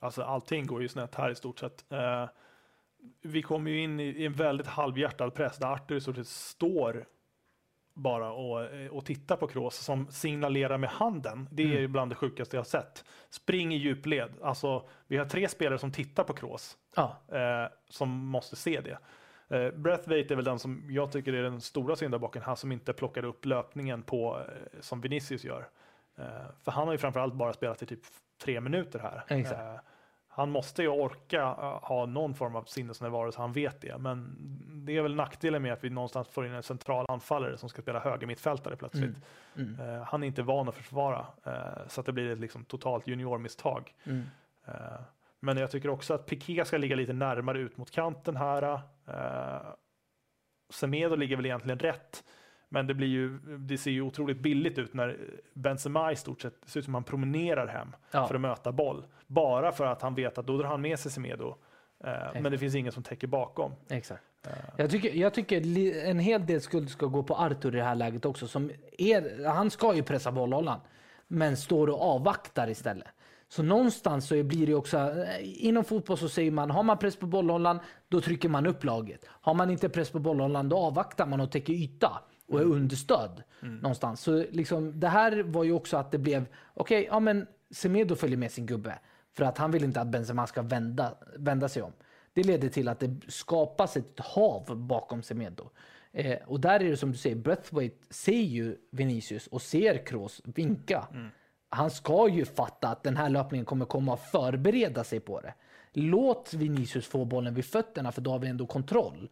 Alltså 0.01 0.22
allting 0.22 0.66
går 0.66 0.83
ju 0.83 0.89
snett 0.89 1.14
här 1.14 1.30
i 1.30 1.35
stort 1.35 1.59
sett. 1.59 1.85
Eh, 1.93 2.28
vi 3.22 3.42
kommer 3.42 3.70
ju 3.70 3.82
in 3.82 4.01
i, 4.01 4.24
en 4.24 4.32
väldigt 4.32 4.66
halvhjärtad 4.66 5.34
press 5.34 5.57
där 5.57 5.66
Arthur 5.66 5.96
i 5.96 6.01
stort 6.01 6.16
sett 6.16 6.26
står 6.26 7.07
bara 7.94 8.32
och, 8.32 8.64
eh, 8.64 8.90
och 8.90 9.05
tittar 9.05 9.36
på 9.36 9.46
Kroos 9.46 9.76
som 9.76 10.07
signalerar 10.11 10.78
med 10.78 10.90
handen. 10.90 11.49
Det 11.53 11.62
är 11.62 11.78
Mm. 11.78 11.92
bland 11.92 12.11
det 12.11 12.14
sjukaste 12.14 12.57
jag 12.57 12.66
sett. 12.66 13.05
Spring 13.30 13.74
i 13.74 13.76
djupled. 13.76 14.30
Alltså, 14.42 14.88
vi 15.07 15.16
har 15.16 15.24
tre 15.26 15.49
spelare 15.49 15.78
som 15.78 15.92
tittar 15.92 16.24
på 16.24 16.32
Kroos 16.32 16.76
Ja, 16.96 17.16
eh, 17.28 17.70
som 17.88 18.09
måste 18.11 18.57
se 18.57 18.80
det. 18.80 18.99
Eh, 19.57 19.70
Breathwaite 19.74 20.34
är 20.34 20.36
väl 20.36 20.44
den 20.44 20.59
som 20.59 20.84
jag 20.90 21.12
tycker 21.12 21.32
är 21.32 21.42
den 21.42 21.61
stora 21.61 21.96
syndabocken, 21.96 22.42
han 22.42 22.57
som 22.57 22.72
inte 22.72 22.92
plockade 22.92 23.26
upp 23.26 23.44
löpningen 23.44 24.03
på 24.03 24.38
eh, 24.38 24.80
som 24.80 25.01
Vinicius 25.01 25.44
gör. 25.44 25.68
Eh, 26.18 26.24
för 26.64 26.72
han 26.72 26.86
har 26.86 26.94
ju 26.94 26.99
framförallt 26.99 27.34
bara 27.34 27.53
spelat 27.53 27.82
i 27.82 27.86
typ 27.86 28.01
tre 28.44 28.61
minuter 28.61 28.99
här. 28.99 29.24
Exakt. 29.28 29.84
Eh, 30.39 30.41
han 30.41 30.51
måste 30.51 30.82
ju 30.82 30.89
orka 30.89 31.43
uh, 31.43 31.89
ha 31.89 32.07
någon 32.07 32.34
form 32.34 32.57
av 32.57 32.64
sinnesnärvaro 32.64 33.32
så 33.32 33.41
han 33.41 33.53
vet 33.53 33.80
det. 33.80 33.99
Men 33.99 34.36
det 34.86 34.97
är 34.97 35.03
väl 35.03 35.14
nackdelen 35.14 35.62
med 35.62 35.72
att 35.72 35.84
vi 35.84 35.91
någonstans 35.91 36.28
får 36.28 36.47
in 36.47 36.53
en 36.53 36.62
central 36.62 37.07
anfallare 37.09 37.59
som 37.59 37.68
ska 37.68 37.82
spela 37.82 38.01
höger 38.01 38.26
mittfältare 38.26 38.76
plötsligt. 38.76 39.16
Mm. 39.57 39.74
Mm. 39.74 39.80
Uh, 39.80 40.03
han 40.03 40.22
är 40.22 40.26
inte 40.26 40.43
van 40.43 40.68
att 40.68 40.74
försvara 40.74 41.26
uh, 41.47 41.89
så 41.89 42.01
att 42.01 42.07
det 42.07 42.12
blir 42.12 42.30
ett 42.30 42.41
liksom, 42.41 42.64
totalt 42.64 43.07
juniormisstag. 43.07 43.95
Mm. 44.05 44.22
men 45.41 45.57
jag 45.57 45.70
tycker 45.70 45.89
också 45.89 46.14
att 46.14 46.26
Piqué 46.26 46.64
ska 46.64 46.78
ligga 46.78 46.97
lite 46.97 47.12
närmare 47.12 47.59
ut 47.59 47.76
mot 47.76 47.91
kanten 47.91 48.36
här. 48.36 48.80
Semedo 50.70 51.16
ligger 51.16 51.36
väl 51.36 51.47
egentligen 51.47 51.78
rätt. 51.78 52.24
Men 52.69 52.87
det, 52.87 52.95
blir 52.95 53.09
ju, 53.09 53.39
det 53.59 53.79
ser 53.79 53.91
ju 53.91 54.03
otroligt 54.03 54.41
billigt 54.41 54.79
ut 54.79 54.95
när 54.95 55.16
Benzema 55.55 56.12
i 56.12 56.16
stort 56.16 56.41
sett 56.41 56.55
ser 56.66 56.81
ut 56.81 56.85
som 56.85 56.95
han 56.95 57.05
promenerar 57.05 57.66
hem 57.66 57.89
ja. 58.11 58.27
för 58.27 58.35
att 58.35 58.41
möta 58.41 58.73
boll. 58.73 59.05
Bara 59.27 59.73
för 59.73 59.87
att 59.87 60.03
han 60.03 60.14
vet 60.14 60.39
att 60.39 60.47
då 60.47 60.59
drar 60.59 60.69
han 60.69 60.81
med 60.81 60.99
sig 60.99 61.12
Semedo. 61.12 61.55
Eh, 62.05 62.41
men 62.41 62.53
det 62.53 62.59
finns 62.59 62.75
ingen 62.75 62.93
som 62.93 63.03
täcker 63.03 63.27
bakom. 63.27 63.73
Exakt. 63.89 64.23
Eh. 64.47 64.53
Jag, 64.77 64.91
tycker, 64.91 65.14
jag 65.14 65.35
tycker 65.35 65.61
en 66.05 66.19
hel 66.19 66.47
del 66.47 66.61
skuld 66.61 66.91
ska 66.91 67.07
gå 67.07 67.23
på 67.23 67.35
Artur 67.35 67.75
i 67.75 67.79
det 67.79 67.85
här 67.85 67.95
läget 67.95 68.25
också. 68.25 68.47
Som 68.49 68.71
är, 68.99 69.45
han 69.45 69.71
ska 69.71 69.95
ju 69.95 70.03
pressa 70.03 70.33
bollhållaren, 70.33 70.81
men 71.29 71.57
står 71.57 71.91
och 71.91 72.03
avvaktar 72.03 72.71
istället. 72.71 73.09
Så 73.49 73.62
någonstans 73.62 74.29
så 74.29 74.43
blir 74.43 74.66
det 74.66 74.75
också, 74.75 74.97
eh, 74.97 75.66
inom 75.66 75.85
fotboll 75.85 76.19
så 76.19 76.29
säger 76.29 76.51
man, 76.51 76.71
har 76.71 76.83
man 76.83 76.99
press 76.99 77.16
på 77.16 77.27
bollhållaren, 77.27 77.79
då 78.09 78.21
trycker 78.21 78.49
man 78.49 78.66
upp 78.66 78.85
laget. 78.85 79.25
Har 79.29 79.55
man 79.55 79.71
inte 79.71 79.89
press 79.89 80.11
på 80.11 80.19
bollhållaren, 80.19 80.69
då 80.69 80.77
avvaktar 80.77 81.27
man 81.27 81.41
och 81.41 81.53
täcker 81.53 81.73
yta 81.73 82.23
och 82.49 82.59
är 82.59 82.64
mm. 82.64 82.76
understödd 82.76 83.42
mm. 83.62 83.76
någonstans. 83.76 84.20
Så 84.20 84.44
liksom, 84.51 85.01
det 85.01 85.09
här 85.09 85.42
var 85.42 85.64
ju 85.64 85.72
också 85.72 85.96
att 85.96 86.11
det 86.11 86.18
blev, 86.18 86.46
okej, 86.74 86.99
okay, 87.01 87.09
ja 87.11 87.20
men 87.20 87.46
Semedo 87.70 88.14
följer 88.16 88.36
med 88.36 88.53
sin 88.53 88.66
gubbe 88.66 88.99
för 89.36 89.44
att 89.44 89.59
han 89.59 89.70
vill 89.70 89.84
inte 89.84 90.01
att 90.01 90.09
Benzema 90.09 90.46
ska 90.46 90.62
vända, 90.62 91.14
vända 91.36 91.68
sig 91.68 91.82
om. 91.82 91.92
Det 92.32 92.42
leder 92.42 92.68
till 92.68 92.88
att 92.88 93.01
det 93.01 93.16
skapas 93.28 93.96
ett 93.96 94.20
hav 94.20 94.76
bakom 94.76 95.22
Semedo. 95.22 95.70
Eh, 96.12 96.38
och 96.46 96.61
där 96.61 96.80
är 96.80 96.90
det 96.90 96.96
som 96.96 97.12
du 97.12 97.18
säger, 97.18 97.36
Breathwaite 97.36 97.96
ser 98.11 98.32
ju 98.32 98.76
Vinicius 98.90 99.46
och 99.46 99.62
ser 99.62 100.07
Kroos 100.07 100.42
vinka. 100.44 101.09
Mm. 101.14 101.28
Han 101.68 101.90
ska 101.90 102.28
ju 102.28 102.44
fatta 102.44 102.88
att 102.88 103.03
den 103.03 103.16
här 103.16 103.28
löpningen 103.28 103.64
kommer 103.64 103.84
komma 103.84 104.12
och 104.12 104.20
förbereda 104.20 105.05
sig 105.05 105.20
på 105.20 105.40
det. 105.40 105.55
Låt 105.92 106.55
Vinicius 106.55 107.07
få 107.07 107.24
bollen 107.24 107.55
vid 107.55 107.64
fötterna 107.64 108.12
för 108.12 108.20
då 108.20 108.30
har 108.30 108.38
vi 108.38 108.49
ändå 108.49 108.66
kontroll. 108.66 109.28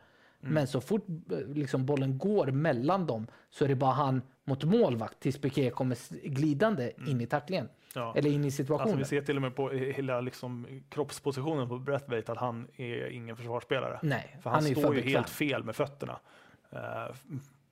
Mm. 0.47 0.55
Men 0.55 0.67
så 0.67 0.81
fort 0.81 1.07
eh, 1.31 1.39
liksom, 1.39 1.87
bollen 1.87 2.19
går 2.19 2.47
mellan 2.47 3.07
dem 3.07 3.27
så 3.51 3.65
är 3.65 3.69
det 3.69 3.75
bara 3.75 3.93
han 3.93 4.23
mot 4.45 4.65
målvakt 4.65 5.21
tills 5.21 5.39
Piqué 5.41 5.71
kommer 5.71 6.29
glidande 6.29 6.91
mm. 6.97 7.11
in 7.11 7.21
i 7.21 7.27
tacklingen. 7.27 7.69
Ja. 7.95 8.13
Eller 8.17 8.31
in 8.31 8.45
i 8.45 8.51
situationen. 8.51 8.99
Alltså, 8.99 8.99
vi 9.15 9.21
ser 9.21 9.27
till 9.27 9.37
och 9.37 9.43
med 9.43 9.55
på 9.55 9.71
hela 9.71 10.21
liksom, 10.21 10.83
kroppspositionen 10.89 11.69
på 11.69 11.79
Breathwaite 11.79 12.33
att 12.33 12.39
han 12.39 12.69
är 12.77 13.11
ingen 13.11 13.37
försvarsspelare. 13.37 13.99
Nej, 14.03 14.37
För 14.43 14.51
han, 14.51 14.65
han 14.65 14.75
står 14.75 14.95
ju 14.95 15.01
helt 15.01 15.29
fel 15.29 15.65
med 15.65 15.77
fötterna. 15.77 16.19
Uh, 16.73 17.15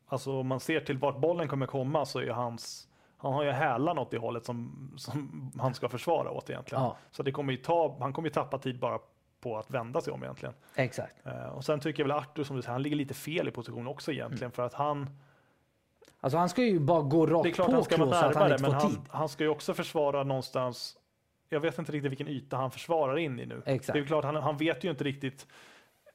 alltså 0.07 0.33
om 0.33 0.47
man 0.47 0.61
ser 0.61 0.81
till 0.81 0.99
vart 0.99 1.21
bollen 1.21 1.49
kommer 1.49 1.67
komma 1.67 2.05
så 2.05 2.19
är 2.19 2.31
hans 2.31 2.89
han 3.25 3.33
har 3.33 3.45
ju 3.45 3.51
hälarna 3.51 4.01
åt 4.01 4.11
det 4.11 4.19
hållet 4.19 4.45
som, 4.45 4.91
som 4.97 5.51
han 5.59 5.75
ska 5.75 5.89
försvara 5.89 6.31
åt 6.31 6.51
egentligen. 6.51 6.85
Ja. 6.85 6.97
Så 7.11 7.23
det 7.23 7.33
kommer 7.33 7.53
ju 7.53 7.59
ta, 7.59 7.97
han 8.01 8.13
kommer 8.13 8.29
ju 8.29 8.33
tappa 8.33 8.59
tid 8.59 8.79
bara 8.79 8.99
på 9.45 9.59
att 9.59 9.71
vända 9.71 10.01
sig 10.01 10.13
om 10.13 10.23
egentligen. 10.23 10.55
Exakt. 10.75 11.27
Uh, 11.27 11.47
och 11.47 11.65
sen 11.65 11.81
tycker 11.81 12.03
jag 12.03 12.09
väl 12.09 12.19
Artur 12.19 12.45
som 12.45 12.57
du 12.57 12.63
säger, 12.63 12.73
han 12.73 12.83
ligger 12.83 12.97
lite 12.97 13.15
fel 13.15 13.49
i 13.49 13.51
position 13.51 13.87
också 13.87 14.13
egentligen 14.13 14.43
mm. 14.43 14.53
för 14.53 14.63
att 14.63 14.75
han 14.75 15.11
Alltså 16.25 16.39
han 16.39 16.49
ska 16.49 16.63
ju 16.63 16.79
bara 16.79 17.03
gå 17.03 17.27
rakt 17.27 17.43
det 17.43 17.51
är 17.51 17.53
klart 17.53 17.67
på 17.67 17.73
han 17.73 17.85
ska 17.85 17.97
så 17.97 18.03
att 18.03 18.37
han 18.37 18.59
får 18.59 18.73
han. 18.73 19.07
Han 19.09 19.29
ska 19.29 19.45
ju 19.45 19.51
också 19.51 19.75
försvara 19.75 20.23
någonstans. 20.25 20.97
Jag 21.49 21.61
vet 21.61 21.79
inte 21.79 21.93
riktigt 21.93 22.11
vilken 22.11 22.29
yta 22.29 22.57
han 22.57 22.71
försvarar 22.71 23.19
in 23.19 23.41
i 23.41 23.47
nu. 23.47 23.63
Exakt. 23.67 23.95
Det 23.95 24.01
är 24.01 24.05
klart, 24.05 24.25
han, 24.25 24.37
han 24.37 24.57
vet 24.57 24.85
ju 24.85 24.91
inte 24.91 25.05
riktigt. 25.05 25.47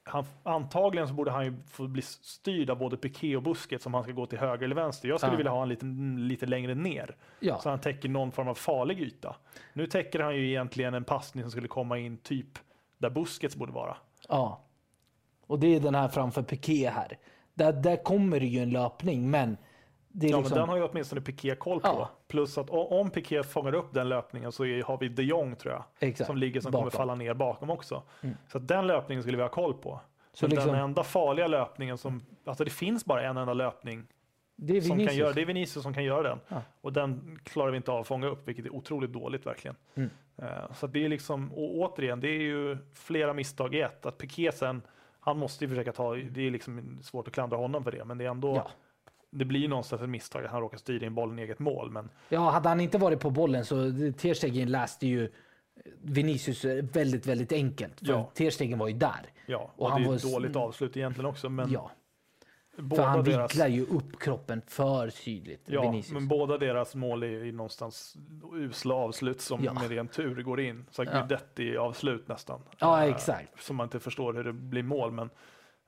Han, 0.02 0.24
antagligen 0.42 1.08
så 1.08 1.14
borde 1.14 1.30
han 1.30 1.44
ju 1.44 1.56
få 1.70 1.86
bli 1.86 2.02
styrd 2.02 2.70
av 2.70 2.78
både 2.78 2.96
Piqué 2.96 3.36
och 3.36 3.42
Busquets 3.42 3.86
om 3.86 3.94
han 3.94 4.02
ska 4.02 4.12
gå 4.12 4.26
till 4.26 4.38
höger 4.38 4.64
eller 4.64 4.76
vänster. 4.76 5.08
Jag 5.08 5.20
skulle 5.20 5.32
ja. 5.32 5.36
vilja 5.36 5.52
ha 5.52 5.62
en 5.62 5.68
lite, 5.68 5.86
lite 6.18 6.46
längre 6.46 6.74
ner 6.74 7.16
ja. 7.40 7.58
så 7.58 7.70
han 7.70 7.80
täcker 7.80 8.08
någon 8.08 8.32
form 8.32 8.48
av 8.48 8.54
farlig 8.54 9.00
yta. 9.00 9.36
Nu 9.72 9.86
täcker 9.86 10.20
han 10.20 10.36
ju 10.36 10.48
egentligen 10.48 10.94
en 10.94 11.04
passning 11.04 11.44
som 11.44 11.50
skulle 11.50 11.68
komma 11.68 11.98
in 11.98 12.16
typ 12.16 12.58
där 13.00 13.10
Busquets 13.10 13.56
borde 13.56 13.72
vara. 13.72 13.96
Ja, 14.28 14.60
och 15.46 15.58
det 15.58 15.76
är 15.76 15.80
den 15.80 15.94
här 15.94 16.08
framför 16.08 16.42
Piqué 16.42 16.90
här. 16.90 17.18
Där, 17.54 17.72
där 17.72 17.96
kommer 17.96 18.40
det 18.40 18.46
ju 18.46 18.62
en 18.62 18.70
löpning, 18.70 19.30
men 19.30 19.56
det 20.08 20.26
ja, 20.26 20.38
liksom... 20.38 20.54
men 20.54 20.60
den 20.60 20.68
har 20.68 20.76
ju 20.76 20.82
åtminstone 20.82 21.20
Piqué 21.20 21.54
koll 21.54 21.80
på. 21.80 21.88
Ja. 21.88 22.10
Plus 22.28 22.58
att 22.58 22.70
om 22.70 23.10
Piqué 23.10 23.42
fångar 23.42 23.74
upp 23.74 23.94
den 23.94 24.08
löpningen 24.08 24.52
så 24.52 24.64
är, 24.64 24.82
har 24.82 24.98
vi 24.98 25.08
de 25.08 25.22
Jong 25.22 25.56
tror 25.56 25.74
jag. 25.74 25.84
Exakt. 25.98 26.26
Som 26.26 26.36
ligger 26.36 26.60
som 26.60 26.72
bakom. 26.72 26.90
kommer 26.90 26.90
falla 26.90 27.14
ner 27.14 27.34
bakom 27.34 27.70
också. 27.70 28.02
Mm. 28.22 28.36
Så 28.48 28.58
den 28.58 28.86
löpningen 28.86 29.22
skulle 29.22 29.36
vi 29.36 29.42
ha 29.42 29.50
koll 29.50 29.74
på. 29.74 30.00
Så 30.32 30.46
liksom... 30.46 30.72
Den 30.72 30.80
enda 30.80 31.02
farliga 31.02 31.46
löpningen 31.46 31.98
som, 31.98 32.22
alltså 32.44 32.64
det 32.64 32.70
finns 32.70 33.04
bara 33.04 33.22
en 33.22 33.36
enda 33.36 33.54
löpning. 33.54 34.06
Det 34.56 34.76
är 34.76 34.80
Vinicius. 34.80 34.98
Som 34.98 35.06
kan 35.06 35.16
göra, 35.16 35.32
det 35.32 35.40
är 35.40 35.46
Vinicius 35.46 35.82
som 35.82 35.94
kan 35.94 36.04
göra 36.04 36.22
den. 36.22 36.40
Ja. 36.48 36.62
Och 36.80 36.92
den 36.92 37.38
klarar 37.44 37.70
vi 37.70 37.76
inte 37.76 37.92
av 37.92 38.00
att 38.00 38.06
fånga 38.06 38.26
upp, 38.26 38.48
vilket 38.48 38.64
är 38.64 38.74
otroligt 38.74 39.12
dåligt 39.12 39.46
verkligen. 39.46 39.76
Mm. 39.94 40.10
Uh, 40.42 40.72
så 40.74 40.86
det 40.86 41.04
är 41.04 41.08
liksom, 41.08 41.52
och 41.52 41.78
återigen, 41.78 42.20
det 42.20 42.28
är 42.28 42.42
ju 42.42 42.78
flera 42.94 43.32
misstag 43.32 43.74
i 43.74 43.80
ett. 43.80 44.06
Att 44.06 44.18
Piqué 44.18 44.52
sen, 44.52 44.82
han 45.20 45.38
måste 45.38 45.64
ju 45.64 45.68
försöka 45.68 45.92
ta, 45.92 46.14
det 46.14 46.46
är 46.46 46.50
liksom 46.50 46.98
svårt 47.02 47.28
att 47.28 47.34
klandra 47.34 47.56
honom 47.56 47.84
för 47.84 47.92
det, 47.92 48.04
men 48.04 48.18
det 48.18 48.24
är 48.24 48.30
ändå 48.30 48.56
ja 48.56 48.70
det 49.30 49.44
blir 49.44 49.68
någonstans 49.68 50.02
ett 50.02 50.08
misstag 50.08 50.44
att 50.44 50.50
han 50.50 50.60
råkar 50.60 50.78
styra 50.78 51.06
in 51.06 51.14
bollen 51.14 51.38
i 51.38 51.42
eget 51.42 51.58
mål. 51.58 51.90
Men... 51.90 52.10
Ja, 52.28 52.50
hade 52.50 52.68
han 52.68 52.80
inte 52.80 52.98
varit 52.98 53.20
på 53.20 53.30
bollen 53.30 53.64
så 53.64 53.92
Ter 54.18 54.34
Stegen 54.34 54.70
läste 54.70 55.06
ju 55.06 55.32
Vinicius 56.02 56.64
väldigt, 56.64 57.26
väldigt 57.26 57.52
enkelt. 57.52 57.98
För 57.98 58.06
ja. 58.06 58.30
Ter 58.34 58.50
Stegen 58.50 58.78
var 58.78 58.88
ju 58.88 58.94
där. 58.94 59.26
Ja, 59.46 59.72
och, 59.76 59.82
och 59.82 59.90
han 59.90 60.02
det 60.02 60.08
är 60.08 60.14
ett 60.14 60.32
dåligt 60.32 60.56
avslut 60.56 60.96
egentligen 60.96 61.26
också. 61.26 61.48
Men 61.48 61.72
ja. 61.72 61.90
För 62.96 63.02
han 63.02 63.24
deras... 63.24 63.38
vinklar 63.38 63.66
ju 63.66 63.82
upp 63.82 64.20
kroppen 64.20 64.62
för 64.66 65.10
tydligt. 65.10 65.62
Ja, 65.66 65.82
Vinicius. 65.82 66.12
men 66.12 66.28
båda 66.28 66.58
deras 66.58 66.94
mål 66.94 67.22
är 67.22 67.26
ju 67.26 67.52
någonstans 67.52 68.16
usla 68.52 68.94
avslut 68.94 69.40
som 69.40 69.64
ja. 69.64 69.72
med 69.72 69.90
ren 69.90 70.08
tur 70.08 70.42
går 70.42 70.60
in. 70.60 70.86
Så 70.90 71.04
ja. 71.04 71.12
Guidetti 71.12 71.76
avslut 71.76 72.28
nästan. 72.28 72.60
Ja, 72.78 73.06
exakt. 73.06 73.54
Uh, 73.54 73.60
som 73.60 73.76
man 73.76 73.84
inte 73.84 74.00
förstår 74.00 74.34
hur 74.34 74.44
det 74.44 74.52
blir 74.52 74.82
mål, 74.82 75.12
men 75.12 75.30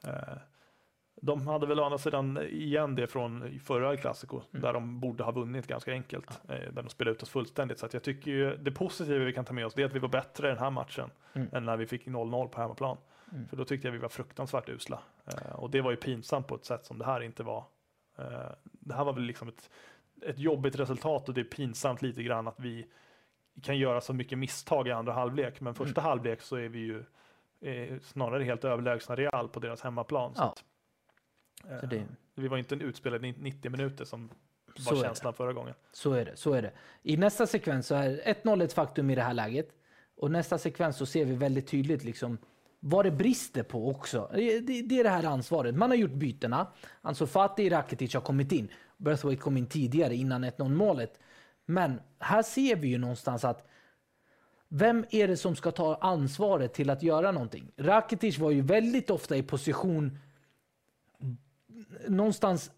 uh, 0.07 0.13
de 1.23 1.47
hade 1.47 1.67
väl 1.67 1.81
å 1.81 1.85
andra 1.85 1.99
sidan 1.99 2.39
igen 2.51 2.95
det 2.95 3.07
från 3.07 3.61
förra 3.65 3.97
Clasico 3.97 4.37
mm. 4.37 4.63
där 4.63 4.73
de 4.73 5.01
borde 5.01 5.25
ha 5.25 5.33
vunnit 5.33 5.67
ganska 5.67 5.93
enkelt. 5.93 6.41
Ja. 6.49 6.55
Eh, 6.55 6.73
där 6.73 6.83
de 6.83 6.89
spelade 6.89 7.17
ut 7.17 7.23
oss 7.23 7.31
fullständigt. 7.31 7.79
Så 7.79 7.89
jag 7.93 8.03
tycker 8.03 8.31
ju 8.31 8.57
det 8.57 8.71
positiva 8.71 9.25
vi 9.25 9.33
kan 9.33 9.45
ta 9.45 9.53
med 9.53 9.67
oss 9.67 9.75
det 9.75 9.83
är 9.83 9.87
att 9.87 9.95
vi 9.95 9.99
var 9.99 10.09
bättre 10.09 10.49
i 10.49 10.51
den 10.51 10.59
här 10.59 10.71
matchen 10.71 11.11
mm. 11.33 11.49
än 11.53 11.65
när 11.65 11.77
vi 11.77 11.87
fick 11.87 12.07
0-0 12.07 12.49
på 12.49 12.61
hemmaplan. 12.61 12.97
Mm. 13.33 13.49
För 13.49 13.57
då 13.57 13.65
tyckte 13.65 13.89
jag 13.89 13.93
vi 13.93 13.99
var 13.99 14.09
fruktansvärt 14.09 14.69
usla. 14.69 15.03
Eh, 15.27 15.53
och 15.53 15.71
det 15.71 15.81
var 15.81 15.91
ju 15.91 15.97
pinsamt 15.97 16.47
på 16.47 16.55
ett 16.55 16.65
sätt 16.65 16.87
som 16.87 16.99
det 16.99 17.05
här 17.05 17.21
inte 17.21 17.43
var. 17.43 17.65
Eh, 18.19 18.51
det 18.63 18.95
här 18.95 19.05
var 19.05 19.13
väl 19.13 19.23
liksom 19.23 19.49
ett, 19.49 19.71
ett 20.23 20.39
jobbigt 20.39 20.77
resultat 20.77 21.29
och 21.29 21.35
det 21.35 21.41
är 21.41 21.45
pinsamt 21.45 22.03
lite 22.03 22.23
grann 22.23 22.49
att 22.49 22.61
vi 22.61 22.87
kan 23.63 23.79
göra 23.79 24.01
så 24.01 24.13
mycket 24.13 24.39
misstag 24.39 24.89
i 24.89 24.93
andra 24.93 25.13
halvlek. 25.13 25.61
Men 25.61 25.75
första 25.75 26.01
mm. 26.01 26.09
halvlek 26.09 26.43
så 26.43 26.57
är 26.57 26.69
vi 26.69 26.79
ju 26.79 27.05
snarare 28.03 28.45
helt 28.45 28.65
överlägsna 28.65 29.17
Real 29.17 29.49
på 29.49 29.61
deras 29.61 29.81
hemmaplan. 29.81 30.33
Ja. 30.37 30.55
Det... 31.91 31.97
Eh, 31.97 32.03
vi 32.35 32.49
var 32.49 32.59
inte 32.59 32.75
utspelade 32.75 33.33
90 33.33 33.71
minuter 33.71 34.05
som 34.05 34.31
var 34.67 34.97
så 34.97 35.03
känslan 35.03 35.35
förra 35.35 35.53
gången. 35.53 35.75
Så 35.93 36.13
är 36.13 36.25
det. 36.25 36.37
Så 36.37 36.53
är 36.53 36.63
det. 36.63 36.73
I 37.03 37.17
nästa 37.17 37.47
sekvens 37.47 37.87
så 37.87 37.95
är 37.95 38.35
1-0 38.45 38.65
ett 38.65 38.73
faktum 38.73 39.11
i 39.11 39.15
det 39.15 39.23
här 39.23 39.35
läget. 39.35 39.69
Och 40.17 40.31
nästa 40.31 40.59
sekvens 40.59 40.97
så 40.97 41.07
ser 41.07 41.25
vi 41.25 41.35
väldigt 41.35 41.67
tydligt 41.67 42.05
liksom 42.05 42.39
vad 42.85 43.05
det 43.05 43.11
brister 43.11 43.63
på 43.63 43.89
också. 43.91 44.31
Det, 44.35 44.61
det, 44.61 44.99
är 44.99 45.05
det 45.05 45.11
här 45.11 45.25
ansvaret. 45.25 45.77
Man 45.77 45.91
har 45.91 45.97
gjort 45.97 46.13
bytena. 46.13 46.67
Alltså 47.03 47.27
Fatih 47.27 47.71
Rakitic 47.71 48.15
har 48.15 48.21
kommit 48.21 48.53
in. 48.53 48.69
Breathwaite 48.97 49.43
kom 49.43 49.57
in 49.57 49.67
tidigare 49.67 50.15
innan 50.17 50.45
1-0 50.45 50.69
målet. 50.69 51.19
Men 51.67 52.01
här 52.19 52.43
ser 52.43 52.77
vi 52.77 52.89
ju 52.89 52.99
någonstans 52.99 53.45
att 53.45 53.69
vem 54.69 55.05
är 55.11 55.29
det 55.29 55.37
som 55.37 55.57
ska 55.57 55.71
ta 55.71 55.95
ansvaret 55.95 56.75
till 56.75 56.91
att 56.91 57.03
göra 57.03 57.33
någonting? 57.33 57.73
Rakitic 57.77 58.39
var 58.39 58.51
ju 58.51 58.61
väldigt 58.61 59.11
ofta 59.11 59.37
i 59.37 59.43
position 59.43 60.19
någonstans 62.09 62.71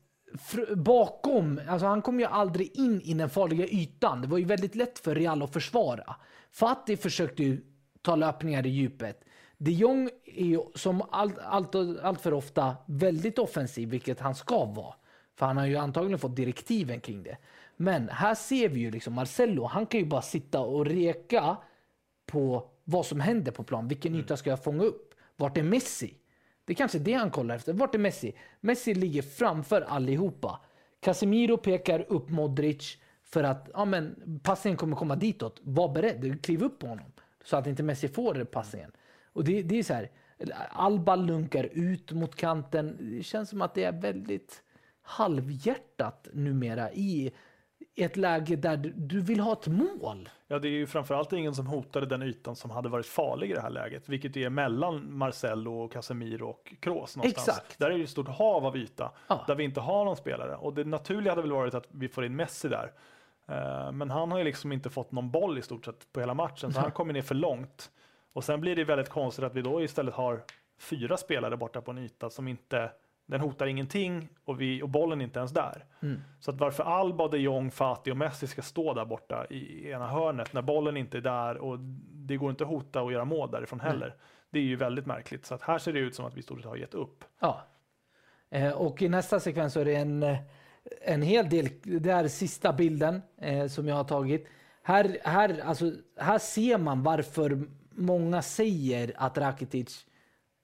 bakom, 0.76 1.61
alltså 1.68 1.86
han 1.86 2.02
kom 2.02 2.20
ju 2.20 2.26
aldrig 2.26 2.76
in 2.78 3.00
i 3.00 3.14
den 3.14 3.30
farliga 3.30 3.66
ytan. 3.66 4.20
Det 4.20 4.28
var 4.28 4.38
ju 4.38 4.44
väldigt 4.44 4.74
lätt 4.74 4.98
för 4.98 5.14
Real 5.14 5.42
att 5.42 5.52
försvara. 5.52 6.16
Fatih 6.50 6.96
försökte 6.96 7.42
ju 7.42 7.61
ta 8.02 8.16
löpningar 8.16 8.66
i 8.66 8.68
djupet. 8.68 9.24
De 9.59 9.70
Jong 9.70 10.11
är 10.24 10.44
ju 10.44 10.61
som 10.74 11.02
allt, 11.11 11.38
allt, 11.38 11.74
allt 12.02 12.20
för 12.20 12.34
ofta 12.34 12.76
väldigt 12.86 13.38
offensiv, 13.38 13.88
vilket 13.88 14.20
han 14.20 14.34
ska 14.34 14.64
vara. 14.64 14.94
För 15.36 15.46
han 15.46 15.57
har 15.57 15.66
ju 15.66 15.76
antagligen 15.76 16.18
fått 16.18 16.36
direktiven 16.36 17.00
kring 17.00 17.22
det. 17.22 17.36
Men 17.76 18.09
här 18.09 18.34
ser 18.34 18.68
vi 18.68 18.80
ju 18.80 18.90
liksom 18.90 19.14
Marcello, 19.14 19.64
han 19.64 19.86
kan 19.86 20.00
ju 20.00 20.07
bara 20.07 20.22
sitta 20.22 20.61
och 20.61 20.86
reka 20.86 21.57
på 22.26 22.70
vad 22.84 23.07
som 23.07 23.20
händer 23.20 23.52
på 23.52 23.62
plan. 23.62 23.88
Vilken 23.88 24.12
mm. 24.12 24.24
yta 24.24 24.36
ska 24.36 24.50
jag 24.50 24.64
fånga 24.64 24.84
upp? 24.84 25.14
Vart 25.36 25.57
är 25.57 25.62
Messi? 25.62 26.14
Det 26.64 26.72
är 26.72 26.74
kanske 26.74 26.98
det 26.98 27.12
han 27.12 27.30
kollar 27.30 27.57
efter. 27.57 27.72
Vart 27.72 27.94
är 27.94 27.98
Messi? 27.98 28.34
Messi 28.61 28.94
ligger 28.94 29.22
framför 29.22 29.80
allihopa. 29.80 30.61
Casemiro 31.00 31.57
pekar 31.57 32.07
upp 32.09 32.30
Modric 32.30 32.98
för 33.24 33.44
att 33.44 33.70
ja, 33.74 33.84
men, 33.84 34.40
passningen 34.42 34.76
kommer 34.76 34.96
komma 34.96 35.16
ditåt. 35.16 35.61
Var 35.62 35.88
beredd, 35.88 36.44
kliv 36.44 36.62
upp 36.62 36.78
på 36.78 36.86
honom. 36.86 37.12
så 37.44 37.57
att 37.57 37.66
inte 37.66 37.82
Messi 37.82 38.09
får 38.09 38.44
passningen. 38.44 38.90
Och 39.35 39.45
det, 39.45 39.62
det 39.62 39.78
är 39.78 39.82
så 39.82 39.95
här, 39.95 40.11
Alba 40.70 41.16
lunkar 41.16 41.68
ut 41.72 42.12
mot 42.12 42.35
kanten. 42.37 42.97
Det 43.01 43.22
känns 43.22 43.51
som 43.51 43.62
att 43.62 43.74
det 43.74 43.85
är 43.85 43.93
väldigt 43.93 44.62
halvhjärtat 45.03 46.28
numera 46.32 46.93
i 46.93 47.32
ett 47.97 48.16
läge 48.16 48.57
där 48.57 48.93
du 48.97 49.20
vill 49.20 49.41
ha 49.41 49.53
ett 49.53 49.66
mål. 49.66 50.28
Ja, 50.47 50.59
det 50.59 50.68
är 50.68 50.72
ju 50.72 50.87
framförallt 50.87 51.32
ingen 51.32 51.55
som 51.55 51.66
hotade 51.66 52.07
den 52.07 52.22
ytan 52.22 52.57
som 52.57 52.70
hade 52.70 52.89
varit 52.89 53.07
farlig 53.07 53.51
i 53.51 53.55
det 53.55 53.61
här 53.61 53.70
läget, 53.70 54.09
vilket 54.09 54.37
är 54.37 54.51
mellan 54.51 55.16
Marcello, 55.18 55.89
Casemiro 55.89 56.49
och 56.49 56.74
Kroos 56.80 57.16
någonstans. 57.16 57.49
Exakt. 57.49 57.78
Där 57.78 57.91
är 57.91 57.99
det 57.99 58.05
ett 58.05 58.11
stort 58.11 58.28
hav 58.28 58.66
av 58.66 58.76
yta 58.76 59.12
Ja. 59.28 59.45
där 59.47 59.55
vi 59.55 59.64
inte 59.64 59.80
har 59.80 60.05
någon 60.05 60.16
spelare 60.16 60.57
och 60.57 60.74
det 60.74 60.85
naturliga 60.85 61.32
hade 61.32 61.43
väl 61.43 61.53
varit 61.53 61.74
att 61.74 61.87
vi 61.91 62.09
får 62.09 62.24
in 62.24 62.37
Messi 62.37 62.68
där. 62.68 62.93
Eh, 63.49 63.93
Men 63.93 64.11
han 64.11 64.30
har 64.30 64.39
ju 64.39 64.45
liksom 64.45 64.72
inte 64.72 64.91
fått 64.91 65.12
någon 65.12 65.30
boll 65.30 65.59
i 65.59 65.62
stort 65.62 65.85
sett 65.85 66.12
på 66.12 66.20
hela 66.20 66.35
matchen, 66.35 66.72
så 66.72 66.80
han 66.80 66.91
kommer 66.91 67.12
ner 67.12 67.22
för 67.22 67.35
långt. 67.35 67.91
Och 68.35 68.45
sen 68.45 68.61
blir 68.61 68.76
det 68.76 68.85
väldigt 68.85 69.09
konstigt 69.09 69.45
att 69.45 69.55
vi 69.55 69.62
då 69.62 69.82
istället 69.82 70.14
har 70.14 70.43
fyra 70.78 71.16
spelare 71.16 71.57
borta 71.57 71.80
på 71.80 71.91
en 71.91 71.99
yta 71.99 72.30
som 72.30 72.49
inte, 72.49 72.91
den 73.26 73.41
hotar 73.41 73.66
ingenting 73.66 74.28
och, 74.45 74.61
vi, 74.61 74.82
och 74.82 74.89
bollen 74.89 75.20
är 75.20 75.24
inte 75.24 75.39
ens 75.39 75.53
där. 75.53 75.85
Så 76.41 76.51
att 76.51 76.61
varför 76.61 76.85
Alba, 76.85 77.28
de 77.28 77.39
Jong, 77.39 77.70
Fati 77.70 78.11
och 78.11 78.16
Messi 78.16 78.47
ska 78.47 78.62
stå 78.62 78.95
där 78.95 79.05
borta 79.05 79.47
i 79.51 79.91
ena 79.91 80.09
hörnet 80.09 80.53
när 80.53 80.62
bollen 80.62 80.97
inte 80.97 81.16
är 81.16 81.20
där 81.20 81.57
och 81.57 81.78
det 82.12 82.37
går 82.37 82.51
inte 82.51 82.64
att 82.64 82.70
hota 82.70 83.03
och 83.03 83.12
göra 83.12 83.24
mål 83.24 83.51
därifrån 83.51 83.80
heller. 83.80 84.14
Det 84.51 84.59
är 84.59 84.62
ju 84.62 84.76
väldigt 84.76 85.07
märkligt. 85.07 85.47
Så 85.47 85.55
att 85.55 85.62
här 85.62 85.78
ser 85.78 85.93
det 85.93 85.99
ut 85.99 86.14
som 86.14 86.26
att 86.26 86.37
vi 86.37 86.43
stort 86.43 86.59
sett 86.59 86.68
har 86.68 86.76
gett 86.76 86.95
upp. 86.95 87.24
Ja. 87.41 87.62
Eh, 88.51 88.72
och 88.72 89.03
i 89.03 89.09
nästa 89.09 89.41
sekvens 89.41 89.72
så 89.72 89.80
är 89.80 89.85
det 89.85 89.95
en, 89.95 90.37
en 91.03 91.22
hel 91.22 91.49
del, 91.49 91.68
det 91.82 92.11
är 92.11 92.28
sista 92.28 92.72
bilden 92.72 93.22
eh, 93.39 93.66
som 93.66 93.89
jag 93.89 93.97
har 93.97 94.05
tagit. 94.05 94.47
Här, 94.82 95.18
här, 95.24 95.61
alltså, 95.64 95.93
här 96.16 96.39
ser 96.39 96.78
man 96.78 97.03
varför 97.03 97.66
många 97.97 98.42
säger 98.42 99.12
att 99.16 99.38
Rakitic 99.38 100.07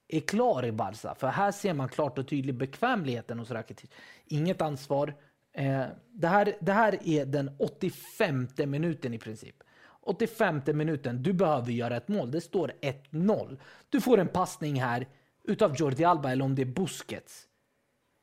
är 0.09 0.21
klar 0.21 0.65
i 0.65 0.73
Barca. 0.73 1.15
För 1.15 1.27
här 1.27 1.53
ser 1.53 1.75
man 1.75 1.89
klart 1.89 2.19
och 2.19 2.29
tydligt 2.29 2.55
bekvämligheten 2.55 3.39
hos 3.39 3.51
Rakitic. 3.51 3.91
Inget 4.27 4.63
ansvar. 4.63 5.15
Eh, 5.53 5.85
det, 6.13 6.29
här, 6.29 6.57
det 6.61 6.73
här 6.73 6.99
är 7.09 7.25
den 7.25 7.57
85 7.59 8.49
minuten 8.67 9.15
i 9.15 9.19
princip. 9.19 9.57
85 10.03 10.63
minuten, 10.67 11.23
du 11.23 11.33
behöver 11.33 11.73
göra 11.73 11.97
ett 11.97 12.09
mål. 12.09 12.31
Det 12.31 12.41
står 12.41 12.73
1-0. 12.81 13.59
Du 13.89 14.01
får 14.01 14.19
en 14.19 14.29
passning 14.29 14.81
här 14.81 15.07
utav 15.45 15.77
Jordi 15.77 16.05
Alba 16.05 16.31
eller 16.31 16.45
om 16.45 16.55
det 16.55 16.63
är 16.63 16.67
Busquets. 16.67 17.47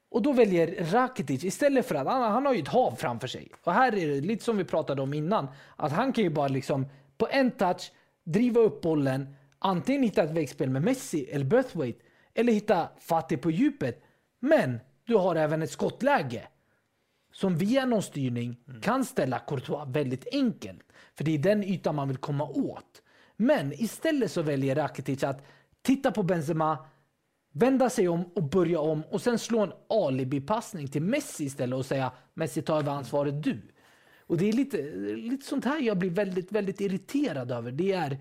Och 0.10 0.22
då 0.22 0.32
väljer 0.34 0.92
Rakitic 0.92 1.44
istället 1.44 1.86
för 1.86 1.96
att 1.96 2.08
han, 2.08 2.32
han 2.32 2.46
har 2.46 2.54
ju 2.54 2.62
ett 2.62 2.68
hav 2.68 2.96
framför 2.96 3.28
sig. 3.28 3.52
Och 3.64 3.74
här 3.74 3.96
är 3.96 4.08
det 4.08 4.22
lite 4.22 4.44
som 4.44 4.58
vi 4.58 4.64
pratade 4.64 5.02
om 5.02 5.14
innan. 5.14 5.48
Att 5.76 5.92
han 5.92 6.14
kan 6.14 6.24
ju 6.24 6.30
bara 6.30 6.48
liksom 6.48 6.86
på 7.18 7.28
en 7.32 7.52
touch 7.52 7.92
driva 8.28 8.60
upp 8.60 8.82
bollen. 8.82 9.36
Antingen 9.60 10.04
hitta 10.04 10.24
ett 10.24 10.32
väggspel 10.32 10.70
med 10.70 10.84
Messi 10.84 11.26
eller 11.32 11.46
Birthwaite 11.46 12.00
Eller 12.34 12.54
hitta 12.54 12.90
Fatih 13.00 13.38
på 13.38 13.52
djupet. 13.52 14.04
Men 14.40 14.80
du 15.06 15.16
har 15.16 15.36
även 15.36 15.62
ett 15.62 15.72
skottläge. 15.72 16.48
Som 17.34 17.56
via 17.56 17.86
någon 17.86 18.04
styrning 18.04 18.58
kan 18.82 19.06
ställa 19.06 19.40
Courtois 19.40 19.96
väldigt 19.96 20.28
enkelt. 20.32 20.84
För 21.16 21.24
det 21.24 21.32
är 21.32 21.40
den 21.40 21.64
ytan 21.64 21.96
man 21.96 22.08
vill 22.08 22.18
komma 22.18 22.44
åt. 22.48 23.02
Men 23.38 23.74
istället 23.74 24.32
så 24.32 24.42
väljer 24.42 24.76
Rakitic 24.76 25.24
att 25.24 25.46
titta 25.82 26.12
på 26.12 26.24
Benzema, 26.24 26.78
vända 27.54 27.90
sig 27.90 28.08
om 28.08 28.26
och 28.36 28.44
börja 28.44 28.80
om 28.80 29.04
och 29.04 29.22
sen 29.22 29.40
slå 29.40 29.60
en 29.60 29.74
alibi-passning 29.90 30.88
till 30.88 31.02
Messi 31.02 31.46
istället 31.46 31.78
och 31.78 31.86
säga 31.86 32.12
Messi 32.34 32.62
tar 32.62 32.80
över 32.80 32.92
ansvaret 32.92 33.44
du. 33.44 33.62
Och 34.28 34.38
det 34.38 34.50
är 34.50 34.54
lite, 34.54 34.78
lite 35.16 35.46
sånt 35.46 35.66
här 35.66 35.82
jag 35.82 35.98
blir 35.98 36.10
väldigt, 36.10 36.52
väldigt 36.52 36.82
irriterad 36.82 37.52
över. 37.52 37.72
Det 37.72 37.92
är 37.94 38.18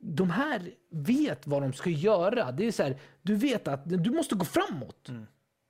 de 0.00 0.30
här 0.30 0.70
vet 0.90 1.46
vad 1.46 1.62
de 1.62 1.72
ska 1.72 1.90
göra. 1.90 2.52
Det 2.52 2.66
är 2.66 2.72
så 2.72 2.82
här, 2.82 2.96
du 3.22 3.34
vet 3.34 3.68
att 3.68 4.04
du 4.04 4.10
måste 4.10 4.34
gå 4.34 4.44
framåt. 4.44 5.08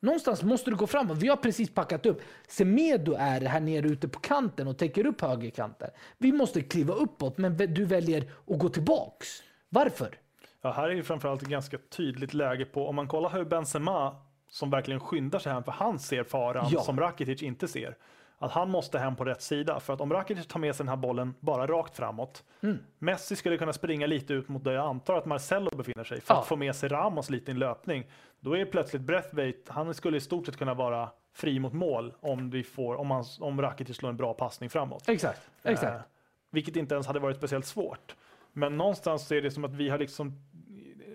Någonstans 0.01 0.43
måste 0.43 0.71
du 0.71 0.77
gå 0.77 0.87
framåt. 0.87 1.19
Vi 1.19 1.29
har 1.29 1.37
precis 1.37 1.71
packat 1.75 2.07
upp. 2.07 2.23
Semedo 2.49 3.15
är 3.19 3.41
här 3.41 3.61
nere 3.61 3.89
ute 3.89 4.09
på 4.09 4.19
kanten 4.21 4.69
och 4.69 4.79
täcker 4.79 5.07
upp 5.07 5.21
högerkanten. 5.21 5.91
Vi 6.19 6.33
måste 6.33 6.61
kliva 6.63 6.95
uppåt, 6.95 7.39
men 7.39 7.57
du 7.57 7.85
väljer 7.85 8.31
att 8.47 8.59
gå 8.59 8.69
tillbaks. 8.69 9.29
Varför? 9.69 10.19
Ja, 10.63 10.73
här 10.73 10.89
är 10.89 10.95
ju 10.95 11.03
framförallt 11.03 11.43
ett 11.43 11.49
ganska 11.49 11.79
tydligt 11.79 12.35
läge 12.35 12.65
på, 12.65 12.89
om 12.89 12.97
man 12.97 13.09
kollar 13.09 13.31
hur 13.31 13.45
Benzema, 13.45 14.17
som 14.51 14.71
verkligen 14.71 15.01
skyndar 15.01 15.39
sig 15.39 15.53
hem, 15.53 15.63
för 15.65 15.73
han 15.73 15.99
ser 15.99 16.25
faran 16.25 16.69
Ja. 16.71 16.81
som 16.81 17.01
Rakitic 17.01 17.43
inte 17.43 17.69
ser. 17.69 17.97
Att 18.41 18.53
han 18.53 18.71
måste 18.71 18.99
hem 18.99 19.17
på 19.17 19.25
rätt 19.25 19.43
sida, 19.43 19.81
för 19.81 19.93
att 19.93 20.01
om 20.01 20.13
Rakitic 20.13 20.47
tar 20.47 20.61
med 20.61 20.75
sig 20.77 20.85
den 20.85 20.89
här 20.89 20.97
bollen 20.97 21.35
bara 21.41 21.67
rakt 21.67 21.97
framåt, 21.97 22.45
Mm. 22.61 22.79
Messi 22.99 23.37
skulle 23.37 23.59
kunna 23.59 23.73
springa 23.73 24.07
lite 24.07 24.33
ut 24.35 24.49
mot 24.49 24.65
där 24.65 24.73
jag 24.73 24.87
antar 24.87 25.17
att 25.17 25.27
Marcelo 25.27 25.77
befinner 25.77 26.05
sig, 26.05 26.21
för 26.21 26.35
Ja. 26.35 26.41
att 26.41 26.47
få 26.47 26.57
med 26.57 26.77
sig 26.77 26.89
Ramos 26.89 27.31
lite 27.31 27.51
i 27.51 27.53
en 27.53 27.59
löpning. 27.59 28.07
Då 28.41 28.57
är 28.57 28.65
plötsligt 28.65 29.03
Breathwaite, 29.03 29.73
han 29.73 29.95
skulle 29.95 30.17
i 30.17 30.21
stort 30.21 30.47
sett 30.47 30.57
kunna 30.57 30.75
vara 30.75 31.09
fri 31.35 31.59
mot 31.59 31.73
mål 31.73 32.15
om, 32.21 32.51
vi 32.51 32.63
får, 32.63 32.95
om, 32.97 33.11
han, 33.11 33.25
om 33.41 33.63
Rakitic 33.63 33.97
slår 33.97 34.09
en 34.11 34.17
bra 34.17 34.35
passning 34.35 34.71
framåt. 34.71 35.09
Exakt. 35.09 35.51
Exakt. 35.63 35.95
Eh, 35.97 36.01
vilket 36.51 36.77
inte 36.77 36.95
ens 36.95 37.07
hade 37.07 37.19
varit 37.21 37.37
speciellt 37.37 37.67
svårt. 37.67 38.17
Men 38.53 38.77
någonstans 38.77 39.27
så 39.27 39.35
är 39.35 39.43
det 39.43 39.51
som 39.51 39.65
att 39.65 39.75
vi 39.75 39.89
har 39.89 39.99
liksom, 39.99 40.33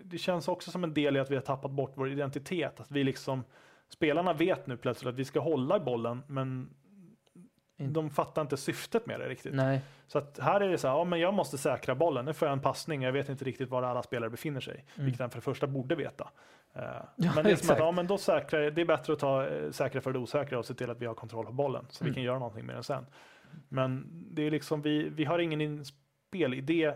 det 0.03 0.17
känns 0.17 0.47
också 0.47 0.71
som 0.71 0.83
en 0.83 0.93
del 0.93 1.17
i 1.17 1.19
att 1.19 1.31
vi 1.31 1.35
har 1.35 1.41
tappat 1.41 1.71
bort 1.71 1.91
vår 1.95 2.09
identitet. 2.11 2.79
Att 2.79 2.91
vi 2.91 3.03
liksom, 3.03 3.43
spelarna 3.89 4.33
vet 4.33 4.67
nu 4.67 4.77
plötsligt 4.77 5.09
att 5.13 5.19
vi 5.19 5.25
ska 5.25 5.39
hålla 5.39 5.77
i 5.77 5.79
bollen, 5.79 6.23
men 6.27 6.69
de 7.93 8.09
fattar 8.09 8.41
inte 8.41 8.57
syftet 8.57 9.05
med 9.05 9.19
det 9.19 9.29
riktigt. 9.29 9.53
Nej. 9.53 9.81
Så 10.07 10.17
att 10.17 10.39
här 10.39 10.61
är 10.61 10.69
det 10.69 10.77
så 10.77 10.87
här, 10.87 10.95
ja 10.95 11.03
men 11.03 11.19
jag 11.19 11.33
måste 11.33 11.57
säkra 11.57 11.95
bollen, 11.95 12.25
nu 12.25 12.33
får 12.33 12.47
jag 12.47 12.53
en 12.53 12.59
passning, 12.61 13.01
jag 13.01 13.11
vet 13.11 13.29
inte 13.29 13.45
riktigt 13.45 13.69
var 13.69 13.83
alla 13.83 14.03
spelare 14.03 14.29
befinner 14.29 14.59
sig, 14.61 14.85
vilket 14.95 15.19
han 15.21 15.29
för 15.29 15.37
det 15.37 15.41
första 15.41 15.67
borde 15.67 15.95
veta. 15.95 16.29
Mm. 16.75 16.87
Ja, 17.15 17.31
men 17.35 17.43
det 17.43 17.49
är 17.51 17.71
att, 17.71 17.79
ja 17.79 17.91
men 17.91 18.07
då 18.07 18.17
säkrar, 18.17 18.71
det 18.71 18.81
är 18.81 18.85
bättre 18.85 19.13
att 19.13 19.19
ta 19.19 19.47
eh, 19.47 19.71
säkra 19.71 20.01
för 20.01 20.13
det 20.13 20.19
osäkra 20.19 20.59
och 20.59 20.65
se 20.65 20.73
till 20.73 20.89
att 20.89 21.01
vi 21.01 21.05
har 21.05 21.13
kontroll 21.13 21.45
på 21.45 21.51
bollen, 21.51 21.85
så 21.89 22.03
Mm. 22.03 22.11
vi 22.11 22.15
kan 22.15 22.23
göra 22.23 22.39
någonting 22.39 22.65
med 22.65 22.75
den 22.75 22.83
sen. 22.83 23.05
Men 23.69 24.07
det 24.31 24.41
är 24.47 24.51
liksom, 24.51 24.81
vi, 24.81 25.09
vi 25.09 25.25
har 25.25 25.39
ingen 25.39 25.61
in- 25.61 25.85
spelidé 26.29 26.93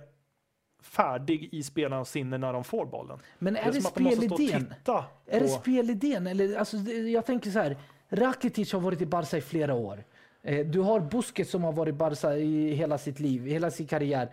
färdig 0.81 1.49
i 1.51 1.63
spelarnas 1.63 2.09
sinne 2.11 2.38
när 2.38 2.53
de 2.53 2.63
får 2.63 2.85
bollen. 2.85 3.19
Men 3.39 3.55
är 3.55 3.65
det 3.65 3.71
de 3.71 3.81
stå 3.81 4.05
och 4.07 4.13
spelidén? 4.13 4.65
titta 4.77 5.05
Är 5.25 5.39
det 5.39 5.47
spelidén? 5.47 6.27
Eller, 6.27 6.57
alltså, 6.57 6.77
det- 6.77 6.91
jag 6.93 7.25
tänker 7.25 7.51
så 7.51 7.59
här. 7.59 7.77
Rakitic 8.09 8.73
har 8.73 8.79
varit 8.79 9.01
i 9.01 9.05
Barca 9.05 9.38
i 9.38 9.41
flera 9.41 9.73
år. 9.73 10.03
Eh, 10.47 10.65
Du 10.65 10.79
har 10.79 10.99
Busquets 10.99 11.51
som 11.51 11.63
har 11.63 11.73
varit 11.73 11.95
Barca 11.95 12.35
i 12.37 12.73
hela 12.73 12.97
sitt 12.97 13.19
liv, 13.19 13.45
hela 13.47 13.71
sin 13.71 13.87
karriär. 13.87 14.29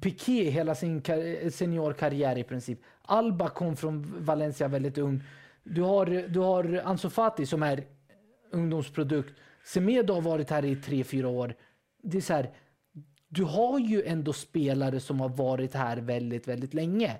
Piqué 0.00 0.50
hela 0.50 0.74
sin 0.74 1.02
kar- 1.02 1.50
seniorkarriär 1.50 2.38
i 2.38 2.44
princip. 2.44 2.78
Alba 3.02 3.48
kom 3.48 3.76
från 3.76 4.24
Valencia 4.24 4.68
väldigt 4.68 4.98
ung. 4.98 5.22
Du 5.64 5.82
har, 5.82 6.06
du 6.28 6.40
har 6.40 6.80
Ansu 6.84 7.10
Fati 7.10 7.46
som 7.46 7.62
är 7.62 7.84
ungdomsprodukt. 8.52 9.34
Semedo 9.64 10.14
har 10.14 10.20
varit 10.20 10.50
här 10.50 10.64
i 10.64 10.76
tre, 10.76 11.04
fyra 11.04 11.28
år. 11.28 11.54
Det 12.02 12.16
är 12.16 12.22
så 12.22 12.32
här, 12.32 12.50
du 13.28 13.44
har 13.44 13.78
ju 13.78 14.02
ändå 14.02 14.32
spelare 14.32 15.00
som 15.00 15.20
har 15.20 15.28
varit 15.28 15.74
här 15.74 15.96
väldigt, 15.96 16.48
väldigt 16.48 16.74
länge. 16.74 17.16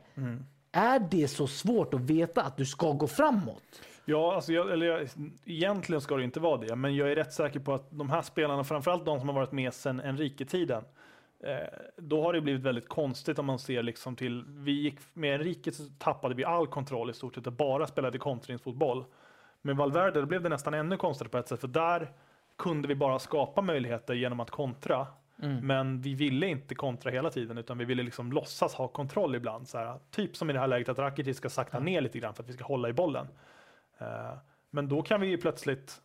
Är 0.73 0.99
det 1.11 1.29
så 1.29 1.47
svårt 1.47 1.95
att 1.95 2.01
veta 2.01 2.43
att 2.43 2.57
du 2.57 2.67
ska 2.67 2.93
gå 2.93 3.07
framåt? 3.07 3.63
Ja, 4.09 4.35
alltså 4.35 4.53
jag, 4.53 4.73
eller 4.73 4.87
jag, 4.87 5.09
egentligen 5.45 6.01
ska 6.01 6.17
det 6.17 6.25
inte 6.25 6.41
vara 6.41 6.57
det, 6.57 6.77
men 6.77 6.97
jag 6.97 7.13
är 7.13 7.17
rätt 7.17 7.33
säker 7.33 7.61
på 7.61 7.75
att 7.75 7.87
de 7.91 8.11
här 8.11 8.23
spelarna, 8.23 8.65
framförallt 8.65 9.05
de 9.05 9.19
som 9.19 9.29
har 9.29 9.35
varit 9.35 9.53
med 9.53 9.75
sedan 9.75 10.01
Enrique-tiden, 10.01 10.85
eh, 11.41 11.57
då 11.97 12.23
har 12.23 12.33
det 12.33 12.41
blivit 12.41 12.63
väldigt 12.63 12.89
konstigt 12.89 13.39
om 13.39 13.47
man 13.47 13.59
ser 13.59 13.83
liksom 13.83 14.17
till, 14.17 14.45
vi 14.47 14.73
gick 14.73 14.99
med 15.13 15.35
Enrique 15.35 15.73
så 15.73 15.83
tappade 15.99 16.35
vi 16.35 16.45
all 16.45 16.67
kontroll 16.67 17.11
i 17.11 17.13
stort 17.13 17.35
sett 17.35 17.47
och 17.47 17.53
bara 17.53 17.87
spelade 17.87 18.19
kontringsfotboll. 18.19 19.05
Med 19.63 19.77
Valverde 19.77 20.21
då 20.21 20.27
blev 20.27 20.43
det 20.43 20.49
nästan 20.49 20.75
ännu 20.75 20.97
konstigare 20.97 21.31
på 21.31 21.39
ett 21.39 21.49
sätt, 21.49 21.61
för 21.61 21.69
där 21.69 22.13
kunde 22.59 22.89
vi 22.89 22.95
bara 22.95 23.19
skapa 23.19 23.63
möjligheter 23.63 24.15
genom 24.15 24.41
att 24.41 24.51
kontra. 24.51 25.07
Men 25.63 26.01
vi 26.01 26.15
ville 26.15 26.47
inte 26.47 26.75
kontra 26.75 27.11
hela 27.11 27.31
tiden, 27.31 27.59
utan 27.59 27.79
vi 27.79 27.85
ville 27.85 28.03
liksom 28.03 28.33
låtsas 28.33 28.75
ha 28.75 28.89
kontroll 28.89 29.35
ibland. 29.35 29.69
Så 29.69 29.79
här, 29.79 29.99
typ 30.11 30.37
som 30.37 30.51
i 30.51 30.53
det 30.53 30.59
här 30.59 30.67
läget 30.67 30.89
att 30.89 30.99
Rakitic 30.99 31.37
ska 31.37 31.49
sakta 31.49 31.79
ner 31.79 32.01
lite 32.01 32.19
grann 32.19 32.35
för 32.35 32.43
att 32.43 32.49
vi 32.49 32.53
ska 32.53 32.65
hålla 32.65 32.89
i 32.89 32.93
bollen. 32.93 33.27
Eh, 33.99 34.33
men 34.71 34.89
då 34.89 35.03
kan 35.03 35.21
vi 35.21 35.27
ju 35.27 35.39
plötsligt 35.39 36.03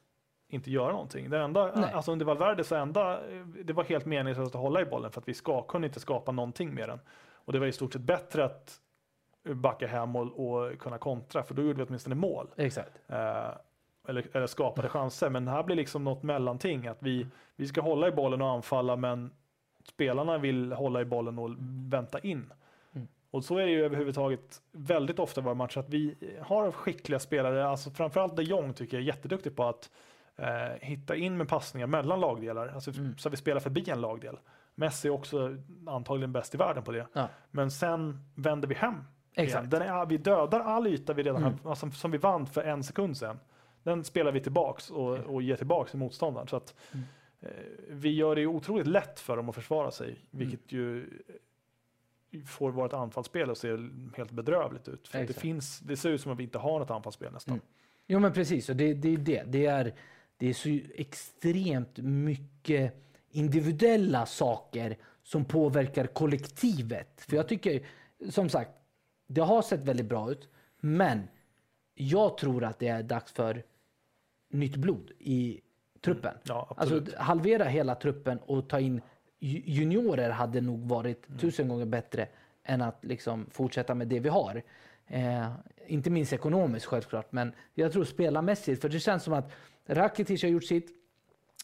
inte 0.48 0.72
göra 0.72 0.92
någonting. 0.92 1.30
Det 1.30 1.40
enda, 1.40 1.72
Nej. 1.76 1.92
alltså 1.94 2.12
under 2.12 2.26
Valverde 2.26 2.64
så 2.64 2.76
enda, 2.76 3.20
det 3.64 3.74
var 3.74 3.84
helt 3.84 4.06
meningslöst 4.06 4.56
att 4.56 4.62
hålla 4.62 4.82
i 4.82 4.86
bollen 4.86 5.12
för 5.12 5.22
att 5.22 5.28
vi 5.28 5.34
ska, 5.34 5.62
kunde 5.62 5.88
inte 5.88 6.00
skapa 6.00 6.32
någonting 6.32 6.74
med 6.74 6.90
den. 6.90 7.00
Och 7.34 7.54
det 7.54 7.60
var 7.60 7.68
i 7.68 7.72
stort 7.72 7.94
sett 7.94 8.02
bättre 8.02 8.46
att 8.46 8.82
backa 9.44 9.88
hem 9.88 10.16
och, 10.16 10.48
och 10.48 10.80
kunna 10.80 10.98
kontra, 10.98 11.44
för 11.44 11.54
då 11.54 11.62
gjorde 11.62 11.78
vi 11.78 11.84
åtminstone 11.84 12.16
mål. 12.16 12.48
Exakt. 12.56 12.92
Eh, 13.08 13.52
eller, 14.08 14.28
eller 14.34 14.48
skapade 14.48 14.90
chanser. 14.90 15.30
Men 15.30 15.48
här 15.48 15.64
blir 15.64 15.76
liksom 15.76 16.04
något 16.04 16.24
mellanting. 16.24 16.88
Att 16.88 17.04
vi, 17.04 17.28
vi 17.56 17.68
ska 17.68 17.82
hålla 17.82 18.08
i 18.08 18.12
bollen 18.12 18.42
och 18.42 18.50
anfalla 18.50 18.96
men 18.96 19.32
spelarna 19.84 20.38
vill 20.38 20.72
hålla 20.72 21.02
i 21.02 21.06
bollen 21.06 21.40
och 21.40 21.50
vänta 21.90 22.20
in. 22.20 22.54
Och 23.32 23.44
så 23.44 23.58
är 23.58 23.66
det 23.66 23.72
ju 23.72 23.86
överhuvudtaget 23.86 24.62
väldigt 24.72 25.20
ofta 25.20 25.42
i 25.42 25.44
våra 25.44 25.54
matcher 25.54 25.80
att 25.80 25.90
vi 25.90 26.16
har 26.42 26.72
skickliga 26.72 27.20
spelare, 27.20 27.68
alltså 27.68 27.92
framförallt 27.92 28.36
de 28.36 28.44
Jong 28.44 28.74
tycker 28.74 28.98
jag 28.98 29.02
är 29.02 29.08
jätteduktig 29.08 29.56
på 29.56 29.64
att 29.64 29.90
eh, 30.36 30.48
hitta 30.82 31.16
in 31.16 31.38
med 31.38 31.48
passningar 31.50 31.88
mellan 31.88 32.20
lagdelar, 32.20 32.68
alltså, 32.68 32.92
Mm. 32.92 33.18
så 33.18 33.28
att 33.30 33.34
vi 33.34 33.38
spelar 33.38 33.60
förbi 33.60 33.90
en 33.90 34.02
lagdel. 34.02 34.40
Messi 34.76 35.08
är 35.08 35.12
också 35.12 35.58
antagligen 35.88 36.32
bäst 36.32 36.56
i 36.56 36.58
världen 36.58 36.84
på 36.84 36.92
det. 36.92 37.08
Ja. 37.14 37.28
Men 37.52 37.72
sen 37.72 38.20
vänder 38.36 38.68
vi 38.68 38.76
hem. 38.76 38.96
Exakt. 39.36 39.70
Den 39.72 39.82
är, 39.82 40.06
vi 40.06 40.18
dödar 40.18 40.60
all 40.60 40.88
yta 40.88 41.14
vi 41.14 41.24
redan 41.24 41.42
Mm. 41.44 41.54
har, 41.64 41.70
alltså, 41.70 41.92
som 41.92 42.12
vi 42.12 42.18
vann 42.18 42.48
för 42.48 42.64
en 42.64 42.84
sekund 42.84 43.18
sedan. 43.18 43.40
Den 43.84 44.04
spelar 44.04 44.32
vi 44.32 44.40
tillbaks 44.40 44.92
och, 44.92 45.18
och 45.18 45.42
ger 45.42 45.56
tillbaks 45.56 45.92
till 45.92 46.00
motståndaren. 46.00 46.48
Så 46.48 46.56
att, 46.56 46.76
Mm. 46.94 47.06
eh, 47.42 47.50
vi 47.90 48.10
gör 48.16 48.36
det 48.36 48.42
ju 48.42 48.48
otroligt 48.48 48.88
lätt 48.88 49.20
för 49.20 49.38
dem 49.38 49.50
att 49.50 49.56
försvara 49.56 49.92
sig, 49.92 50.08
Mm. 50.08 50.20
vilket 50.32 50.72
ju 50.72 51.10
får 52.46 52.72
vårt 52.72 52.94
anfallsspel 52.94 53.50
att 53.50 53.58
se 53.58 53.78
helt 54.18 54.32
bedrövligt 54.32 54.88
ut. 54.88 55.08
För 55.08 55.26
det, 55.26 55.34
finns, 55.34 55.80
det 55.80 55.98
ser 55.98 56.10
ut 56.10 56.22
som 56.22 56.32
att 56.32 56.40
vi 56.40 56.44
inte 56.44 56.58
har 56.58 56.80
något 56.80 56.92
anfallsspel 56.92 57.34
nästan. 57.34 57.54
Mm. 57.54 57.66
Jo 58.08 58.20
men 58.20 58.34
precis, 58.34 58.70
och 58.70 58.76
det, 58.76 58.94
det 58.94 59.10
är 59.10 59.18
det. 59.18 59.44
Det 59.48 59.66
är, 59.66 59.94
det 60.38 60.50
är 60.50 60.54
så 60.54 60.80
extremt 60.96 61.98
mycket 61.98 62.94
individuella 63.30 64.26
saker 64.26 64.98
som 65.24 65.46
påverkar 65.46 66.08
kollektivet. 66.08 67.22
För 67.22 67.36
jag 67.36 67.48
tycker, 67.48 67.86
som 68.30 68.50
sagt, 68.50 68.72
det 69.28 69.42
har 69.42 69.62
sett 69.62 69.80
väldigt 69.80 70.06
bra 70.06 70.32
ut. 70.32 70.50
Men 70.80 71.28
jag 71.94 72.38
tror 72.38 72.64
att 72.64 72.80
det 72.80 72.88
är 72.88 73.04
dags 73.04 73.32
för 73.32 73.64
nytt 74.50 74.76
blod 74.76 75.12
i 75.20 75.62
truppen. 76.02 76.34
Ja, 76.44 76.76
absolut. 76.78 77.04
Alltså 77.04 77.22
halvera 77.22 77.64
hela 77.64 77.96
truppen 77.96 78.40
och 78.40 78.70
ta 78.70 78.80
in 78.80 79.02
juniorer 79.42 80.30
hade 80.30 80.62
nog 80.62 80.90
varit 80.90 81.28
Mm. 81.28 81.40
tusen 81.40 81.68
gånger 81.68 81.86
bättre 81.86 82.28
än 82.64 82.82
att 82.82 83.00
liksom 83.02 83.46
fortsätta 83.52 83.96
med 83.96 84.08
det 84.08 84.20
vi 84.20 84.30
har. 84.30 84.62
Eh, 85.08 85.52
inte 85.88 86.10
minst 86.10 86.34
ekonomiskt 86.34 86.86
självklart, 86.86 87.32
men 87.32 87.54
jag 87.74 87.92
tror 87.92 88.04
spelarmässigt, 88.04 88.82
för 88.82 88.90
det 88.90 89.00
känns 89.00 89.24
som 89.24 89.34
att 89.34 89.52
Rakitic 89.86 90.44
har 90.44 90.50
gjort 90.50 90.64
sitt. 90.64 90.90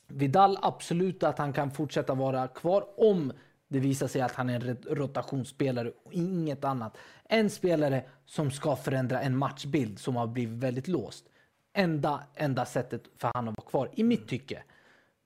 Vidal 0.07 0.57
absolut 0.61 1.23
att 1.23 1.37
han 1.37 1.53
kan 1.53 1.71
fortsätta 1.71 2.13
vara 2.13 2.47
kvar 2.47 2.85
om 2.97 3.33
det 3.67 3.79
visar 3.79 4.07
sig 4.07 4.21
att 4.21 4.31
han 4.31 4.49
är 4.49 4.69
en 4.69 4.77
rotationsspelare 4.89 5.91
och 6.03 6.13
inget 6.13 6.63
annat. 6.63 6.97
En 7.29 7.49
spelare 7.49 8.03
som 8.25 8.51
ska 8.51 8.75
förändra 8.75 9.21
en 9.21 9.37
matchbild 9.37 9.99
som 9.99 10.15
har 10.15 10.27
blivit 10.27 10.63
väldigt 10.63 10.87
låst. 10.87 11.25
Enda, 11.73 12.23
enda 12.35 12.65
sättet 12.65 13.01
för 13.17 13.31
han 13.33 13.47
att 13.47 13.57
vara 13.57 13.69
kvar, 13.69 13.89
i 13.93 14.03
mitt 14.03 14.27
tycke. 14.27 14.63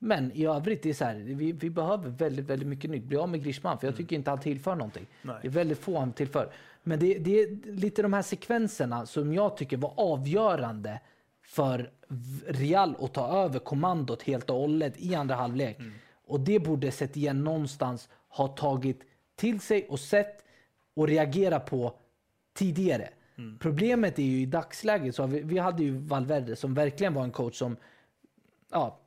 Men 0.04 0.32
i 0.32 0.46
övrigt, 0.46 0.82
det 0.82 0.90
är 0.90 0.94
så 0.94 1.04
här, 1.04 1.14
vi, 1.14 1.52
vi 1.52 1.70
behöver 1.70 2.10
väldigt, 2.10 2.44
väldigt 2.44 2.68
mycket 2.68 2.90
nytt. 2.90 3.04
Bli 3.04 3.16
av 3.16 3.28
med 3.28 3.42
Griezmann, 3.42 3.78
för 3.78 3.86
jag 3.86 3.96
tycker 3.96 4.16
inte 4.16 4.30
han 4.30 4.40
tillför 4.40 4.74
någonting. 4.74 5.06
Nej. 5.22 5.36
Det 5.42 5.48
är 5.48 5.52
väldigt 5.52 5.78
få 5.78 5.98
han 5.98 6.12
tillför. 6.12 6.52
Men 6.82 6.98
det, 6.98 7.18
det 7.18 7.40
är 7.40 7.72
lite 7.72 8.02
de 8.02 8.12
här 8.12 8.22
sekvenserna 8.22 9.06
som 9.06 9.34
jag 9.34 9.56
tycker 9.56 9.76
var 9.76 9.92
avgörande 9.96 11.00
för 11.42 11.90
Real 12.46 12.96
att 13.00 13.14
ta 13.14 13.44
över 13.44 13.58
kommandot 13.58 14.22
helt 14.22 14.50
och 14.50 14.56
hållet 14.56 14.94
i 14.96 15.14
andra 15.14 15.34
halvlek. 15.34 15.78
Och 16.26 16.40
det 16.40 16.58
borde 16.58 16.90
sett 16.90 17.16
igen 17.16 17.44
någonstans 17.44 18.08
ha 18.28 18.48
tagit 18.48 19.00
till 19.36 19.60
sig 19.60 19.86
och 19.88 20.00
sett 20.00 20.44
och 20.94 21.08
reagera 21.08 21.60
på 21.60 21.94
tidigare. 22.54 23.08
Problemet 23.58 24.18
är 24.18 24.22
ju 24.22 24.40
i 24.40 24.46
dagsläget 24.46 25.14
så 25.14 25.26
vi, 25.26 25.40
vi 25.40 25.58
hade 25.58 25.82
ju 25.82 25.98
Valverde 25.98 26.56
som 26.56 26.74
verkligen 26.74 27.14
var 27.14 27.24
en 27.24 27.30
coach 27.30 27.54
som 27.54 27.76
ja, 28.70 28.98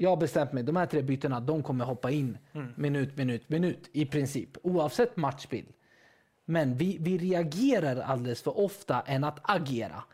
jag 0.00 0.10
har 0.10 0.16
bestämt 0.16 0.52
mig, 0.52 0.62
de 0.62 0.76
här 0.76 0.86
tre 0.86 1.02
bytena, 1.02 1.40
de 1.40 1.62
kommer 1.62 1.84
hoppa 1.84 2.10
in 2.10 2.38
minut, 2.74 3.16
minut, 3.16 3.48
minut 3.48 3.90
i 3.92 4.06
princip, 4.06 4.56
oavsett 4.62 5.16
matchbild. 5.16 5.68
Men 6.44 6.76
vi, 6.76 6.96
vi 7.00 7.18
reagerar 7.18 7.96
alldeles 7.96 8.42
för 8.42 8.58
ofta 8.58 9.00
än 9.00 9.24
att 9.24 9.38
agera. 9.42 10.04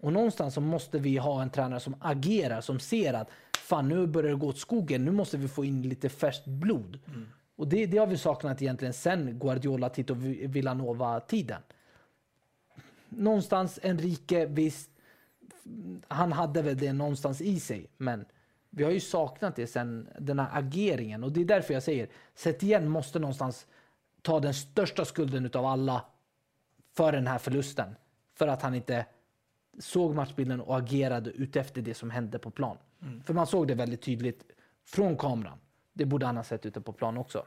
Och 0.00 0.12
någonstans 0.12 0.54
så 0.54 0.60
måste 0.60 0.98
vi 0.98 1.16
ha 1.16 1.42
en 1.42 1.50
tränare 1.50 1.80
som 1.80 1.96
agerar, 2.00 2.60
som 2.60 2.80
ser 2.80 3.14
att 3.14 3.30
fan 3.58 3.88
nu 3.88 4.06
börjar 4.06 4.30
det 4.30 4.36
gå 4.36 4.48
åt 4.48 4.58
skogen, 4.58 5.04
nu 5.04 5.10
måste 5.10 5.36
vi 5.36 5.48
få 5.48 5.64
in 5.64 5.82
lite 5.82 6.08
färskt 6.08 6.46
blod. 6.46 6.98
Och 7.56 7.68
det, 7.68 7.86
det 7.86 7.98
har 7.98 8.06
vi 8.06 8.18
saknat 8.18 8.62
egentligen 8.62 8.94
sen 8.94 9.38
Guardiola, 9.38 9.88
Tito 9.88 10.14
Villanova-tiden. 10.46 11.62
Någonstans 13.08 13.78
Enrique, 13.82 14.46
visst, 14.46 14.90
han 16.08 16.32
hade 16.32 16.62
väl 16.62 16.78
det 16.78 16.92
någonstans 16.92 17.40
i 17.40 17.60
sig, 17.60 17.86
men 17.96 18.24
vi 18.76 18.84
har 18.84 18.90
ju 18.90 19.00
saknat 19.00 19.56
det 19.56 19.66
sen 19.66 20.08
den 20.18 20.38
här 20.38 20.48
ageringen 20.52 21.24
och 21.24 21.32
det 21.32 21.40
är 21.40 21.44
därför 21.44 21.74
jag 21.74 21.82
säger 21.82 22.08
Setien 22.34 22.88
måste 22.88 23.18
någonstans 23.18 23.66
ta 24.22 24.40
den 24.40 24.54
största 24.54 25.04
skulden 25.04 25.46
utav 25.46 25.66
alla 25.66 26.04
för 26.96 27.12
den 27.12 27.26
här 27.26 27.38
förlusten. 27.38 27.94
För 28.34 28.48
att 28.48 28.62
han 28.62 28.74
inte 28.74 29.06
såg 29.78 30.14
matchbilden 30.14 30.60
och 30.60 30.78
agerade 30.78 31.30
utefter 31.30 31.82
det 31.82 31.94
som 31.94 32.10
hände 32.10 32.38
på 32.38 32.50
plan. 32.50 32.76
För 33.24 33.34
man 33.34 33.46
såg 33.46 33.68
det 33.68 33.74
väldigt 33.74 34.02
tydligt 34.02 34.44
från 34.84 35.16
kameran. 35.16 35.58
Det 35.92 36.04
borde 36.04 36.26
han 36.26 36.36
ha 36.36 36.44
sett 36.44 36.66
ute 36.66 36.80
på 36.80 36.92
plan 36.92 37.16
också. 37.16 37.46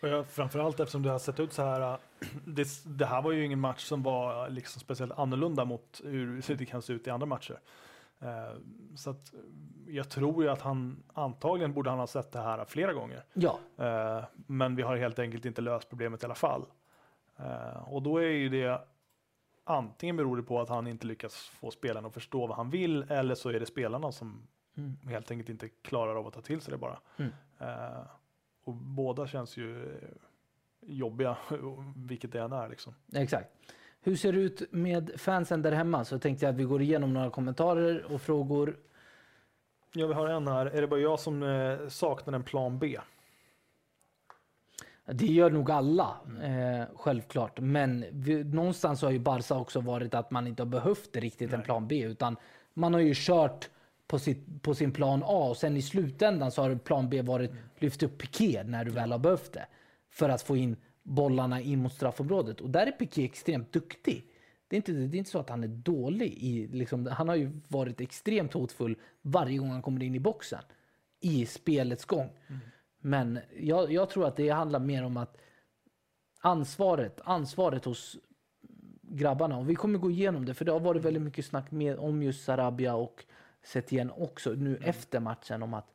Och 0.00 0.08
jag, 0.08 0.26
framförallt 0.26 0.80
eftersom 0.80 1.02
det 1.02 1.10
har 1.10 1.18
sett 1.18 1.40
ut 1.40 1.52
så 1.52 1.62
här. 1.62 1.92
äh, 1.92 1.98
Det, 2.44 2.68
det 2.84 3.06
här 3.06 3.22
var 3.22 3.32
ju 3.32 3.44
ingen 3.44 3.60
match 3.60 3.84
som 3.84 4.02
var 4.02 4.50
liksom 4.50 4.80
speciellt 4.80 5.12
annorlunda 5.18 5.64
mot 5.64 6.00
hur 6.04 6.54
det 6.56 6.66
kan 6.66 6.82
se 6.82 6.92
ut 6.92 7.06
i 7.06 7.10
andra 7.10 7.26
matcher. 7.26 7.60
Eh, 8.20 8.56
så 8.96 9.10
att 9.10 9.34
eh, 9.34 9.40
jag 9.86 10.08
tror 10.10 10.44
ju 10.44 10.50
att 10.50 10.60
han 10.60 11.02
antagligen 11.14 11.72
borde 11.72 11.90
han 11.90 11.98
ha 11.98 12.06
sett 12.06 12.32
det 12.32 12.40
här 12.40 12.64
flera 12.64 12.92
gånger. 12.92 13.24
Ja, 13.32 13.58
Eh, 13.78 14.24
men 14.46 14.76
vi 14.76 14.82
har 14.82 14.96
helt 14.96 15.18
enkelt 15.18 15.44
inte 15.44 15.62
löst 15.62 15.88
problemet 15.88 16.22
i 16.22 16.24
alla 16.26 16.34
fall. 16.34 16.66
Och 17.86 18.02
då 18.02 18.18
är 18.18 18.28
ju 18.28 18.48
det 18.48 18.80
antingen 19.64 20.16
beror 20.16 20.36
det 20.36 20.42
på 20.42 20.60
att 20.60 20.68
han 20.68 20.86
inte 20.86 21.06
lyckas 21.06 21.34
få 21.34 21.70
spelarna 21.70 22.08
att 22.08 22.14
förstå 22.14 22.46
vad 22.46 22.56
han 22.56 22.70
vill 22.70 23.02
eller 23.10 23.34
så 23.34 23.48
är 23.48 23.60
det 23.60 23.66
spelarna 23.66 24.12
som 24.12 24.46
Mm. 24.76 24.96
helt 25.08 25.30
enkelt 25.30 25.48
inte 25.48 25.68
klarar 25.68 26.16
av 26.16 26.26
att 26.26 26.34
ta 26.34 26.40
till 26.40 26.60
sig 26.60 26.72
det 26.72 26.78
bara. 26.78 26.98
Mm. 27.16 27.32
Och 28.64 28.74
båda 28.74 29.26
känns 29.26 29.56
ju 29.56 29.96
jobbiga, 30.80 31.36
vilket 31.96 32.32
det 32.32 32.40
än 32.40 32.52
är 32.52 32.68
liksom. 32.68 32.94
exakt. 33.14 33.48
Hur 34.06 34.16
ser 34.16 34.32
det 34.32 34.38
ut 34.38 34.72
med 34.72 35.10
fansen 35.16 35.62
där 35.62 35.72
hemma? 35.72 36.04
Så 36.04 36.18
tänkte 36.18 36.44
jag 36.44 36.52
att 36.52 36.58
vi 36.58 36.64
går 36.64 36.82
igenom 36.82 37.14
några 37.14 37.30
kommentarer 37.30 38.12
och 38.12 38.22
frågor. 38.22 38.76
Ja, 39.92 40.06
vi 40.06 40.14
har 40.14 40.28
en 40.28 40.48
här. 40.48 40.66
Är 40.66 40.80
det 40.80 40.86
bara 40.86 41.00
jag 41.00 41.20
som 41.20 41.42
eh, 41.42 41.88
saknar 41.88 42.34
en 42.34 42.42
plan 42.42 42.78
B? 42.78 42.98
Det 45.06 45.26
gör 45.26 45.50
nog 45.50 45.70
alla, 45.70 46.16
eh, 46.42 46.96
självklart. 46.96 47.60
Men 47.60 48.04
vi, 48.10 48.44
någonstans 48.44 49.02
har 49.02 49.10
ju 49.10 49.18
Barca 49.18 49.54
också 49.54 49.80
varit 49.80 50.14
att 50.14 50.30
man 50.30 50.46
inte 50.46 50.62
har 50.62 50.70
behövt 50.70 51.16
riktigt 51.16 51.52
en 51.52 51.58
Nej. 51.58 51.66
plan 51.66 51.88
B. 51.88 52.02
Utan 52.02 52.36
man 52.74 52.94
har 52.94 53.00
ju 53.00 53.12
kört 53.16 53.70
på, 54.06 54.18
sitt, 54.18 54.62
på 54.62 54.74
sin 54.74 54.92
plan 54.92 55.22
A 55.24 55.48
och 55.48 55.56
sen 55.56 55.76
i 55.76 55.82
slutändan 55.82 56.50
så 56.50 56.62
har 56.62 56.74
plan 56.74 57.08
B 57.08 57.22
varit 57.22 57.50
lyft 57.78 58.02
upp 58.02 58.18
Piqué 58.18 58.62
när 58.64 58.84
du 58.84 58.90
väl 58.90 59.12
har 59.12 59.18
behövt 59.18 59.52
det. 59.52 59.66
För 60.10 60.28
att 60.28 60.42
få 60.42 60.56
in 60.56 60.76
bollarna 61.04 61.60
in 61.60 61.78
mot 61.78 61.92
straffområdet. 61.92 62.60
Och 62.60 62.70
där 62.70 62.86
är 62.86 62.92
Piqué 62.92 63.24
extremt 63.24 63.72
duktig. 63.72 64.26
Det 64.68 64.76
är 64.76 64.78
inte, 64.78 64.92
det 64.92 65.16
är 65.16 65.18
inte 65.18 65.30
så 65.30 65.38
att 65.38 65.50
han 65.50 65.64
är 65.64 65.68
dålig. 65.68 66.32
I, 66.32 66.66
liksom, 66.66 67.06
han 67.06 67.28
har 67.28 67.36
ju 67.36 67.50
varit 67.68 68.00
extremt 68.00 68.52
hotfull 68.52 68.96
varje 69.22 69.58
gång 69.58 69.70
han 69.70 69.82
kommer 69.82 70.02
in 70.02 70.14
i 70.14 70.20
boxen. 70.20 70.62
I 71.20 71.46
spelets 71.46 72.04
gång. 72.04 72.30
Men 73.00 73.38
jag, 73.60 73.92
jag 73.92 74.10
tror 74.10 74.26
att 74.26 74.36
det 74.36 74.48
handlar 74.48 74.80
mer 74.80 75.04
om 75.04 75.16
att 75.16 75.36
ansvaret, 76.40 77.20
ansvaret 77.24 77.84
hos 77.84 78.16
grabbarna. 79.02 79.58
Och 79.58 79.70
vi 79.70 79.74
kommer 79.74 79.98
gå 79.98 80.10
igenom 80.10 80.44
det, 80.44 80.54
för 80.54 80.64
det 80.64 80.72
har 80.72 80.80
varit 80.80 81.04
väldigt 81.04 81.22
mycket 81.22 81.44
snack 81.44 81.70
med, 81.70 81.98
om 81.98 82.22
just 82.22 82.44
Sarabia 82.44 82.94
och 82.94 83.24
Setien 83.62 84.10
också 84.10 84.50
nu 84.50 84.76
efter 84.76 85.20
matchen 85.20 85.62
om 85.62 85.74
att 85.74 85.94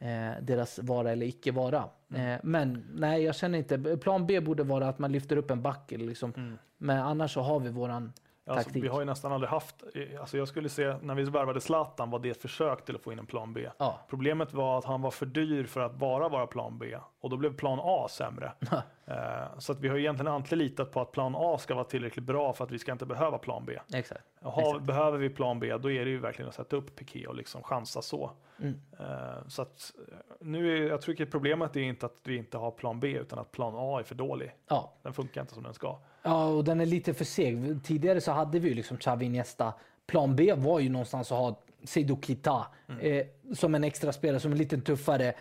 eh, 0.00 0.32
deras 0.42 0.78
vara 0.78 1.12
eller 1.12 1.26
icke 1.26 1.52
vara. 1.52 1.88
Eh, 2.14 2.40
men 2.42 2.84
nej, 2.94 3.22
jag 3.22 3.34
känner 3.34 3.58
inte. 3.58 3.96
Plan 3.96 4.26
B 4.26 4.40
borde 4.40 4.62
vara 4.62 4.88
att 4.88 4.98
man 4.98 5.12
lyfter 5.12 5.36
upp 5.36 5.50
en 5.50 5.62
back. 5.62 5.90
Liksom. 5.90 6.58
Men 6.78 6.98
annars 6.98 7.34
så 7.34 7.40
har 7.40 7.60
vi 7.60 7.70
våran 7.70 8.12
Alltså, 8.46 8.70
vi 8.72 8.88
har 8.88 9.00
ju 9.00 9.04
nästan 9.04 9.32
aldrig 9.32 9.50
haft, 9.50 9.84
eh, 9.94 10.20
alltså 10.20 10.38
jag 10.38 10.48
skulle 10.48 10.68
se 10.68 10.96
när 11.02 11.14
vi 11.14 11.24
värvade 11.24 11.60
Zlatan 11.60 12.10
var 12.10 12.18
det 12.18 12.30
ett 12.30 12.42
försök 12.42 12.84
till 12.84 12.96
att 12.96 13.02
få 13.02 13.12
in 13.12 13.18
en 13.18 13.26
plan 13.26 13.52
B. 13.52 13.68
Ja. 13.78 14.00
Problemet 14.08 14.52
var 14.52 14.78
att 14.78 14.84
han 14.84 15.02
var 15.02 15.10
för 15.10 15.26
dyr 15.26 15.64
för 15.64 15.80
att 15.80 15.94
bara 15.94 16.28
vara 16.28 16.46
plan 16.46 16.78
B 16.78 16.96
och 17.20 17.30
då 17.30 17.36
blev 17.36 17.56
plan 17.56 17.78
A 17.82 18.06
sämre. 18.10 18.52
Eh, 19.06 19.58
så 19.58 19.72
att 19.72 19.80
vi 19.80 19.88
har 19.88 19.96
egentligen 19.96 20.32
alltid 20.32 20.58
litat 20.58 20.92
på 20.92 21.00
att 21.00 21.12
plan 21.12 21.34
A 21.36 21.58
ska 21.58 21.74
vara 21.74 21.84
tillräckligt 21.84 22.24
bra 22.24 22.52
för 22.52 22.64
att 22.64 22.70
vi 22.70 22.78
ska 22.78 22.92
inte 22.92 23.06
behöva 23.06 23.38
plan 23.38 23.64
B. 23.66 23.78
Exakt. 23.94 24.22
Har, 24.42 24.62
Exakt. 24.62 24.84
behöver 24.84 25.18
vi 25.18 25.30
plan 25.30 25.60
B, 25.60 25.76
då 25.76 25.90
är 25.90 26.04
det 26.04 26.10
ju 26.10 26.18
verkligen 26.18 26.48
att 26.48 26.54
sätta 26.54 26.76
upp 26.76 26.96
Piqué 26.96 27.26
och 27.26 27.34
liksom 27.34 27.62
chansa 27.62 28.02
så. 28.02 28.30
Mm. 28.60 28.80
Eh, 28.98 29.46
så 29.48 29.62
att 29.62 29.92
nu 30.40 30.78
är, 30.78 30.88
jag 30.88 31.02
tycker 31.02 31.26
problemet 31.26 31.76
är 31.76 31.80
inte 31.80 32.06
att 32.06 32.20
vi 32.22 32.36
inte 32.36 32.58
har 32.58 32.70
plan 32.70 33.00
B, 33.00 33.08
utan 33.08 33.38
att 33.38 33.52
plan 33.52 33.74
A 33.76 33.98
är 33.98 34.02
för 34.02 34.14
dålig. 34.14 34.54
Ja. 34.68 34.92
Den 35.02 35.12
funkar 35.12 35.40
inte 35.40 35.54
som 35.54 35.62
den 35.62 35.74
ska. 35.74 35.98
Ja, 36.26 36.46
och 36.46 36.64
den 36.64 36.80
är 36.80 36.86
lite 36.86 37.14
för 37.14 37.24
seg. 37.24 37.84
Tidigare 37.84 38.20
så 38.20 38.32
hade 38.32 38.58
vi 38.58 38.68
ju 38.68 38.74
liksom 38.74 38.96
Xavi 38.96 39.24
Iniesta. 39.26 39.74
Plan 40.06 40.36
B 40.36 40.54
var 40.56 40.80
ju 40.80 40.88
någonstans 40.88 41.32
att 41.32 41.38
ha 41.38 41.60
Seydou 41.84 42.20
Kita 42.22 42.66
eh, 43.00 43.26
som 43.54 43.74
en 43.74 43.84
extra 43.84 44.12
spelare, 44.12 44.40
som 44.40 44.52
en 44.52 44.58
lite 44.58 44.78
tuffare, 44.78 45.28
eh, 45.28 45.34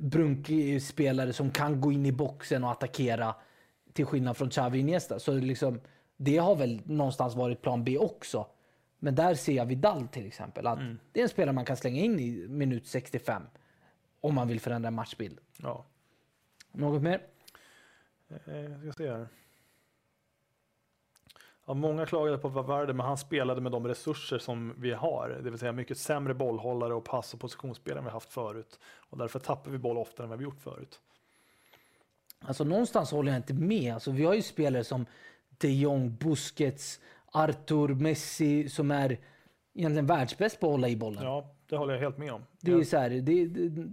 brunkig 0.00 0.82
spelare 0.82 1.32
som 1.32 1.50
kan 1.50 1.80
gå 1.80 1.92
in 1.92 2.06
i 2.06 2.12
boxen 2.12 2.64
och 2.64 2.70
attackera. 2.70 3.34
Till 3.92 4.06
skillnad 4.06 4.36
från 4.36 4.50
Xavi 4.50 4.78
Iniesta. 4.78 5.18
Så 5.18 5.32
liksom, 5.32 5.80
det 6.16 6.36
har 6.36 6.56
väl 6.56 6.80
någonstans 6.84 7.34
varit 7.34 7.62
plan 7.62 7.84
B 7.84 7.98
också. 7.98 8.46
Men 8.98 9.14
där 9.14 9.34
ser 9.34 9.52
jag 9.52 9.66
Vidal 9.66 10.08
till 10.08 10.26
exempel. 10.26 10.66
Att 10.66 10.78
Det 11.12 11.20
är 11.20 11.22
en 11.22 11.28
spelare 11.28 11.54
man 11.54 11.64
kan 11.64 11.76
slänga 11.76 12.00
in 12.00 12.20
i 12.20 12.48
minut 12.48 12.86
65. 12.86 13.42
Om 14.20 14.34
man 14.34 14.48
vill 14.48 14.60
förändra 14.60 14.88
en 14.88 14.94
matchbild. 14.94 15.38
Ja. 15.62 15.84
Något 16.72 17.02
mer? 17.02 17.22
Eh, 18.28 18.84
jag 18.84 18.94
ska 18.94 19.02
se 19.02 19.10
här. 19.10 19.28
Ja, 21.66 21.74
många 21.74 22.06
klagade 22.06 22.38
på 22.38 22.48
Valverde, 22.48 22.92
men 22.92 23.06
han 23.06 23.16
spelade 23.16 23.60
med 23.60 23.72
de 23.72 23.86
resurser 23.86 24.38
som 24.38 24.74
vi 24.78 24.92
har, 24.92 25.40
det 25.42 25.50
vill 25.50 25.58
säga 25.58 25.72
mycket 25.72 25.98
sämre 25.98 26.34
bollhållare 26.34 26.94
och 26.94 27.04
pass 27.04 27.34
och 27.34 27.40
positionsspelare 27.40 27.98
än 27.98 28.04
vi 28.04 28.10
haft 28.10 28.32
förut. 28.32 28.78
Och 29.10 29.18
därför 29.18 29.38
tappar 29.38 29.70
vi 29.70 29.78
boll 29.78 29.98
oftare 29.98 30.24
än 30.24 30.28
vad 30.28 30.38
vi 30.38 30.44
gjort 30.44 30.60
förut. 30.60 31.00
Alltså 32.40 32.64
någonstans 32.64 33.10
håller 33.10 33.32
jag 33.32 33.38
inte 33.38 33.54
med. 33.54 33.94
Alltså, 33.94 34.10
vi 34.10 34.24
har 34.24 34.34
ju 34.34 34.42
spelare 34.42 34.84
som 34.84 35.06
de 35.58 35.68
Jong, 35.68 36.16
Busquets, 36.16 37.00
Arthur, 37.32 37.88
Messi 37.88 38.68
som 38.68 38.90
är 38.90 39.18
egentligen 39.74 40.06
världsbäst 40.06 40.60
på 40.60 40.66
att 40.66 40.72
hålla 40.72 40.88
i 40.88 40.96
bollen. 40.96 41.24
Ja, 41.24 41.54
det 41.68 41.76
håller 41.76 41.94
jag 41.94 42.00
helt 42.00 42.18
med 42.18 42.32
om. 42.32 42.42
Det 42.60 42.72
är 42.72 42.84
så 42.84 42.96
här, 42.96 43.10
det, 43.10 43.46
det, 43.46 43.84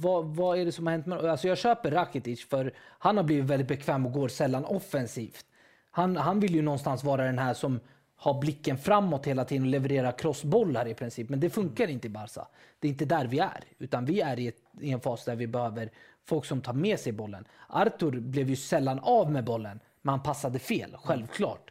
vad, 0.00 0.24
vad 0.36 0.58
är 0.58 0.64
det 0.64 0.72
som 0.72 0.86
har 0.86 0.92
hänt 0.92 1.06
med 1.06 1.18
Alltså 1.18 1.48
jag 1.48 1.58
köper 1.58 1.90
Rakitic 1.90 2.44
för 2.44 2.72
han 2.78 3.16
har 3.16 3.24
blivit 3.24 3.44
väldigt 3.44 3.68
bekväm 3.68 4.06
och 4.06 4.12
går 4.12 4.28
sällan 4.28 4.64
offensivt. 4.64 5.46
Han, 5.94 6.16
han 6.16 6.40
vill 6.40 6.54
ju 6.54 6.62
någonstans 6.62 7.04
vara 7.04 7.24
den 7.24 7.38
här 7.38 7.54
som 7.54 7.80
har 8.16 8.40
blicken 8.40 8.78
framåt 8.78 9.26
hela 9.26 9.44
tiden 9.44 9.62
och 9.62 9.70
leverera 9.70 10.12
crossbollar 10.12 10.88
i 10.88 10.94
princip. 10.94 11.28
Men 11.28 11.40
det 11.40 11.50
funkar 11.50 11.88
inte 11.88 12.06
i 12.06 12.10
Barca. 12.10 12.48
Det 12.78 12.88
är 12.88 12.92
inte 12.92 13.04
där 13.04 13.26
vi 13.26 13.38
är, 13.38 13.64
utan 13.78 14.04
vi 14.04 14.20
är 14.20 14.38
i, 14.38 14.48
ett, 14.48 14.56
i 14.80 14.90
en 14.90 15.00
fas 15.00 15.24
där 15.24 15.36
vi 15.36 15.46
behöver 15.46 15.90
folk 16.24 16.44
som 16.44 16.60
tar 16.60 16.72
med 16.72 17.00
sig 17.00 17.12
bollen. 17.12 17.44
Arthur 17.68 18.20
blev 18.20 18.50
ju 18.50 18.56
sällan 18.56 18.98
av 18.98 19.32
med 19.32 19.44
bollen, 19.44 19.80
men 20.02 20.12
han 20.12 20.22
passade 20.22 20.58
fel, 20.58 20.96
självklart, 21.02 21.70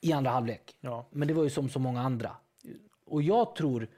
i 0.00 0.12
andra 0.12 0.30
halvlek. 0.30 0.76
Ja. 0.80 1.06
Men 1.10 1.28
det 1.28 1.34
var 1.34 1.44
ju 1.44 1.50
som 1.50 1.68
så 1.68 1.78
många 1.78 2.00
andra. 2.00 2.36
Och 3.06 3.22
jag 3.22 3.56
tror 3.56 3.88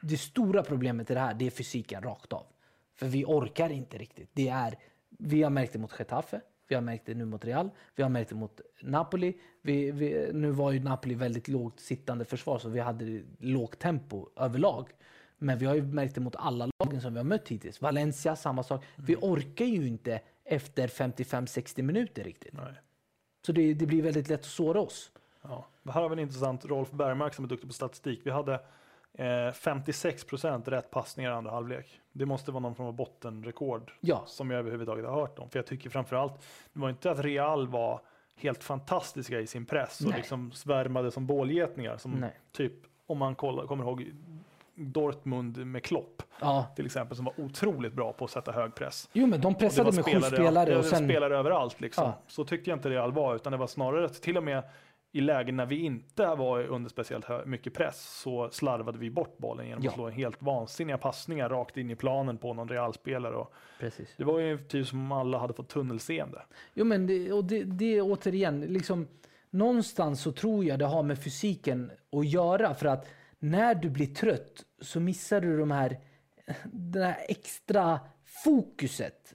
det 0.00 0.18
stora 0.18 0.62
problemet 0.62 1.10
i 1.10 1.14
det 1.14 1.20
här, 1.20 1.34
det 1.34 1.46
är 1.46 1.50
fysiken 1.50 2.02
rakt 2.02 2.32
av. 2.32 2.46
För 2.94 3.06
vi 3.06 3.24
orkar 3.24 3.70
inte 3.70 3.98
riktigt. 3.98 4.30
Det 4.32 4.48
är, 4.48 4.78
vi 5.08 5.42
har 5.42 5.50
märkt 5.50 5.72
det 5.72 5.78
mot 5.78 5.98
Getafe, 5.98 6.40
vi 6.68 6.74
har 6.74 6.82
märkt 6.82 7.06
det 7.06 7.14
nu 7.14 7.24
mot 7.24 7.44
Real, 7.44 7.70
vi 7.94 8.02
har 8.02 8.10
märkt 8.10 8.28
det 8.28 8.34
mot 8.36 8.60
Napoli. 8.82 9.34
Vi, 9.62 9.90
vi, 9.90 10.30
nu 10.32 10.50
var 10.50 10.72
ju 10.72 10.80
Napoli 10.80 11.14
väldigt 11.14 11.48
lågt 11.48 11.80
sittande 11.80 12.24
försvar, 12.24 12.58
så 12.58 12.68
vi 12.68 12.80
hade 12.80 13.22
lågt 13.38 13.78
tempo 13.78 14.28
överlag. 14.36 14.90
Men 15.38 15.58
vi 15.58 15.66
har 15.66 15.74
ju 15.74 15.82
märkt 15.82 16.14
det 16.14 16.20
mot 16.20 16.36
alla 16.36 16.68
lagen 16.78 17.00
som 17.00 17.12
vi 17.12 17.18
har 17.18 17.24
mött 17.24 17.48
hittills. 17.48 17.80
Valencia, 17.80 18.36
samma 18.36 18.62
sak. 18.62 18.84
Vi 18.96 19.16
orkar 19.16 19.64
ju 19.64 19.86
inte 19.86 20.20
efter 20.44 20.88
55-60 20.88 21.82
minuter 21.82 22.24
riktigt. 22.24 22.52
Nej. 22.52 22.74
Så 23.46 23.52
det, 23.52 23.74
det 23.74 23.86
blir 23.86 24.02
väldigt 24.02 24.28
lätt 24.28 24.40
att 24.40 24.46
såra 24.46 24.80
oss. 24.80 25.10
Ja. 25.42 25.66
Här 25.84 26.00
har 26.00 26.08
vi 26.08 26.12
en 26.12 26.18
intressant 26.18 26.64
Rolf 26.64 26.90
Bergmark 26.90 27.34
som 27.34 27.44
är 27.44 27.48
duktig 27.48 27.68
på 27.68 27.74
statistik. 27.74 28.20
Vi 28.24 28.30
hade 28.30 28.54
eh, 29.12 29.52
56 29.52 30.24
procent 30.24 30.68
rätt 30.68 30.90
passningar 30.90 31.30
i 31.30 31.34
andra 31.34 31.50
halvlek. 31.50 32.00
Det 32.18 32.26
måste 32.26 32.50
vara 32.50 32.60
någon 32.60 32.74
form 32.74 32.86
av 32.86 32.92
bottenrekord 32.92 33.92
Ja. 34.00 34.22
som 34.26 34.50
jag 34.50 34.58
överhuvudtaget 34.58 35.04
har 35.04 35.12
hört 35.12 35.38
om. 35.38 35.50
För 35.50 35.58
jag 35.58 35.66
tycker 35.66 35.90
framförallt, 35.90 36.32
det 36.72 36.80
var 36.80 36.88
inte 36.90 37.10
att 37.10 37.18
Real 37.20 37.68
var 37.68 38.00
helt 38.36 38.64
fantastiska 38.64 39.40
i 39.40 39.46
sin 39.46 39.66
press 39.66 40.00
och 40.00 40.06
Nej. 40.08 40.16
liksom 40.16 40.52
svärmade 40.52 41.10
som 41.10 41.26
bålgetningar. 41.26 41.96
Som 41.96 42.10
Nej. 42.12 42.40
typ, 42.52 42.72
om 43.06 43.18
man 43.18 43.34
kollar, 43.34 43.66
kommer 43.66 43.84
ihåg 43.84 44.12
Dortmund 44.74 45.66
med 45.66 45.82
Klopp 45.84 46.22
Ja. 46.40 46.66
till 46.76 46.86
exempel, 46.86 47.16
som 47.16 47.24
var 47.24 47.34
otroligt 47.40 47.92
bra 47.92 48.12
på 48.12 48.24
att 48.24 48.30
sätta 48.30 48.52
hög 48.52 48.74
press. 48.74 49.08
Jo, 49.12 49.26
men 49.26 49.40
de 49.40 49.54
pressade 49.54 49.92
med 49.92 50.04
sju 50.04 50.20
spelare 50.20 50.76
och 50.78 50.84
sen... 50.84 51.04
spelare 51.08 51.36
överallt 51.36 51.80
liksom. 51.80 52.04
Ja. 52.04 52.14
Så 52.26 52.44
tyckte 52.44 52.70
jag 52.70 52.76
inte 52.76 52.90
Real 52.90 53.12
var, 53.12 53.34
utan 53.34 53.52
det 53.52 53.58
var 53.58 53.66
snarare 53.66 54.04
att 54.04 54.22
till 54.22 54.36
och 54.36 54.44
med 54.44 54.62
i 55.16 55.20
lägen 55.20 55.56
när 55.56 55.66
vi 55.66 55.76
inte 55.80 56.26
var 56.34 56.60
under 56.66 56.90
speciellt 56.90 57.26
mycket 57.46 57.74
press 57.74 58.20
så 58.22 58.48
slarvade 58.50 58.98
vi 58.98 59.10
bort 59.10 59.38
bollen 59.38 59.66
genom 59.66 59.84
Ja. 59.84 59.90
att 59.90 59.94
slå 59.94 60.06
en 60.06 60.12
helt 60.12 60.42
vansinniga 60.42 60.98
passningar 60.98 61.48
rakt 61.48 61.76
in 61.76 61.90
i 61.90 61.96
planen 61.96 62.38
på 62.38 62.54
någon 62.54 62.68
Real-spelare. 62.68 63.36
Och 63.36 63.52
Precis. 63.80 64.14
det 64.16 64.24
var 64.24 64.38
ju 64.38 64.58
typ 64.58 64.86
som 64.86 64.98
om 65.00 65.12
alla 65.12 65.38
hade 65.38 65.54
fått 65.54 65.68
tunnelseende. 65.68 66.42
Jo, 66.74 66.84
men 66.84 67.06
det, 67.06 67.32
och 67.32 67.44
det, 67.44 67.64
det 67.64 68.00
återigen, 68.02 68.60
liksom, 68.60 69.08
någonstans 69.50 70.22
så 70.22 70.32
tror 70.32 70.64
jag 70.64 70.78
det 70.78 70.84
har 70.86 71.02
med 71.02 71.22
fysiken 71.22 71.90
att 72.12 72.26
göra. 72.26 72.74
För 72.74 72.86
att 72.86 73.06
när 73.38 73.74
du 73.74 73.90
blir 73.90 74.06
trött 74.14 74.64
så 74.80 75.00
missar 75.00 75.40
du 75.40 75.58
de 75.58 75.70
här, 75.70 75.96
det 76.72 77.04
här 77.04 77.16
extra 77.28 78.00
fokuset. 78.44 79.34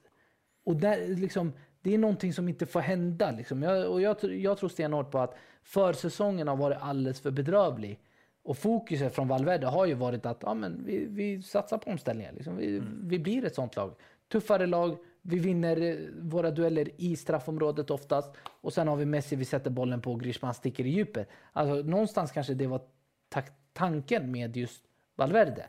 Och 0.65 0.75
där, 0.75 1.07
liksom, 1.07 1.53
det 1.81 1.93
är 1.93 1.97
någonting 1.97 2.33
som 2.33 2.49
inte 2.49 2.65
får 2.65 2.79
hända. 2.79 3.31
Liksom. 3.31 3.63
Jag, 3.63 3.91
och 3.91 4.01
jag, 4.01 4.17
jag 4.23 4.57
tror 4.57 4.69
stenhårt 4.69 5.11
på 5.11 5.19
att 5.19 5.35
försäsongen 5.63 6.47
har 6.47 6.55
varit 6.55 6.77
alldeles 6.81 7.19
för 7.21 7.31
bedrövlig. 7.31 7.99
Och 8.43 8.57
fokuset 8.57 9.15
från 9.15 9.27
Valverde 9.27 9.67
har 9.67 9.85
ju 9.85 9.93
varit 9.93 10.25
att 10.25 10.43
ja, 10.45 10.53
men 10.53 10.85
vi, 10.85 11.05
vi 11.05 11.41
satsar 11.41 11.77
på 11.77 11.91
omställningar. 11.91 12.31
Liksom. 12.33 12.57
Vi, 12.57 12.81
vi 13.03 13.19
blir 13.19 13.45
ett 13.45 13.55
sånt 13.55 13.75
lag. 13.75 13.95
Tuffare 14.31 14.65
lag, 14.65 14.97
vi 15.21 15.39
vinner 15.39 15.81
eh, 15.81 15.95
våra 16.19 16.51
dueller 16.51 16.89
i 16.97 17.15
straffområdet 17.15 17.91
oftast. 17.91 18.31
Och 18.61 18.73
sen 18.73 18.87
har 18.87 18.95
vi 18.95 19.05
Messi, 19.05 19.35
vi 19.35 19.45
sätter 19.45 19.69
bollen 19.69 20.01
på 20.01 20.11
och 20.11 20.19
Griezmann 20.21 20.53
sticker 20.53 20.85
i 20.85 20.89
djupet. 20.89 21.29
Alltså, 21.53 21.89
någonstans 21.89 22.31
kanske 22.31 22.53
det 22.53 22.67
var 22.67 22.81
ta- 23.29 23.41
tanken 23.73 24.31
med 24.31 24.57
just 24.57 24.83
Valverde. 25.15 25.65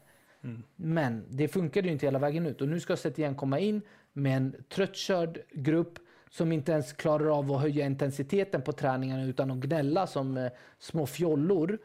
Men 0.76 1.24
det 1.28 1.48
funkade 1.48 1.86
ju 1.88 1.92
inte 1.92 2.06
hela 2.06 2.18
vägen 2.18 2.46
ut. 2.46 2.60
Och 2.60 2.68
nu 2.68 2.80
ska 2.80 2.96
Setien 2.96 3.34
komma 3.34 3.58
in 3.58 3.82
med 4.12 4.36
en 4.36 4.64
tröttkörd 4.68 5.38
grupp 5.52 5.98
som 6.32 6.52
inte 6.52 6.72
ens 6.72 6.92
klarar 6.92 7.38
av 7.38 7.52
att 7.52 7.60
höja 7.60 7.86
intensiteten 7.86 8.62
på 8.62 8.72
träningarna 8.72 9.24
utan 9.24 9.50
att 9.50 9.56
gnälla 9.58 10.06
som 10.06 10.36
eh, 10.36 10.52
små 10.78 11.06
fjollor. 11.06 11.78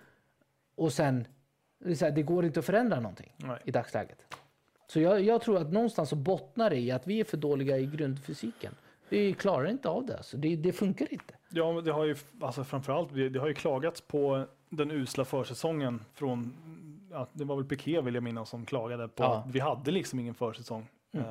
Och 0.75 0.93
sen, 0.93 1.27
det, 1.79 2.01
här, 2.01 2.11
det 2.11 2.23
går 2.23 2.45
inte 2.45 2.59
att 2.59 2.65
förändra 2.65 2.99
någonting 2.99 3.33
Nej. 3.37 3.59
i 3.65 3.71
dagsläget. 3.71 4.35
Så 4.87 4.99
jag, 4.99 5.21
jag 5.21 5.41
tror 5.41 5.57
att 5.57 5.71
någonstans 5.71 6.09
så 6.09 6.15
bottnar 6.15 6.69
det 6.69 6.75
i 6.75 6.91
att 6.91 7.07
vi 7.07 7.19
är 7.19 7.23
för 7.23 7.37
dåliga 7.37 7.77
i 7.77 7.85
grundfysiken. 7.85 8.75
Vi 9.09 9.33
klarar 9.33 9.67
inte 9.67 9.89
av 9.89 10.05
det, 10.05 10.23
så 10.23 10.37
det, 10.37 10.55
det 10.55 10.73
funkar 10.73 11.13
inte. 11.13 11.33
Ja, 11.49 11.73
men 11.73 11.83
det 11.83 11.91
har 11.91 12.05
ju 12.05 12.15
alltså 12.41 12.63
framförallt, 12.63 13.13
det 13.13 13.39
har 13.39 13.47
ju 13.47 13.53
klagats 13.53 14.01
på 14.01 14.45
den 14.69 14.91
usla 14.91 15.25
försäsongen 15.25 16.05
från, 16.13 16.53
ja, 17.11 17.27
det 17.33 17.43
var 17.45 17.55
väl 17.55 17.65
Piqué 17.65 18.01
vill 18.01 18.13
jag 18.13 18.23
minnas 18.23 18.49
som 18.49 18.65
klagade 18.65 19.07
på 19.07 19.23
Ja. 19.23 19.35
att 19.37 19.51
vi 19.55 19.59
hade 19.59 19.91
liksom 19.91 20.19
ingen 20.19 20.33
försäsong. 20.33 20.87
Eh, 21.11 21.21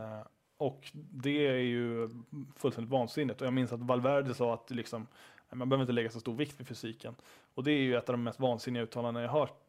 och 0.58 0.90
det 0.92 1.46
är 1.46 1.58
ju 1.58 2.08
fullständigt 2.56 2.92
vansinnigt. 2.92 3.40
Och 3.40 3.46
jag 3.46 3.54
minns 3.54 3.72
att 3.72 3.80
Valverde 3.80 4.34
sa 4.34 4.54
att 4.54 4.70
liksom, 4.70 5.06
man 5.52 5.68
behöver 5.68 5.82
inte 5.82 5.92
lägga 5.92 6.10
så 6.10 6.20
stor 6.20 6.34
vikt 6.34 6.60
vid 6.60 6.66
fysiken. 6.66 7.14
Och 7.54 7.64
det 7.64 7.72
är 7.72 7.80
ju 7.80 7.96
ett 7.96 8.08
av 8.08 8.12
de 8.12 8.22
mest 8.22 8.40
vansinniga 8.40 8.82
uttalanden 8.82 9.22
jag 9.22 9.30
har 9.30 9.40
hört 9.40 9.64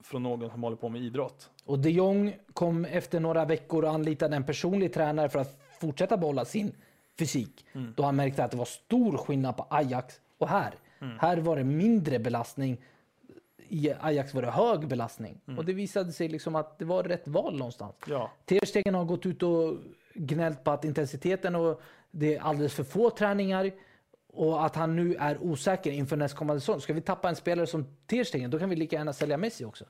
från 0.00 0.22
någon 0.22 0.50
som 0.50 0.62
håller 0.62 0.76
på 0.76 0.88
med 0.88 1.02
idrott. 1.02 1.50
Och 1.64 1.78
de 1.78 1.90
Jong 1.90 2.36
kom 2.52 2.84
efter 2.84 3.20
några 3.20 3.44
veckor 3.44 3.84
och 3.84 3.90
anlitade 3.90 4.36
en 4.36 4.44
personlig 4.44 4.94
tränare 4.94 5.28
för 5.28 5.38
att 5.38 5.60
fortsätta 5.80 6.16
behålla 6.16 6.44
sin 6.44 6.72
fysik. 7.18 7.64
Då 7.96 8.02
han 8.02 8.16
märkte 8.16 8.44
att 8.44 8.50
det 8.50 8.56
var 8.56 8.64
stor 8.64 9.16
skillnad 9.16 9.56
på 9.56 9.66
Ajax 9.70 10.20
och 10.38 10.48
här. 10.48 10.74
Här 11.18 11.36
var 11.36 11.56
det 11.56 11.64
mindre 11.64 12.18
belastning. 12.18 12.78
I 13.68 13.92
Ajax 14.00 14.34
var 14.34 14.42
det 14.42 14.50
hög 14.50 14.88
belastning. 14.88 15.40
Och 15.56 15.64
det 15.64 15.72
visade 15.72 16.12
sig 16.12 16.28
liksom 16.28 16.56
att 16.56 16.78
det 16.78 16.84
var 16.84 17.02
rätt 17.02 17.28
val 17.28 17.58
någonstans. 17.58 17.94
Ja, 18.06 18.30
Ter 18.44 18.66
Stegen 18.66 18.94
har 18.94 19.04
gått 19.04 19.26
ut 19.26 19.42
och 19.42 19.74
gnällt 20.18 20.64
på 20.64 20.70
att 20.70 20.84
intensiteten 20.84 21.54
och 21.54 21.80
det 22.10 22.36
är 22.36 22.40
alldeles 22.40 22.74
för 22.74 22.84
få 22.84 23.10
träningar 23.10 23.70
och 24.32 24.64
att 24.64 24.76
han 24.76 24.96
nu 24.96 25.14
är 25.14 25.42
osäker 25.42 25.90
inför 25.92 26.16
nästkommande 26.16 26.60
säsong. 26.60 26.80
Ska 26.80 26.92
vi 26.92 27.00
tappa 27.00 27.28
en 27.28 27.36
spelare 27.36 27.66
som 27.66 27.86
Ter 28.06 28.24
Stegen, 28.24 28.50
då 28.50 28.58
kan 28.58 28.70
vi 28.70 28.76
lika 28.76 28.96
gärna 28.96 29.12
sälja 29.12 29.36
Messi 29.36 29.64
också. 29.64 29.84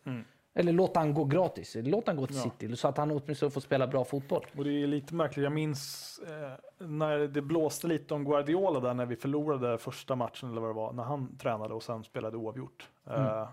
Eller 0.54 0.72
låta 0.72 1.00
han 1.00 1.14
gå 1.14 1.24
gratis. 1.24 1.76
Låt 1.80 2.06
han 2.06 2.16
gå 2.16 2.26
till 2.26 2.36
Ja. 2.36 2.42
City 2.42 2.76
så 2.76 2.88
att 2.88 2.96
han 2.96 3.10
åtminstone 3.10 3.50
får 3.50 3.60
spela 3.60 3.86
bra 3.86 4.04
fotboll. 4.04 4.46
och 4.56 4.64
det 4.64 4.82
är 4.82 4.86
lite 4.86 5.14
märkligt. 5.14 5.42
Jag 5.44 5.52
minns 5.52 6.20
eh, 6.28 6.86
när 6.86 7.18
det 7.18 7.42
blåste 7.42 7.86
lite 7.86 8.14
om 8.14 8.24
Guardiola 8.24 8.80
där 8.80 8.94
när 8.94 9.06
vi 9.06 9.16
förlorade 9.16 9.78
första 9.78 10.16
matchen 10.16 10.50
eller 10.50 10.60
vad 10.60 10.70
det 10.70 10.74
var, 10.74 10.92
när 10.92 11.02
han 11.02 11.36
tränade 11.38 11.74
och 11.74 11.82
sen 11.82 12.04
spelade 12.04 12.36
oavgjort. 12.36 12.88
Eh, 13.10 13.48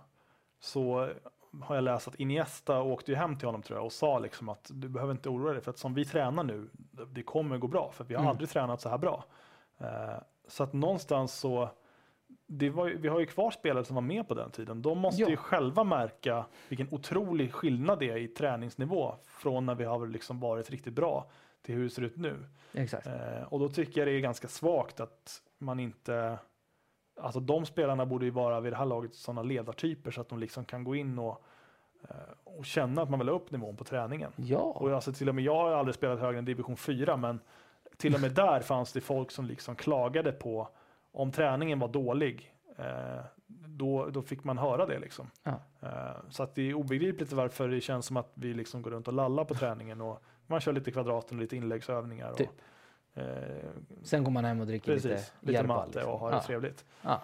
så 0.60 1.10
har 1.64 1.76
jag 1.76 1.84
läst 1.84 2.08
att 2.08 2.16
Iniesta 2.16 2.82
åkte 2.82 3.12
ju 3.12 3.18
hem 3.18 3.38
till 3.38 3.48
honom 3.48 3.62
tror 3.62 3.80
jag 3.80 3.86
och 3.86 3.94
sa 3.94 4.20
liksom 4.20 4.50
att 4.50 4.72
du 4.74 4.90
behöver 4.90 5.12
inte 5.14 5.30
oroa 5.30 5.54
dig 5.54 5.62
för 5.62 5.72
att 5.72 5.78
som 5.78 5.94
vi 5.94 6.06
tränar 6.06 6.44
nu, 6.44 6.70
det 7.08 7.24
kommer 7.24 7.58
gå 7.58 7.68
bra 7.68 7.92
för 7.92 8.04
vi 8.04 8.14
har 8.14 8.22
Mm. 8.22 8.30
aldrig 8.30 8.50
tränat 8.50 8.82
så 8.82 8.90
här 8.90 8.98
bra. 8.98 9.24
Eh, 9.78 10.18
så 10.48 10.64
att 10.64 10.74
någonstans 10.74 11.34
så, 11.34 11.70
ju- 12.48 12.98
vi 12.98 13.08
har 13.08 13.20
ju 13.20 13.26
kvar 13.26 13.52
spelare 13.52 13.86
som 13.86 13.96
var 13.96 14.02
med 14.02 14.28
på 14.28 14.34
den 14.34 14.52
tiden. 14.52 14.82
De 14.82 14.98
måste 15.00 15.22
Ja. 15.22 15.30
ju 15.30 15.38
själva 15.38 15.84
märka 15.84 16.46
vilken 16.70 16.88
otrolig 16.92 17.54
skillnad 17.54 18.00
det 18.00 18.10
är 18.10 18.18
i 18.18 18.28
träningsnivå 18.28 19.16
från 19.26 19.66
när 19.66 19.76
vi 19.76 19.84
har 19.86 20.08
liksom 20.08 20.40
varit 20.40 20.70
riktigt 20.70 20.94
bra 20.94 21.30
till 21.62 21.76
hur 21.76 21.84
det 21.84 21.90
ser 21.90 22.02
ut 22.02 22.18
nu. 22.18 22.46
Eh, 23.06 23.44
och 23.54 23.60
då 23.60 23.70
tycker 23.70 24.02
jag 24.02 24.08
det 24.08 24.12
är 24.12 24.20
ganska 24.20 24.48
svagt 24.48 25.00
att 25.00 25.42
man 25.58 25.80
inte, 25.80 26.38
alltså 27.20 27.40
de 27.40 27.66
spelarna 27.66 28.06
borde 28.06 28.26
ju 28.26 28.32
vara 28.32 28.60
vid 28.60 28.74
det 28.74 28.78
här 28.78 28.86
laget 28.86 29.16
sådana 29.16 29.44
ledartyper 29.44 30.12
så 30.12 30.22
att 30.22 30.30
de 30.30 30.40
liksom 30.40 30.66
kan 30.66 30.84
gå 30.84 30.96
in 30.96 31.20
och, 31.20 31.44
eh, 32.10 32.16
och 32.44 32.66
känna 32.66 33.02
att 33.02 33.10
man 33.10 33.20
vill 33.20 33.30
ha 33.30 33.36
upp 33.36 33.52
nivån 33.52 33.78
på 33.78 33.84
träningen. 33.84 34.32
Ja. 34.36 34.58
Och 34.58 34.92
alltså 34.92 35.14
till 35.14 35.30
och 35.30 35.36
med, 35.36 35.44
jag 35.44 35.56
har 35.56 35.72
aldrig 35.72 35.96
spelat 35.96 36.20
högre 36.20 36.40
än 36.40 36.46
division 36.46 36.78
4 36.78 37.18
men 37.18 37.40
till 37.98 38.16
och 38.16 38.22
med 38.22 38.32
där 38.32 38.60
fanns 38.60 38.94
det 38.94 39.02
folk 39.02 39.32
som 39.32 39.46
liksom 39.46 39.76
klagade 39.76 40.32
på 40.32 40.70
om 41.12 41.32
träningen 41.32 41.80
var 41.80 41.88
dålig. 41.88 42.54
Eh, 42.78 43.26
då, 43.48 44.10
då 44.10 44.22
fick 44.22 44.44
man 44.44 44.58
höra 44.58 44.86
det 44.86 45.00
liksom. 45.00 45.32
Ja. 45.44 45.60
Eh, 45.82 46.16
så 46.30 46.44
att 46.44 46.56
det 46.56 46.70
är 46.70 46.74
obegripligt 46.74 47.32
varför 47.32 47.68
det 47.68 47.82
känns 47.82 48.06
som 48.06 48.18
att 48.18 48.32
vi 48.34 48.54
liksom 48.54 48.82
går 48.82 48.92
runt 48.92 49.08
och 49.08 49.14
lallar 49.14 49.46
på 49.46 49.54
träningen 49.54 50.02
och 50.02 50.24
man 50.48 50.60
kör 50.60 50.74
lite 50.74 50.92
kvadraten 50.92 51.38
och 51.38 51.42
lite 51.42 51.56
inläggsövningar. 51.56 52.32
Och, 52.32 52.38
Typ. 52.38 52.50
Eh, 53.16 53.24
Sen 54.04 54.24
går 54.24 54.32
man 54.32 54.46
hem 54.46 54.60
och 54.62 54.68
dricker 54.68 54.94
precis, 54.94 55.12
lite 55.12 55.24
lite, 55.40 55.54
Järba, 55.54 55.76
matte 55.76 55.92
liksom. 55.94 56.14
och 56.14 56.20
har 56.20 56.30
det 56.32 56.36
ja. 56.38 56.44
trevligt. 56.44 56.86
Ja. 57.02 57.22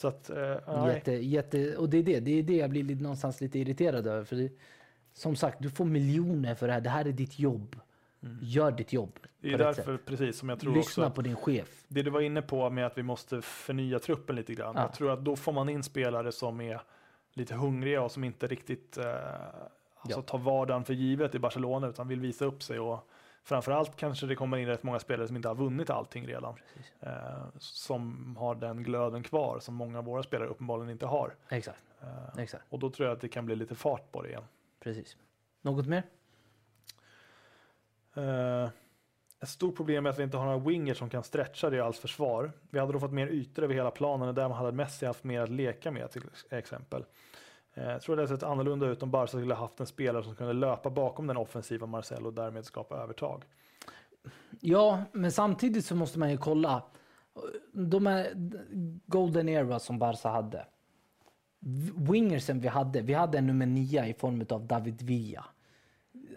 Så 0.00 0.08
att, 0.08 0.30
eh. 0.30 0.86
Jätte, 0.86 1.12
jätte, 1.12 1.76
och 1.76 1.88
det 1.88 1.98
är 1.98 2.02
det, 2.02 2.20
det 2.20 2.38
är 2.38 2.42
det 2.42 2.56
jag 2.56 2.70
blir 2.70 2.96
någonstans 2.96 3.40
lite 3.40 3.58
irriterad 3.58 4.06
över. 4.06 4.24
För 4.24 4.36
det, 4.36 4.52
som 5.12 5.36
sagt, 5.36 5.58
du 5.62 5.70
får 5.70 5.84
miljoner 5.84 6.54
för 6.54 6.66
det 6.66 6.72
här. 6.72 6.80
Det 6.80 6.90
här 6.90 7.04
är 7.04 7.12
ditt 7.12 7.38
jobb. 7.38 7.80
Gör 8.40 8.70
ditt 8.70 8.92
jobb. 8.92 9.18
det 9.40 9.52
är 9.52 9.58
därför, 9.58 9.96
precis 9.96 10.38
som 10.38 10.48
jag 10.48 10.60
tror 10.60 10.74
Lyssna 10.74 11.06
också, 11.06 11.14
på 11.14 11.22
din 11.22 11.36
chef. 11.36 11.84
det 11.88 12.02
du 12.02 12.10
var 12.10 12.20
inne 12.20 12.42
på 12.42 12.70
med 12.70 12.86
att 12.86 12.98
vi 12.98 13.02
måste 13.02 13.42
förnya 13.42 13.98
truppen 13.98 14.36
lite 14.36 14.54
grann. 14.54 14.74
Ja. 14.76 14.82
Jag 14.82 14.92
tror 14.92 15.10
att 15.12 15.24
då 15.24 15.36
får 15.36 15.52
man 15.52 15.68
in 15.68 15.82
spelare 15.82 16.32
som 16.32 16.60
är 16.60 16.80
lite 17.32 17.54
hungriga 17.54 18.02
och 18.02 18.12
som 18.12 18.24
inte 18.24 18.46
riktigt 18.46 18.98
eh, 18.98 19.04
alltså 20.00 20.18
Ja. 20.18 20.22
tar 20.22 20.38
vardagen 20.38 20.84
för 20.84 20.94
givet 20.94 21.34
i 21.34 21.38
Barcelona 21.38 21.86
utan 21.86 22.08
vill 22.08 22.20
visa 22.20 22.44
upp 22.44 22.62
sig. 22.62 22.78
Och 22.78 23.08
framförallt 23.46 23.96
kanske 23.96 24.26
det 24.26 24.34
kommer 24.36 24.56
in 24.56 24.66
rätt 24.66 24.82
många 24.82 24.98
spelare 24.98 25.26
som 25.26 25.36
inte 25.36 25.48
har 25.48 25.54
vunnit 25.54 25.90
allting 25.90 26.26
redan. 26.26 26.54
Eh, 27.00 27.44
som 27.58 28.36
har 28.36 28.54
den 28.54 28.82
glöden 28.82 29.22
kvar 29.22 29.58
som 29.60 29.74
många 29.74 29.98
av 29.98 30.04
våra 30.04 30.22
spelare 30.22 30.48
uppenbarligen 30.48 30.90
inte 30.90 31.06
har. 31.06 31.34
Exakt, 31.48 31.82
Eh, 32.02 32.42
exakt. 32.42 32.64
och 32.68 32.78
då 32.78 32.90
tror 32.90 33.08
jag 33.08 33.14
att 33.14 33.20
det 33.20 33.28
kan 33.28 33.46
bli 33.46 33.56
lite 33.56 33.74
fart 33.74 34.12
på 34.12 34.22
det 34.22 34.28
igen. 34.28 34.44
Precis. 34.80 35.16
Något 35.62 35.86
mer? 35.86 36.02
Eh, 38.14 38.68
ett 39.40 39.48
stort 39.48 39.76
problem 39.76 40.06
är 40.06 40.10
att 40.10 40.18
vi 40.18 40.22
inte 40.22 40.36
har 40.36 40.44
några 40.44 40.58
wingers 40.58 40.98
som 40.98 41.10
kan 41.10 41.22
stretcha 41.22 41.70
Reals 41.70 41.98
försvar. 41.98 42.52
Vi 42.70 42.78
hade 42.78 42.92
då 42.92 43.00
fått 43.00 43.12
mer 43.12 43.26
ytor 43.26 43.62
över 43.62 43.74
hela 43.74 43.90
planen 43.90 44.28
och 44.28 44.34
där 44.34 44.48
hade 44.48 44.72
Messi 44.72 45.06
haft 45.06 45.24
mer 45.24 45.40
att 45.40 45.50
leka 45.50 45.90
med 45.90 46.10
till 46.10 46.22
exempel. 46.50 47.04
Eh, 47.76 47.90
jag 47.90 48.02
tror 48.02 48.16
det 48.16 48.22
hade 48.22 48.36
sett 48.36 48.42
annorlunda 48.42 48.86
ut 48.86 49.02
om 49.02 49.10
Barca 49.10 49.38
skulle 49.38 49.54
haft 49.54 49.80
en 49.80 49.86
spelare 49.86 50.22
som 50.22 50.36
kunde 50.36 50.52
löpa 50.52 50.90
bakom 50.90 51.26
den 51.26 51.36
offensiva 51.36 51.86
Marcelo 51.86 52.26
och 52.26 52.34
därmed 52.34 52.64
skapa 52.64 52.96
övertag. 52.96 53.44
Ja, 54.60 55.02
men 55.12 55.32
samtidigt 55.32 55.84
så 55.84 55.96
måste 55.96 56.18
man 56.18 56.30
ju 56.30 56.36
kolla. 56.36 56.82
De 57.72 58.06
här 58.06 58.32
golden 59.06 59.48
era 59.48 59.78
som 59.78 59.98
Barca 59.98 60.28
hade. 60.28 60.66
Wingersen 61.94 62.60
vi 62.60 62.68
hade, 62.68 63.00
vi 63.00 63.14
hade 63.14 63.38
en 63.38 63.46
nummer 63.46 63.66
nio 63.66 64.06
i 64.06 64.14
form 64.14 64.46
av 64.50 64.66
David 64.66 65.02
Villa. 65.02 65.44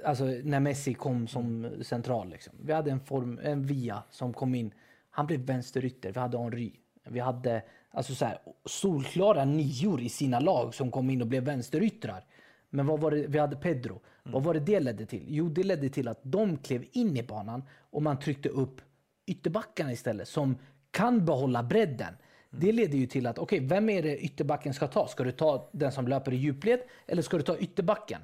Alltså 0.06 0.24
när 0.26 0.60
Messi 0.60 0.94
kom 0.94 1.28
som 1.28 1.70
central. 1.82 2.30
Liksom. 2.30 2.54
Vi 2.62 2.74
hade 2.74 2.92
en, 2.92 3.00
form, 3.00 3.40
en 3.44 3.66
Villa 3.66 4.04
som 4.10 4.34
kom 4.34 4.56
in. 4.56 4.74
Han 5.10 5.28
blev 5.28 5.40
vänsterytter. 5.40 6.12
Vi 6.12 6.20
hade 6.20 6.38
Henry. 6.38 6.72
Vi 7.04 7.20
hade 7.20 7.64
alltså 7.92 8.16
så 8.16 8.26
här, 8.26 8.38
solklara 8.66 9.46
nior 9.46 10.02
i 10.02 10.10
sina 10.10 10.40
lag 10.40 10.76
som 10.76 10.92
kom 10.92 11.10
in 11.10 11.22
och 11.22 11.28
blev 11.28 11.44
vänsteryttrar. 11.44 12.26
Men 12.70 12.86
vad 12.88 13.00
var 13.00 13.12
det, 13.12 13.28
vi 13.28 13.40
hade 13.40 13.56
Pedro. 13.56 14.02
Vad 14.24 14.44
var 14.44 14.54
det 14.54 14.60
det 14.60 14.80
ledde 14.80 15.06
till? 15.06 15.26
Jo, 15.28 15.50
det 15.50 15.64
ledde 15.64 15.90
till 15.90 16.08
att 16.08 16.20
de 16.24 16.58
klev 16.58 16.86
in 16.92 17.18
i 17.18 17.24
banan 17.24 17.64
och 17.80 18.02
man 18.02 18.20
tryckte 18.20 18.50
upp 18.50 18.82
ytterbackarna 19.26 19.92
istället 19.92 20.28
som 20.28 20.58
kan 20.92 21.26
behålla 21.26 21.64
bredden. 21.64 22.14
Det 22.50 22.72
leder 22.72 22.98
ju 22.98 23.08
till 23.08 23.28
att, 23.28 23.38
okej, 23.38 23.60
vem 23.60 23.90
är 23.90 24.04
det 24.04 24.18
ytterbacken 24.18 24.74
ska 24.74 24.88
ta? 24.88 25.08
Ska 25.08 25.24
du 25.24 25.32
ta 25.32 25.70
den 25.72 25.92
som 25.92 26.08
löper 26.08 26.34
i 26.34 26.36
djupled 26.36 26.80
eller 27.08 27.22
ska 27.22 27.38
du 27.38 27.44
ta 27.44 27.58
ytterbacken? 27.58 28.22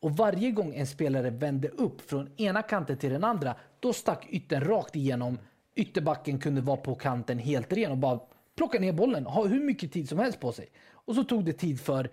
Och 0.00 0.16
varje 0.16 0.50
gång 0.50 0.74
en 0.74 0.86
spelare 0.86 1.30
vände 1.30 1.68
upp 1.68 2.00
från 2.00 2.28
ena 2.36 2.62
kanten 2.62 2.96
till 2.96 3.10
den 3.12 3.24
andra, 3.24 3.54
då 3.80 3.92
stack 3.92 4.26
yttern 4.28 4.64
rakt 4.64 4.96
igenom. 4.96 5.38
Ytterbacken 5.74 6.38
kunde 6.38 6.60
vara 6.60 6.76
på 6.76 6.94
kanten 6.94 7.38
helt 7.38 7.72
ren 7.72 7.90
och 7.90 7.98
bara 7.98 8.20
plocka 8.56 8.80
ner 8.80 8.92
bollen, 8.92 9.26
ha 9.26 9.46
hur 9.46 9.60
mycket 9.60 9.92
tid 9.92 10.08
som 10.08 10.18
helst 10.18 10.40
på 10.40 10.52
sig. 10.52 10.68
Och 10.92 11.14
så 11.14 11.24
tog 11.24 11.44
det 11.44 11.52
tid 11.52 11.80
för 11.80 12.10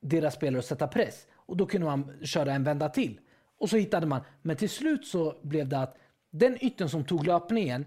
deras 0.00 0.34
spelare 0.34 0.58
att 0.58 0.66
sätta 0.66 0.88
press 0.88 1.26
och 1.34 1.56
då 1.56 1.66
kunde 1.66 1.86
man 1.86 2.12
köra 2.22 2.52
en 2.52 2.64
vända 2.64 2.88
till. 2.88 3.20
Och 3.58 3.70
så 3.70 3.76
hittade 3.76 4.06
man, 4.06 4.20
men 4.42 4.56
till 4.56 4.70
slut 4.70 5.06
så 5.06 5.36
blev 5.42 5.68
det 5.68 5.78
att 5.78 5.96
den 6.30 6.64
yttern 6.64 6.88
som 6.88 7.04
tog 7.04 7.26
löpningen, 7.26 7.86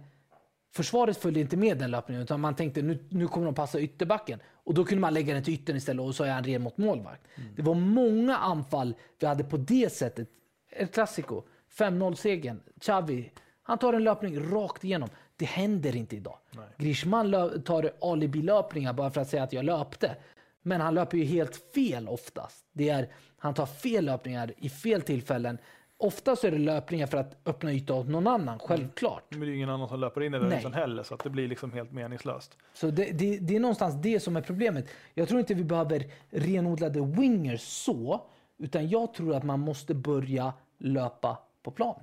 försvaret 0.72 1.18
följde 1.18 1.40
inte 1.40 1.58
med 1.58 1.78
den 1.78 1.92
löpningen 1.92 2.24
utan 2.24 2.40
man 2.40 2.56
tänkte 2.56 2.82
nu, 2.82 3.08
nu 3.10 3.28
kommer 3.28 3.46
de 3.46 3.56
passa 3.56 3.80
ytterbacken. 3.80 4.40
Och 4.52 4.74
då 4.74 4.86
kunde 4.86 5.02
man 5.02 5.14
lägga 5.14 5.34
den 5.34 5.44
till 5.44 5.54
yttern 5.54 5.76
istället 5.76 6.06
och 6.06 6.16
så 6.16 6.24
är 6.24 6.32
han 6.32 6.44
ren 6.44 6.62
mot 6.62 6.78
målvakt. 6.78 7.22
Det 7.56 7.62
var 7.62 7.76
många 7.76 8.38
anfall 8.38 8.96
vi 9.20 9.28
hade 9.28 9.44
på 9.44 9.58
det 9.58 9.94
sättet. 9.94 10.30
Ett 10.72 10.94
klassiko, 10.94 11.44
5-0-segern, 11.78 12.62
Xavi, 12.80 13.32
han 13.64 13.78
tar 13.78 13.94
en 13.94 14.04
löpning 14.04 14.52
rakt 14.52 14.84
igenom. 14.84 15.10
Det 15.40 15.46
händer 15.46 15.96
inte 15.96 16.16
idag. 16.16 16.38
Griezmann 16.78 17.28
lö- 17.28 17.62
tar 17.62 17.92
alibi-löpningar 18.02 18.94
bara 18.94 19.10
för 19.12 19.22
att 19.22 19.30
säga 19.30 19.44
att 19.44 19.54
jag 19.54 19.66
löpte. 19.66 20.16
Men 20.62 20.82
han 20.82 20.94
löper 20.96 21.18
ju 21.18 21.24
helt 21.24 21.56
fel 21.76 22.08
oftast. 22.08 22.66
Det 22.74 22.90
är, 22.90 23.08
han 23.38 23.54
tar 23.54 23.66
fel 23.66 24.06
löpningar 24.06 24.54
i 24.58 24.70
fel 24.70 25.02
tillfällen. 25.02 25.58
Oftast 25.98 26.44
är 26.44 26.52
det 26.52 26.58
löpningar 26.58 27.08
för 27.08 27.18
att 27.18 27.38
öppna 27.46 27.74
yta 27.74 27.94
åt 27.94 28.08
någon 28.08 28.28
annan, 28.28 28.60
självklart. 28.60 29.24
Men 29.30 29.40
det 29.40 29.46
är 29.46 29.48
ju 29.50 29.56
ingen 29.56 29.70
annan 29.70 29.88
som 29.88 30.00
löper 30.00 30.22
in 30.22 30.34
i 30.34 30.40
den 30.40 30.50
Nej. 30.50 30.60
ytan 30.60 30.74
heller 30.74 31.04
så 31.04 31.14
att 31.14 31.24
det 31.24 31.30
blir 31.30 31.48
liksom 31.48 31.72
helt 31.74 31.92
meningslöst. 31.92 32.58
Så 32.74 32.92
det, 32.92 33.12
det, 33.12 33.38
det 33.38 33.56
är 33.56 33.60
någonstans 33.60 33.96
det 34.02 34.20
som 34.20 34.36
är 34.36 34.42
problemet. 34.42 34.88
Jag 35.14 35.28
tror 35.28 35.40
inte 35.40 35.54
vi 35.54 35.64
behöver 35.64 36.06
renodlade 36.30 37.02
wingers 37.02 37.62
så, 37.62 38.22
utan 38.58 38.90
jag 38.90 39.14
tror 39.14 39.36
att 39.36 39.44
man 39.44 39.60
måste 39.60 39.94
börja 39.94 40.54
löpa 40.78 41.38
på 41.64 41.72
plan. 41.72 42.00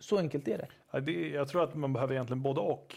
Så 0.00 0.18
enkelt 0.18 0.48
är 0.48 0.58
det. 0.58 0.66
Det, 0.90 1.28
jag 1.28 1.48
tror 1.48 1.62
att 1.62 1.74
man 1.74 1.92
behöver 1.92 2.14
egentligen 2.14 2.42
både 2.42 2.60
och. 2.60 2.96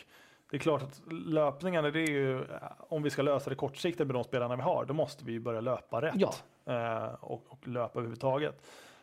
Det 0.49 0.57
är 0.57 0.59
klart 0.59 0.81
att 0.81 1.01
löpningarna, 1.11 1.91
det 1.91 1.99
är 1.99 2.11
ju, 2.11 2.45
om 2.77 3.03
vi 3.03 3.09
ska 3.09 3.21
lösa 3.21 3.49
det 3.49 3.55
kortsiktigt 3.55 4.07
med 4.07 4.15
de 4.15 4.23
spelarna 4.23 4.55
vi 4.55 4.61
har, 4.61 4.85
då 4.85 4.93
måste 4.93 5.25
vi 5.25 5.31
ju 5.31 5.39
börja 5.39 5.61
löpa 5.61 6.01
rätt. 6.01 6.15
Ja. 6.15 6.33
Eh, 6.65 7.13
och, 7.13 7.43
och 7.47 7.67
löpa 7.67 7.99
överhuvudtaget. 7.99 8.61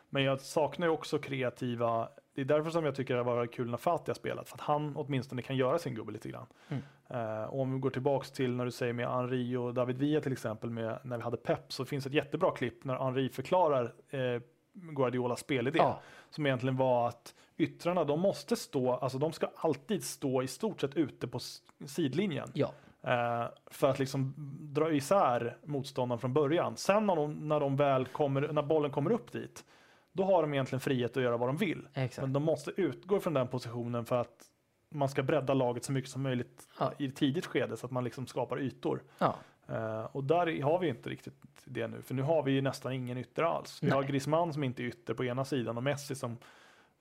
Men 0.09 0.23
jag 0.23 0.41
saknar 0.41 0.87
ju 0.87 0.93
också 0.93 1.19
kreativa, 1.19 2.09
det 2.35 2.41
är 2.41 2.45
därför 2.45 2.69
som 2.69 2.85
jag 2.85 2.95
tycker 2.95 3.15
det 3.15 3.23
varit 3.23 3.53
kul 3.53 3.69
när 3.69 3.77
Fatih 3.77 4.09
har 4.09 4.13
spelat, 4.13 4.49
för 4.49 4.55
att 4.55 4.61
han 4.61 4.95
åtminstone 4.95 5.41
kan 5.41 5.55
göra 5.55 5.79
sin 5.79 5.95
gubbe 5.95 6.11
lite 6.11 6.29
grann. 6.29 6.45
Mm. 6.67 6.83
Eh, 7.09 7.43
och 7.43 7.61
om 7.61 7.73
vi 7.73 7.79
går 7.79 7.89
tillbaks 7.89 8.31
till 8.31 8.55
när 8.55 8.65
du 8.65 8.71
säger 8.71 8.93
med 8.93 9.07
Henri 9.09 9.55
och 9.55 9.73
David 9.73 9.97
Villa 9.97 10.21
till 10.21 10.31
exempel, 10.31 10.69
med, 10.69 10.99
när 11.03 11.17
vi 11.17 11.23
hade 11.23 11.37
Pep, 11.37 11.73
så 11.73 11.85
finns 11.85 12.05
ett 12.05 12.13
jättebra 12.13 12.51
klipp 12.51 12.83
när 12.83 12.95
Henri 12.95 13.29
förklarar 13.29 13.93
eh, 14.09 14.41
Guardiolas 14.73 15.39
spelidé. 15.39 15.79
Ja. 15.79 15.99
Som 16.29 16.45
egentligen 16.45 16.77
var 16.77 17.07
att 17.07 17.35
yttrarna, 17.57 18.03
de 18.03 18.19
måste 18.19 18.55
stå, 18.55 18.93
alltså 18.93 19.17
de 19.17 19.31
ska 19.31 19.47
alltid 19.55 20.03
stå 20.03 20.43
i 20.43 20.47
stort 20.47 20.81
sett 20.81 20.95
ute 20.95 21.27
på 21.27 21.39
sidlinjen. 21.85 22.49
Ja, 22.53 22.71
Eh, 23.03 23.45
för 23.67 23.89
att 23.89 23.99
liksom 23.99 24.33
dra 24.73 24.91
isär 24.91 25.57
motståndaren 25.63 26.19
från 26.19 26.33
början. 26.33 26.77
Sen 26.77 27.05
när 27.07 27.15
de, 27.15 27.47
när 27.49 27.59
de 27.59 27.75
väl 27.75 28.05
kommer, 28.05 28.41
när 28.53 28.61
bollen 28.61 28.91
kommer 28.91 29.11
upp 29.11 29.31
dit, 29.31 29.65
då 30.11 30.23
har 30.23 30.41
de 30.41 30.53
egentligen 30.53 30.79
frihet 30.79 31.17
att 31.17 31.23
göra 31.23 31.37
vad 31.37 31.49
de 31.49 31.57
vill. 31.57 31.87
exakt. 31.93 32.21
Men 32.21 32.33
de 32.33 32.43
måste 32.43 32.71
utgå 32.81 33.19
från 33.19 33.33
den 33.33 33.47
positionen 33.47 34.05
för 34.05 34.15
att 34.21 34.43
man 34.89 35.09
ska 35.09 35.23
bredda 35.23 35.53
laget 35.53 35.83
så 35.83 35.91
mycket 35.91 36.09
som 36.11 36.21
möjligt 36.21 36.67
Ja. 36.79 36.91
i 36.99 37.11
tidigt 37.11 37.45
skede 37.45 37.77
så 37.77 37.85
att 37.85 37.91
man 37.91 38.03
liksom 38.03 38.27
skapar 38.27 38.59
ytor. 38.61 39.03
Ja. 39.17 39.35
Eh, 39.71 40.03
och 40.11 40.23
där 40.23 40.61
har 40.61 40.79
vi 40.79 40.87
inte 40.87 41.09
riktigt 41.09 41.33
det 41.65 41.87
nu, 41.87 42.01
för 42.01 42.13
nu 42.13 42.21
har 42.21 42.43
vi 42.43 42.51
ju 42.51 42.61
nästan 42.61 42.93
ingen 42.93 43.17
ytter 43.17 43.43
alls. 43.43 43.79
Vi 43.83 43.87
Nej. 43.87 43.95
har 43.95 44.03
Griezmann 44.03 44.53
som 44.53 44.63
inte 44.63 44.83
är 44.83 44.85
ytter 44.85 45.13
på 45.13 45.25
ena 45.25 45.45
sidan 45.45 45.77
och 45.77 45.83
Messi 45.83 46.15
som 46.15 46.37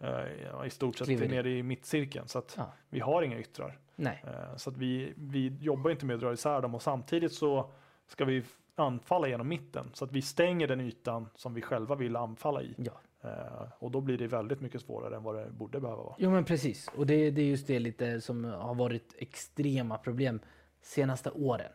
eh, 0.01 0.67
i 0.67 0.71
stort 0.71 0.97
sett 0.99 1.07
Kliver 1.07 1.25
är 1.27 1.29
nere 1.31 1.51
i 1.51 1.63
mittcirkeln. 1.63 2.29
Så 2.29 2.39
att 2.39 2.55
Ja. 2.59 2.73
vi 2.89 3.01
har 3.01 3.23
inga 3.23 3.39
yttrar. 3.39 3.79
Nej, 3.97 4.25
Eh, 4.27 4.57
Så 4.57 4.71
att 4.71 4.77
vi, 4.77 5.13
vi 5.17 5.57
jobbar 5.61 5.91
inte 5.91 6.07
med 6.07 6.15
att 6.15 6.21
dra 6.21 6.33
isär 6.33 6.61
dem 6.63 6.75
och 6.75 6.83
samtidigt 6.83 7.33
så 7.33 7.71
ska 8.07 8.25
vi 8.25 8.43
anfalla 8.75 9.29
genom 9.29 9.49
mitten 9.49 9.91
så 9.95 10.05
att 10.05 10.13
vi 10.13 10.23
stänger 10.23 10.69
den 10.69 10.81
ytan 10.81 11.29
som 11.35 11.55
vi 11.55 11.63
själva 11.63 11.95
vill 11.95 12.17
anfalla 12.17 12.63
i. 12.63 12.75
ja. 12.77 12.93
Eh, 13.29 13.63
Och 13.79 13.91
då 13.91 14.01
blir 14.01 14.19
det 14.19 14.27
väldigt 14.27 14.61
mycket 14.61 14.81
svårare 14.81 15.17
än 15.17 15.23
vad 15.23 15.35
det 15.37 15.51
borde 15.51 15.81
behöva 15.81 16.03
vara. 16.03 16.15
Jo 16.19 16.31
men 16.31 16.45
precis. 16.45 16.89
Och 16.97 17.07
det, 17.07 17.31
det 17.31 17.43
är 17.43 17.47
just 17.47 17.67
det 17.67 17.79
lite 17.79 18.21
som 18.21 18.45
har 18.45 18.75
varit 18.75 19.15
extrema 19.19 19.99
problem 19.99 20.41
senaste 20.83 21.31
åren. 21.31 21.73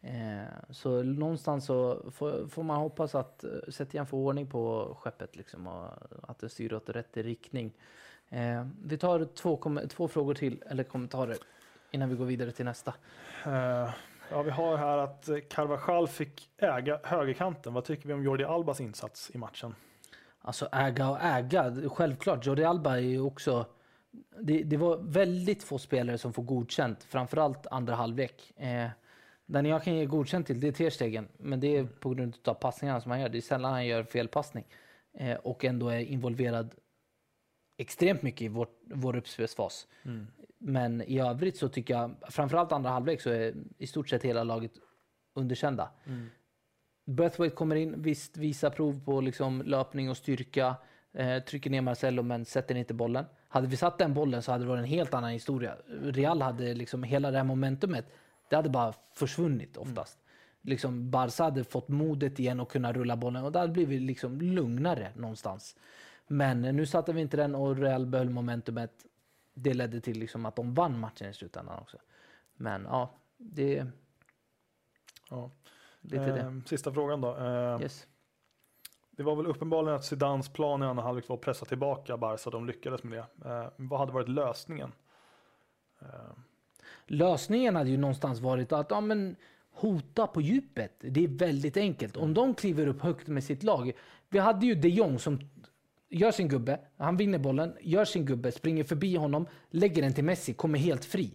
Eh, 0.00 0.70
så 0.70 1.02
någonstans 1.02 1.64
så 1.64 2.10
får, 2.10 2.62
man 2.62 2.76
hoppas 2.76 3.14
att 3.14 3.44
eh, 3.44 3.50
Setien 3.68 4.06
får 4.06 4.18
ordning 4.18 4.46
på 4.46 4.94
skeppet 5.00 5.36
liksom 5.36 5.66
och 5.66 5.88
att 6.22 6.38
det 6.38 6.48
styr 6.48 6.72
åt 6.72 6.88
rätt 6.88 7.16
riktning. 7.16 7.72
Eh, 8.28 8.66
vi 8.84 8.98
tar 8.98 9.24
två, 9.24 9.62
två 9.88 10.08
frågor 10.08 10.34
till, 10.34 10.62
eller 10.66 10.84
kommentarer, 10.84 11.36
innan 11.90 12.08
vi 12.08 12.16
går 12.16 12.24
vidare 12.24 12.52
till 12.52 12.64
nästa. 12.64 12.94
Ja, 14.30 14.42
vi 14.42 14.50
har 14.50 14.76
här 14.76 14.98
att 14.98 15.28
Carvajal 15.50 16.08
fick 16.08 16.50
äga 16.56 17.00
högerkanten. 17.04 17.74
Vad 17.74 17.84
tycker 17.84 18.08
vi 18.08 18.14
om 18.14 18.22
Jordi 18.22 18.44
Albas 18.44 18.80
insats 18.80 19.30
i 19.34 19.38
matchen? 19.38 19.74
Alltså 20.40 20.68
äga 20.72 21.10
och 21.10 21.20
äga, 21.20 21.74
självklart. 21.88 22.46
Jordi 22.46 22.64
Alba 22.64 22.96
är 22.96 23.00
ju 23.00 23.20
också... 23.20 23.66
Det, 24.40 24.62
det 24.62 24.76
var 24.76 24.96
väldigt 24.96 25.62
få 25.62 25.78
spelare 25.78 26.18
som 26.18 26.32
får 26.32 26.42
godkänt, 26.42 27.04
framförallt 27.04 27.66
andra 27.66 27.94
halvlek. 27.94 28.52
Den 29.48 29.66
jag 29.66 29.82
kan 29.82 29.94
ge 29.94 30.06
godkänt 30.06 30.46
till, 30.46 30.60
det 30.60 30.68
är 30.68 30.72
Terstegen. 30.72 31.28
Men 31.38 31.60
det 31.60 31.76
är 31.76 31.84
på 31.84 32.10
grund 32.10 32.36
av 32.44 32.54
passningarna 32.54 33.00
som 33.00 33.10
han 33.10 33.20
gör. 33.20 33.28
Det 33.28 33.38
är 33.38 33.42
sällan 33.42 33.72
han 33.72 33.86
gör 33.86 34.02
fel 34.02 34.28
passning. 34.28 34.64
Eh, 35.18 35.36
och 35.36 35.64
ändå 35.64 35.88
är 35.88 35.98
involverad 35.98 36.74
extremt 37.78 38.22
mycket 38.22 38.42
i 38.42 38.48
vår, 38.48 38.68
vår 38.94 39.16
uppspelsfas. 39.16 39.86
Men 40.58 41.02
i 41.02 41.20
övrigt 41.20 41.56
så 41.56 41.68
tycker 41.68 41.94
jag, 41.94 42.14
framförallt 42.28 42.72
andra 42.72 42.90
halvlek, 42.90 43.20
så 43.20 43.30
är 43.30 43.54
i 43.78 43.86
stort 43.86 44.08
sett 44.08 44.22
hela 44.22 44.44
laget 44.44 44.72
underkända. 45.34 45.90
Breathwaite 47.06 47.56
kommer 47.56 47.76
in, 47.76 48.02
visst 48.02 48.36
visar 48.36 48.70
prov 48.70 49.04
på 49.04 49.20
liksom 49.20 49.62
löpning 49.62 50.10
och 50.10 50.16
styrka. 50.16 50.76
Eh, 51.14 51.42
trycker 51.42 51.70
ner 51.70 51.80
Marcelo 51.80 52.22
men 52.22 52.44
sätter 52.44 52.74
inte 52.74 52.94
bollen. 52.94 53.24
Hade 53.48 53.66
vi 53.66 53.76
satt 53.76 53.98
den 53.98 54.14
bollen 54.14 54.42
så 54.42 54.52
hade 54.52 54.64
det 54.64 54.68
varit 54.68 54.82
en 54.82 54.84
helt 54.84 55.14
annan 55.14 55.30
historia. 55.30 55.76
Real 56.02 56.42
hade 56.42 56.74
liksom 56.74 57.02
hela 57.02 57.30
det 57.30 57.36
här 57.36 57.44
momentumet, 57.44 58.06
det 58.48 58.56
hade 58.56 58.68
bara 58.68 58.94
försvunnit 59.12 59.76
oftast. 59.76 60.18
Mm. 60.18 60.28
Liksom 60.70 61.10
Barca 61.10 61.44
hade 61.44 61.64
fått 61.64 61.88
modet 61.88 62.38
igen 62.38 62.60
och 62.60 62.70
kunna 62.70 62.92
rulla 62.92 63.16
bollen 63.16 63.44
och 63.44 63.52
det 63.52 63.58
hade 63.58 63.72
blivit 63.72 64.02
liksom 64.02 64.40
lugnare 64.40 65.12
någonstans. 65.16 65.76
Men 66.26 66.60
nu 66.60 66.86
satte 66.86 67.12
vi 67.12 67.20
inte 67.20 67.36
den 67.36 67.54
och 67.54 67.76
Real 67.76 68.06
behöll 68.06 68.30
momentumet. 68.30 69.04
Det 69.54 69.74
ledde 69.74 70.00
till 70.00 70.18
liksom 70.18 70.46
att 70.46 70.56
de 70.56 70.74
vann 70.74 70.98
matchen 70.98 71.30
i 71.30 71.34
slutändan 71.34 71.78
också. 71.78 71.98
Men 72.54 72.84
ja, 72.84 73.14
det... 73.36 73.86
Ja. 75.30 75.50
Lite 76.00 76.24
eh, 76.24 76.34
det. 76.34 76.62
Sista 76.68 76.92
frågan 76.92 77.20
då. 77.20 77.36
Eh, 77.36 77.82
yes. 77.82 78.06
Det 79.10 79.22
var 79.22 79.36
väl 79.36 79.46
uppenbarligen 79.46 79.96
att 79.96 80.04
Zidans 80.04 80.52
plan 80.52 80.82
i 80.82 80.86
andra 80.86 81.02
halvlek 81.02 81.28
var 81.28 81.36
att 81.36 81.42
pressa 81.42 81.64
tillbaka 81.64 82.16
Barca. 82.16 82.50
De 82.50 82.66
lyckades 82.66 83.02
med 83.02 83.24
det. 83.34 83.48
Eh, 83.48 83.70
vad 83.76 84.00
hade 84.00 84.12
varit 84.12 84.28
lösningen? 84.28 84.92
Lösningen 87.10 87.76
hade 87.76 87.90
ju 87.90 87.96
någonstans 87.96 88.40
varit 88.40 88.72
att 88.72 88.90
ja, 88.90 89.00
men, 89.00 89.36
hota 89.72 90.26
på 90.26 90.40
djupet. 90.40 90.92
Det 91.00 91.24
är 91.24 91.28
väldigt 91.28 91.76
enkelt. 91.76 92.16
Om 92.16 92.34
de 92.34 92.54
kliver 92.54 92.86
upp 92.86 93.02
högt 93.02 93.28
med 93.28 93.44
sitt 93.44 93.62
lag. 93.62 93.92
Vi 94.28 94.38
hade 94.38 94.66
ju 94.66 94.74
de 94.74 94.88
Jong 94.88 95.18
som 95.18 95.40
gör 96.08 96.30
sin 96.30 96.48
gubbe, 96.48 96.80
han 96.96 97.16
vinner 97.16 97.38
bollen, 97.38 97.76
gör 97.80 98.04
sin 98.04 98.26
gubbe, 98.26 98.52
springer 98.52 98.84
förbi 98.84 99.16
honom, 99.16 99.46
lägger 99.70 100.02
den 100.02 100.14
till 100.14 100.24
Messi, 100.24 100.54
kommer 100.54 100.78
helt 100.78 101.04
fri. 101.04 101.34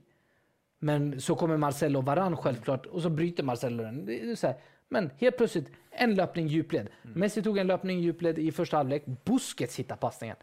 Men 0.79 1.21
så 1.21 1.35
kommer 1.35 1.57
Marcelo 1.57 1.99
och 1.99 2.05
Varann 2.05 2.37
självklart 2.37 2.85
och 2.85 3.01
så 3.01 3.09
bryter 3.09 3.43
Marcelo 3.43 3.83
den. 3.83 4.07
Här. 4.41 4.55
Men 4.89 5.09
helt 5.17 5.37
plötsligt 5.37 5.71
en 5.91 6.15
löpning 6.15 6.47
djupled. 6.47 6.87
Mm. 7.03 7.19
Messi 7.19 7.43
tog 7.43 7.57
en 7.57 7.67
löpning 7.67 7.99
djupled 7.99 8.39
i 8.39 8.51
första 8.51 8.77
halvlek. 8.77 9.05
Busquets 9.05 9.79
hittar 9.79 9.95
passningen. 9.95 10.37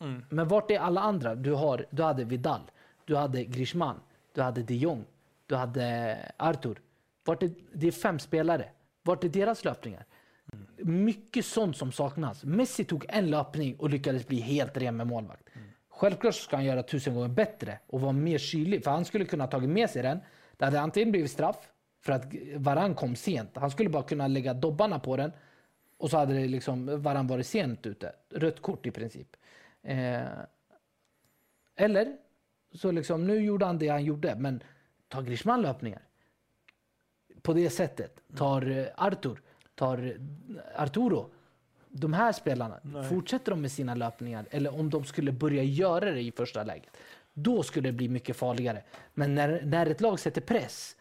Mm. 0.00 0.24
Men 0.28 0.48
vart 0.48 0.70
är 0.70 0.78
alla 0.78 1.00
andra? 1.00 1.34
Du, 1.34 1.52
har, 1.52 1.86
du 1.90 2.02
hade 2.02 2.24
Vidal, 2.24 2.60
du 3.04 3.16
hade 3.16 3.44
Griezmann, 3.44 4.00
du 4.34 4.42
hade 4.42 4.62
de 4.62 4.74
Jong, 4.74 5.04
du 5.46 5.54
hade 5.54 6.18
Arthur. 6.36 6.80
Vart 7.24 7.42
är, 7.42 7.50
det 7.74 7.86
är 7.86 7.92
fem 7.92 8.18
spelare. 8.18 8.68
Vart 9.02 9.24
är 9.24 9.28
deras 9.28 9.64
löpningar? 9.64 10.04
Mm. 10.52 11.04
Mycket 11.04 11.46
sånt 11.46 11.76
som 11.76 11.92
saknas. 11.92 12.44
Messi 12.44 12.84
tog 12.84 13.04
en 13.08 13.30
löpning 13.30 13.76
och 13.76 13.90
lyckades 13.90 14.26
bli 14.26 14.40
helt 14.40 14.76
ren 14.76 14.96
med 14.96 15.06
målvakt. 15.06 15.48
Mm. 15.52 15.68
Självklart 15.88 16.34
ska 16.34 16.56
han 16.56 16.64
göra 16.64 16.82
tusen 16.82 17.14
gånger 17.14 17.28
bättre 17.28 17.78
och 17.86 18.00
vara 18.00 18.12
mer 18.12 18.38
kylig, 18.38 18.84
för 18.84 18.90
han 18.90 19.04
skulle 19.04 19.24
kunna 19.24 19.44
ha 19.44 19.50
tagit 19.50 19.70
med 19.70 19.90
sig 19.90 20.02
den. 20.02 20.18
Det 20.56 20.64
hade 20.64 20.80
antingen 20.80 21.10
blivit 21.10 21.30
straff, 21.30 21.72
för 22.00 22.12
att 22.12 22.24
Varann 22.56 22.94
kom 22.94 23.16
sent. 23.16 23.50
Han 23.54 23.70
skulle 23.70 23.88
bara 23.88 24.02
kunna 24.02 24.26
lägga 24.26 24.54
dobbarna 24.54 24.98
på 24.98 25.16
den 25.16 25.32
och 25.98 26.10
så 26.10 26.16
hade 26.16 26.34
det 26.34 26.48
liksom 26.48 27.02
Varann 27.02 27.26
varit 27.26 27.46
sent 27.46 27.86
ute. 27.86 28.12
Rött 28.30 28.62
kort 28.62 28.86
i 28.86 28.90
princip. 28.90 29.36
Eh, 29.82 30.22
eller 31.76 32.16
så 32.74 32.90
liksom, 32.90 33.26
nu 33.26 33.44
gjorde 33.44 33.64
han 33.66 33.78
det 33.78 33.88
han 33.88 34.04
gjorde, 34.04 34.34
men 34.36 34.62
tar 35.08 35.22
Griezmann 35.22 35.62
löpningar 35.62 36.02
på 37.42 37.52
det 37.52 37.70
sättet, 37.70 38.20
tar 38.36 38.70
eh, 38.70 38.86
Artur, 38.96 39.40
tar 39.74 40.16
Arturo, 40.76 41.30
de 41.88 42.12
här 42.12 42.32
spelarna, 42.32 42.80
Nej. 42.82 43.04
fortsätter 43.04 43.50
de 43.50 43.60
med 43.60 43.72
sina 43.72 43.94
löpningar 43.94 44.46
eller 44.50 44.74
om 44.74 44.90
de 44.90 45.04
skulle 45.04 45.32
börja 45.32 45.62
göra 45.62 46.10
det 46.10 46.20
i 46.20 46.32
första 46.32 46.64
läget, 46.64 46.96
då 47.32 47.62
skulle 47.62 47.88
det 47.88 47.92
bli 47.92 48.08
mycket 48.08 48.36
farligare. 48.36 48.82
Men 49.14 49.34
när, 49.34 49.62
när 49.64 49.86
ett 49.86 50.00
lag 50.00 50.20
sätter 50.20 50.40
press, 50.40 50.96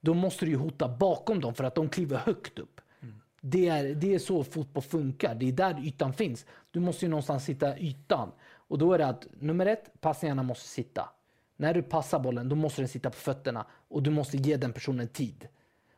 då 0.00 0.14
måste 0.14 0.44
du 0.44 0.50
ju 0.50 0.56
hota 0.56 0.88
bakom 0.88 1.40
dem 1.40 1.54
för 1.54 1.64
att 1.64 1.74
de 1.74 1.88
kliver 1.88 2.16
högt 2.16 2.58
upp. 2.58 2.80
Mm. 3.00 3.20
Det, 3.40 3.68
är, 3.68 3.94
det 3.94 4.14
är 4.14 4.18
så 4.18 4.44
fotboll 4.44 4.82
funkar. 4.82 5.34
Det 5.34 5.48
är 5.48 5.52
där 5.52 5.86
ytan 5.86 6.12
finns. 6.12 6.46
Du 6.70 6.80
måste 6.80 7.04
ju 7.04 7.08
någonstans 7.08 7.44
sitta 7.44 7.78
ytan. 7.78 8.32
Och 8.68 8.78
då 8.78 8.92
är 8.92 8.98
det 8.98 9.06
att 9.06 9.26
nummer 9.32 9.66
ett, 9.66 10.00
passningarna 10.00 10.42
måste 10.42 10.68
sitta. 10.68 11.08
När 11.56 11.74
du 11.74 11.82
passar 11.82 12.18
bollen, 12.18 12.48
då 12.48 12.56
måste 12.56 12.80
den 12.80 12.88
sitta 12.88 13.10
på 13.10 13.16
fötterna 13.16 13.66
och 13.88 14.02
du 14.02 14.10
måste 14.10 14.36
ge 14.36 14.56
den 14.56 14.72
personen 14.72 15.08
tid. 15.08 15.48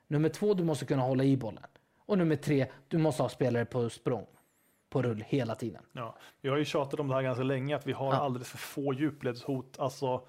Nummer 0.06 0.28
två, 0.28 0.54
du 0.54 0.64
måste 0.64 0.86
kunna 0.86 1.02
hålla 1.02 1.24
i 1.24 1.36
bollen. 1.36 1.66
Och 2.06 2.18
nummer 2.18 2.36
tre, 2.36 2.66
du 2.88 2.98
måste 2.98 3.22
ha 3.22 3.28
spelare 3.28 3.64
på 3.64 3.90
språng 3.90 4.26
på 4.90 5.02
rull 5.02 5.24
hela 5.28 5.54
tiden. 5.54 5.82
Ja, 5.92 6.16
vi 6.40 6.48
har 6.48 6.56
ju 6.56 6.64
tjatat 6.64 7.00
om 7.00 7.08
det 7.08 7.14
här 7.14 7.22
ganska 7.22 7.44
länge, 7.44 7.76
att 7.76 7.86
vi 7.86 7.92
har 7.92 8.14
ja. 8.14 8.20
alldeles 8.20 8.48
för 8.48 8.58
få 8.58 8.94
djupledshot. 8.94 9.76
Alltså. 9.78 10.26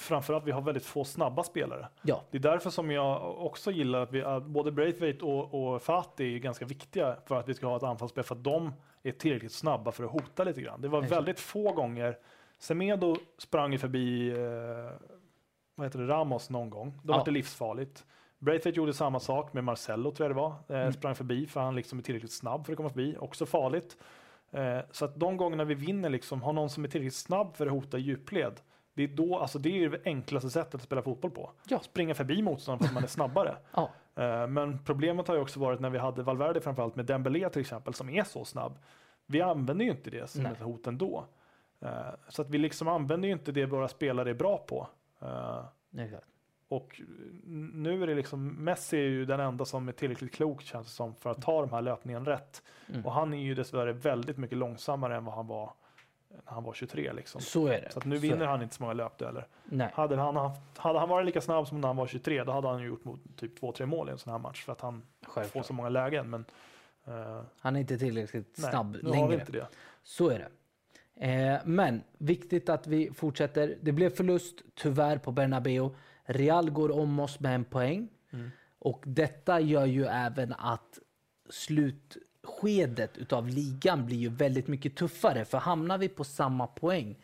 Framförallt 0.00 0.44
vi 0.44 0.50
har 0.50 0.62
väldigt 0.62 0.84
få 0.84 1.04
snabba 1.04 1.42
spelare. 1.42 1.88
Ja. 2.02 2.22
Det 2.30 2.38
är 2.38 2.42
därför 2.42 2.70
som 2.70 2.90
jag 2.90 3.38
också 3.46 3.70
gillar 3.70 4.00
att 4.00 4.12
vi, 4.12 4.24
både 4.46 4.72
Braithwaite 4.72 5.24
och, 5.24 5.74
och 5.74 5.82
Fatih 5.82 6.34
är 6.34 6.38
ganska 6.38 6.64
viktiga 6.64 7.16
för 7.26 7.36
att 7.36 7.48
vi 7.48 7.54
ska 7.54 7.66
ha 7.66 7.76
ett 7.76 7.82
anfallsspel, 7.82 8.24
för 8.24 8.34
att 8.34 8.44
de 8.44 8.72
är 9.02 9.12
tillräckligt 9.12 9.52
snabba 9.52 9.92
för 9.92 10.04
att 10.04 10.10
hota 10.10 10.44
lite 10.44 10.60
grann. 10.60 10.80
Det 10.80 10.88
var 10.88 10.98
Exakt. 10.98 11.16
väldigt 11.16 11.40
få 11.40 11.72
gånger 11.72 12.16
Semedo 12.58 13.16
sprang 13.38 13.78
förbi 13.78 14.30
eh, 14.30 14.36
vad 15.74 15.86
heter 15.86 15.98
det, 15.98 16.06
Ramos 16.06 16.50
någon 16.50 16.70
gång. 16.70 17.00
Då 17.02 17.12
ja. 17.12 17.18
var 17.18 17.24
det 17.24 17.30
livsfarligt. 17.30 18.04
Braithwaite 18.38 18.78
gjorde 18.78 18.92
samma 18.92 19.20
sak 19.20 19.52
med 19.52 19.64
Marcello 19.64 20.10
tror 20.10 20.28
jag 20.28 20.36
det 20.36 20.40
var. 20.40 20.54
Eh, 20.68 20.80
mm. 20.80 20.92
Sprang 20.92 21.14
förbi 21.14 21.46
för 21.46 21.60
han 21.60 21.74
liksom 21.76 21.98
är 21.98 22.02
tillräckligt 22.02 22.32
snabb 22.32 22.66
för 22.66 22.72
att 22.72 22.76
komma 22.76 22.88
förbi. 22.88 23.16
Också 23.20 23.46
farligt. 23.46 23.96
Eh, 24.50 24.78
så 24.90 25.04
att 25.04 25.20
de 25.20 25.36
gångerna 25.36 25.64
vi 25.64 25.74
vinner 25.74 26.10
liksom, 26.10 26.42
har 26.42 26.52
någon 26.52 26.70
som 26.70 26.84
är 26.84 26.88
tillräckligt 26.88 27.14
snabb 27.14 27.56
för 27.56 27.66
att 27.66 27.72
hota 27.72 27.98
djupled. 27.98 28.60
Det 28.94 29.02
är, 29.02 29.08
då, 29.08 29.38
alltså 29.38 29.58
det 29.58 29.84
är 29.84 29.90
det 29.90 30.00
enklaste 30.04 30.50
sättet 30.50 30.74
att 30.74 30.82
spela 30.82 31.02
fotboll 31.02 31.30
på. 31.30 31.50
Ja. 31.68 31.80
Springa 31.80 32.14
förbi 32.14 32.42
motståndaren 32.42 32.78
för 32.78 32.86
att 32.86 32.94
man 32.94 33.02
är 33.02 33.08
snabbare. 33.08 33.56
ja. 33.74 33.90
eh, 34.14 34.46
men 34.46 34.78
problemet 34.84 35.28
har 35.28 35.34
ju 35.34 35.40
också 35.40 35.60
varit 35.60 35.80
när 35.80 35.90
vi 35.90 35.98
hade 35.98 36.22
Valverde 36.22 36.60
framförallt 36.60 36.96
med 36.96 37.06
Dembélé 37.06 37.48
till 37.48 37.60
exempel 37.60 37.94
som 37.94 38.08
är 38.08 38.24
så 38.24 38.44
snabb. 38.44 38.78
Vi 39.26 39.40
använder 39.40 39.84
ju 39.84 39.90
inte 39.90 40.10
det 40.10 40.30
som 40.30 40.42
Nej. 40.42 40.52
ett 40.52 40.60
hot 40.60 40.86
ändå. 40.86 41.26
Eh, 41.80 42.14
så 42.28 42.42
att 42.42 42.50
vi 42.50 42.58
liksom 42.58 42.88
använder 42.88 43.28
ju 43.28 43.32
inte 43.32 43.52
det 43.52 43.66
våra 43.66 43.88
spelare 43.88 44.30
är 44.30 44.34
bra 44.34 44.58
på. 44.58 44.88
Eh, 45.22 45.64
Exakt. 45.98 46.26
Och 46.68 47.00
nu 47.46 48.02
är 48.02 48.06
det 48.06 48.14
liksom, 48.14 48.48
Messi 48.48 48.96
är 48.96 49.08
ju 49.08 49.24
den 49.24 49.40
enda 49.40 49.64
som 49.64 49.88
är 49.88 49.92
tillräckligt 49.92 50.34
klok 50.34 50.62
känns 50.62 50.86
det 50.86 50.92
som 50.92 51.14
för 51.14 51.30
att 51.30 51.42
ta 51.42 51.60
de 51.60 51.70
här 51.70 51.82
löpningen 51.82 52.26
rätt. 52.26 52.62
Mm. 52.88 53.06
Och 53.06 53.12
han 53.12 53.34
är 53.34 53.38
ju 53.38 53.54
dessvärre 53.54 53.92
väldigt 53.92 54.36
mycket 54.36 54.58
långsammare 54.58 55.16
än 55.16 55.24
vad 55.24 55.34
han 55.34 55.46
var 55.46 55.72
när 56.30 56.52
han 56.52 56.64
var 56.64 56.72
23 56.72 57.12
liksom. 57.12 57.40
Så 57.40 57.66
är 57.66 57.80
det. 57.80 57.90
Så 57.90 58.00
nu 58.04 58.18
vinner 58.18 58.46
han 58.46 58.62
inte 58.62 58.74
så 58.74 58.82
många 58.82 58.94
löpdueller. 58.94 59.46
Hade 59.92 60.16
han, 60.16 60.36
haft, 60.36 60.78
hade 60.78 60.98
han 60.98 61.08
varit 61.08 61.26
lika 61.26 61.40
snabb 61.40 61.68
som 61.68 61.80
när 61.80 61.88
han 61.88 61.96
var 61.96 62.06
23 62.06 62.44
då 62.44 62.52
hade 62.52 62.68
han 62.68 62.82
gjort 62.82 63.04
mot 63.04 63.20
typ 63.36 63.60
2-3 63.60 63.86
mål 63.86 64.08
i 64.08 64.12
en 64.12 64.18
sån 64.18 64.32
här 64.32 64.38
match 64.38 64.64
för 64.64 64.72
att 64.72 64.80
han 64.80 65.02
Självklart. 65.22 65.52
får 65.52 65.62
så 65.62 65.72
många 65.72 65.88
lägen. 65.88 66.30
Men, 66.30 66.44
uh, 67.08 67.42
han 67.60 67.76
är 67.76 67.80
inte 67.80 67.98
tillräckligt 67.98 68.56
snabb 68.56 68.90
nej, 68.92 69.00
nu 69.02 69.10
längre. 69.10 69.22
Har 69.22 69.28
vi 69.28 69.34
inte 69.34 69.52
det. 69.52 69.66
Så 70.02 70.28
är 70.28 70.38
det. 70.38 70.48
Eh, 71.20 71.58
men 71.64 72.02
viktigt 72.18 72.68
att 72.68 72.86
vi 72.86 73.10
fortsätter. 73.14 73.76
Det 73.80 73.92
blev 73.92 74.10
förlust 74.10 74.62
tyvärr 74.74 75.18
på 75.18 75.32
Bernabeu. 75.32 75.90
Real 76.24 76.70
går 76.70 76.90
om 76.90 77.20
oss 77.20 77.40
med 77.40 77.54
en 77.54 77.64
poäng. 77.64 78.08
Mm. 78.30 78.50
Och 78.78 79.02
detta 79.06 79.60
gör 79.60 79.86
ju 79.86 80.04
även 80.04 80.52
att 80.58 80.98
slutskedet 82.50 83.18
utav 83.18 83.48
ligan 83.48 84.06
blir 84.06 84.16
ju 84.16 84.28
väldigt 84.28 84.68
mycket 84.68 84.96
tuffare. 84.96 85.44
För 85.44 85.58
hamnar 85.58 85.98
vi 85.98 86.08
på 86.08 86.24
samma 86.24 86.66
poäng, 86.66 87.16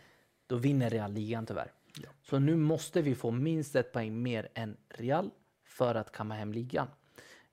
då 0.47 0.57
vinner 0.57 0.91
Real 0.91 1.13
ligan 1.13 1.47
tyvärr. 1.47 1.73
Ja. 2.03 2.09
Så 2.23 2.39
nu 2.39 2.57
måste 2.57 3.03
vi 3.03 3.15
få 3.15 3.31
minst 3.31 3.77
ett 3.77 3.93
poäng 3.93 4.23
mer 4.23 4.49
än 4.55 4.77
Real 4.89 5.31
för 5.65 5.95
att 5.95 6.13
kamma 6.13 6.35
hem 6.35 6.53
ligan. 6.53 6.89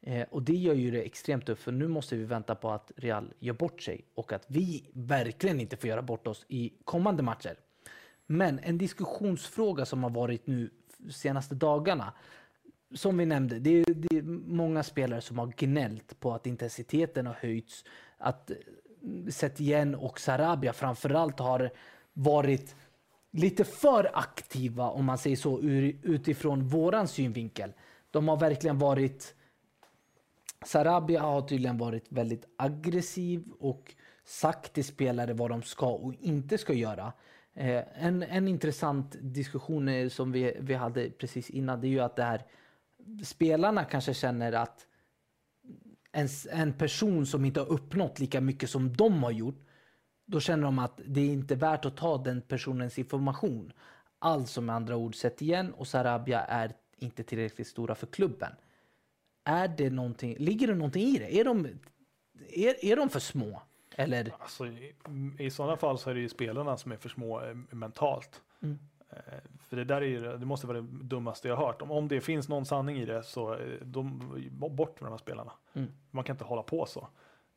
Eh, 0.01 0.27
och 0.31 0.43
det 0.43 0.55
gör 0.55 0.73
ju 0.73 0.91
det 0.91 1.01
extremt 1.01 1.45
tufft, 1.45 1.63
för 1.63 1.71
nu 1.71 1.87
måste 1.87 2.15
vi 2.15 2.23
vänta 2.25 2.55
på 2.55 2.71
att 2.71 2.91
Real 2.95 3.33
gör 3.39 3.53
bort 3.53 3.81
sig 3.81 4.05
och 4.15 4.33
att 4.33 4.45
vi 4.47 4.89
verkligen 4.93 5.59
inte 5.59 5.77
får 5.77 5.89
göra 5.89 6.01
bort 6.01 6.27
oss 6.27 6.45
i 6.47 6.73
kommande 6.83 7.23
matcher. 7.23 7.55
Men 8.25 8.59
en 8.59 8.77
diskussionsfråga 8.77 9.85
som 9.85 10.03
har 10.03 10.09
varit 10.09 10.47
nu 10.47 10.69
senaste 11.09 11.55
dagarna. 11.55 12.13
Som 12.93 13.17
vi 13.17 13.25
nämnde, 13.25 13.59
det 13.59 13.69
är, 13.69 13.93
det 13.93 14.17
är 14.17 14.21
många 14.47 14.83
spelare 14.83 15.21
som 15.21 15.39
har 15.39 15.53
gnällt 15.57 16.19
på 16.19 16.33
att 16.33 16.47
intensiteten 16.47 17.25
har 17.25 17.33
höjts. 17.33 17.85
Att 18.17 18.51
eh, 18.51 18.57
Setien 19.29 19.95
och 19.95 20.19
Sarabia 20.19 20.73
framförallt 20.73 21.39
har 21.39 21.69
varit 22.13 22.75
lite 23.31 23.63
för 23.63 24.11
aktiva 24.13 24.89
om 24.89 25.05
man 25.05 25.17
säger 25.17 25.35
så 25.35 25.61
utifrån 26.03 26.67
våran 26.67 27.07
synvinkel. 27.07 27.73
De 28.11 28.27
har 28.27 28.37
verkligen 28.37 28.79
varit 28.79 29.35
Sarabia 30.65 31.21
har 31.21 31.41
tydligen 31.41 31.77
varit 31.77 32.05
väldigt 32.09 32.45
aggressiv 32.57 33.43
och 33.59 33.95
sagt 34.25 34.73
till 34.73 34.85
spelare 34.85 35.33
vad 35.33 35.49
de 35.51 35.63
ska 35.63 35.89
och 35.89 36.13
inte 36.19 36.57
ska 36.57 36.73
göra. 36.73 37.13
Eh, 37.53 38.05
en, 38.05 38.23
en 38.23 38.47
intressant 38.47 39.15
diskussion 39.21 39.87
eh, 39.87 40.09
som 40.09 40.31
vi, 40.31 40.57
vi 40.59 40.73
hade 40.73 41.09
precis 41.09 41.49
innan 41.49 41.81
det 41.81 41.87
är 41.87 41.89
ju 41.89 41.99
att 41.99 42.15
det 42.15 42.23
här 42.23 42.41
spelarna 43.23 43.85
kanske 43.85 44.13
känner 44.13 44.53
att 44.53 44.87
en, 46.11 46.27
en 46.51 46.73
person 46.73 47.25
som 47.25 47.45
inte 47.45 47.59
har 47.59 47.67
uppnått 47.67 48.19
lika 48.19 48.41
mycket 48.41 48.69
som 48.69 48.93
de 48.93 49.23
har 49.23 49.31
gjort 49.31 49.65
då 50.25 50.39
känner 50.39 50.63
de 50.63 50.79
att 50.79 51.01
det 51.05 51.21
är 51.21 51.33
inte 51.33 51.55
värt 51.55 51.85
att 51.85 51.97
ta 51.97 52.17
den 52.17 52.41
personens 52.41 52.99
information. 52.99 53.73
Alltså 54.19 54.61
med 54.61 54.75
andra 54.75 54.95
ord, 54.95 55.15
Setien 55.15 55.73
och 55.73 55.87
Sarabia 55.87 56.39
är 56.39 56.71
inte 56.97 57.23
tillräckligt 57.23 57.67
stora 57.67 57.95
för 57.95 58.07
klubben. 58.07 58.51
Är 59.43 59.67
det 59.67 59.89
någonting, 59.89 60.35
ligger 60.39 60.67
det 60.67 60.75
någonting 60.75 61.03
i 61.03 61.17
det? 61.17 61.39
Är 61.39 61.43
de, 61.43 61.67
är, 62.49 62.85
är 62.85 62.95
de 62.95 63.09
för 63.09 63.19
små? 63.19 63.61
Eller? 63.95 64.33
Alltså, 64.39 64.67
i, 64.67 64.95
I 65.39 65.49
sådana 65.49 65.77
fall 65.77 65.99
så 65.99 66.09
är 66.09 66.13
det 66.13 66.21
ju 66.21 66.29
spelarna 66.29 66.77
som 66.77 66.91
är 66.91 66.97
för 66.97 67.09
små 67.09 67.41
eh, 67.41 67.55
mentalt. 67.69 68.41
Mm. 68.61 68.79
Eh, 69.15 69.39
för 69.59 69.75
det 69.75 69.83
där 69.83 70.01
är 70.01 70.05
ju, 70.05 70.37
det 70.37 70.45
måste 70.45 70.67
vara 70.67 70.81
det 70.81 70.87
dummaste 70.87 71.47
jag 71.47 71.55
har 71.55 71.65
hört. 71.65 71.81
Om, 71.81 71.91
om 71.91 72.07
det 72.07 72.21
finns 72.21 72.49
någon 72.49 72.65
sanning 72.65 72.97
i 72.97 73.05
det 73.05 73.23
så 73.23 73.53
eh, 73.53 73.59
de, 73.81 74.19
bort 74.51 75.01
med 75.01 75.07
de 75.07 75.11
här 75.11 75.17
spelarna. 75.17 75.51
Mm. 75.73 75.91
Man 76.11 76.23
kan 76.23 76.33
inte 76.33 76.45
hålla 76.45 76.63
på 76.63 76.85
så. 76.85 77.07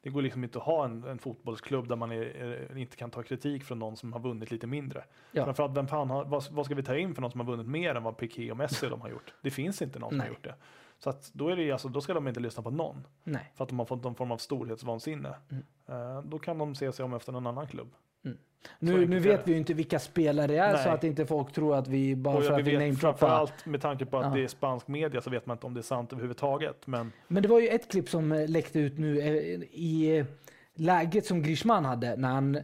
Det 0.02 0.10
går 0.10 0.22
liksom 0.22 0.44
inte 0.44 0.58
att 0.58 0.64
ha 0.64 0.84
en, 0.84 1.04
en 1.04 1.18
fotbollsklubb 1.18 1.88
där 1.88 1.96
man 1.96 2.12
är, 2.12 2.22
är, 2.22 2.76
inte 2.76 2.96
kan 2.96 3.10
ta 3.10 3.22
kritik 3.22 3.64
från 3.64 3.78
någon 3.78 3.96
som 3.96 4.12
har 4.12 4.20
vunnit 4.20 4.50
lite 4.50 4.66
mindre. 4.66 5.04
Ja. 5.32 5.44
Framförallt, 5.44 5.76
vem 5.76 5.86
fan 5.86 6.10
har, 6.10 6.24
vad, 6.24 6.44
vad 6.50 6.66
ska 6.66 6.74
vi 6.74 6.82
ta 6.82 6.96
in 6.96 7.14
för 7.14 7.22
någon 7.22 7.30
som 7.30 7.40
har 7.40 7.46
vunnit 7.46 7.66
mer 7.66 7.94
än 7.94 8.02
vad 8.02 8.16
Piqué 8.16 8.50
och 8.50 8.56
Messi 8.56 8.88
de 8.88 9.00
har 9.00 9.08
gjort? 9.08 9.34
Det 9.42 9.50
finns 9.50 9.82
inte 9.82 9.98
någon 9.98 10.10
som 10.10 10.18
Nej. 10.18 10.26
har 10.26 10.34
gjort 10.34 10.44
det. 10.44 10.54
Så 10.98 11.10
att 11.10 11.30
då, 11.32 11.48
är 11.48 11.56
det, 11.56 11.72
alltså, 11.72 11.88
då 11.88 12.00
ska 12.00 12.14
de 12.14 12.28
inte 12.28 12.40
lyssna 12.40 12.62
på 12.62 12.70
någon 12.70 13.06
Nej. 13.24 13.52
för 13.54 13.64
att 13.64 13.68
de 13.68 13.78
har 13.78 13.86
fått 13.86 14.04
någon 14.04 14.14
form 14.14 14.32
av 14.32 14.38
storhetsvansinne. 14.38 15.34
Mm. 15.50 15.64
Eh, 15.86 16.22
då 16.22 16.38
kan 16.38 16.58
de 16.58 16.74
se 16.74 16.92
sig 16.92 17.04
om 17.04 17.14
efter 17.14 17.32
någon 17.32 17.46
annan 17.46 17.66
klubb. 17.66 17.94
Så 18.32 18.84
Nu, 18.84 19.06
nu 19.06 19.18
vet 19.18 19.48
vi 19.48 19.52
ju 19.52 19.58
inte 19.58 19.74
vilka 19.74 19.98
spelare 19.98 20.46
det 20.46 20.56
är 20.58 20.72
Nej. 20.72 20.82
så 20.84 20.88
att 20.90 21.04
inte 21.04 21.26
folk 21.26 21.52
tror 21.52 21.76
att 21.76 21.88
vi 21.88 22.16
bara 22.16 22.36
Och 22.36 22.44
för 22.44 22.52
att 22.52 22.66
vi 22.66 22.72
namedroppar. 22.72 23.00
framförallt 23.00 23.66
med 23.66 23.80
tanke 23.80 24.06
på 24.06 24.18
att 24.18 24.24
Ja. 24.26 24.30
det 24.30 24.44
är 24.44 24.48
spansk 24.48 24.88
media 24.88 25.20
så 25.20 25.30
vet 25.30 25.46
man 25.46 25.54
inte 25.56 25.66
om 25.66 25.74
det 25.74 25.80
är 25.80 25.82
sant 25.82 26.12
överhuvudtaget. 26.12 26.86
Men 26.86 27.12
Men 27.28 27.42
det 27.42 27.48
var 27.48 27.60
ju 27.60 27.68
ett 27.68 27.90
klipp 27.90 28.08
som 28.08 28.32
eh, 28.32 28.48
läckte 28.48 28.78
ut 28.80 28.98
nu 28.98 29.20
eh, 29.20 29.26
i 29.72 30.16
eh, 30.18 30.26
läget 30.74 31.26
som 31.26 31.42
Griezmann 31.42 31.84
hade 31.84 32.16
när 32.16 32.28
han 32.28 32.58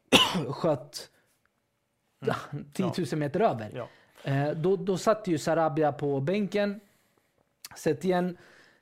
sköt 0.48 1.10
ja, 2.26 2.34
10 2.72 2.86
000 3.12 3.18
meter 3.18 3.40
över. 3.40 3.70
ja, 4.24 4.54
då, 4.54 4.76
då 4.76 4.98
satt 4.98 5.28
ju 5.28 5.38
Sarabia 5.38 5.92
på 5.92 6.20
bänken. 6.20 6.80
Sett 7.76 8.04
igen, 8.04 8.36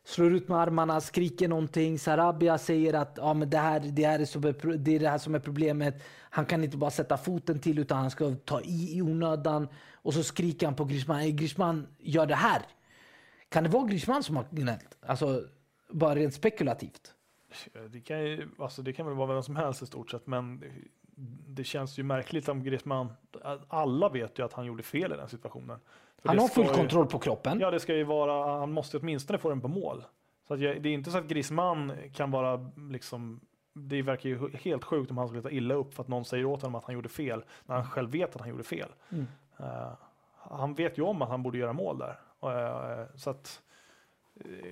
slår 0.05 0.35
ut 0.35 0.49
med 0.49 0.59
armarna, 0.59 1.01
skriker 1.01 1.49
någonting. 1.49 1.99
Sarabia 1.99 2.59
säger 2.59 2.95
att 2.95 3.15
ja, 3.17 3.35
men 3.35 3.51
det, 3.51 3.59
här, 3.59 3.81
det, 3.81 4.07
här 4.07 4.19
är 4.19 4.25
så, 4.25 4.39
det 4.79 4.95
är 4.95 5.01
det 5.01 5.09
här 5.09 5.19
som 5.19 5.35
är 5.35 5.39
problemet. 5.39 6.03
Han 6.31 6.47
kan 6.47 6.65
inte 6.65 6.77
bara 6.77 6.91
sätta 6.91 7.17
foten 7.17 7.59
till 7.59 7.79
utan 7.79 7.99
han 7.99 8.11
ska 8.11 8.35
ta 8.45 8.61
i 8.61 8.99
i 8.99 9.03
onödan. 9.03 9.69
Och 9.93 10.15
så 10.15 10.23
skriker 10.23 10.67
han 10.67 10.77
på 10.77 10.85
Griezmann. 10.85 11.19
"Hey, 11.21 11.33
Griezmann, 11.33 11.87
gör 11.99 12.27
det 12.27 12.35
här. 12.35 12.63
Kan 13.49 13.65
det 13.65 13.71
vara 13.71 13.87
Griezmann 13.87 14.23
som 14.23 14.37
har 14.37 14.47
gnällt? 14.51 14.99
Alltså, 15.07 15.45
bara 15.91 16.15
rent 16.15 16.35
spekulativt. 16.35 17.15
det 17.93 18.01
kan, 18.01 18.25
ju, 18.25 18.49
alltså 18.59 18.83
det 18.83 18.93
kan 18.93 19.07
väl 19.07 19.15
vara 19.15 19.35
vem 19.35 19.43
som 19.43 19.57
helst 19.57 19.83
i 19.83 19.87
stort 19.87 20.11
sett. 20.11 20.27
Men 20.27 20.63
det 21.49 21.65
känns 21.65 21.99
ju 21.99 22.03
märkligt 22.03 22.49
om 22.49 22.63
Griezmann, 22.65 23.13
alla 23.69 24.09
vet 24.09 24.39
ju 24.39 24.45
att 24.45 24.53
han 24.53 24.65
gjorde 24.67 24.83
fel 24.83 25.13
i 25.13 25.17
den 25.17 25.29
situationen. 25.29 25.81
För 26.19 26.29
Han 26.29 26.39
har 26.39 26.49
full 26.49 26.67
ju- 26.67 26.73
kontroll 26.73 27.07
på 27.07 27.19
kroppen. 27.19 27.61
Ja, 27.61 27.71
det 27.71 27.81
ska 27.81 27.95
ju 27.95 28.05
vara, 28.05 28.59
han 28.59 28.73
måste 28.73 28.99
åtminstone 28.99 29.39
få 29.39 29.49
den 29.49 29.61
på 29.61 29.69
mål. 29.69 30.05
Så 30.49 30.55
att 30.55 30.61
jag, 30.61 30.83
det 30.83 30.89
är 30.89 30.93
inte 30.93 31.11
så 31.11 31.19
att 31.19 31.25
Griezmann 31.27 31.93
kan 32.13 32.31
vara 32.31 32.71
liksom, 32.91 33.41
det 33.75 34.03
verkar 34.03 34.29
ju 34.29 34.51
helt 34.57 34.85
sjukt 34.85 35.11
om 35.11 35.19
han 35.19 35.29
skulle 35.29 35.43
ta 35.43 35.51
illa 35.51 35.75
upp 35.75 35.95
för 35.95 36.03
att 36.03 36.09
någon 36.09 36.25
säger 36.25 36.45
åt 36.45 36.63
honom 36.63 36.75
att 36.75 36.85
han 36.85 36.95
gjorde 36.95 37.09
fel, 37.09 37.45
när 37.67 37.77
han 37.77 37.85
själv 37.87 38.11
vet 38.11 38.35
att 38.35 38.41
han 38.41 38.51
gjorde 38.51 38.65
fel. 38.65 38.89
Mm. 39.11 39.27
Eh, 39.59 39.93
han 40.37 40.75
vet 40.75 40.99
ju 40.99 41.03
om 41.03 41.23
att 41.23 41.29
han 41.29 41.43
borde 41.43 41.59
göra 41.59 41.73
mål 41.73 41.99
där. 41.99 42.19
Eh, 42.43 43.07
så 43.17 43.31
att 43.31 43.63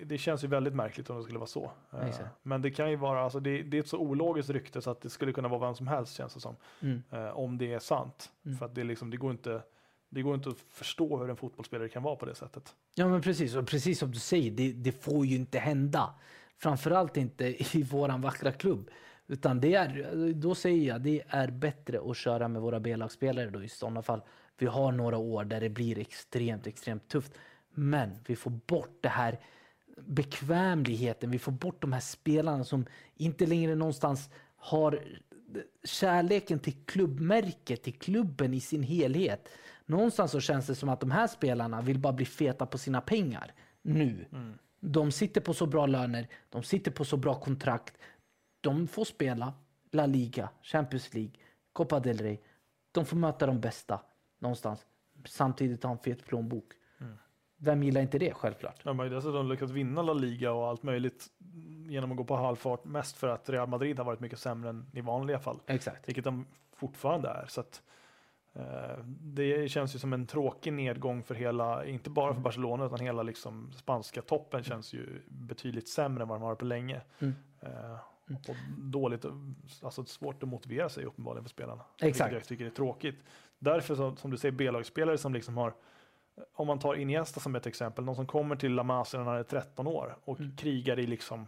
det 0.05 0.19
känns 0.19 0.45
ju 0.45 0.49
väldigt 0.49 0.75
märkligt 0.75 1.11
om 1.11 1.17
det 1.17 1.23
skulle 1.23 1.39
vara 1.39 1.47
så. 1.47 1.71
Eh, 1.93 2.09
Exakt. 2.09 2.29
men 2.43 2.63
det 2.63 2.71
kan 2.71 2.91
ju 2.91 2.97
vara, 2.97 3.21
alltså 3.21 3.41
det, 3.41 3.63
det 3.63 3.77
är 3.77 3.81
ett 3.81 3.89
så 3.89 3.99
ologiskt 3.99 4.51
rykte 4.51 4.83
så 4.83 4.91
att 4.91 5.01
det 5.01 5.11
skulle 5.11 5.33
kunna 5.33 5.49
vara 5.49 5.61
vem 5.61 5.75
som 5.75 5.87
helst 5.87 6.17
känns 6.17 6.35
det 6.35 6.41
som. 6.41 6.57
Mm. 6.81 7.03
Eh, 7.11 7.39
om 7.39 7.59
det 7.59 7.73
är 7.73 7.79
sant. 7.79 8.33
Mm. 8.45 8.59
För 8.59 8.67
att 8.67 8.75
det, 8.75 8.85
liksom, 8.85 9.11
det, 9.11 9.17
går 9.17 9.31
inte, 9.31 9.63
det 10.09 10.23
går 10.23 10.35
inte 10.35 10.49
att 10.49 10.59
förstå 10.59 11.19
hur 11.19 11.31
en 11.31 11.37
fotbollsspelare 11.37 11.89
kan 11.89 12.03
vara 12.03 12.17
på 12.17 12.27
det 12.27 12.35
sättet. 12.35 12.75
Ja, 12.95 13.09
men 13.09 13.23
precis. 13.23 13.55
Och 13.55 13.67
precis 13.67 13.99
som 13.99 14.11
du 14.11 14.19
säger, 14.19 14.51
det, 14.51 14.73
det 14.73 14.93
får 14.93 15.27
ju 15.27 15.37
inte 15.37 15.59
hända. 15.59 16.15
Framförallt 16.59 17.17
inte 17.17 17.77
i 17.79 17.83
våran 17.83 18.21
vackra 18.21 18.53
klubb. 18.53 18.91
Utan 19.27 19.61
det 19.61 19.75
är, 19.75 20.33
då 20.33 20.55
säger 20.55 20.89
jag, 20.89 21.01
det 21.01 21.23
är 21.29 21.51
bättre 21.51 22.01
att 22.11 22.17
köra 22.17 22.49
med 22.49 22.63
våra 22.63 22.81
B-lagsspelare 22.81 23.51
då 23.51 23.63
i 23.63 23.69
sådana 23.69 24.03
fall. 24.03 24.23
Vi 24.59 24.67
har 24.67 24.93
några 24.93 25.19
år 25.19 25.45
där 25.45 25.61
det 25.61 25.69
blir 25.69 25.99
extremt, 25.99 26.67
extremt 26.67 27.09
tufft. 27.09 27.33
Men 27.75 28.19
vi 28.27 28.37
får 28.37 28.51
bort 28.51 28.99
det 29.01 29.09
här 29.09 29.41
bekvämligheten. 29.97 31.31
Vi 31.31 31.39
får 31.39 31.53
bort 31.53 31.83
de 31.83 31.93
här 31.93 32.01
spelarna 32.01 32.65
som 32.65 32.87
inte 33.15 33.47
längre 33.47 33.75
någonstans 33.75 34.31
har 34.57 35.05
kärleken 35.85 36.59
till 36.59 36.85
klubbmärket, 36.85 37.83
till 37.83 37.99
klubben 37.99 38.55
i 38.55 38.61
sin 38.61 38.83
helhet. 38.83 39.49
Någonstans 39.87 40.31
så 40.31 40.41
känns 40.41 40.67
det 40.67 40.75
som 40.75 40.89
att 40.89 41.01
de 41.01 41.11
här 41.11 41.27
spelarna 41.27 41.81
vill 41.81 41.99
bara 41.99 42.13
bli 42.13 42.27
feta 42.27 42.67
på 42.67 42.79
sina 42.79 43.01
pengar 43.01 43.55
nu. 43.83 44.27
De 44.81 45.13
sitter 45.13 45.41
på 45.41 45.55
så 45.55 45.67
bra 45.67 45.87
löner, 45.87 46.29
de 46.49 46.63
sitter 46.63 46.91
på 46.91 47.05
så 47.05 47.17
bra 47.17 47.41
kontrakt. 47.41 47.99
De 48.61 48.89
får 48.89 49.05
spela 49.05 49.55
La 49.91 50.07
Liga, 50.07 50.49
Champions 50.63 51.15
League, 51.15 51.33
Copa 51.73 52.01
del 52.01 52.19
Rey. 52.19 52.39
De 52.93 53.07
får 53.07 53.17
möta 53.17 53.47
de 53.47 53.61
bästa 53.61 54.01
någonstans. 54.39 54.87
Samtidigt 55.25 55.83
ha 55.83 55.91
en 55.91 55.99
fet 55.99 56.27
plånbok. 56.27 56.73
Vem 57.65 57.83
gillar 57.83 58.01
inte 58.01 58.19
det 58.19 58.35
självklart? 58.35 58.85
De 58.85 58.99
har 58.99 59.07
ju 59.07 59.15
dessutom 59.15 59.49
lyckats 59.49 59.73
vinna 59.73 60.03
La 60.03 60.13
Liga 60.13 60.53
och 60.53 60.69
allt 60.69 60.83
möjligt 60.83 61.27
genom 61.89 62.11
att 62.11 62.17
gå 62.17 62.25
på 62.25 62.37
halvfart. 62.37 62.85
Mest 62.85 63.17
för 63.17 63.29
att 63.29 63.49
Real 63.49 63.69
Madrid 63.69 63.99
har 63.99 64.05
varit 64.05 64.21
mycket 64.21 64.39
sämre 64.39 64.71
än 64.71 64.87
i 64.93 65.01
vanliga 65.01 65.39
fall. 65.39 65.61
Exakt. 65.67 66.09
Vilket 66.09 66.25
de 66.25 66.47
fortfarande 66.77 67.29
är. 67.29 67.47
Så 67.49 67.61
att, 67.61 67.83
eh, 68.53 69.05
det 69.21 69.69
känns 69.69 69.95
ju 69.95 69.99
som 69.99 70.13
en 70.13 70.27
tråkig 70.27 70.73
nedgång 70.73 71.23
för 71.23 71.35
hela, 71.35 71.85
inte 71.85 72.11
bara 72.11 72.35
för 72.35 72.41
Barcelona 72.41 72.87
utan 72.87 73.01
hela 73.01 73.23
liksom 73.23 73.73
spanska 73.73 74.23
toppen 74.23 74.63
känns 74.63 74.93
ju 74.93 75.23
betydligt 75.29 75.89
sämre 75.89 76.23
än 76.23 76.29
vad 76.29 76.37
de 76.37 76.43
har 76.43 76.49
varit 76.49 76.59
på 76.59 76.65
länge. 76.65 77.01
Mm. 77.19 77.35
Eh, 77.61 77.97
och 78.49 78.57
dåligt, 78.79 79.25
alltså 79.83 80.05
svårt 80.05 80.43
att 80.43 80.49
motivera 80.49 80.89
sig 80.89 81.05
uppenbarligen 81.05 81.45
för 81.45 81.51
spelarna. 81.51 81.83
Exakt. 82.01 82.33
Vilket 82.33 82.33
jag 82.33 82.49
tycker 82.49 82.67
är 82.67 82.71
tråkigt. 82.71 83.17
Därför 83.59 83.95
så, 83.95 84.17
som 84.17 84.31
du 84.31 84.37
säger 84.37 84.53
B-lagsspelare 84.53 85.19
som 85.19 85.35
liksom 85.35 85.57
har 85.57 85.75
om 86.55 86.67
man 86.67 86.79
tar 86.79 86.95
Iniesta 86.95 87.41
som 87.41 87.55
ett 87.55 87.67
exempel, 87.67 88.05
någon 88.05 88.17
som 88.17 88.27
kommer 88.27 88.57
till 88.57 88.73
La 88.75 88.83
Masia 88.83 89.21
när 89.21 89.27
han 89.31 89.37
är 89.39 89.43
13 89.43 89.87
år 89.87 90.17
och 90.25 90.41
Mm. 90.41 90.57
krigar 90.57 90.99
i 90.99 91.07
liksom 91.07 91.47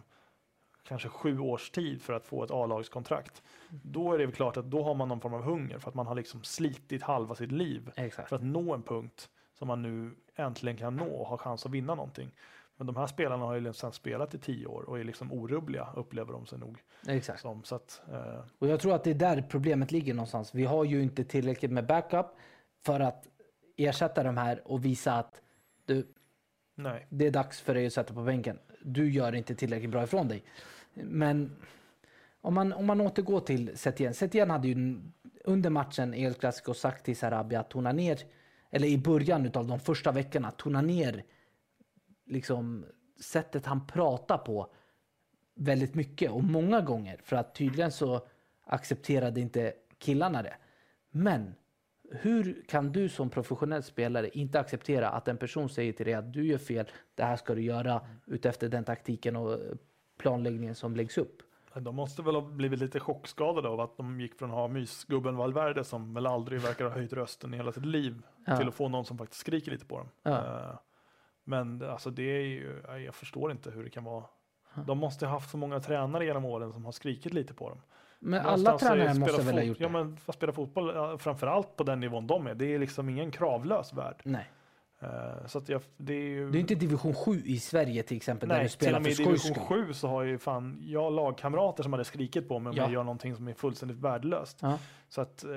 kanske 0.83 1.09
sju 1.09 1.39
års 1.39 1.69
tid 1.71 2.01
för 2.01 2.13
att 2.13 2.25
få 2.25 2.43
ett 2.43 2.51
A-lagskontrakt. 2.51 3.43
Då 3.69 4.13
är 4.13 4.17
det 4.17 4.25
väl 4.25 4.35
klart 4.35 4.57
att 4.57 4.65
då 4.71 4.83
har 4.83 4.93
man 4.93 5.07
någon 5.07 5.19
form 5.21 5.33
av 5.33 5.41
hunger 5.41 5.79
för 5.79 5.89
att 5.89 5.95
man 5.95 6.07
har 6.07 6.15
liksom 6.15 6.43
slitit 6.43 7.03
halva 7.03 7.35
sitt 7.35 7.51
liv 7.51 7.91
Exakt. 7.95 8.29
för 8.29 8.35
att 8.35 8.43
nå 8.43 8.73
en 8.73 8.83
punkt 8.83 9.29
som 9.53 9.67
man 9.67 9.81
nu 9.81 10.15
äntligen 10.35 10.77
kan 10.77 10.95
nå 10.95 11.05
och 11.07 11.27
ha 11.27 11.37
chans 11.37 11.65
att 11.65 11.71
vinna 11.71 11.95
någonting. 11.95 12.31
Men 12.77 12.87
de 12.87 12.95
här 12.95 13.07
spelarna 13.07 13.45
har 13.45 13.53
ju 13.53 13.59
liksom 13.61 13.91
spelat 13.91 14.33
i 14.35 14.39
tio 14.39 14.65
år 14.67 14.89
och 14.89 14.99
är 14.99 15.03
liksom 15.03 15.33
orubbliga 15.33 15.87
upplever 15.95 16.33
de 16.33 16.45
sig 16.45 16.59
nog 16.59 16.77
Exakt. 17.07 17.41
som. 17.41 17.63
Så 17.63 17.75
att, 17.75 18.01
eh, 18.11 18.39
Och 18.59 18.67
jag 18.67 18.79
tror 18.79 18.93
att 18.95 19.03
det 19.03 19.09
är 19.09 19.13
där 19.15 19.41
problemet 19.49 19.91
ligger 19.91 20.13
någonstans. 20.13 20.55
Vi 20.55 20.65
har 20.65 20.83
ju 20.83 21.01
inte 21.03 21.23
tillräckligt 21.23 21.71
med 21.71 21.85
backup 21.87 22.25
för 22.85 22.99
att 22.99 23.27
ersätta 23.77 24.23
de 24.23 24.37
här 24.37 24.67
och 24.67 24.85
visa 24.85 25.13
att 25.13 25.41
du, 25.85 26.07
nej, 26.75 27.07
det 27.09 27.27
är 27.27 27.31
dags 27.31 27.61
för 27.61 27.73
dig 27.73 27.87
att 27.87 27.93
sätta 27.93 28.13
på 28.13 28.23
bänken. 28.23 28.59
Du 28.81 29.11
gör 29.11 29.35
inte 29.35 29.55
tillräckligt 29.55 29.91
bra 29.91 30.03
ifrån 30.03 30.27
dig. 30.27 30.43
Men 30.93 31.55
om 32.41 32.53
man, 32.53 32.73
om 32.73 32.85
man 32.85 33.01
återgår 33.01 33.39
till 33.39 33.77
Setien. 33.77 34.13
Setien 34.13 34.49
hade 34.49 34.67
ju 34.67 35.01
under 35.43 35.69
matchen 35.69 36.13
El 36.13 36.33
Clasico 36.33 36.73
sagt 36.73 37.05
till 37.05 37.17
Sarabia 37.17 37.59
att 37.59 37.69
tona 37.69 37.91
ner, 37.91 38.19
eller 38.69 38.87
i 38.87 38.97
början 38.97 39.51
av 39.53 39.67
de 39.67 39.79
första 39.79 40.11
veckorna, 40.11 40.51
tona 40.51 40.81
ner 40.81 41.23
liksom 42.25 42.85
sättet 43.19 43.65
han 43.65 43.87
pratar 43.87 44.37
på 44.37 44.73
väldigt 45.55 45.95
mycket 45.95 46.31
och 46.31 46.43
många 46.43 46.81
gånger. 46.81 47.19
För 47.23 47.35
att 47.35 47.55
tydligen 47.55 47.91
så 47.91 48.27
accepterade 48.63 49.41
inte 49.41 49.73
killarna 49.97 50.43
det. 50.43 50.55
Men 51.11 51.55
hur 52.11 52.63
kan 52.67 52.91
du 52.91 53.09
som 53.09 53.29
professionell 53.29 53.83
spelare 53.83 54.29
inte 54.29 54.59
acceptera 54.59 55.09
att 55.09 55.27
en 55.27 55.37
person 55.37 55.69
säger 55.69 55.93
till 55.93 56.05
dig 56.05 56.13
att 56.15 56.33
du 56.33 56.45
gör 56.47 56.57
fel, 56.57 56.85
det 57.15 57.23
här 57.23 57.35
ska 57.35 57.55
du 57.55 57.61
göra 57.61 58.01
utefter 58.25 58.69
den 58.69 58.83
taktiken 58.83 59.35
och 59.35 59.59
planläggningen 60.17 60.75
som 60.75 60.95
läggs 60.95 61.17
upp? 61.17 61.41
de 61.79 61.95
måste 61.95 62.21
väl 62.21 62.35
ha 62.35 62.41
blivit 62.41 62.79
lite 62.79 62.99
chockskadade 62.99 63.67
av 63.69 63.79
att 63.79 63.97
de 63.97 64.21
gick 64.21 64.35
från 64.35 64.49
att 64.49 64.55
ha 64.55 64.67
mysgubben 64.67 65.35
Valverde 65.35 65.83
som 65.83 66.13
väl 66.13 66.25
aldrig 66.25 66.61
verkar 66.61 66.85
ha 66.85 66.91
höjt 66.91 67.13
rösten 67.13 67.53
i 67.53 67.57
hela 67.57 67.71
sitt 67.71 67.85
liv 67.85 68.21
Ja. 68.45 68.57
till 68.57 68.67
att 68.67 68.73
få 68.73 68.89
någon 68.89 69.05
som 69.05 69.17
faktiskt 69.17 69.41
skriker 69.41 69.71
lite 69.71 69.85
på 69.85 69.97
dem. 69.97 70.09
Ja. 70.23 70.31
Eh, 70.69 70.77
Men 71.43 71.81
alltså 71.83 72.09
det 72.09 72.23
är 72.23 72.41
ju, 72.41 72.81
jag 73.05 73.15
förstår 73.15 73.51
inte 73.51 73.71
hur 73.71 73.83
det 73.83 73.89
kan 73.89 74.03
vara. 74.03 74.25
De 74.87 74.97
måste 74.97 75.25
ha 75.25 75.33
haft 75.33 75.49
så 75.51 75.57
många 75.57 75.79
tränare 75.79 76.25
genom 76.25 76.45
åren 76.45 76.73
som 76.73 76.85
har 76.85 76.91
skrikit 76.91 77.33
lite 77.33 77.53
på 77.53 77.69
dem. 77.69 77.81
Men 78.25 78.45
alla 78.45 78.77
tränare 78.77 79.13
måste 79.19 79.41
väl 79.41 79.55
ha 79.55 79.63
gjort 79.63 79.77
Ja 79.79 79.87
det? 79.87 79.93
men 79.93 80.17
att 80.25 80.35
spela 80.35 80.53
fotboll, 80.53 80.91
ja, 80.95 81.17
framförallt 81.17 81.75
på 81.75 81.83
den 81.83 81.99
nivån 81.99 82.27
de 82.27 82.47
är, 82.47 82.55
det 82.55 82.65
är 82.75 82.79
liksom 82.79 83.09
ingen 83.09 83.31
kravlös 83.31 83.93
värld. 83.93 84.21
Nej. 84.23 84.49
Eh, 84.99 85.45
Så 85.47 85.61
jag, 85.67 85.81
det 85.97 86.13
är 86.13 86.21
ju... 86.27 86.51
Det 86.51 86.57
är 86.57 86.59
inte 86.59 86.75
division 86.75 87.13
7 87.13 87.41
i 87.45 87.59
Sverige 87.59 88.03
till 88.03 88.17
exempel 88.17 88.49
där 88.49 88.55
Nej, 88.55 88.63
du 88.65 88.69
till 88.69 88.75
spelar 88.77 88.99
och 88.99 89.03
för 89.05 89.09
med 89.09 89.19
i 89.19 89.23
division 89.23 89.37
skull. 89.55 89.85
7 89.87 89.93
så 89.93 90.07
har 90.07 90.23
ju 90.23 90.37
fan 90.37 90.77
jag 90.81 91.13
lagkamrater 91.13 91.83
som 91.83 91.93
hade 91.93 92.05
skrikit 92.05 92.47
på 92.47 92.59
mig 92.59 92.69
om 92.69 92.75
Ja. 92.77 92.83
jag 92.83 92.91
gör 92.91 93.03
någonting 93.03 93.35
som 93.35 93.47
är 93.47 93.53
fullständigt 93.53 93.97
värdelöst. 93.97 94.57
Ja. 94.61 94.79
Så 95.09 95.21
att 95.21 95.43
eh, 95.43 95.49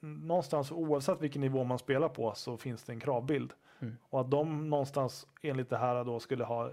någonstans 0.00 0.72
oavsett 0.72 1.20
vilken 1.20 1.40
nivå 1.40 1.64
man 1.64 1.78
spelar 1.78 2.08
på 2.08 2.32
så 2.36 2.56
finns 2.56 2.84
det 2.84 2.92
en 2.92 3.00
kravbild. 3.00 3.52
Mm. 3.80 3.96
Och 4.02 4.20
att 4.20 4.30
de 4.30 4.70
någonstans 4.70 5.26
enligt 5.42 5.70
det 5.70 5.78
här 5.78 6.04
då 6.04 6.20
skulle 6.20 6.44
ha 6.44 6.66
eh, 6.66 6.72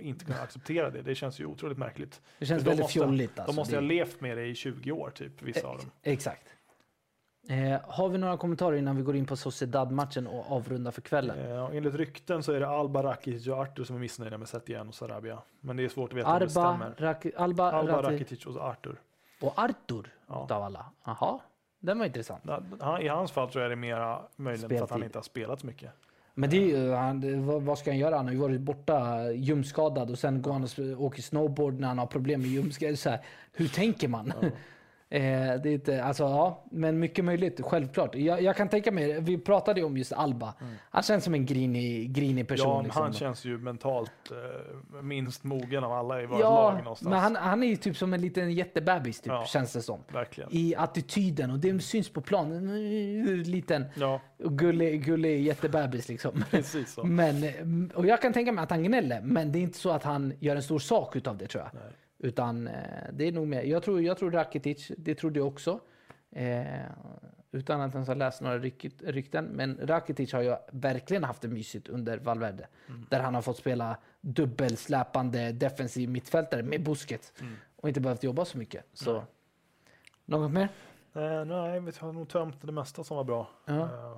inte 0.00 0.24
kunna 0.24 0.40
acceptera 0.40 0.90
det. 0.90 1.02
Det 1.02 1.14
känns 1.14 1.40
ju 1.40 1.46
otroligt 1.46 1.78
märkligt. 1.78 2.20
Det 2.38 2.46
känns 2.46 2.62
de 2.62 2.68
väldigt 2.68 2.84
måste- 2.84 2.92
fjolligt. 2.98 3.38
Alltså. 3.38 3.52
de 3.52 3.56
måste 3.56 3.74
Det- 3.74 3.76
ha 3.76 3.80
levt 3.86 4.20
med 4.20 4.36
det 4.36 4.46
i 4.46 4.54
20 4.54 4.92
år, 4.92 5.10
typ, 5.10 5.42
vissa 5.42 5.68
av 5.68 5.76
dem. 5.78 5.90
Exakt. 6.02 6.46
Eh, 7.48 7.80
har 7.84 8.08
vi 8.08 8.18
några 8.18 8.36
kommentarer 8.36 8.76
innan 8.76 8.96
vi 8.96 9.02
går 9.02 9.16
in 9.16 9.26
på 9.26 9.36
Sociedad-matchen 9.36 10.26
och 10.26 10.52
avrundar 10.52 10.90
för 10.90 11.00
kvällen? 11.02 11.38
Eh, 11.38 11.76
enligt 11.76 11.94
rykten 11.94 12.42
så 12.42 12.52
är 12.52 12.60
det 12.60 12.68
Alba, 12.68 13.02
Rakitic 13.02 13.46
och 13.48 13.58
Artur 13.58 13.84
som 13.84 13.96
är 13.96 14.00
missnöjda 14.00 14.38
med 14.38 14.48
Setien 14.48 14.88
och 14.88 14.94
Sarabia. 14.94 15.38
Men 15.60 15.76
det 15.76 15.84
är 15.84 15.88
svårt 15.88 16.12
att 16.12 16.18
veta 16.18 16.28
om 16.32 16.38
det 16.38 16.44
Arba, 16.44 16.50
stämmer. 16.50 16.94
Rak, 16.98 17.26
Alba, 17.36 17.72
Alba, 17.72 18.02
Rakitic 18.02 18.46
och 18.46 18.64
Artur. 18.68 19.00
och 19.40 19.58
Artur 19.58 20.14
Ja. 20.26 20.44
utav 20.44 20.62
alla. 20.62 20.86
Jaha, 21.04 21.40
den 21.80 21.98
var 21.98 22.06
intressant. 22.06 22.44
I 23.00 23.08
hans 23.08 23.32
fall 23.32 23.50
tror 23.50 23.62
jag 23.62 23.70
det 23.70 23.74
är 23.74 23.76
mera 23.76 24.22
möjligen 24.36 24.70
för 24.78 24.84
att 24.84 24.90
han 24.90 25.02
inte 25.04 25.18
har 25.18 25.22
spelat 25.22 25.60
så 25.60 25.66
mycket. 25.66 25.90
Men 26.34 26.50
det 26.50 26.56
är 26.56 26.60
ju, 26.60 26.92
han, 26.92 27.64
vad, 27.64 27.78
ska 27.78 27.90
han 27.90 27.98
göra? 27.98 28.16
Han 28.16 28.26
har 28.26 28.32
ju 28.32 28.38
varit 28.38 28.60
borta 28.60 29.30
ljumskadad 29.32 30.10
och 30.10 30.18
sen 30.18 30.42
går 30.42 30.52
han 30.52 30.62
och 30.64 31.04
åker 31.04 31.22
snowboard 31.22 31.80
när 31.80 31.88
han 31.88 31.98
har 31.98 32.06
problem 32.06 32.40
med 32.40 32.50
ljumskar. 32.50 33.18
Hur 33.52 33.68
tänker 33.68 34.08
man? 34.08 34.32
Eh, 35.10 35.20
det 35.62 35.68
är 35.68 35.72
inte, 35.72 36.04
alltså, 36.04 36.22
ja, 36.22 36.64
men 36.70 36.98
mycket 36.98 37.24
möjligt, 37.24 37.60
självklart. 37.64 38.14
Jag, 38.14 38.42
jag 38.42 38.56
kan 38.56 38.68
tänka 38.68 38.92
mig, 38.92 39.20
vi 39.20 39.38
pratade 39.38 39.80
ju 39.80 39.86
om 39.86 39.96
just 39.96 40.12
Alba. 40.12 40.54
Han 40.90 41.02
känns 41.02 41.24
som 41.24 41.34
en 41.34 41.46
grinig, 41.46 42.12
grinig 42.12 42.48
person. 42.48 42.68
Ja, 42.68 42.76
men 42.76 42.84
liksom. 42.84 43.02
han 43.02 43.12
känns 43.12 43.44
ju 43.44 43.58
mentalt 43.58 44.10
eh, 44.30 45.02
minst 45.02 45.44
mogen 45.44 45.84
av 45.84 45.92
alla 45.92 46.22
i 46.22 46.26
vårt 46.26 46.40
ja, 46.40 46.70
lag 46.72 46.78
någonstans. 46.84 47.10
men 47.10 47.18
han, 47.20 47.36
han 47.36 47.62
är 47.62 47.66
ju 47.66 47.76
typ 47.76 47.96
som 47.96 48.14
en 48.14 48.20
liten 48.20 48.52
jättebebis, 48.52 49.20
typ, 49.20 49.32
Ja. 49.32 49.44
känns 49.46 49.72
det 49.72 49.82
som. 49.82 50.00
Verkligen. 50.12 50.50
I 50.52 50.74
attityden 50.76 51.50
och 51.50 51.58
det 51.58 51.82
syns 51.82 52.08
på 52.08 52.20
planen. 52.20 53.42
Liten 53.42 53.84
Ja, 53.94 54.20
och 54.44 54.58
gullig, 54.58 55.04
gullig 55.04 55.42
jättebebis 55.42 56.08
liksom. 56.08 56.44
precis 56.50 56.94
så. 56.94 57.04
Men, 57.04 57.92
och 57.94 58.06
jag 58.06 58.22
kan 58.22 58.32
tänka 58.32 58.52
mig 58.52 58.62
att 58.62 58.70
han 58.70 58.82
gnäller, 58.84 59.20
men 59.20 59.52
det 59.52 59.58
är 59.58 59.60
inte 59.60 59.78
så 59.78 59.90
att 59.90 60.02
han 60.04 60.32
gör 60.40 60.56
en 60.56 60.62
stor 60.62 60.78
sak 60.78 61.16
utav 61.16 61.36
det 61.38 61.46
tror 61.46 61.64
jag. 61.64 61.80
Nej. 61.80 61.92
Utan 62.18 62.68
eh, 62.68 62.74
det 63.12 63.28
är 63.28 63.32
nog 63.32 63.46
mer. 63.48 63.62
Jag 63.62 63.82
tror, 63.82 64.02
jag 64.02 64.18
tror 64.18 64.30
Rakitic, 64.30 64.92
det 64.96 65.14
trodde 65.14 65.38
jag 65.38 65.48
också. 65.48 65.80
Eh, 66.30 66.64
utan 67.54 67.80
att 67.80 67.94
ens 67.94 68.08
ha 68.08 68.14
läst 68.14 68.40
några 68.40 68.58
rykt, 68.58 69.02
rykten. 69.02 69.44
Men 69.44 69.78
Rakitic 69.82 70.32
har 70.32 70.42
ju 70.42 70.56
verkligen 70.70 71.24
haft 71.24 71.42
det 71.42 71.48
mysigt 71.48 71.88
under 71.88 72.18
Valverde. 72.18 72.68
Mm. 72.88 73.06
Där 73.10 73.20
han 73.20 73.34
har 73.34 73.42
fått 73.42 73.56
spela 73.56 73.96
dubbelsläpande 74.20 75.52
defensiv 75.52 76.08
mittfältare 76.08 76.62
med 76.62 76.84
Busquets. 76.84 77.32
Mm. 77.40 77.54
Och 77.76 77.88
inte 77.88 78.00
behövt 78.00 78.22
jobba 78.22 78.44
så 78.44 78.58
mycket. 78.58 78.84
Så. 78.92 79.12
Nej. 79.12 79.22
Något 80.24 80.50
mer? 80.50 80.68
Eh, 81.12 81.44
nej, 81.44 81.80
vi 81.80 81.92
har 81.98 82.12
nog 82.12 82.28
tömt 82.28 82.56
det 82.60 82.72
mesta 82.72 83.04
som 83.04 83.16
var 83.16 83.24
bra. 83.24 83.48
Ja. 83.64 83.80
Eh, 83.80 84.16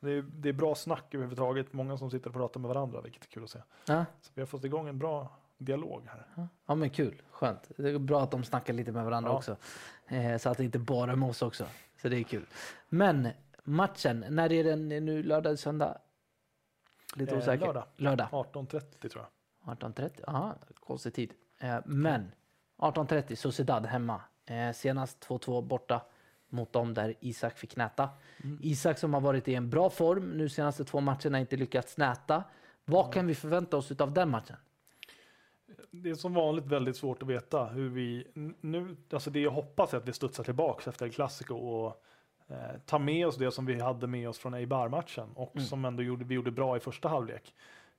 det, 0.00 0.10
är, 0.10 0.22
det 0.22 0.48
är 0.48 0.52
bra 0.52 0.74
snack 0.74 1.14
överhuvudtaget. 1.14 1.72
Många 1.72 1.98
som 1.98 2.10
sitter 2.10 2.28
och 2.28 2.34
pratar 2.34 2.60
med 2.60 2.68
varandra, 2.68 3.00
vilket 3.00 3.24
är 3.24 3.28
kul 3.28 3.44
att 3.44 3.50
se. 3.50 3.58
Ja. 3.86 4.04
Så 4.20 4.30
vi 4.34 4.40
har 4.40 4.46
fått 4.46 4.64
igång 4.64 4.88
en 4.88 4.98
bra 4.98 5.28
dialog 5.58 6.02
här. 6.06 6.48
Ja 6.66 6.74
men 6.74 6.90
kul, 6.90 7.22
skönt. 7.36 7.70
Det 7.76 7.90
är 7.90 7.98
bra 7.98 8.22
att 8.22 8.30
de 8.30 8.44
snackar 8.44 8.72
lite 8.72 8.92
med 8.92 9.04
varandra 9.04 9.30
Ja. 9.30 9.36
också. 9.36 9.56
Eh, 10.08 10.36
så 10.38 10.48
att 10.50 10.58
det 10.58 10.64
inte 10.64 10.78
bara 10.78 11.12
är 11.12 11.16
med 11.16 11.28
oss 11.28 11.42
också. 11.42 11.66
Så 12.02 12.08
det 12.08 12.16
är 12.18 12.22
kul. 12.22 12.46
Men 12.88 13.28
matchen, 13.64 14.24
när 14.28 14.52
är 14.52 14.64
den 14.64 14.88
nu? 14.88 15.22
Lördag, 15.22 15.58
söndag? 15.58 15.98
Lite 17.14 17.32
Eh, 17.34 17.38
osäker. 17.38 17.66
lördag. 17.66 17.84
Lördag. 17.96 18.28
18.30 18.30 19.08
tror 19.08 19.24
jag. 19.64 19.74
18.30. 19.76 20.10
Jaha, 20.26 20.54
konstig 20.80 21.14
tid. 21.14 21.32
Eh, 21.58 21.78
men 21.84 22.32
18.30, 22.76 23.36
Sociedad 23.36 23.86
hemma. 23.86 24.20
Eh, 24.46 24.72
senast 24.72 25.20
2-2 25.28 25.62
borta 25.62 26.00
mot 26.48 26.72
dem 26.72 26.94
där 26.94 27.14
Isak 27.20 27.58
fick 27.58 27.76
näta. 27.76 28.08
Mm. 28.44 28.58
Isak 28.62 28.98
som 28.98 29.14
har 29.14 29.20
varit 29.20 29.48
i 29.48 29.54
en 29.54 29.70
bra 29.70 29.90
form 29.90 30.30
nu 30.30 30.48
senaste 30.48 30.84
två 30.84 31.00
matcherna 31.00 31.40
inte 31.40 31.56
lyckats 31.56 31.96
näta. 31.96 32.44
Vad 32.84 33.12
kan 33.14 33.26
vi 33.26 33.34
förvänta 33.34 33.76
oss 33.76 33.90
av 33.92 34.12
den 34.12 34.30
matchen? 34.30 34.56
Det 35.90 36.10
är 36.10 36.14
som 36.14 36.34
vanligt 36.34 36.66
väldigt 36.66 36.96
svårt 36.96 37.22
att 37.22 37.28
veta 37.28 37.64
hur 37.64 37.88
vi 37.88 38.26
nu, 38.60 38.96
alltså 39.10 39.30
det 39.30 39.40
jag 39.40 39.50
hoppas 39.50 39.94
är 39.94 39.98
att 39.98 40.08
vi 40.08 40.12
studsar 40.12 40.44
tillbaks 40.44 40.88
efter 40.88 41.06
El 41.06 41.12
Clasico 41.12 41.54
och 41.54 42.02
eh, 42.48 42.56
tar 42.86 42.98
med 42.98 43.26
oss 43.26 43.36
det 43.36 43.50
som 43.50 43.66
vi 43.66 43.80
hade 43.80 44.06
med 44.06 44.28
oss 44.28 44.38
från 44.38 44.54
Eibar-matchen 44.54 45.28
och 45.34 45.56
Mm. 45.56 45.66
som 45.66 45.84
ändå 45.84 46.02
gjorde, 46.02 46.24
vi 46.24 46.34
gjorde 46.34 46.50
bra 46.50 46.76
i 46.76 46.80
första 46.80 47.08
halvlek 47.08 47.54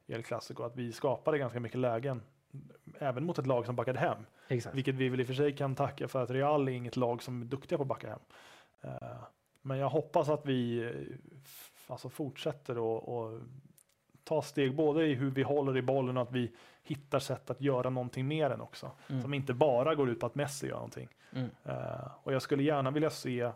i 0.05 0.13
El 0.13 0.23
Clasico, 0.23 0.63
att 0.63 0.75
vi 0.75 0.91
skapade 0.91 1.37
ganska 1.37 1.59
mycket 1.59 1.79
lägen 1.79 2.21
även 2.99 3.25
mot 3.25 3.39
ett 3.39 3.47
lag 3.47 3.65
som 3.65 3.75
backade 3.75 3.99
hem, 3.99 4.17
Exakt. 4.47 4.75
vilket 4.75 4.95
vi 4.95 5.09
väl 5.09 5.19
i 5.19 5.23
och 5.23 5.27
för 5.27 5.33
sig 5.33 5.55
kan 5.55 5.75
tacka 5.75 6.07
för 6.07 6.23
att 6.23 6.29
Real 6.29 6.67
är 6.67 6.71
inget 6.71 6.95
lag 6.95 7.23
som 7.23 7.41
är 7.41 7.45
duktiga 7.45 7.77
på 7.77 7.81
att 7.81 7.87
backa 7.87 8.09
hem. 8.09 8.19
Eh, 8.81 9.17
men 9.61 9.77
jag 9.77 9.89
hoppas 9.89 10.29
att 10.29 10.45
vi 10.45 10.83
eh, 10.83 10.91
alltså 11.87 12.09
fortsätter 12.09 12.77
och, 12.77 13.17
och 13.17 13.39
ta 14.23 14.41
steg 14.41 14.75
både 14.75 15.05
i 15.05 15.13
hur 15.13 15.31
vi 15.31 15.43
håller 15.43 15.77
i 15.77 15.81
bollen 15.81 16.17
och 16.17 16.23
att 16.23 16.31
vi 16.31 16.51
hittar 16.87 17.19
sätt 17.19 17.49
att 17.49 17.61
göra 17.61 17.89
någonting 17.89 18.27
mer 18.27 18.49
än 18.49 18.61
också. 18.61 18.91
Mm. 19.09 19.21
Som 19.21 19.33
inte 19.33 19.53
bara 19.53 19.95
går 19.95 20.09
ut 20.09 20.19
på 20.19 20.25
att 20.25 20.35
Messi 20.35 20.67
gör 20.67 20.75
någonting. 20.75 21.07
Mm. 21.33 21.49
Eh, 21.63 22.07
och 22.23 22.33
jag 22.33 22.41
skulle 22.41 22.63
gärna 22.63 22.91
vilja 22.91 23.09
se 23.09 23.41
eh, 23.41 23.51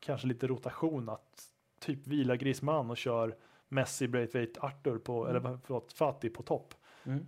kanske 0.00 0.26
lite 0.26 0.46
rotation, 0.46 1.08
att 1.08 1.42
typ 1.80 2.06
vila 2.06 2.36
Griezmann 2.36 2.90
och 2.90 2.96
kör 2.96 3.34
Messi, 3.68 4.08
Braithwaite, 4.08 4.60
Arthur 4.60 4.98
på, 4.98 5.24
Mm. 5.26 5.36
eller 5.46 5.58
förlåt, 5.64 5.92
Fati 5.92 6.30
på 6.30 6.42
topp. 6.42 6.74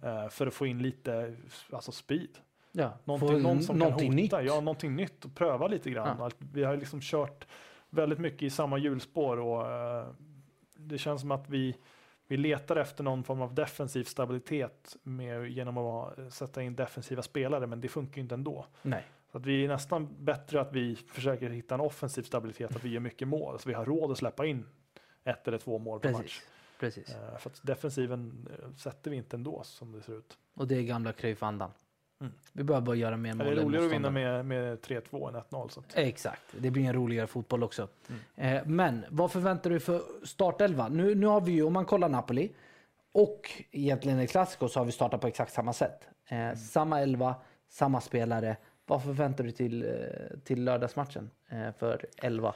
Eh, 0.03 0.29
för 0.29 0.47
att 0.47 0.55
få 0.55 0.67
in 0.67 0.83
lite 0.83 1.37
alltså 1.73 1.93
speed. 1.93 2.39
Ja, 2.73 2.93
Någonting, 3.05 3.43
någon 3.43 3.63
som 3.63 3.79
någonting 3.79 4.11
kan 4.11 4.19
hota, 4.19 4.39
nytt. 4.39 4.49
ja 4.49 4.61
någonting 4.61 4.97
nytt 4.97 5.25
och 5.25 5.35
pröva 5.35 5.67
lite 5.67 5.91
grann. 5.91 6.17
Ja. 6.19 6.31
Vi 6.53 6.65
har 6.65 6.77
liksom 6.77 7.01
kört 7.01 7.47
väldigt 7.91 8.19
mycket 8.19 8.43
i 8.43 8.51
samma 8.51 8.79
hjulspår 8.79 9.37
och 9.39 9.65
det 10.77 10.99
känns 10.99 11.21
som 11.21 11.31
att 11.31 11.49
vi, 11.49 11.77
vi 12.27 12.37
letar 12.37 12.77
efter 12.77 13.05
någon 13.05 13.25
form 13.25 13.41
av 13.43 13.55
defensiv 13.55 14.05
stabilitet 14.05 14.97
med, 15.03 15.49
genom 15.49 15.79
att 15.79 16.35
sätta 16.35 16.63
in 16.63 16.77
defensiva 16.77 17.23
spelare, 17.23 17.67
men 17.67 17.81
det 17.81 17.89
funkar 17.89 18.17
ju 18.17 18.23
inte 18.23 18.35
ändå. 18.35 18.67
Nej. 18.83 19.05
Så 19.33 19.39
att 19.39 19.47
vi 19.47 19.65
är 19.65 19.69
nästan 19.69 20.25
bättre 20.25 20.61
att 20.61 20.73
vi 20.73 20.97
försöker 20.97 21.51
hitta 21.51 21.75
en 21.75 21.81
offensiv 21.81 22.23
stabilitet, 22.23 22.77
att 22.77 22.85
vi 22.85 22.89
gör 22.89 23.01
mycket 23.01 23.29
mål, 23.29 23.61
så 23.61 23.69
vi 23.69 23.75
har 23.75 23.85
råd 23.85 24.11
att 24.11 24.19
släppa 24.19 24.47
in 24.47 24.67
ett 25.25 25.49
eller 25.49 25.59
två 25.59 25.79
mål 25.79 26.01
per 26.01 26.13
match. 26.13 26.43
Precis. 26.81 27.09
Eh, 27.09 27.39
för 27.39 27.51
att 27.51 27.61
defensiven 27.63 28.49
eh, 28.51 28.75
sätter 28.77 29.11
vi 29.11 29.17
inte 29.17 29.37
ändå 29.37 29.63
som 29.65 29.93
det 29.93 30.03
ser 30.03 30.19
ut. 30.19 30.39
Och 30.55 30.67
det 30.67 30.77
är 30.77 30.83
gamla 30.83 31.13
Cruyff-andan. 31.13 31.71
Mm. 32.21 32.33
Vi 32.53 32.65
behöver 32.65 32.87
bara 32.87 32.97
göra 32.97 33.17
mer 33.17 33.31
Det 33.35 33.37
mål. 33.45 33.47
är 33.47 33.53
än 33.53 33.65
roligare 33.65 33.87
att 33.87 33.93
vinna 33.93 34.11
med, 34.11 34.45
med 34.47 34.79
3-2 34.79 35.29
än 35.29 35.35
1-0. 35.43 35.69
Så 35.69 35.83
Exakt. 35.95 36.43
Det 36.59 36.71
blir 36.71 36.85
en 36.85 36.93
roligare 36.93 37.27
fotboll 37.27 37.63
också. 37.63 37.89
Mm. 38.09 38.57
Eh, 38.57 38.63
men 38.67 39.05
vad 39.11 39.33
förväntar 39.33 39.71
du 39.71 39.81
för 39.81 40.01
startelva? 40.27 40.89
Nu, 40.89 41.15
nu 41.15 41.27
har 41.27 41.41
vi 41.41 41.53
ju, 41.53 41.63
om 41.63 41.73
man 41.73 41.85
kollar 41.85 42.09
Napoli 42.09 42.53
och 43.13 43.51
egentligen 43.71 44.21
i 44.21 44.27
Clasico 44.27 44.69
så 44.69 44.81
har 44.81 44.85
vi 44.85 44.93
startat 44.93 45.21
på 45.21 45.27
exakt 45.27 45.53
samma 45.53 45.73
sätt. 45.73 46.09
Eh, 46.29 46.37
Mm. 46.39 46.57
Samma 46.57 47.01
elva, 47.01 47.35
samma 47.69 48.01
spelare. 48.01 48.57
Vad 48.87 49.03
förväntar 49.03 49.45
du 49.45 49.51
till, 49.51 49.83
eh, 49.83 50.39
till 50.45 50.65
lördagsmatchen 50.65 51.31
eh, 51.49 51.73
för 51.79 52.07
elva? 52.23 52.55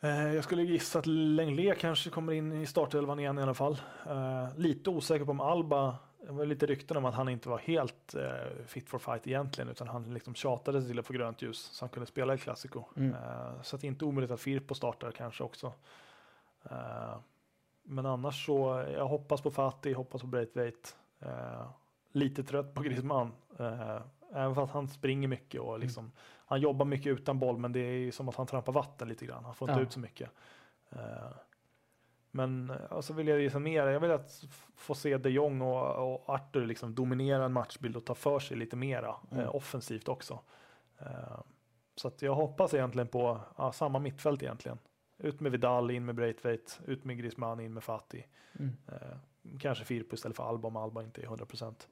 Eh, 0.00 0.34
jag 0.34 0.44
skulle 0.44 0.62
gissa 0.62 0.98
att 0.98 1.06
Lenglet 1.06 1.78
kanske 1.78 2.10
kommer 2.10 2.32
in 2.32 2.52
i 2.52 2.66
startelvan 2.66 3.18
igen 3.20 3.38
i 3.38 3.42
alla 3.42 3.54
fall. 3.54 3.78
Eh, 4.06 4.58
lite 4.58 4.90
osäker 4.90 5.24
på 5.24 5.30
om 5.30 5.40
Alba, 5.40 5.96
det 6.26 6.32
var 6.32 6.46
lite 6.46 6.66
rykten 6.66 6.96
om 6.96 7.04
att 7.04 7.14
han 7.14 7.28
inte 7.28 7.48
var 7.48 7.58
helt 7.58 8.14
eh, 8.14 8.64
fit 8.66 8.88
for 8.88 8.98
fight 8.98 9.26
egentligen, 9.26 9.68
utan 9.70 9.88
han 9.88 10.14
liksom 10.14 10.34
tjatade 10.34 10.80
sig 10.80 10.90
till 10.90 10.98
att 10.98 11.06
få 11.06 11.12
grönt 11.12 11.42
ljus 11.42 11.58
så 11.58 11.84
han 11.84 11.88
kunde 11.88 12.06
spela 12.06 12.34
i 12.34 12.38
Clasico. 12.38 12.84
Mm. 12.96 13.14
Eh, 13.14 13.62
så 13.62 13.76
att 13.76 13.82
det 13.82 13.86
är 13.86 13.88
inte 13.88 14.04
omöjligt 14.04 14.30
att 14.30 14.40
Firpo 14.40 14.74
startar 14.74 15.10
kanske 15.10 15.44
också. 15.44 15.72
Eh, 16.70 17.16
men 17.82 18.06
annars 18.06 18.46
så, 18.46 18.84
jag 18.92 19.06
hoppas 19.06 19.42
på 19.42 19.50
Fati, 19.50 19.92
hoppas 19.92 20.20
på 20.20 20.26
Braithwaite. 20.26 20.88
Eh, 21.20 21.66
lite 22.12 22.44
trött 22.44 22.74
på 22.74 22.82
Griezmann. 22.82 23.32
Eh, 23.58 24.00
även 24.34 24.54
för 24.54 24.62
att 24.64 24.70
han 24.70 24.88
springer 24.88 25.28
mycket 25.28 25.60
och 25.60 25.78
liksom, 25.78 26.12
han 26.46 26.60
jobbar 26.60 26.86
mycket 26.86 27.06
utan 27.06 27.38
boll, 27.38 27.58
men 27.58 27.72
det 27.72 27.80
är 27.80 27.98
ju 27.98 28.12
som 28.12 28.28
att 28.28 28.36
han 28.36 28.46
trampar 28.46 28.72
vatten 28.72 29.08
lite 29.08 29.26
grann. 29.26 29.44
Han 29.44 29.54
får 29.54 29.70
inte 29.70 29.80
Ja. 29.80 29.86
ut 29.86 29.92
så 29.92 30.00
mycket. 30.00 30.30
Eh, 32.40 32.46
men 32.46 32.70
eh, 32.70 32.76
och 32.76 33.04
så 33.04 33.14
vill 33.14 33.28
jag 33.28 33.40
mer. 33.60 33.86
Jag 33.86 34.00
vill 34.00 34.10
att 34.10 34.44
få 34.76 34.94
se 34.94 35.16
de 35.18 35.30
Jong 35.30 35.60
och, 35.60 36.14
och 36.14 36.30
Arthur 36.30 36.66
liksom 36.66 36.94
dominera 36.94 37.44
en 37.44 37.52
matchbild 37.52 37.96
och 37.96 38.04
ta 38.04 38.14
för 38.14 38.38
sig 38.38 38.56
lite 38.56 38.76
mera 38.76 39.14
Mm. 39.30 39.44
eh, 39.44 39.54
offensivt 39.54 40.08
också. 40.08 40.40
Eh, 40.98 41.40
så 41.94 42.10
jag 42.18 42.34
hoppas 42.34 42.74
egentligen 42.74 43.08
på 43.08 43.40
ja, 43.56 43.72
samma 43.72 43.98
mittfält 43.98 44.42
egentligen. 44.42 44.78
Ut 45.18 45.40
med 45.40 45.52
Vidal, 45.52 45.90
in 45.90 46.04
med 46.04 46.14
Braithwaite, 46.14 46.72
ut 46.86 47.04
med 47.04 47.18
Griezmann, 47.18 47.60
in 47.60 47.74
med 47.74 47.84
Fati. 47.84 48.26
Mm. 48.58 48.72
Eh, 48.88 49.16
kanske 49.58 49.84
Firpo 49.84 50.14
istället 50.14 50.36
för 50.36 50.48
Alba 50.48 50.68
om 50.68 50.76
Alba 50.76 51.02
inte 51.02 51.20
är 51.20 51.24
100 51.24 51.46
procent. 51.46 51.88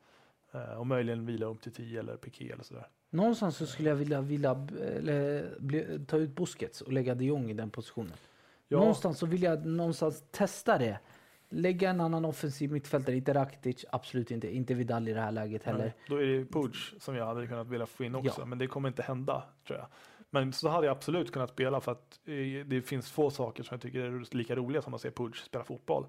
Eh, 0.53 0.75
och 0.79 0.87
möjligen 0.87 1.27
vila 1.27 1.47
upp 1.47 1.63
till 1.63 1.73
10 1.73 2.01
eller 2.01 2.17
Piqué 2.17 2.51
eller 2.53 2.65
sådär. 2.65 2.87
Någonstans 3.11 3.57
så 3.57 3.67
skulle 3.67 3.89
jag 3.89 3.97
vilja, 3.97 4.21
vilja 4.21 4.67
eller, 4.97 5.49
bli, 5.59 6.05
ta 6.07 6.17
ut 6.17 6.31
Busquets 6.31 6.81
och 6.81 6.93
lägga 6.93 7.15
de 7.15 7.25
Jong 7.25 7.51
i 7.51 7.55
den 7.55 7.71
positionen. 7.71 8.13
Ja, 8.69 8.79
Någonstans 8.79 9.19
så 9.19 9.27
vill 9.27 9.43
jag 9.43 9.67
någonstans 9.67 10.25
testa 10.31 10.79
det. 10.79 10.99
Lägga 11.49 11.91
en 11.91 12.01
annan 12.01 12.25
offensiv 12.25 12.73
mittfältare, 12.73 13.17
inte 13.17 13.35
Rakitic, 13.35 13.85
absolut 13.93 14.31
inte. 14.31 14.55
Inte 14.57 14.75
Vidal 14.75 15.09
i 15.09 15.13
det 15.13 15.21
här 15.21 15.33
läget 15.33 15.65
heller. 15.65 15.79
nej, 15.85 15.95
då 16.09 16.17
är 16.23 16.27
det 16.27 16.45
Puig 16.45 16.75
som 17.01 17.17
jag 17.17 17.27
hade 17.27 17.47
kunnat 17.47 17.67
vilja 17.69 17.87
få 17.87 18.05
in 18.05 18.15
också, 18.15 18.41
Ja. 18.41 18.45
men 18.47 18.59
det 18.59 18.67
kommer 18.67 18.89
inte 18.89 19.03
hända 19.03 19.43
tror 19.67 19.79
jag. 19.79 19.87
Men 20.31 20.53
så 20.53 20.69
hade 20.69 20.87
jag 20.87 20.97
absolut 20.97 21.33
kunnat 21.33 21.51
spela 21.51 21.81
för 21.81 21.93
att 21.93 22.21
eh, 22.25 22.67
det 22.67 22.83
finns 22.83 23.11
få 23.11 23.31
saker 23.31 23.63
som 23.63 23.75
jag 23.75 23.81
tycker 23.83 24.01
är 24.01 24.37
lika 24.37 24.57
roliga 24.57 24.83
som 24.83 24.95
att 24.95 25.01
se 25.01 25.11
Puig 25.11 25.37
spela 25.37 25.65
fotboll. 25.65 26.07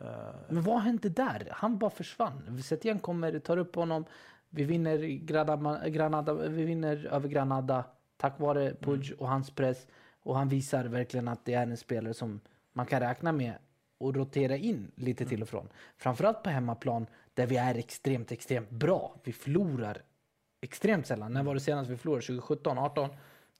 Eh, 0.00 0.06
Men 0.48 0.62
vad 0.62 0.80
hände 0.80 1.08
där? 1.08 1.48
Han 1.52 1.78
bara 1.78 1.90
försvann. 1.90 2.62
Setien 2.62 2.98
kommer, 2.98 3.38
tar 3.38 3.56
upp 3.56 3.74
honom. 3.76 4.04
Vi 4.50 4.64
vinner, 4.64 4.98
Granada, 4.98 5.88
Granada, 5.88 6.34
vi 6.34 6.64
vinner 6.64 7.06
över 7.06 7.28
Granada 7.28 7.84
tack 8.16 8.38
vare 8.40 8.74
Puig 8.80 9.12
och 9.18 9.28
hans 9.28 9.50
press. 9.50 9.86
Och 10.24 10.36
han 10.36 10.48
visar 10.48 10.84
verkligen 10.84 11.28
att 11.28 11.44
det 11.44 11.54
är 11.54 11.62
en 11.62 11.76
spelare 11.76 12.14
som 12.14 12.40
man 12.72 12.86
kan 12.86 13.00
räkna 13.00 13.32
med 13.32 13.54
och 13.98 14.14
rotera 14.14 14.56
in 14.56 14.90
lite 14.94 15.24
till 15.26 15.42
och 15.42 15.48
från. 15.48 15.68
Framförallt 15.96 16.42
på 16.42 16.50
hemmaplan 16.50 17.06
där 17.34 17.46
vi 17.46 17.56
är 17.56 17.74
extremt, 17.74 18.32
extremt 18.32 18.70
bra. 18.70 19.16
Vi 19.24 19.32
förlorar 19.32 20.02
extremt 20.60 21.06
sällan. 21.06 21.32
När 21.32 21.42
var 21.42 21.54
det 21.54 21.60
senast 21.60 21.90
vi 21.90 21.96
förlorade? 21.96 22.22
2017, 22.26 22.78
18? 22.78 23.08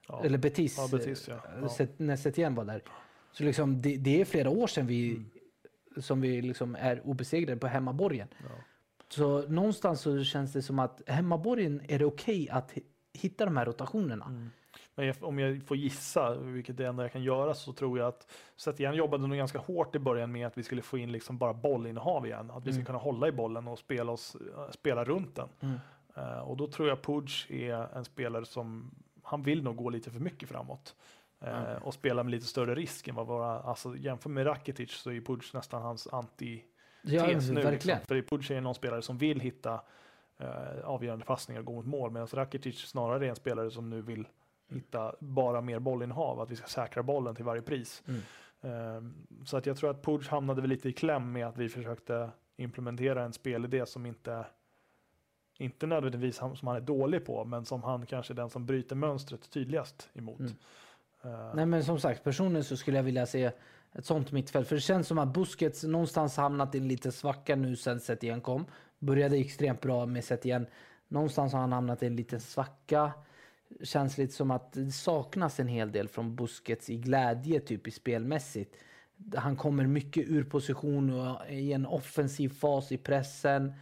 Ja. 0.09 0.25
Eller 0.25 0.39
Betis, 0.39 0.77
Ja, 0.79 0.89
Betis, 0.99 1.29
ja. 1.29 1.35
eh, 1.35 1.41
Ja. 1.79 1.87
När 1.97 2.17
Setien 2.17 2.55
var 2.55 2.65
där. 2.65 2.83
Så 3.33 3.45
liksom, 3.45 3.83
det, 3.83 3.97
det 3.97 4.21
är 4.21 4.25
flera 4.25 4.51
år 4.51 4.67
sedan 4.67 4.87
vi, 4.87 5.11
Mm. 5.11 5.31
som 6.03 6.21
vi 6.21 6.43
liksom 6.43 6.77
är 6.77 7.07
obesegrade 7.07 7.61
på 7.61 7.67
hemmaborgen. 7.67 8.29
Så 9.09 9.49
någonstans 9.49 10.01
så 10.01 10.25
känns 10.25 10.53
det 10.53 10.63
som 10.63 10.79
att 10.79 11.03
hemmaborgen 11.07 11.81
är 11.89 11.99
det 11.99 12.05
okej 12.05 12.49
att 12.51 12.73
hi- 12.73 12.85
hitta 13.13 13.45
de 13.45 13.57
här 13.57 13.65
rotationerna. 13.65 14.25
Mm. 14.25 14.51
Men 14.95 15.07
jag, 15.07 15.17
om 15.21 15.39
jag 15.39 15.63
får 15.67 15.77
gissa, 15.77 16.35
vilket 16.35 16.77
det 16.77 16.87
enda 16.87 17.03
jag 17.05 17.13
kan 17.13 17.23
göra, 17.23 17.55
så 17.55 17.73
tror 17.73 17.99
jag 17.99 18.09
att 18.09 18.33
Setien 18.57 18.95
jobbade 18.95 19.27
nog 19.27 19.37
ganska 19.37 19.59
hårt 19.59 19.95
i 19.95 19.99
början 19.99 20.33
med 20.33 20.47
att 20.47 20.59
vi 20.59 20.63
skulle 20.63 20.83
få 20.83 20.99
in 20.99 21.13
liksom 21.13 21.39
bara 21.39 21.53
bollinnehav 21.55 22.27
igen. 22.27 22.51
Att 22.51 22.67
vi 22.67 22.73
ska 22.73 22.79
Mm. 22.79 22.87
kunna 22.87 22.99
hålla 22.99 23.29
i 23.29 23.33
bollen 23.33 23.69
och 23.69 23.79
spela, 23.79 24.13
oss, 24.13 24.37
äh, 24.57 24.71
spela 24.71 25.05
runt 25.05 25.37
den. 25.37 25.49
Mm. 25.61 25.77
Eh, 26.17 26.39
och 26.39 26.57
då 26.57 26.67
tror 26.67 26.89
jag 26.89 27.03
Puig 27.03 27.31
är 27.49 27.97
en 27.97 28.05
spelare 28.05 28.45
som, 28.45 28.91
han 29.23 29.43
vill 29.43 29.63
nog 29.63 29.77
gå 29.77 29.91
lite 29.91 30.11
för 30.11 30.21
mycket 30.21 30.49
framåt. 30.49 30.95
Eh, 31.41 31.59
Mm. 31.71 31.83
Och 31.83 31.95
spela 31.95 32.23
med 32.23 32.31
lite 32.31 32.47
större 32.47 32.75
risk 32.75 33.09
än 33.09 33.15
vad 33.15 33.27
våra, 33.27 33.61
alltså 33.61 33.97
jämför 33.97 34.31
med 34.31 34.47
Rakitic 34.47 34.91
så 34.93 35.11
är 35.11 35.21
Puig 35.21 35.43
nästan 35.55 35.83
hans 35.83 36.07
anti 36.13 36.63
Ja, 37.03 37.27
nu. 37.27 37.31
verkligen. 37.33 37.71
Liksom. 37.73 37.99
För 38.07 38.23
Puig 38.23 38.51
är 38.51 38.61
någon 38.61 38.75
spelare 38.75 39.03
som 39.03 39.19
vill 39.19 39.41
hitta 39.41 39.81
eh, 40.39 40.85
avgörande 40.85 41.25
passningar 41.25 41.61
och 41.61 41.67
gå 41.67 41.73
mot 41.73 41.87
mål. 41.87 42.11
Medan 42.11 42.29
Rakitic 42.33 42.79
snarare 42.79 43.27
är 43.27 43.31
en 43.31 43.37
spelare 43.37 43.71
som 43.71 43.91
nu 43.91 44.03
vill 44.03 44.27
hitta 44.69 45.15
bara 45.21 45.61
mer 45.61 45.79
bollinnehav. 45.79 46.41
Att 46.41 46.51
vi 46.51 46.57
ska 46.57 46.67
säkra 46.67 47.03
bollen 47.03 47.35
till 47.35 47.45
varje 47.45 47.63
pris. 47.63 48.03
Mm. 48.07 48.21
Eh, 48.61 49.03
så 49.45 49.57
att 49.57 49.67
jag 49.67 49.77
tror 49.77 49.91
att 49.91 50.03
Puig 50.03 50.27
hamnade 50.27 50.61
väl 50.61 50.71
lite 50.71 50.89
i 50.89 50.93
kläm 50.93 51.33
med 51.33 51.47
att 51.47 51.57
vi 51.57 51.69
försökte 51.69 52.31
implementera 52.57 53.25
en 53.25 53.33
spelidé 53.33 53.87
som 53.87 54.07
inte 54.07 54.47
inte 55.59 55.87
nödvändigtvis 55.87 56.37
som 56.37 56.69
han 56.69 56.77
är 56.77 56.81
dålig 56.81 57.27
på, 57.27 57.45
men 57.45 57.65
som 57.65 57.83
han 57.83 58.07
kanske 58.07 58.33
är 58.33 58.35
den 58.35 58.51
som 58.51 58.67
bryter 58.67 58.97
mönstret 58.97 59.51
tydligast 59.51 60.11
emot. 60.15 60.41
Mm. 60.41 60.55
Eh, 61.23 61.55
Nej 61.55 61.67
men 61.67 61.85
som 61.85 62.01
sagt, 62.01 62.25
personligen 62.25 62.65
så 62.65 62.77
skulle 62.77 62.97
jag 62.97 63.05
vilja 63.05 63.27
se 63.27 63.51
ett 63.93 64.07
sånt 64.07 64.33
mittfält. 64.33 64.69
För 64.69 64.75
det 64.75 64.81
känns 64.81 65.07
som 65.07 65.19
att 65.19 65.35
Busquets 65.35 65.85
någonstans 65.85 66.37
hamnat 66.37 66.75
i 66.75 66.79
en 66.79 66.89
liten 66.89 67.13
svacka 67.13 67.57
nu 67.57 67.77
sen 67.77 68.01
Setien 68.01 68.41
kom. 68.41 68.65
Började 68.99 69.37
extremt 69.37 69.81
bra 69.81 70.07
med 70.07 70.25
Setien. 70.25 70.67
Någonstans 71.09 71.53
har 71.53 71.61
han 71.61 71.73
hamnat 71.73 72.03
i 72.03 72.07
en 72.07 72.17
liten 72.17 72.41
svacka. 72.41 73.13
Känns 73.83 74.19
lite 74.19 74.33
som 74.33 74.51
att 74.51 74.73
det 74.73 74.91
saknas 74.91 75.61
en 75.61 75.69
hel 75.69 75.93
del 75.93 76.09
från 76.09 76.37
Busquets 76.37 76.91
i 76.91 76.97
glädje 76.97 77.61
typ 77.61 77.87
i 77.87 77.91
spelmässigt. 77.91 78.75
Han 79.37 79.57
kommer 79.57 79.87
mycket 79.87 80.29
ur 80.29 80.45
position 80.45 81.11
och 81.11 81.51
i 81.51 81.73
en 81.73 81.87
offensiv 81.87 82.49
fas 82.49 82.93
i 82.93 82.97
pressen. 82.99 83.73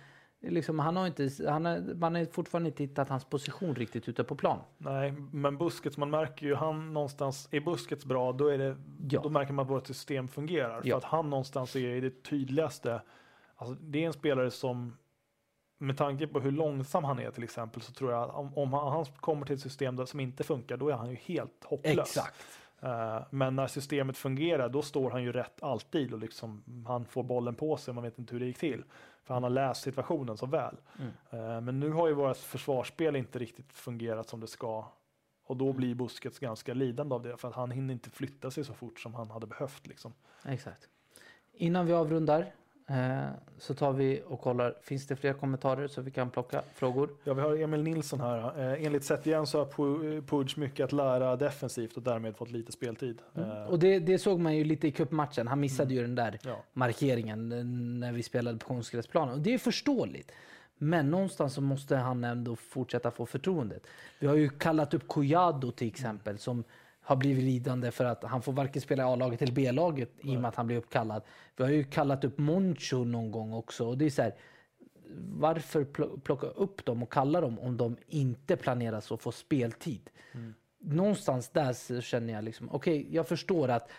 Är 0.41 0.51
Liksom, 0.51 0.79
han 0.79 0.97
har 0.97 1.07
inte, 1.07 1.31
han 1.49 1.65
har, 1.65 1.95
man 1.95 2.15
har 2.15 2.25
fortfarande 2.25 2.69
inte 2.69 2.83
hittat 2.83 3.09
hans 3.09 3.25
position 3.25 3.75
riktigt 3.75 4.09
ute 4.09 4.25
på 4.25 4.37
plan. 4.37 4.59
Nej, 4.79 5.13
men 5.33 5.59
Busquets, 5.59 5.97
man 5.97 6.11
märker 6.11 6.47
ju 6.47 6.55
han 6.55 6.93
någonstans, 6.93 7.49
är 7.51 7.61
Busquets 7.61 8.05
bra 8.05 8.33
då, 8.33 8.49
är 8.49 8.59
det, 8.59 8.77
Ja. 9.11 9.21
då 9.23 9.29
märker 9.29 9.53
man 9.53 9.65
att 9.65 9.71
vårt 9.71 9.87
system 9.87 10.29
fungerar. 10.29 10.81
Ja. 10.85 11.01
För 11.01 11.07
att 11.07 11.13
han 11.13 11.31
någonstans 11.31 11.77
är 11.77 12.01
det 12.01 12.23
tydligaste, 12.23 13.03
alltså 13.57 13.75
det 13.81 14.03
är 14.03 14.07
en 14.07 14.13
spelare 14.13 14.51
som 14.51 14.97
med 15.83 15.97
tanke 15.97 16.27
på 16.27 16.41
hur 16.41 16.51
långsam 16.51 17.05
han 17.05 17.19
är 17.19 17.31
till 17.31 17.45
exempel 17.45 17.83
så 17.83 17.93
tror 17.93 18.13
jag 18.13 18.23
att 18.23 18.35
om, 18.35 18.59
om 18.59 18.73
han, 18.73 18.93
han 18.93 19.05
kommer 19.05 19.47
till 19.47 19.55
ett 19.55 19.61
system 19.61 19.97
där, 19.97 20.05
som 20.05 20.21
inte 20.21 20.45
funkar 20.45 20.77
då 20.77 20.89
är 20.89 20.95
han 20.95 21.11
ju 21.11 21.17
helt 21.17 21.65
hopplös. 21.65 21.99
Exakt. 21.99 22.45
Eh, 22.81 23.23
men 23.31 23.57
när 23.57 23.67
systemet 23.67 24.17
fungerar 24.17 24.69
då 24.69 24.83
står 24.83 25.11
han 25.11 25.23
ju 25.23 25.33
rätt 25.33 25.63
alltid 25.63 26.13
och 26.13 26.19
liksom 26.19 26.85
han 26.87 27.05
får 27.05 27.23
bollen 27.23 27.55
på 27.55 27.77
sig 27.77 27.95
man 27.95 28.05
vet 28.05 28.19
inte 28.19 28.33
hur 28.33 28.41
det 28.41 28.47
gick 28.47 28.59
till. 28.59 28.85
För 29.25 29.35
han 29.35 29.43
har 29.43 29.51
läst 29.51 29.83
situationen 29.83 30.37
så 30.37 30.47
väl. 30.47 30.77
Mm. 30.99 31.13
Eh, 31.31 31.61
men 31.61 31.81
nu 31.81 31.91
har 31.91 32.09
ju 32.09 32.15
vårt 32.15 32.37
försvarsspel 32.37 33.17
inte 33.17 33.39
riktigt 33.39 33.73
fungerat 33.73 34.29
som 34.29 34.41
det 34.41 34.47
ska. 34.47 34.85
Och 35.45 35.57
då 35.57 35.73
blir 35.73 35.95
Busquets 35.95 36.39
ganska 36.39 36.75
lidande 36.75 37.15
av 37.15 37.23
det 37.23 37.37
för 37.37 37.49
att 37.49 37.55
han 37.55 37.71
hinner 37.71 37.95
inte 37.95 38.11
flytta 38.11 38.51
sig 38.51 38.65
så 38.65 38.75
fort 38.75 39.01
som 39.01 39.15
han 39.15 39.31
hade 39.31 39.47
behövt. 39.47 39.87
Liksom. 39.87 40.13
Exakt. 40.45 40.89
Innan 41.53 41.87
vi 41.87 41.93
avrundar 41.93 42.53
så 43.59 43.75
tar 43.75 43.93
vi 43.93 44.23
och 44.29 44.41
kollar. 44.41 44.75
Finns 44.83 45.07
det 45.07 45.17
fler 45.17 45.33
kommentarer 45.33 45.89
så 45.89 46.01
vi 46.01 46.11
kan 46.11 46.31
plocka 46.31 46.63
frågor? 46.75 47.11
Ja, 47.25 47.35
vi 47.35 47.41
har 47.41 47.57
Emil 47.57 47.83
Nilsson 47.83 48.21
här. 48.21 48.73
Eh, 48.73 48.87
enligt 48.87 49.05
Setien 49.05 49.47
så 49.47 49.59
har 49.59 49.67
Pu- 49.67 50.23
Puig 50.27 50.59
mycket 50.59 50.85
att 50.85 50.93
lära 50.93 51.37
defensivt 51.37 51.97
och 51.97 52.03
därmed 52.03 52.37
fått 52.37 52.51
lite 52.51 52.73
speltid. 52.73 53.19
Eh, 53.35 53.65
Och 53.65 53.79
det, 53.79 53.99
det 53.99 54.19
såg 54.19 54.41
man 54.41 54.57
ju 54.57 54.65
lite 54.65 54.89
i 54.89 54.93
cupmatchen. 54.93 55.49
Han 55.49 55.61
missade 55.61 55.83
Mm. 55.95 55.97
ju 55.97 56.03
den 56.03 56.15
där 56.15 56.39
ja. 56.45 56.57
markeringen 56.73 57.53
eh, 57.53 57.65
när 58.01 58.13
vi 58.13 58.23
spelade 58.23 58.59
på 58.59 58.67
konstgräsplanen. 58.67 59.35
Och 59.35 59.41
det 59.41 59.55
är 59.55 59.59
förståeligt. 59.59 60.33
Men 60.79 61.11
någonstans 61.11 61.55
så 61.55 61.61
måste 61.61 61.97
han 61.97 62.25
ändå 62.25 62.57
fortsätta 62.57 63.11
få 63.11 63.27
förtroendet. 63.27 63.87
Vi 64.19 64.27
har 64.27 64.35
ju 64.35 64.49
kallat 64.49 64.95
upp 64.95 65.09
Collado 65.09 65.71
till 65.71 65.89
exempel 65.89 66.39
som 66.39 66.65
har 67.03 67.17
blivit 67.17 67.45
lidande 67.45 67.91
för 67.91 68.05
att 68.05 68.25
han 68.25 68.43
får 68.43 68.53
varken 68.53 68.83
spela 68.83 69.03
i 69.03 69.07
A-laget 69.07 69.43
eller 69.43 69.53
B-laget 69.53 70.11
i 70.21 70.37
och 70.37 70.41
med 70.41 70.49
att 70.49 70.55
han 70.55 70.67
blir 70.67 70.77
uppkallad. 70.77 71.23
Vi 71.57 71.65
har 71.65 71.71
ju 71.71 71.85
kallat 71.85 72.25
upp 72.25 72.39
Moncho 72.39 73.05
någon 73.05 73.31
gång 73.31 73.53
också. 73.53 73.89
Och 73.89 73.99
det 73.99 74.05
är 74.05 74.11
så 74.11 74.23
här, 74.23 74.35
varför 75.19 75.85
pl- 75.85 76.21
plocka 76.21 76.47
upp 76.47 76.85
dem 76.85 77.03
och 77.03 77.13
kalla 77.13 77.41
dem 77.41 77.59
om 77.59 77.77
de 77.77 77.97
inte 78.07 78.57
planeras 78.57 79.13
att 79.13 79.23
få 79.23 79.33
speltid? 79.33 80.11
Någonstans 80.79 81.49
där 81.49 82.01
känner 82.01 82.33
jag 82.33 82.45
liksom, 82.45 82.69
okej, 82.73 83.15
jag 83.15 83.29
förstår 83.29 83.69
att 83.69 83.91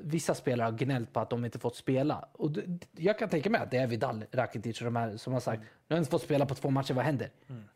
vissa 0.00 0.34
spelare 0.34 0.64
har 0.64 0.78
gnällt 0.78 1.12
på 1.12 1.20
att 1.20 1.30
de 1.30 1.44
inte 1.44 1.58
fått 1.58 1.76
spela. 1.76 2.28
Och 2.32 2.50
jag 2.96 3.18
kan 3.18 3.28
tänka 3.28 3.50
mig 3.50 3.60
att 3.60 3.70
det 3.70 3.76
är 3.76 3.86
Vidal, 3.86 4.24
Rakitic 4.32 4.80
och 4.80 4.84
de 4.84 4.96
här 4.96 5.16
som 5.16 5.32
har 5.32 5.40
sagt, 5.40 5.62
nu 5.62 5.66
har 5.88 5.96
jag 5.96 6.00
inte 6.00 6.10
fått 6.10 6.22
spela 6.22 6.46
på 6.46 6.54
två 6.54 6.70
matcher, 6.70 6.94
vad 6.94 7.04
händer? 7.04 7.30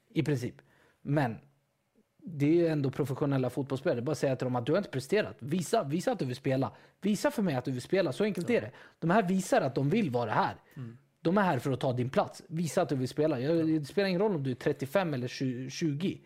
I 0.09 0.23
princip. 0.23 0.55
Men 1.03 1.36
det 2.24 2.66
är 2.66 2.70
ändå 2.73 2.90
professionella 2.90 3.51
fotbollsspelare. 3.51 4.03
Bara 4.03 4.15
säga 4.16 4.36
till 4.36 4.44
dem 4.44 4.57
att 4.57 4.66
du 4.66 4.73
har 4.73 4.78
inte 4.78 4.90
presterat. 4.90 5.36
Visa, 5.39 5.85
visa 5.85 6.12
att 6.12 6.19
du 6.19 6.24
vill 6.24 6.36
spela. 6.36 6.73
Visa 7.01 7.31
för 7.31 7.43
mig 7.43 7.55
att 7.55 7.65
du 7.65 7.70
vill 7.73 7.82
spela. 7.82 8.12
Så 8.12 8.24
enkelt 8.24 8.51
är 8.51 8.61
det. 8.61 8.70
De 8.99 9.11
här 9.11 9.23
visar 9.23 9.61
att 9.61 9.74
de 9.74 9.90
vill 9.90 10.11
vara 10.11 10.31
här. 10.31 10.55
De 11.20 11.39
är 11.39 11.43
här 11.43 11.59
för 11.59 11.73
att 11.73 11.81
ta 11.81 11.93
din 11.93 12.11
plats. 12.11 12.43
Visa 12.49 12.82
att 12.82 12.89
du 12.89 12.97
vill 12.97 13.09
spela. 13.09 13.40
Jag- 13.40 13.66
Det 13.81 13.85
spelar 13.85 14.09
ingen 14.09 14.20
roll 14.20 14.35
om 14.35 14.43
du 14.43 14.51
är 14.51 14.55
35 14.55 15.15
eller 15.15 15.28
20 15.28 15.70
20. 15.70 16.20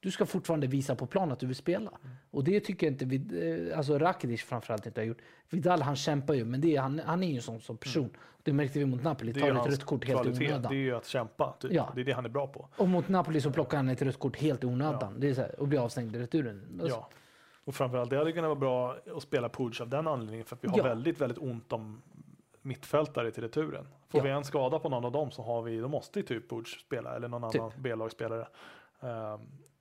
Du 0.00 0.10
ska 0.10 0.26
fortfarande 0.26 0.66
visa 0.66 0.94
på 0.94 1.06
plan 1.06 1.32
att 1.32 1.38
du 1.40 1.46
vill 1.46 1.56
spela. 1.56 1.90
Och 2.30 2.44
det 2.44 2.60
tycker 2.60 2.86
jag 2.86 2.94
inte 2.94 3.04
Vid, 3.04 3.68
eh, 3.70 3.78
alltså 3.78 3.98
Rakitic 3.98 4.42
framförallt 4.42 4.86
inte 4.86 5.00
har 5.00 5.06
gjort. 5.06 5.18
Vidal 5.50 5.82
han 5.82 5.96
kämpar 5.96 6.34
ju, 6.34 6.44
men 6.44 6.60
det 6.60 6.76
är, 6.76 6.80
han, 6.80 6.98
han 7.04 7.22
är 7.22 7.28
ju 7.28 7.36
en 7.36 7.42
sån 7.42 7.60
som 7.60 7.76
person. 7.76 8.10
Det 8.42 8.52
märkte 8.52 8.78
vi 8.78 8.86
mot 8.86 9.02
Napoli. 9.02 9.34
Tar 9.34 9.48
ett 9.50 9.66
rött 9.66 9.84
kort 9.84 10.04
helt 10.04 10.20
i 10.20 10.22
kvalitet. 10.22 10.38
Det 10.46 10.52
är 10.52 10.54
onödan. 10.56 10.76
ju 10.76 10.96
att 10.96 11.06
kämpa. 11.06 11.54
Typ. 11.60 11.72
Ja. 11.72 11.92
Det 11.94 12.00
är 12.00 12.04
det 12.04 12.12
han 12.12 12.24
är 12.24 12.28
bra 12.28 12.46
på. 12.46 12.68
Och 12.76 12.88
mot 12.88 13.08
Napoli 13.08 13.40
så 13.40 13.50
plockar 13.50 13.76
han 13.76 13.88
ett 13.88 14.02
rött 14.02 14.18
kort 14.18 14.36
helt 14.36 14.64
i 14.64 14.66
onödan. 14.66 15.20
Det 15.20 15.28
är 15.28 15.34
så 15.34 15.40
här, 15.40 15.60
och 15.60 15.68
blir 15.68 15.78
avstängd 15.84 16.16
i 16.16 16.18
returen. 16.18 16.78
Alltså, 16.82 16.96
Ja. 16.98 17.08
Och 17.64 17.74
framförallt, 17.74 18.10
det 18.10 18.16
hade 18.18 18.32
kunnat 18.32 18.48
vara 18.48 18.58
bra 18.58 18.96
att 19.16 19.22
spela 19.22 19.48
Puig 19.48 19.80
av 19.82 19.88
den 19.88 20.06
anledningen 20.06 20.44
för 20.46 20.56
att 20.56 20.64
vi 20.64 20.68
har 20.68 20.78
Ja. 20.78 20.84
väldigt, 20.84 21.20
väldigt 21.20 21.38
ont 21.38 21.72
om 21.72 22.02
mittfältare 22.62 23.30
till 23.30 23.42
returen. 23.42 23.86
Får 24.08 24.18
Ja. 24.20 24.24
vi 24.24 24.30
en 24.30 24.44
skada 24.44 24.78
på 24.78 24.88
någon 24.88 25.04
av 25.04 25.12
dem 25.12 25.30
så 25.30 25.42
har 25.42 25.62
vi, 25.62 25.78
då 25.78 25.88
måste 25.88 26.18
ju 26.18 26.26
typ 26.26 26.50
Puig 26.50 26.66
spela 26.68 27.16
eller 27.16 27.28
någon 27.28 27.50
Typ. 27.50 27.60
annan 27.60 27.72
B-lagsspelare. 27.78 28.46
Ehm, 29.00 29.40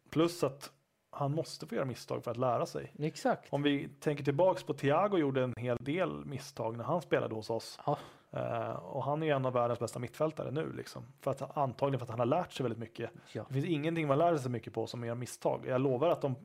plus 0.10 0.44
att 0.44 0.72
han 1.11 1.31
måste 1.31 1.68
få 1.68 1.76
göra 1.76 1.86
misstag 1.86 2.23
för 2.23 2.31
att 2.31 2.38
lära 2.38 2.65
sig. 2.65 2.94
Exakt. 2.99 3.53
Om 3.53 3.61
vi 3.64 3.90
tänker 3.99 4.23
tillbaks 4.23 4.64
på 4.64 4.73
Thiago 4.73 5.18
gjorde 5.18 5.44
en 5.44 5.53
hel 5.57 5.77
del 5.80 6.26
misstag 6.26 6.77
när 6.77 6.84
han 6.84 7.02
spelade 7.02 7.36
hos 7.36 7.49
oss. 7.49 7.80
Ja. 7.86 7.98
Eh, 8.31 8.69
och 8.72 9.03
han 9.03 9.22
är 9.23 9.27
ju 9.27 9.34
en 9.34 9.45
av 9.45 9.53
världens 9.53 9.80
bästa 9.80 9.99
mittfältare 9.99 10.51
nu 10.51 10.73
liksom. 10.73 11.06
För 11.22 11.31
att, 11.31 11.57
antagligen 11.57 11.99
för 11.99 12.06
att 12.06 12.10
han 12.10 12.19
har 12.19 12.26
lärt 12.26 12.51
sig 12.51 12.64
väldigt 12.64 12.80
mycket. 12.80 13.10
Ja. 13.34 13.45
Det 13.47 13.53
finns 13.53 13.65
ingenting 13.65 14.07
man 14.07 14.18
lär 14.18 14.34
sig 14.35 14.43
så 14.43 14.49
mycket 14.49 14.73
på 14.73 14.88
som 14.88 15.03
är 15.03 15.15
misstag. 15.15 15.65
Jag 15.68 15.81
lovar 15.81 16.10
att 16.10 16.22
de, 16.22 16.35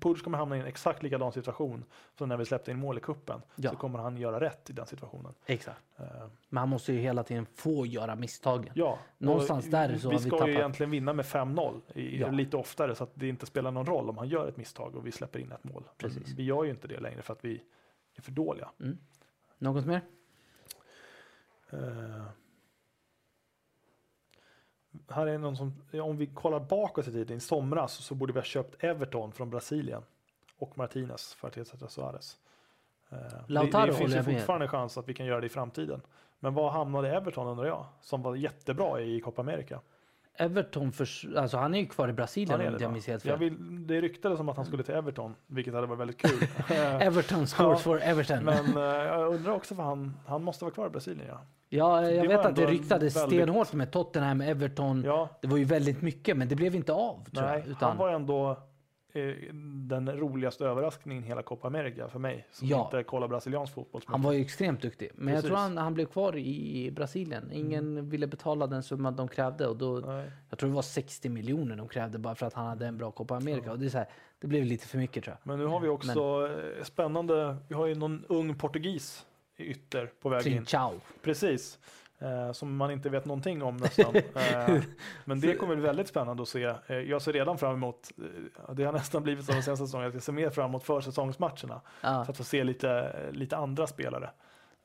Puig 0.00 0.22
kommer 0.24 0.38
hamna 0.38 0.56
i 0.56 0.60
en 0.60 0.66
exakt 0.66 1.02
likadan 1.02 1.32
situation 1.32 1.84
som 2.18 2.28
när 2.28 2.36
vi 2.36 2.44
släppte 2.44 2.70
in 2.70 2.78
mål 2.78 2.98
i 2.98 3.00
kuppen. 3.00 3.42
Ja. 3.56 3.70
Så 3.70 3.76
kommer 3.76 3.98
han 3.98 4.16
göra 4.16 4.40
rätt 4.40 4.70
i 4.70 4.72
den 4.72 4.86
situationen. 4.86 5.34
Exakt. 5.46 5.80
Eh, 5.96 6.04
Men 6.48 6.58
han 6.60 6.68
måste 6.68 6.92
ju 6.92 6.98
hela 7.00 7.22
tiden 7.22 7.46
få 7.54 7.86
göra 7.86 8.14
misstagen. 8.14 8.72
ja, 8.74 8.98
Någonstans 9.18 9.70
där 9.70 9.88
så 9.98 10.08
vi 10.08 10.14
har 10.14 10.22
vi 10.22 10.28
ska 10.28 10.30
tappat. 10.36 10.48
ju 10.48 10.52
egentligen 10.54 10.90
vinna 10.90 11.12
med 11.12 11.24
5-0 11.24 11.80
i, 11.94 12.20
Ja. 12.20 12.30
lite 12.30 12.56
oftare 12.56 12.94
så 12.94 13.04
att 13.04 13.10
det 13.14 13.28
inte 13.28 13.46
spelar 13.46 13.70
någon 13.70 13.86
roll 13.86 14.10
om 14.10 14.18
han 14.18 14.28
gör 14.28 14.48
ett 14.48 14.56
misstag 14.56 14.96
och 14.96 15.06
vi 15.06 15.12
släpper 15.12 15.38
in 15.38 15.52
ett 15.52 15.64
mål. 15.64 15.84
Precis. 15.98 16.28
Vi 16.36 16.42
gör 16.44 16.64
ju 16.64 16.70
inte 16.70 16.88
det 16.88 17.00
längre 17.00 17.22
för 17.22 17.32
att 17.32 17.44
vi 17.44 17.62
är 18.16 18.22
för 18.22 18.32
dåliga. 18.32 18.68
Något 19.58 19.86
mer? 19.86 20.00
Eh, 21.70 22.26
här 25.08 25.26
är 25.26 25.38
någon 25.38 25.56
som, 25.56 25.82
om 25.92 26.16
vi 26.16 26.26
kollar 26.26 26.60
bakåt 26.60 27.08
i 27.08 27.12
tiden, 27.12 27.36
i 27.36 27.40
somras 27.40 27.92
så 27.92 28.14
borde 28.14 28.32
vi 28.32 28.38
ha 28.38 28.44
köpt 28.44 28.84
Everton 28.84 29.32
från 29.32 29.50
Brasilien 29.50 30.02
och 30.58 30.78
Martinez 30.78 31.34
för 31.34 31.48
att 31.48 31.56
ersätta 31.56 31.88
Suarez. 31.88 32.36
Eh, 33.08 33.18
det, 33.18 33.44
Lautaro 33.46 33.86
det 33.86 33.92
finns 33.92 34.12
ju 34.12 34.16
med. 34.16 34.24
fortfarande 34.24 34.68
chans 34.68 34.98
att 34.98 35.08
vi 35.08 35.14
kan 35.14 35.26
göra 35.26 35.40
det 35.40 35.46
i 35.46 35.50
framtiden. 35.50 36.00
Men 36.38 36.54
vad 36.54 36.72
hamnade 36.72 37.16
Everton 37.16 37.46
undrar 37.46 37.66
jag? 37.66 37.86
Som 38.00 38.22
var 38.22 38.36
jättebra 38.36 39.00
i 39.00 39.20
Copa 39.20 39.42
America. 39.42 39.80
Everton, 40.38 40.92
för, 40.92 41.08
alltså 41.38 41.56
han 41.56 41.74
är 41.74 41.78
ju 41.78 41.86
kvar 41.86 42.08
i 42.08 42.12
Brasilien 42.12 42.60
om 42.60 42.76
jag 42.80 42.92
minns 42.92 43.06
helt 43.06 43.24
jag 43.24 43.38
fel. 43.38 43.50
vill, 43.50 43.86
det 43.86 44.00
ryktades 44.00 44.40
om 44.40 44.48
att 44.48 44.56
han 44.56 44.64
skulle 44.66 44.82
till 44.82 44.94
Everton, 44.94 45.34
vilket 45.46 45.74
hade 45.74 45.86
varit 45.86 46.00
väldigt 46.00 46.18
kul. 46.22 46.48
Everton 47.00 47.46
scores 47.46 47.78
Ja, 47.78 47.78
for 47.78 48.00
Everton. 48.02 48.44
Men 48.44 48.76
eh, 48.76 48.82
jag 48.82 49.34
undrar 49.34 49.52
också 49.52 49.74
för 49.74 49.82
han, 49.82 50.16
han 50.26 50.42
måste 50.42 50.64
vara 50.64 50.74
kvar 50.74 50.86
i 50.86 50.90
Brasilien. 50.90 51.26
Ja, 51.28 51.40
ja, 51.68 52.10
jag 52.10 52.24
det 52.24 52.28
vet 52.36 52.46
att 52.46 52.56
det 52.56 52.66
ryktades 52.66 53.16
väldigt- 53.16 53.38
stenhårt 53.40 53.72
med 53.72 53.90
Tottenham, 53.92 54.40
Everton. 54.40 55.02
ja 55.06 55.28
Det 55.42 55.48
var 55.48 55.56
ju 55.56 55.64
väldigt 55.64 56.02
mycket, 56.02 56.36
men 56.36 56.48
det 56.48 56.54
blev 56.56 56.74
inte 56.74 56.92
av 56.92 57.24
tror 57.32 57.42
nej, 57.46 57.58
jag. 57.58 57.68
Utan, 57.68 57.88
han 57.88 57.98
var 57.98 58.10
ändå 58.10 58.58
den 59.88 60.12
roligaste 60.18 60.64
överraskningen 60.64 61.24
i 61.24 61.26
hela 61.26 61.42
Copa 61.42 61.66
America 61.66 62.08
för 62.08 62.18
mig 62.18 62.46
som 62.52 62.68
Ja. 62.68 62.84
inte 62.84 63.02
kollar 63.02 63.28
brasiliansk 63.28 63.74
fotboll. 63.74 64.02
han 64.06 64.22
var 64.22 64.32
ju 64.32 64.40
extremt 64.40 64.82
duktig. 64.82 65.10
Men 65.14 65.28
jag 65.28 65.36
Precis. 65.36 65.48
tror 65.48 65.58
han, 65.58 65.78
han 65.78 65.94
blev 65.94 66.06
kvar 66.06 66.36
i 66.36 66.90
Brasilien. 66.90 67.50
Ingen 67.52 68.08
ville 68.10 68.26
betala 68.26 68.66
den 68.66 68.82
summan 68.82 69.16
de 69.16 69.28
krävde. 69.28 69.66
Och 69.66 69.76
då, 69.76 70.02
Nej. 70.06 70.30
jag 70.50 70.58
tror 70.58 70.70
det 70.70 70.74
var 70.76 70.82
60 70.82 71.28
miljoner 71.28 71.76
de 71.76 71.88
krävde 71.88 72.18
bara 72.18 72.34
för 72.34 72.46
att 72.46 72.54
han 72.54 72.66
hade 72.66 72.86
en 72.86 72.98
bra 72.98 73.10
Copa 73.10 73.36
America. 73.36 73.72
Och 73.72 73.78
det, 73.78 73.86
är 73.86 73.90
så 73.90 73.98
här, 73.98 74.08
det 74.40 74.46
blev 74.46 74.64
lite 74.64 74.86
för 74.86 74.98
mycket 74.98 75.24
tror 75.24 75.36
jag. 75.42 75.46
Men 75.50 75.58
nu 75.58 75.66
har 75.66 75.80
vi 75.80 75.88
också 75.88 76.48
eh, 76.78 76.84
spännande, 76.84 77.56
vi 77.68 77.74
har 77.74 77.86
ju 77.86 77.94
någon 77.94 78.24
ung 78.28 78.54
portugis 78.54 79.26
i 79.56 79.64
ytter 79.70 80.06
på 80.22 80.28
väg 80.28 80.46
in. 80.46 80.66
Ciao. 80.66 80.92
Precis. 81.22 81.78
Eh, 82.18 82.52
som 82.52 82.76
man 82.76 82.90
inte 82.90 83.08
vet 83.08 83.24
någonting 83.24 83.62
om 83.62 83.76
nästan. 83.76 84.16
eh, 84.34 84.82
men 85.24 85.40
det 85.40 85.54
kommer 85.54 85.74
bli 85.76 85.84
väldigt 85.84 86.08
spännande 86.08 86.42
att 86.42 86.48
se. 86.48 86.64
Eh, 86.86 86.96
jag 86.96 87.22
ser 87.22 87.32
redan 87.32 87.58
fram 87.58 87.74
emot, 87.74 88.10
eh, 88.68 88.74
det 88.74 88.84
har 88.84 88.92
nästan 88.92 89.22
blivit 89.22 89.44
som 89.44 89.54
den 89.54 89.62
senaste 89.62 89.86
säsongen, 89.86 90.08
att 90.08 90.14
jag 90.14 90.22
ser 90.22 90.32
mer 90.32 90.50
fram 90.50 90.70
emot 90.70 90.82
försäsongsmatcherna. 90.84 91.80
Ja. 92.00 92.24
För 92.24 92.32
att 92.32 92.36
få 92.36 92.44
se 92.44 92.64
lite, 92.64 93.12
lite 93.32 93.56
andra 93.56 93.86
spelare. 93.86 94.30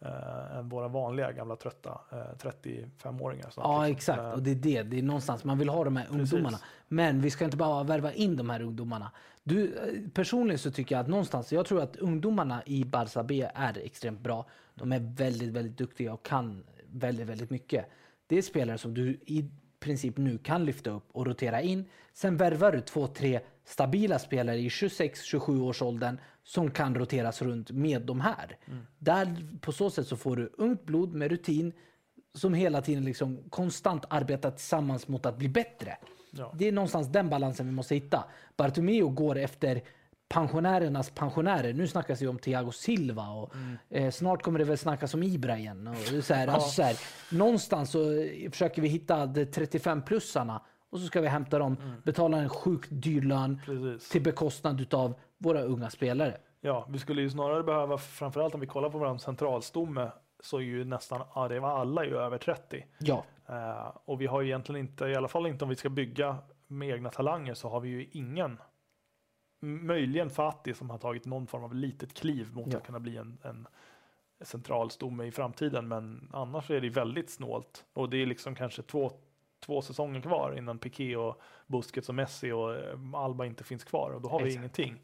Eh, 0.05 0.57
än 0.57 0.69
våra 0.69 0.87
vanliga 0.87 1.31
gamla 1.31 1.55
trötta 1.55 2.01
eh, 2.11 2.17
35-åringar. 2.49 3.49
snart, 3.49 3.65
Ja, 3.65 3.85
liksom. 3.85 3.95
exakt. 3.97 4.19
Eh, 4.19 4.31
Och 4.31 4.43
det 4.43 4.51
är 4.51 4.55
det. 4.55 4.83
Det 4.83 4.99
är 4.99 5.03
någonstans 5.03 5.43
man 5.43 5.57
vill 5.59 5.69
ha 5.69 5.83
de 5.83 5.95
här 5.97 6.05
Precis. 6.05 6.33
ungdomarna. 6.33 6.57
Men 6.87 7.21
vi 7.21 7.29
ska 7.29 7.45
inte 7.45 7.57
bara 7.57 7.83
värva 7.83 8.13
in 8.13 8.35
de 8.37 8.49
här 8.49 8.61
ungdomarna. 8.61 9.11
Du, 9.43 9.75
eh, 9.75 10.09
personligen 10.13 10.59
så 10.59 10.71
tycker 10.71 10.95
jag 10.95 11.01
att 11.01 11.07
någonstans, 11.07 11.53
jag 11.53 11.65
tror 11.65 11.81
att 11.81 11.95
ungdomarna 11.95 12.63
i 12.65 12.83
Barça 12.83 13.23
B 13.23 13.49
är 13.55 13.77
extremt 13.77 14.19
bra. 14.19 14.45
De 14.75 14.91
är 14.91 14.99
väldigt, 14.99 15.49
väldigt 15.49 15.77
duktiga 15.77 16.13
och 16.13 16.25
kan 16.25 16.63
väldigt, 16.93 17.27
väldigt 17.27 17.49
mycket. 17.49 17.85
Det 18.27 18.37
är 18.37 18.41
spelare 18.41 18.77
som 18.77 18.93
du 18.93 19.09
i 19.09 19.49
princip 19.79 20.17
nu 20.17 20.37
kan 20.37 20.65
lyfta 20.65 20.89
upp 20.89 21.09
och 21.11 21.25
rotera 21.25 21.61
in. 21.61 21.85
Sen 22.13 22.37
värvar 22.37 22.71
du 22.71 22.81
två, 22.81 23.07
tre 23.07 23.39
stabila 23.65 24.19
spelare 24.19 24.57
i 24.57 24.69
26-27 24.69 25.61
års 25.61 25.81
åldern 25.81 26.17
som 26.43 26.71
kan 26.71 26.95
roteras 26.95 27.41
runt 27.41 27.71
med 27.71 28.01
de 28.01 28.21
här. 28.21 28.57
Där, 28.99 29.47
på 29.61 29.71
så 29.71 29.89
sätt 29.89 30.07
så 30.07 30.17
får 30.17 30.35
du 30.35 30.51
ungt 30.57 30.83
blod 30.83 31.13
med 31.13 31.31
rutin 31.31 31.73
som 32.33 32.53
hela 32.53 32.81
tiden 32.81 33.05
liksom 33.05 33.43
konstant 33.49 34.05
arbetar 34.09 34.51
tillsammans 34.51 35.07
mot 35.07 35.25
att 35.25 35.37
bli 35.37 35.49
bättre. 35.49 35.97
Ja. 36.31 36.53
Det 36.57 36.67
är 36.67 36.71
någonstans 36.71 37.07
den 37.07 37.29
balansen 37.29 37.65
vi 37.65 37.71
måste 37.71 37.95
hitta. 37.95 38.23
Bartomeu 38.57 39.07
går 39.07 39.37
efter 39.37 39.81
pensionärernas 40.33 41.09
pensionärer. 41.09 41.73
Nu 41.73 41.87
snackas 41.87 42.19
det 42.19 42.27
om 42.27 42.37
Thiago 42.37 42.71
Silva 42.71 43.27
och 43.27 43.53
eh, 43.89 44.11
snart 44.11 44.43
kommer 44.43 44.59
det 44.59 44.65
väl 44.65 44.77
snackas 44.77 45.13
om 45.13 45.23
Ibra 45.23 45.57
igen. 45.57 45.87
Och 45.87 46.23
så 46.23 46.33
här, 46.33 46.47
alltså 46.53 46.69
så 46.69 46.81
här, 46.83 46.95
någonstans 47.31 47.91
så 47.91 47.99
försöker 48.51 48.81
vi 48.81 48.87
hitta 48.87 49.25
de 49.25 49.45
35-plussarna 49.45 50.59
och 50.89 50.99
så 50.99 51.05
ska 51.05 51.21
vi 51.21 51.27
hämta 51.27 51.59
dem, 51.59 51.77
betala 52.03 52.37
en 52.37 52.49
sjukt 52.49 52.89
dyr 52.91 53.21
lön 53.21 53.61
Precis. 53.65 54.09
till 54.09 54.21
bekostnad 54.21 54.81
utav 54.81 55.13
våra 55.37 55.61
unga 55.61 55.89
spelare. 55.89 56.37
Ja, 56.61 56.87
vi 56.89 56.99
skulle 56.99 57.21
ju 57.21 57.29
snarare 57.29 57.63
behöva, 57.63 57.97
framförallt 57.97 58.53
om 58.53 58.59
vi 58.61 58.67
kollar 58.67 58.89
på 58.89 58.97
vår 58.97 59.17
centralstomme, 59.17 60.11
så 60.43 60.57
är 60.57 60.61
ju 60.61 60.85
nästan, 60.85 61.21
ja 61.35 61.79
alla 61.79 62.05
ju 62.05 62.17
över 62.17 62.37
30. 62.37 62.85
Ja, 62.99 63.23
Eh, 63.51 63.91
och 64.05 64.21
vi 64.21 64.25
har 64.25 64.41
ju 64.41 64.47
egentligen 64.47 64.79
inte, 64.81 65.05
i 65.05 65.15
alla 65.15 65.27
fall 65.27 65.47
inte 65.47 65.65
om 65.65 65.69
vi 65.69 65.75
ska 65.75 65.89
bygga 65.89 66.37
med 66.67 66.89
egna 66.89 67.09
talanger, 67.09 67.53
så 67.53 67.69
har 67.69 67.79
vi 67.79 67.89
ju 67.89 68.07
ingen, 68.11 68.57
möjligen 69.61 70.29
Fatih 70.29 70.73
som 70.73 70.89
har 70.89 70.97
tagit 70.97 71.25
någon 71.25 71.47
form 71.47 71.63
av 71.63 71.75
litet 71.75 72.13
kliv 72.13 72.53
mot 72.53 72.67
Ja. 72.71 72.77
att 72.77 72.85
kunna 72.85 72.99
bli 72.99 73.17
en, 73.17 73.37
en 73.43 73.67
centralstomme 74.41 75.23
i 75.25 75.31
framtiden, 75.31 75.87
men 75.87 76.29
annars 76.33 76.71
är 76.71 76.81
det 76.81 76.89
väldigt 76.89 77.29
snålt. 77.29 77.85
Och 77.93 78.09
det 78.09 78.17
är 78.17 78.25
liksom 78.25 78.55
kanske 78.55 78.81
två, 78.81 79.11
två 79.59 79.81
säsonger 79.81 80.21
kvar 80.21 80.55
innan 80.57 80.79
Piqué 80.79 81.15
och 81.15 81.41
Busquets 81.67 82.09
och 82.09 82.15
Messi 82.15 82.51
och 82.51 82.75
eh, 82.75 82.99
Alba 83.13 83.45
inte 83.45 83.63
finns 83.63 83.83
kvar 83.83 84.11
och 84.11 84.21
då 84.21 84.29
har 84.29 84.39
vi 84.39 84.45
Exakt. 84.45 84.59
ingenting. 84.59 85.01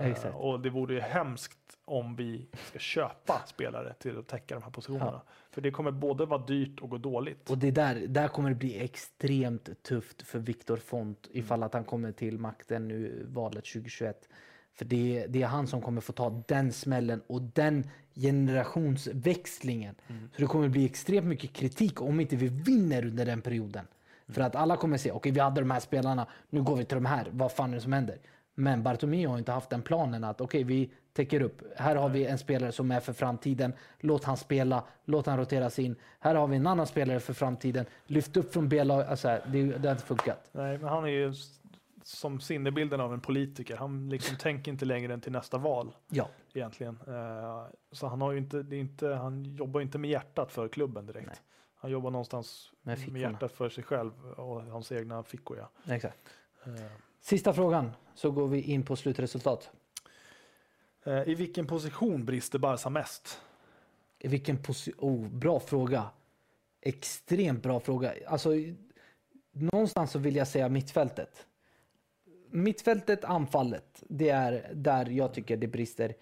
Eh, 0.00 0.06
Exakt. 0.06 0.34
Och 0.34 0.60
det 0.60 0.70
vore 0.70 0.94
ju 0.94 1.00
hemskt 1.00 1.58
om 1.84 2.16
vi 2.16 2.46
ska 2.68 2.78
köpa 2.78 3.42
spelare 3.46 3.94
till 3.98 4.18
att 4.18 4.28
täcka 4.28 4.54
de 4.54 4.62
här 4.62 4.70
positionerna. 4.70 5.22
För 5.50 5.60
det 5.60 5.70
kommer 5.70 5.90
både 5.90 6.26
vara 6.26 6.46
dyrt 6.46 6.80
och 6.80 6.90
gå 6.90 6.98
dåligt. 6.98 7.50
och 7.50 7.58
det 7.58 7.70
där, 7.70 7.94
där 7.94 8.28
kommer 8.28 8.48
det 8.50 8.56
bli 8.56 8.84
extremt 8.84 9.82
tufft 9.82 10.22
för 10.22 10.38
Viktor 10.38 10.76
Font 10.76 11.28
ifall 11.32 11.62
att 11.62 11.74
han 11.74 11.84
kommer 11.84 12.12
till 12.12 12.38
makten 12.38 12.88
nu 12.88 13.26
valet 13.28 13.64
2021. 13.64 14.28
För 14.74 14.84
det, 14.84 15.26
det 15.28 15.42
är 15.42 15.46
han 15.46 15.66
som 15.66 15.82
kommer 15.82 16.00
få 16.00 16.12
ta 16.12 16.42
den 16.48 16.72
smällen 16.72 17.22
och 17.26 17.42
den 17.42 17.90
generationsväxlingen. 18.14 19.94
Så 20.08 20.40
det 20.40 20.46
kommer 20.46 20.68
bli 20.68 20.84
extremt 20.84 21.26
mycket 21.26 21.52
kritik 21.52 22.02
om 22.02 22.20
inte 22.20 22.36
vi 22.36 22.48
vinner 22.48 23.06
under 23.06 23.26
den 23.26 23.42
perioden. 23.42 23.86
För 24.28 24.40
att 24.40 24.56
alla 24.56 24.76
kommer 24.76 24.98
säga, 24.98 25.14
okej 25.14 25.32
vi 25.32 25.40
hade 25.40 25.60
de 25.60 25.70
här 25.70 25.80
spelarna, 25.80 26.26
nu 26.50 26.62
går 26.62 26.76
vi 26.76 26.84
till 26.84 26.94
de 26.94 27.06
här, 27.06 27.28
vad 27.32 27.52
fan 27.52 27.70
är 27.70 27.74
det 27.74 27.80
som 27.80 27.92
händer? 27.92 28.18
Men 28.54 28.82
Bartomeu 28.82 29.26
har 29.26 29.38
inte 29.38 29.52
haft 29.52 29.70
den 29.70 29.82
planen 29.82 30.24
att 30.24 30.40
okej 30.40 30.64
vi 30.64 30.90
täcker 31.12 31.42
upp. 31.42 31.62
Här 31.76 31.96
har 31.96 32.08
vi 32.08 32.26
en 32.26 32.38
spelare 32.38 32.72
som 32.72 32.90
är 32.90 33.00
för 33.00 33.12
framtiden. 33.12 33.72
Låt 34.00 34.24
han 34.24 34.36
spela, 34.36 34.84
låt 35.04 35.26
han 35.26 35.38
roteras 35.38 35.78
in. 35.78 35.96
Här 36.20 36.34
har 36.34 36.46
vi 36.46 36.56
en 36.56 36.66
annan 36.66 36.86
spelare 36.86 37.20
för 37.20 37.32
framtiden. 37.32 37.86
Lyft 38.06 38.36
upp 38.36 38.52
från 38.52 38.68
B-lag. 38.68 39.02
Alltså, 39.02 39.38
det, 39.46 39.62
det 39.62 39.88
har 39.88 39.94
inte 39.94 40.06
funkat. 40.06 40.50
Nej, 40.52 40.78
men 40.78 40.88
han 40.88 41.04
är 41.04 41.08
ju 41.08 41.34
som 42.02 42.40
sinnebilden 42.40 43.00
av 43.00 43.14
en 43.14 43.20
politiker. 43.20 43.76
Han 43.76 44.08
liksom 44.08 44.36
tänker 44.36 44.72
inte 44.72 44.84
längre 44.84 45.14
än 45.14 45.20
till 45.20 45.32
nästa 45.32 45.58
val 45.58 45.94
Ja, 46.08 46.28
egentligen. 46.52 46.98
Eh, 47.06 47.66
så 47.92 48.06
han 48.06 48.20
har 48.20 48.34
inte, 48.34 48.62
det 48.62 48.76
är 48.76 48.80
inte, 48.80 49.08
han 49.08 49.44
jobbar 49.44 49.80
inte 49.80 49.98
med 49.98 50.10
hjärtat 50.10 50.52
för 50.52 50.68
klubben 50.68 51.06
direkt. 51.06 51.26
Nej. 51.26 51.36
Han 51.76 51.90
jobbar 51.90 52.10
någonstans 52.10 52.72
Med 52.82 53.12
med, 53.12 53.22
hjärtat 53.22 53.52
för 53.52 53.68
sig 53.68 53.84
själv 53.84 54.30
och 54.30 54.62
hans 54.62 54.92
egna 54.92 55.22
fickor. 55.22 55.58
Ja. 55.58 55.94
exakt. 55.94 56.18
Eh, 56.64 56.72
Sista 57.22 57.52
frågan 57.52 57.90
så 58.14 58.30
går 58.30 58.48
vi 58.48 58.60
in 58.62 58.82
på 58.82 58.96
slutresultat. 58.96 59.70
eh, 61.04 61.28
I 61.28 61.34
vilken 61.34 61.66
position 61.66 62.24
brister 62.24 62.58
Barca 62.58 62.90
mest? 62.90 63.40
I 64.18 64.28
vilken 64.28 64.62
position? 64.62 64.94
Oh, 64.98 65.28
bra 65.28 65.60
fråga. 65.60 66.10
Extremt 66.80 67.62
bra 67.62 67.80
fråga. 67.80 68.14
Alltså, 68.26 68.50
någonstans 69.52 70.10
så 70.10 70.18
vill 70.18 70.36
jag 70.36 70.48
säga 70.48 70.68
mittfältet. 70.68 71.46
Mittfältet, 72.50 73.24
anfallet. 73.24 74.02
Det 74.08 74.28
är 74.28 74.70
där 74.74 75.06
jag 75.06 75.34
tycker 75.34 75.56
det 75.56 75.66
brister 75.66 76.14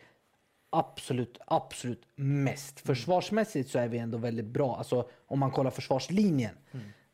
absolut, 0.71 1.39
absolut 1.47 2.03
mest. 2.15 2.81
Försvarsmässigt 2.81 3.71
så 3.71 3.79
är 3.79 3.89
vi 3.89 3.99
ändå 3.99 4.19
väldigt 4.19 4.47
bra. 4.47 4.77
Alltså 4.77 5.09
om 5.27 5.39
man 5.39 5.51
kollar 5.51 5.71
försvarslinjen. 5.71 6.55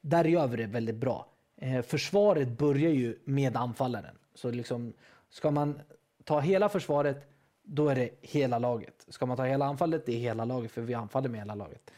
Där 0.01 0.25
gör 0.25 0.47
vi 0.47 0.57
det 0.57 0.67
väldigt 0.67 0.97
bra. 0.97 1.33
Eh, 1.57 1.83
försvaret 1.83 2.49
börjar 2.49 2.91
ju 2.91 3.19
med 3.25 3.57
anfallaren. 3.57 4.19
Så 4.35 4.51
liksom, 4.51 4.93
ska 5.31 5.51
man 5.51 5.81
ta 6.25 6.41
hela 6.41 6.69
försvaret, 6.69 7.29
då 7.63 7.89
är 7.89 7.95
det 7.95 8.11
hela 8.21 8.59
laget. 8.59 9.07
Ska 9.09 9.27
man 9.27 9.37
ta 9.37 9.45
hela 9.45 9.65
anfallet, 9.65 10.07
det 10.07 10.13
är 10.13 10.19
hela 10.19 10.45
laget, 10.45 10.71
för 10.71 10.83
vi 10.83 10.95
anfaller 10.95 11.29
med 11.29 11.41
hela 11.41 11.55
laget. 11.55 11.91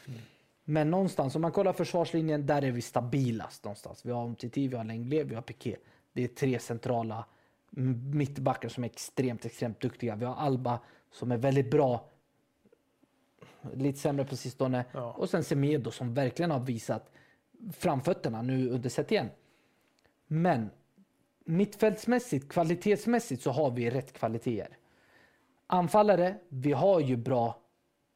Men 0.64 0.90
någonstans, 0.90 1.34
om 1.34 1.42
man 1.42 1.52
kollar 1.52 1.72
försvarslinjen, 1.72 2.46
där 2.46 2.64
är 2.64 2.70
vi 2.70 2.82
stabilast 2.82 3.64
någonstans. 3.64 4.06
Vi 4.06 4.12
har 4.12 4.24
Umtiti, 4.24 4.68
vi 4.68 4.76
har 4.76 4.84
Lenglet, 4.84 5.26
vi 5.26 5.34
har 5.34 5.42
Piqué. 5.42 5.76
Det 6.12 6.24
är 6.24 6.28
tre 6.28 6.58
centrala 6.58 7.24
mittbackar 8.12 8.68
som 8.68 8.84
är 8.84 8.88
extremt, 8.88 9.44
extremt 9.44 9.80
duktiga. 9.80 10.16
Vi 10.16 10.24
har 10.24 10.34
Alba 10.34 10.78
som 11.10 11.32
är 11.32 11.36
väldigt 11.36 11.70
bra. 11.70 12.04
Lite 13.74 13.98
sämre 13.98 14.24
på 14.24 14.36
sistone. 14.36 14.84
Ja. 14.92 15.12
Och 15.12 15.30
sen 15.30 15.44
Semedo 15.44 15.90
som 15.90 16.14
verkligen 16.14 16.50
har 16.50 16.60
visat 16.60 17.10
framfötterna 17.72 18.42
nu 18.42 18.70
under 18.70 18.90
set 18.90 19.12
igen. 19.12 19.28
Men 20.28 20.70
mittfältsmässigt, 21.44 22.48
kvalitetsmässigt 22.48 23.42
så 23.42 23.50
har 23.50 23.70
vi 23.70 23.90
rätt 23.90 24.12
kvaliteter. 24.12 24.76
Anfallare, 25.66 26.34
vi 26.48 26.72
har 26.72 27.00
ju 27.00 27.16
bra 27.16 27.60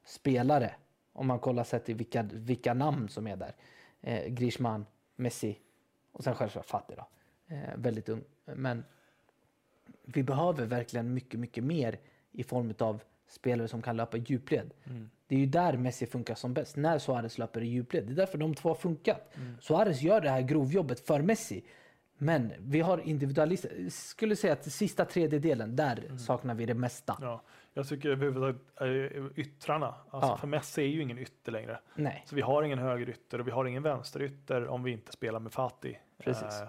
spelare. 0.05 0.75
Om 1.13 1.27
man 1.27 1.39
kollar 1.39 1.65
sett 1.65 1.85
till 1.85 1.95
vilka, 1.95 2.23
vilka 2.23 2.75
namn 2.75 3.09
som 3.09 3.27
är 3.27 3.37
där. 3.37 3.55
Eh, 4.01 4.27
Griezmann, 4.29 4.87
Messi 5.17 5.59
och 6.13 6.25
sen 6.25 6.35
självklart 6.35 6.67
Fatih 6.67 6.97
då. 6.97 7.07
Eh, 7.55 7.77
väldigt 7.77 8.09
ung. 8.09 8.25
Men 8.45 8.85
vi 10.05 10.23
behöver 10.23 10.67
verkligen 10.67 11.15
mycket, 11.15 11.41
mycket 11.41 11.65
mer 11.65 11.99
i 12.33 12.45
form 12.45 12.75
av 12.79 13.03
spelare 13.29 13.69
som 13.69 13.83
kan 13.83 13.97
löpa 13.97 14.17
i 14.17 14.21
djupled. 14.21 14.75
Det 15.27 15.35
är 15.35 15.39
ju 15.39 15.47
där 15.47 15.77
Messi 15.77 16.07
funkar 16.07 16.35
som 16.35 16.55
bäst, 16.55 16.77
när 16.77 16.99
Suarez 16.99 17.39
löper 17.39 17.61
i 17.61 17.67
djupled. 17.67 18.07
Det 18.07 18.13
är 18.13 18.17
därför 18.17 18.39
de 18.39 18.55
två 18.55 18.69
har 18.69 18.77
funkat. 18.77 19.35
Suarez 19.61 20.03
gör 20.03 20.21
det 20.21 20.31
här 20.31 20.41
grovjobbet 20.43 21.07
för 21.07 21.23
Messi. 21.23 21.65
Men 22.23 22.53
vi 22.59 22.81
har 22.81 22.99
individualister. 22.99 23.89
Skulle 23.91 24.37
säga 24.37 24.53
att 24.53 24.65
sista 24.73 25.05
tredjedelen, 25.05 25.77
där 25.77 26.17
saknar 26.19 26.55
vi 26.55 26.67
det 26.67 26.75
mesta. 26.75 27.19
Ja, 27.21 27.43
jag 27.75 27.89
tycker 27.89 28.09
överhuvudtaget 28.11 28.57
är 28.81 29.31
yttrarna. 29.41 29.95
Alltså 30.11 30.31
Ja. 30.31 30.37
För 30.37 30.47
Messi 30.47 30.83
är 30.83 30.87
ju 30.87 31.03
ingen 31.03 31.19
ytter 31.19 31.53
längre. 31.53 31.81
Nej, 31.95 32.23
Så 32.27 32.35
vi 32.35 32.43
har 32.43 32.63
ingen 32.63 32.79
högerytter 32.79 33.41
och 33.41 33.47
vi 33.47 33.51
har 33.51 33.65
ingen 33.65 33.83
vänsterytter 33.83 34.69
om 34.69 34.83
vi 34.83 34.91
inte 34.91 35.13
spelar 35.13 35.41
med 35.41 35.53
Fati. 35.53 35.99
Precis. 36.19 36.61
Eh, 36.63 36.69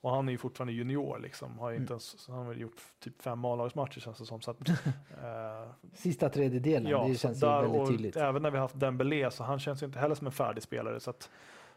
och 0.00 0.10
han 0.10 0.28
är 0.28 0.32
ju 0.32 0.38
fortfarande 0.38 0.72
junior 0.72 1.18
liksom. 1.18 1.58
Har 1.58 1.70
ju 1.70 1.74
Mm. 1.76 1.82
inte 1.82 1.92
ens, 1.92 2.28
han 2.28 2.36
har 2.38 2.44
väl 2.44 2.60
gjort 2.60 2.76
typ 3.00 3.22
fem 3.22 3.44
A-lagsmatcher 3.44 4.00
känns 4.00 4.18
det 4.18 4.26
som. 4.26 4.40
Så 4.40 4.50
att, 4.50 4.68
eh, 5.22 5.70
sista 5.94 6.28
tredjedelen, 6.28 6.90
ja, 6.90 7.06
det 7.08 7.14
känns 7.14 7.42
ju 7.42 7.46
där, 7.46 7.62
väldigt 7.62 7.80
och 7.80 7.88
tydligt. 7.88 8.16
Även 8.16 8.42
när 8.42 8.50
vi 8.50 8.56
har 8.56 8.62
haft 8.64 8.80
Dembélé 8.80 9.30
så 9.30 9.44
han 9.44 9.58
känns 9.58 9.82
ju 9.82 9.86
inte 9.86 9.98
heller 9.98 10.14
som 10.14 10.26
en 10.26 10.32
färdig 10.32 10.62
spelare. 10.62 11.00
Så 11.00 11.10
att, 11.10 11.30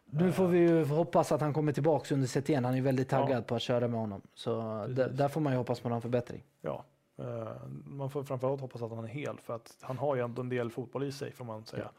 Nu 0.09 0.31
får 0.31 0.47
vi 0.47 0.57
ju 0.59 0.85
hoppas 0.85 1.31
att 1.31 1.41
han 1.41 1.53
kommer 1.53 1.71
tillbaka 1.71 2.13
under 2.15 2.27
CTN. 2.27 2.65
Han 2.65 2.73
är 2.73 2.77
ju 2.77 2.83
väldigt 2.83 3.11
Ja. 3.11 3.17
taggad 3.19 3.47
på 3.47 3.55
att 3.55 3.61
köra 3.61 3.87
med 3.87 3.99
honom. 3.99 4.21
Så 4.33 4.51
där, 4.89 5.09
där 5.09 5.27
får 5.27 5.41
man 5.41 5.53
ju 5.53 5.57
hoppas 5.57 5.79
på 5.79 5.89
någon 5.89 6.01
förbättring. 6.01 6.43
ja, 6.61 6.85
eh, 7.17 7.67
man 7.85 8.09
får 8.09 8.23
framförallt 8.23 8.61
hoppas 8.61 8.81
att 8.81 8.91
han 8.91 9.03
är 9.03 9.07
hel 9.07 9.37
för 9.39 9.55
att 9.55 9.77
han 9.81 9.97
har 9.97 10.15
ju 10.15 10.21
ändå 10.21 10.41
en 10.41 10.49
del 10.49 10.69
fotboll 10.71 11.03
i 11.03 11.11
sig 11.11 11.31
får 11.31 11.45
man 11.45 11.65
säga. 11.65 11.91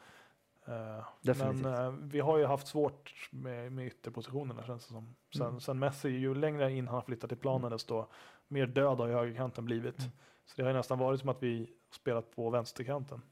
Eh, 0.66 1.04
Definitivt. 1.22 1.62
Men 1.62 1.84
eh, 1.84 1.90
vi 2.02 2.20
har 2.20 2.38
ju 2.38 2.46
haft 2.46 2.66
svårt 2.66 3.28
med, 3.32 3.72
med 3.72 3.86
ytterpositionerna 3.86 4.62
känns 4.64 4.86
det 4.86 4.92
som. 4.92 5.14
Sen, 5.36 5.46
Mm. 5.46 5.60
sen 5.60 5.78
Messi, 5.78 6.08
ju 6.08 6.34
längre 6.34 6.72
in 6.72 6.88
han 6.88 7.02
flyttat 7.02 7.28
till 7.30 7.38
planen 7.38 7.70
desto 7.70 8.04
mer 8.48 8.66
död 8.66 8.98
har 8.98 9.06
ju 9.06 9.12
högerkanten 9.14 9.64
blivit. 9.64 9.98
Mm. 9.98 10.10
Så 10.46 10.52
det 10.56 10.62
har 10.62 10.70
ju 10.70 10.76
nästan 10.76 10.98
varit 10.98 11.20
som 11.20 11.28
att 11.28 11.42
vi 11.42 11.70
spelat 11.90 12.30
på 12.36 12.50
vänsterkanten. 12.50 13.22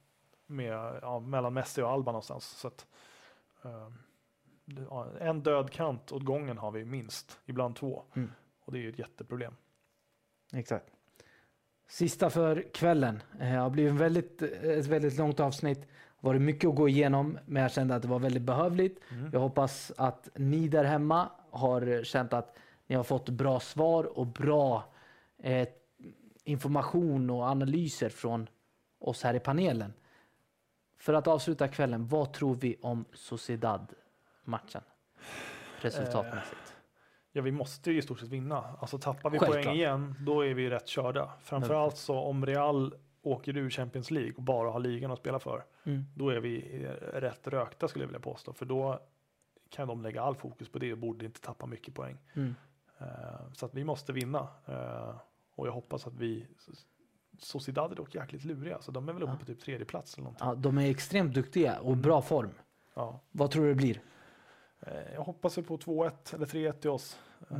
Med, 0.46 0.98
ja, 1.02 1.20
mellan 1.20 1.54
Messi 1.54 1.82
och 1.82 1.90
Alba 1.90 2.12
någonstans. 2.12 2.44
Så 2.44 2.68
att, 2.68 2.86
ja, 3.62 3.92
en 5.20 5.42
död 5.42 5.70
kant 5.70 6.12
åt 6.12 6.24
gången 6.24 6.58
har 6.58 6.70
vi 6.70 6.84
minst, 6.84 7.40
ibland 7.46 7.76
två. 7.76 8.02
Mm. 8.16 8.32
Och 8.64 8.72
det 8.72 8.78
är 8.78 8.82
ju 8.82 8.88
ett 8.88 8.98
jätteproblem. 8.98 9.54
Exakt. 10.52 10.86
Sista 11.88 12.30
för 12.30 12.74
kvällen. 12.74 13.22
Eh, 13.32 13.38
Det 13.38 13.56
har 13.56 13.70
blivit 13.70 13.90
en 13.90 13.96
väldigt, 13.96 14.42
ett 14.42 14.86
väldigt 14.86 15.18
långt 15.18 15.40
avsnitt. 15.40 15.80
Det 15.80 15.88
varit 16.20 16.42
mycket 16.42 16.68
att 16.70 16.76
gå 16.76 16.88
igenom, 16.88 17.38
men 17.46 17.62
jag 17.62 17.72
kände 17.72 17.94
att 17.94 18.02
det 18.02 18.08
var 18.08 18.18
väldigt 18.18 18.42
behövligt. 18.42 19.00
Jag 19.32 19.40
hoppas 19.40 19.92
att 19.96 20.28
ni 20.34 20.68
där 20.68 20.84
hemma 20.84 21.30
har 21.50 22.04
känt 22.04 22.32
att 22.32 22.56
ni 22.86 22.94
har 22.96 23.04
fått 23.04 23.28
bra 23.28 23.60
svar 23.60 24.18
och 24.18 24.26
bra 24.26 24.84
eh, 25.38 25.68
information 26.44 27.30
och 27.30 27.42
analyser 27.42 28.08
från 28.08 28.48
oss 28.98 29.22
här 29.22 29.34
i 29.34 29.40
panelen. 29.40 29.92
För 30.98 31.14
att 31.14 31.26
avsluta 31.26 31.68
kvällen, 31.68 32.06
vad 32.06 32.32
tror 32.32 32.54
vi 32.54 32.76
om 32.82 33.04
Sociedad-matchen? 34.46 34.82
Resultatmässigt. 35.80 36.76
Ja, 37.32 37.42
vi 37.42 37.52
måste 37.52 37.90
ju 37.92 37.98
i 37.98 38.02
stort 38.02 38.18
sett 38.20 38.28
vinna. 38.28 38.56
Alltså 38.80 38.98
tappar 38.98 39.30
vi 39.30 39.38
Självklart. 39.38 39.64
poäng 39.64 39.76
igen, 39.76 40.14
då 40.20 40.40
är 40.46 40.54
vi 40.54 40.70
rätt 40.70 40.88
körda. 40.88 41.32
Framförallt 41.40 41.96
så 41.96 42.18
om 42.18 42.46
Real 42.46 42.94
åker 43.22 43.56
ur 43.56 43.70
Champions 43.70 44.10
League 44.10 44.32
och 44.36 44.42
bara 44.42 44.70
har 44.70 44.80
ligan 44.80 45.10
att 45.10 45.18
spela 45.18 45.38
för, 45.38 45.64
Mm. 45.84 46.04
då 46.14 46.28
är 46.30 46.40
vi 46.40 46.84
eh, 46.84 46.90
rätt 47.20 47.48
rökta 47.48 47.88
skulle 47.88 48.02
jag 48.02 48.08
vilja 48.08 48.20
påstå. 48.20 48.52
För 48.52 48.66
då 48.66 49.00
kan 49.70 49.88
de 49.88 50.02
lägga 50.02 50.22
all 50.22 50.34
fokus 50.34 50.68
på 50.68 50.78
det 50.78 50.92
och 50.92 50.98
borde 50.98 51.24
inte 51.24 51.40
tappa 51.40 51.66
mycket 51.66 51.94
poäng. 51.94 52.18
Mm. 52.34 52.54
Eh, 52.98 53.06
Så 53.52 53.66
att 53.66 53.74
vi 53.74 53.84
måste 53.84 54.12
vinna. 54.12 54.48
Eh, 54.66 55.16
Och 55.58 55.66
jag 55.66 55.72
hoppas 55.72 56.06
att 56.06 56.14
vi 56.14 56.46
Sociedad 57.38 57.92
är 57.92 57.96
dock 57.96 58.14
jäkligt 58.14 58.44
luriga, 58.44 58.80
så 58.80 58.90
de 58.92 59.08
är 59.08 59.12
väl 59.12 59.22
uppe 59.22 59.32
Ja. 59.32 59.38
på 59.38 59.44
typ 59.46 59.60
tredje 59.60 59.86
plats 59.86 60.14
eller 60.14 60.22
någonting. 60.24 60.46
Ja, 60.48 60.54
de 60.54 60.78
är 60.78 60.90
extremt 60.90 61.34
duktiga 61.34 61.78
och 61.78 61.96
bra 61.96 62.22
form. 62.22 62.50
Ja. 62.94 63.20
Vad 63.30 63.50
tror 63.50 63.62
du 63.62 63.68
det 63.68 63.74
blir? 63.74 64.00
Eh, 64.86 65.14
Jag 65.14 65.22
hoppas 65.22 65.58
ju 65.58 65.62
på 65.62 65.76
2-1 65.76 66.34
eller 66.34 66.46
3-1 66.46 66.72
till 66.72 66.90
oss. 66.90 67.18
Eh, 67.50 67.56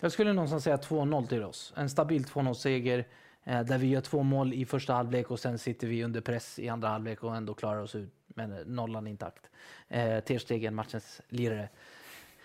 Jag 0.00 0.12
skulle 0.12 0.32
någonstans 0.32 0.64
säga 0.64 0.76
2-0 0.76 1.26
till 1.26 1.44
oss. 1.44 1.72
En 1.76 1.90
stabil 1.90 2.24
2-0-seger 2.24 3.06
eh, 3.44 3.60
där 3.62 3.78
vi 3.78 3.86
gör 3.86 4.00
två 4.00 4.22
mål 4.22 4.54
i 4.54 4.64
första 4.64 4.92
halvlek 4.94 5.30
och 5.30 5.40
sen 5.40 5.58
sitter 5.58 5.86
vi 5.86 6.04
under 6.04 6.20
press 6.20 6.58
i 6.58 6.68
andra 6.68 6.88
halvlek 6.88 7.24
och 7.24 7.36
ändå 7.36 7.54
klarar 7.54 7.80
oss 7.82 7.94
ut 7.94 8.12
med 8.26 8.66
nollan 8.68 9.06
intakt. 9.06 9.50
Eh, 9.88 10.20
Ter 10.20 10.38
Stegen, 10.38 10.74
matchens 10.74 11.20
lirare. 11.28 11.68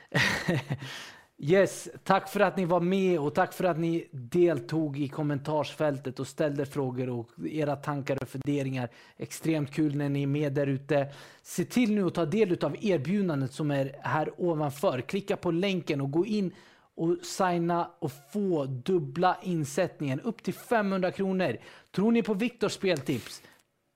yes, 1.37 1.89
tack 2.03 2.29
för 2.29 2.39
att 2.39 2.57
ni 2.57 2.65
var 2.65 2.79
med 2.79 3.19
och 3.19 3.35
tack 3.35 3.53
för 3.53 3.63
att 3.63 3.79
ni 3.79 4.07
deltog 4.11 4.99
i 4.99 5.07
kommentarsfältet 5.07 6.19
och 6.19 6.27
ställde 6.27 6.65
frågor 6.65 7.09
och 7.09 7.29
era 7.45 7.75
tankar 7.75 8.17
och 8.21 8.29
funderingar. 8.29 8.89
Extremt 9.17 9.71
kul 9.71 9.95
när 9.95 10.09
ni 10.09 10.23
är 10.23 10.27
med 10.27 10.53
där 10.53 10.67
ute. 10.67 11.07
Se 11.41 11.65
till 11.65 11.95
nu 11.95 12.07
att 12.07 12.13
ta 12.13 12.25
del 12.25 12.57
av 12.63 12.75
erbjudandet 12.81 13.53
som 13.53 13.71
är 13.71 13.95
här 14.01 14.31
ovanför. 14.37 15.01
Klicka 15.01 15.37
på 15.37 15.51
länken 15.51 16.01
och 16.01 16.11
gå 16.11 16.25
in 16.25 16.51
och 16.95 17.17
signa 17.21 17.91
och 17.99 18.11
få 18.33 18.65
dubbla 18.65 19.37
insättningen 19.43 20.19
upp 20.19 20.43
till 20.43 20.53
500 20.53 21.11
kronor. 21.11 21.57
Tror 21.91 22.11
ni 22.11 22.23
på 22.23 22.33
Viktors 22.33 22.71
speltips? 22.71 23.41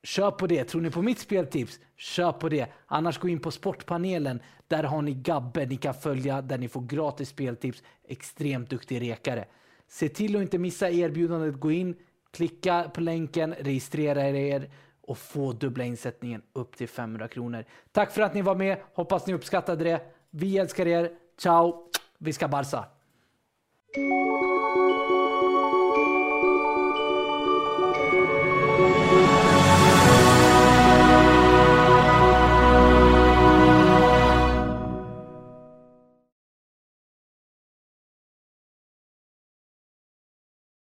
Kör 0.03 0.31
på 0.31 0.47
det. 0.47 0.63
Tror 0.63 0.81
ni 0.81 0.91
på 0.91 1.01
mitt 1.01 1.19
speltips? 1.19 1.79
Kör 1.95 2.31
på 2.31 2.49
det. 2.49 2.67
Annars 2.85 3.19
gå 3.19 3.29
in 3.29 3.39
på 3.39 3.51
Sportpanelen. 3.51 4.41
Där 4.67 4.83
har 4.83 5.01
ni 5.01 5.13
Gabbe 5.13 5.65
ni 5.65 5.77
kan 5.77 5.93
följa 5.93 6.41
där 6.41 6.57
ni 6.57 6.67
får 6.67 6.81
gratis 6.81 7.29
speltips. 7.29 7.83
Extremt 8.07 8.69
duktig 8.69 9.01
rekare. 9.01 9.45
Se 9.87 10.09
till 10.09 10.35
att 10.35 10.41
inte 10.41 10.57
missa 10.57 10.89
erbjudandet. 10.89 11.59
Gå 11.59 11.71
in, 11.71 11.95
klicka 12.31 12.91
på 12.93 13.01
länken, 13.01 13.53
registrera 13.59 14.29
er 14.29 14.69
och 15.01 15.17
få 15.17 15.51
dubbla 15.51 15.83
insättningen 15.83 16.41
upp 16.53 16.77
till 16.77 16.87
500 16.87 17.27
kronor. 17.27 17.65
Tack 17.91 18.11
för 18.11 18.21
att 18.21 18.33
ni 18.33 18.41
var 18.41 18.55
med. 18.55 18.77
Hoppas 18.93 19.27
ni 19.27 19.33
uppskattade 19.33 19.83
det. 19.83 20.01
Vi 20.29 20.57
älskar 20.57 20.87
er. 20.87 21.11
Ciao! 21.37 21.89
Vi 22.17 22.33
ska 22.33 22.47
Barca! 22.47 22.85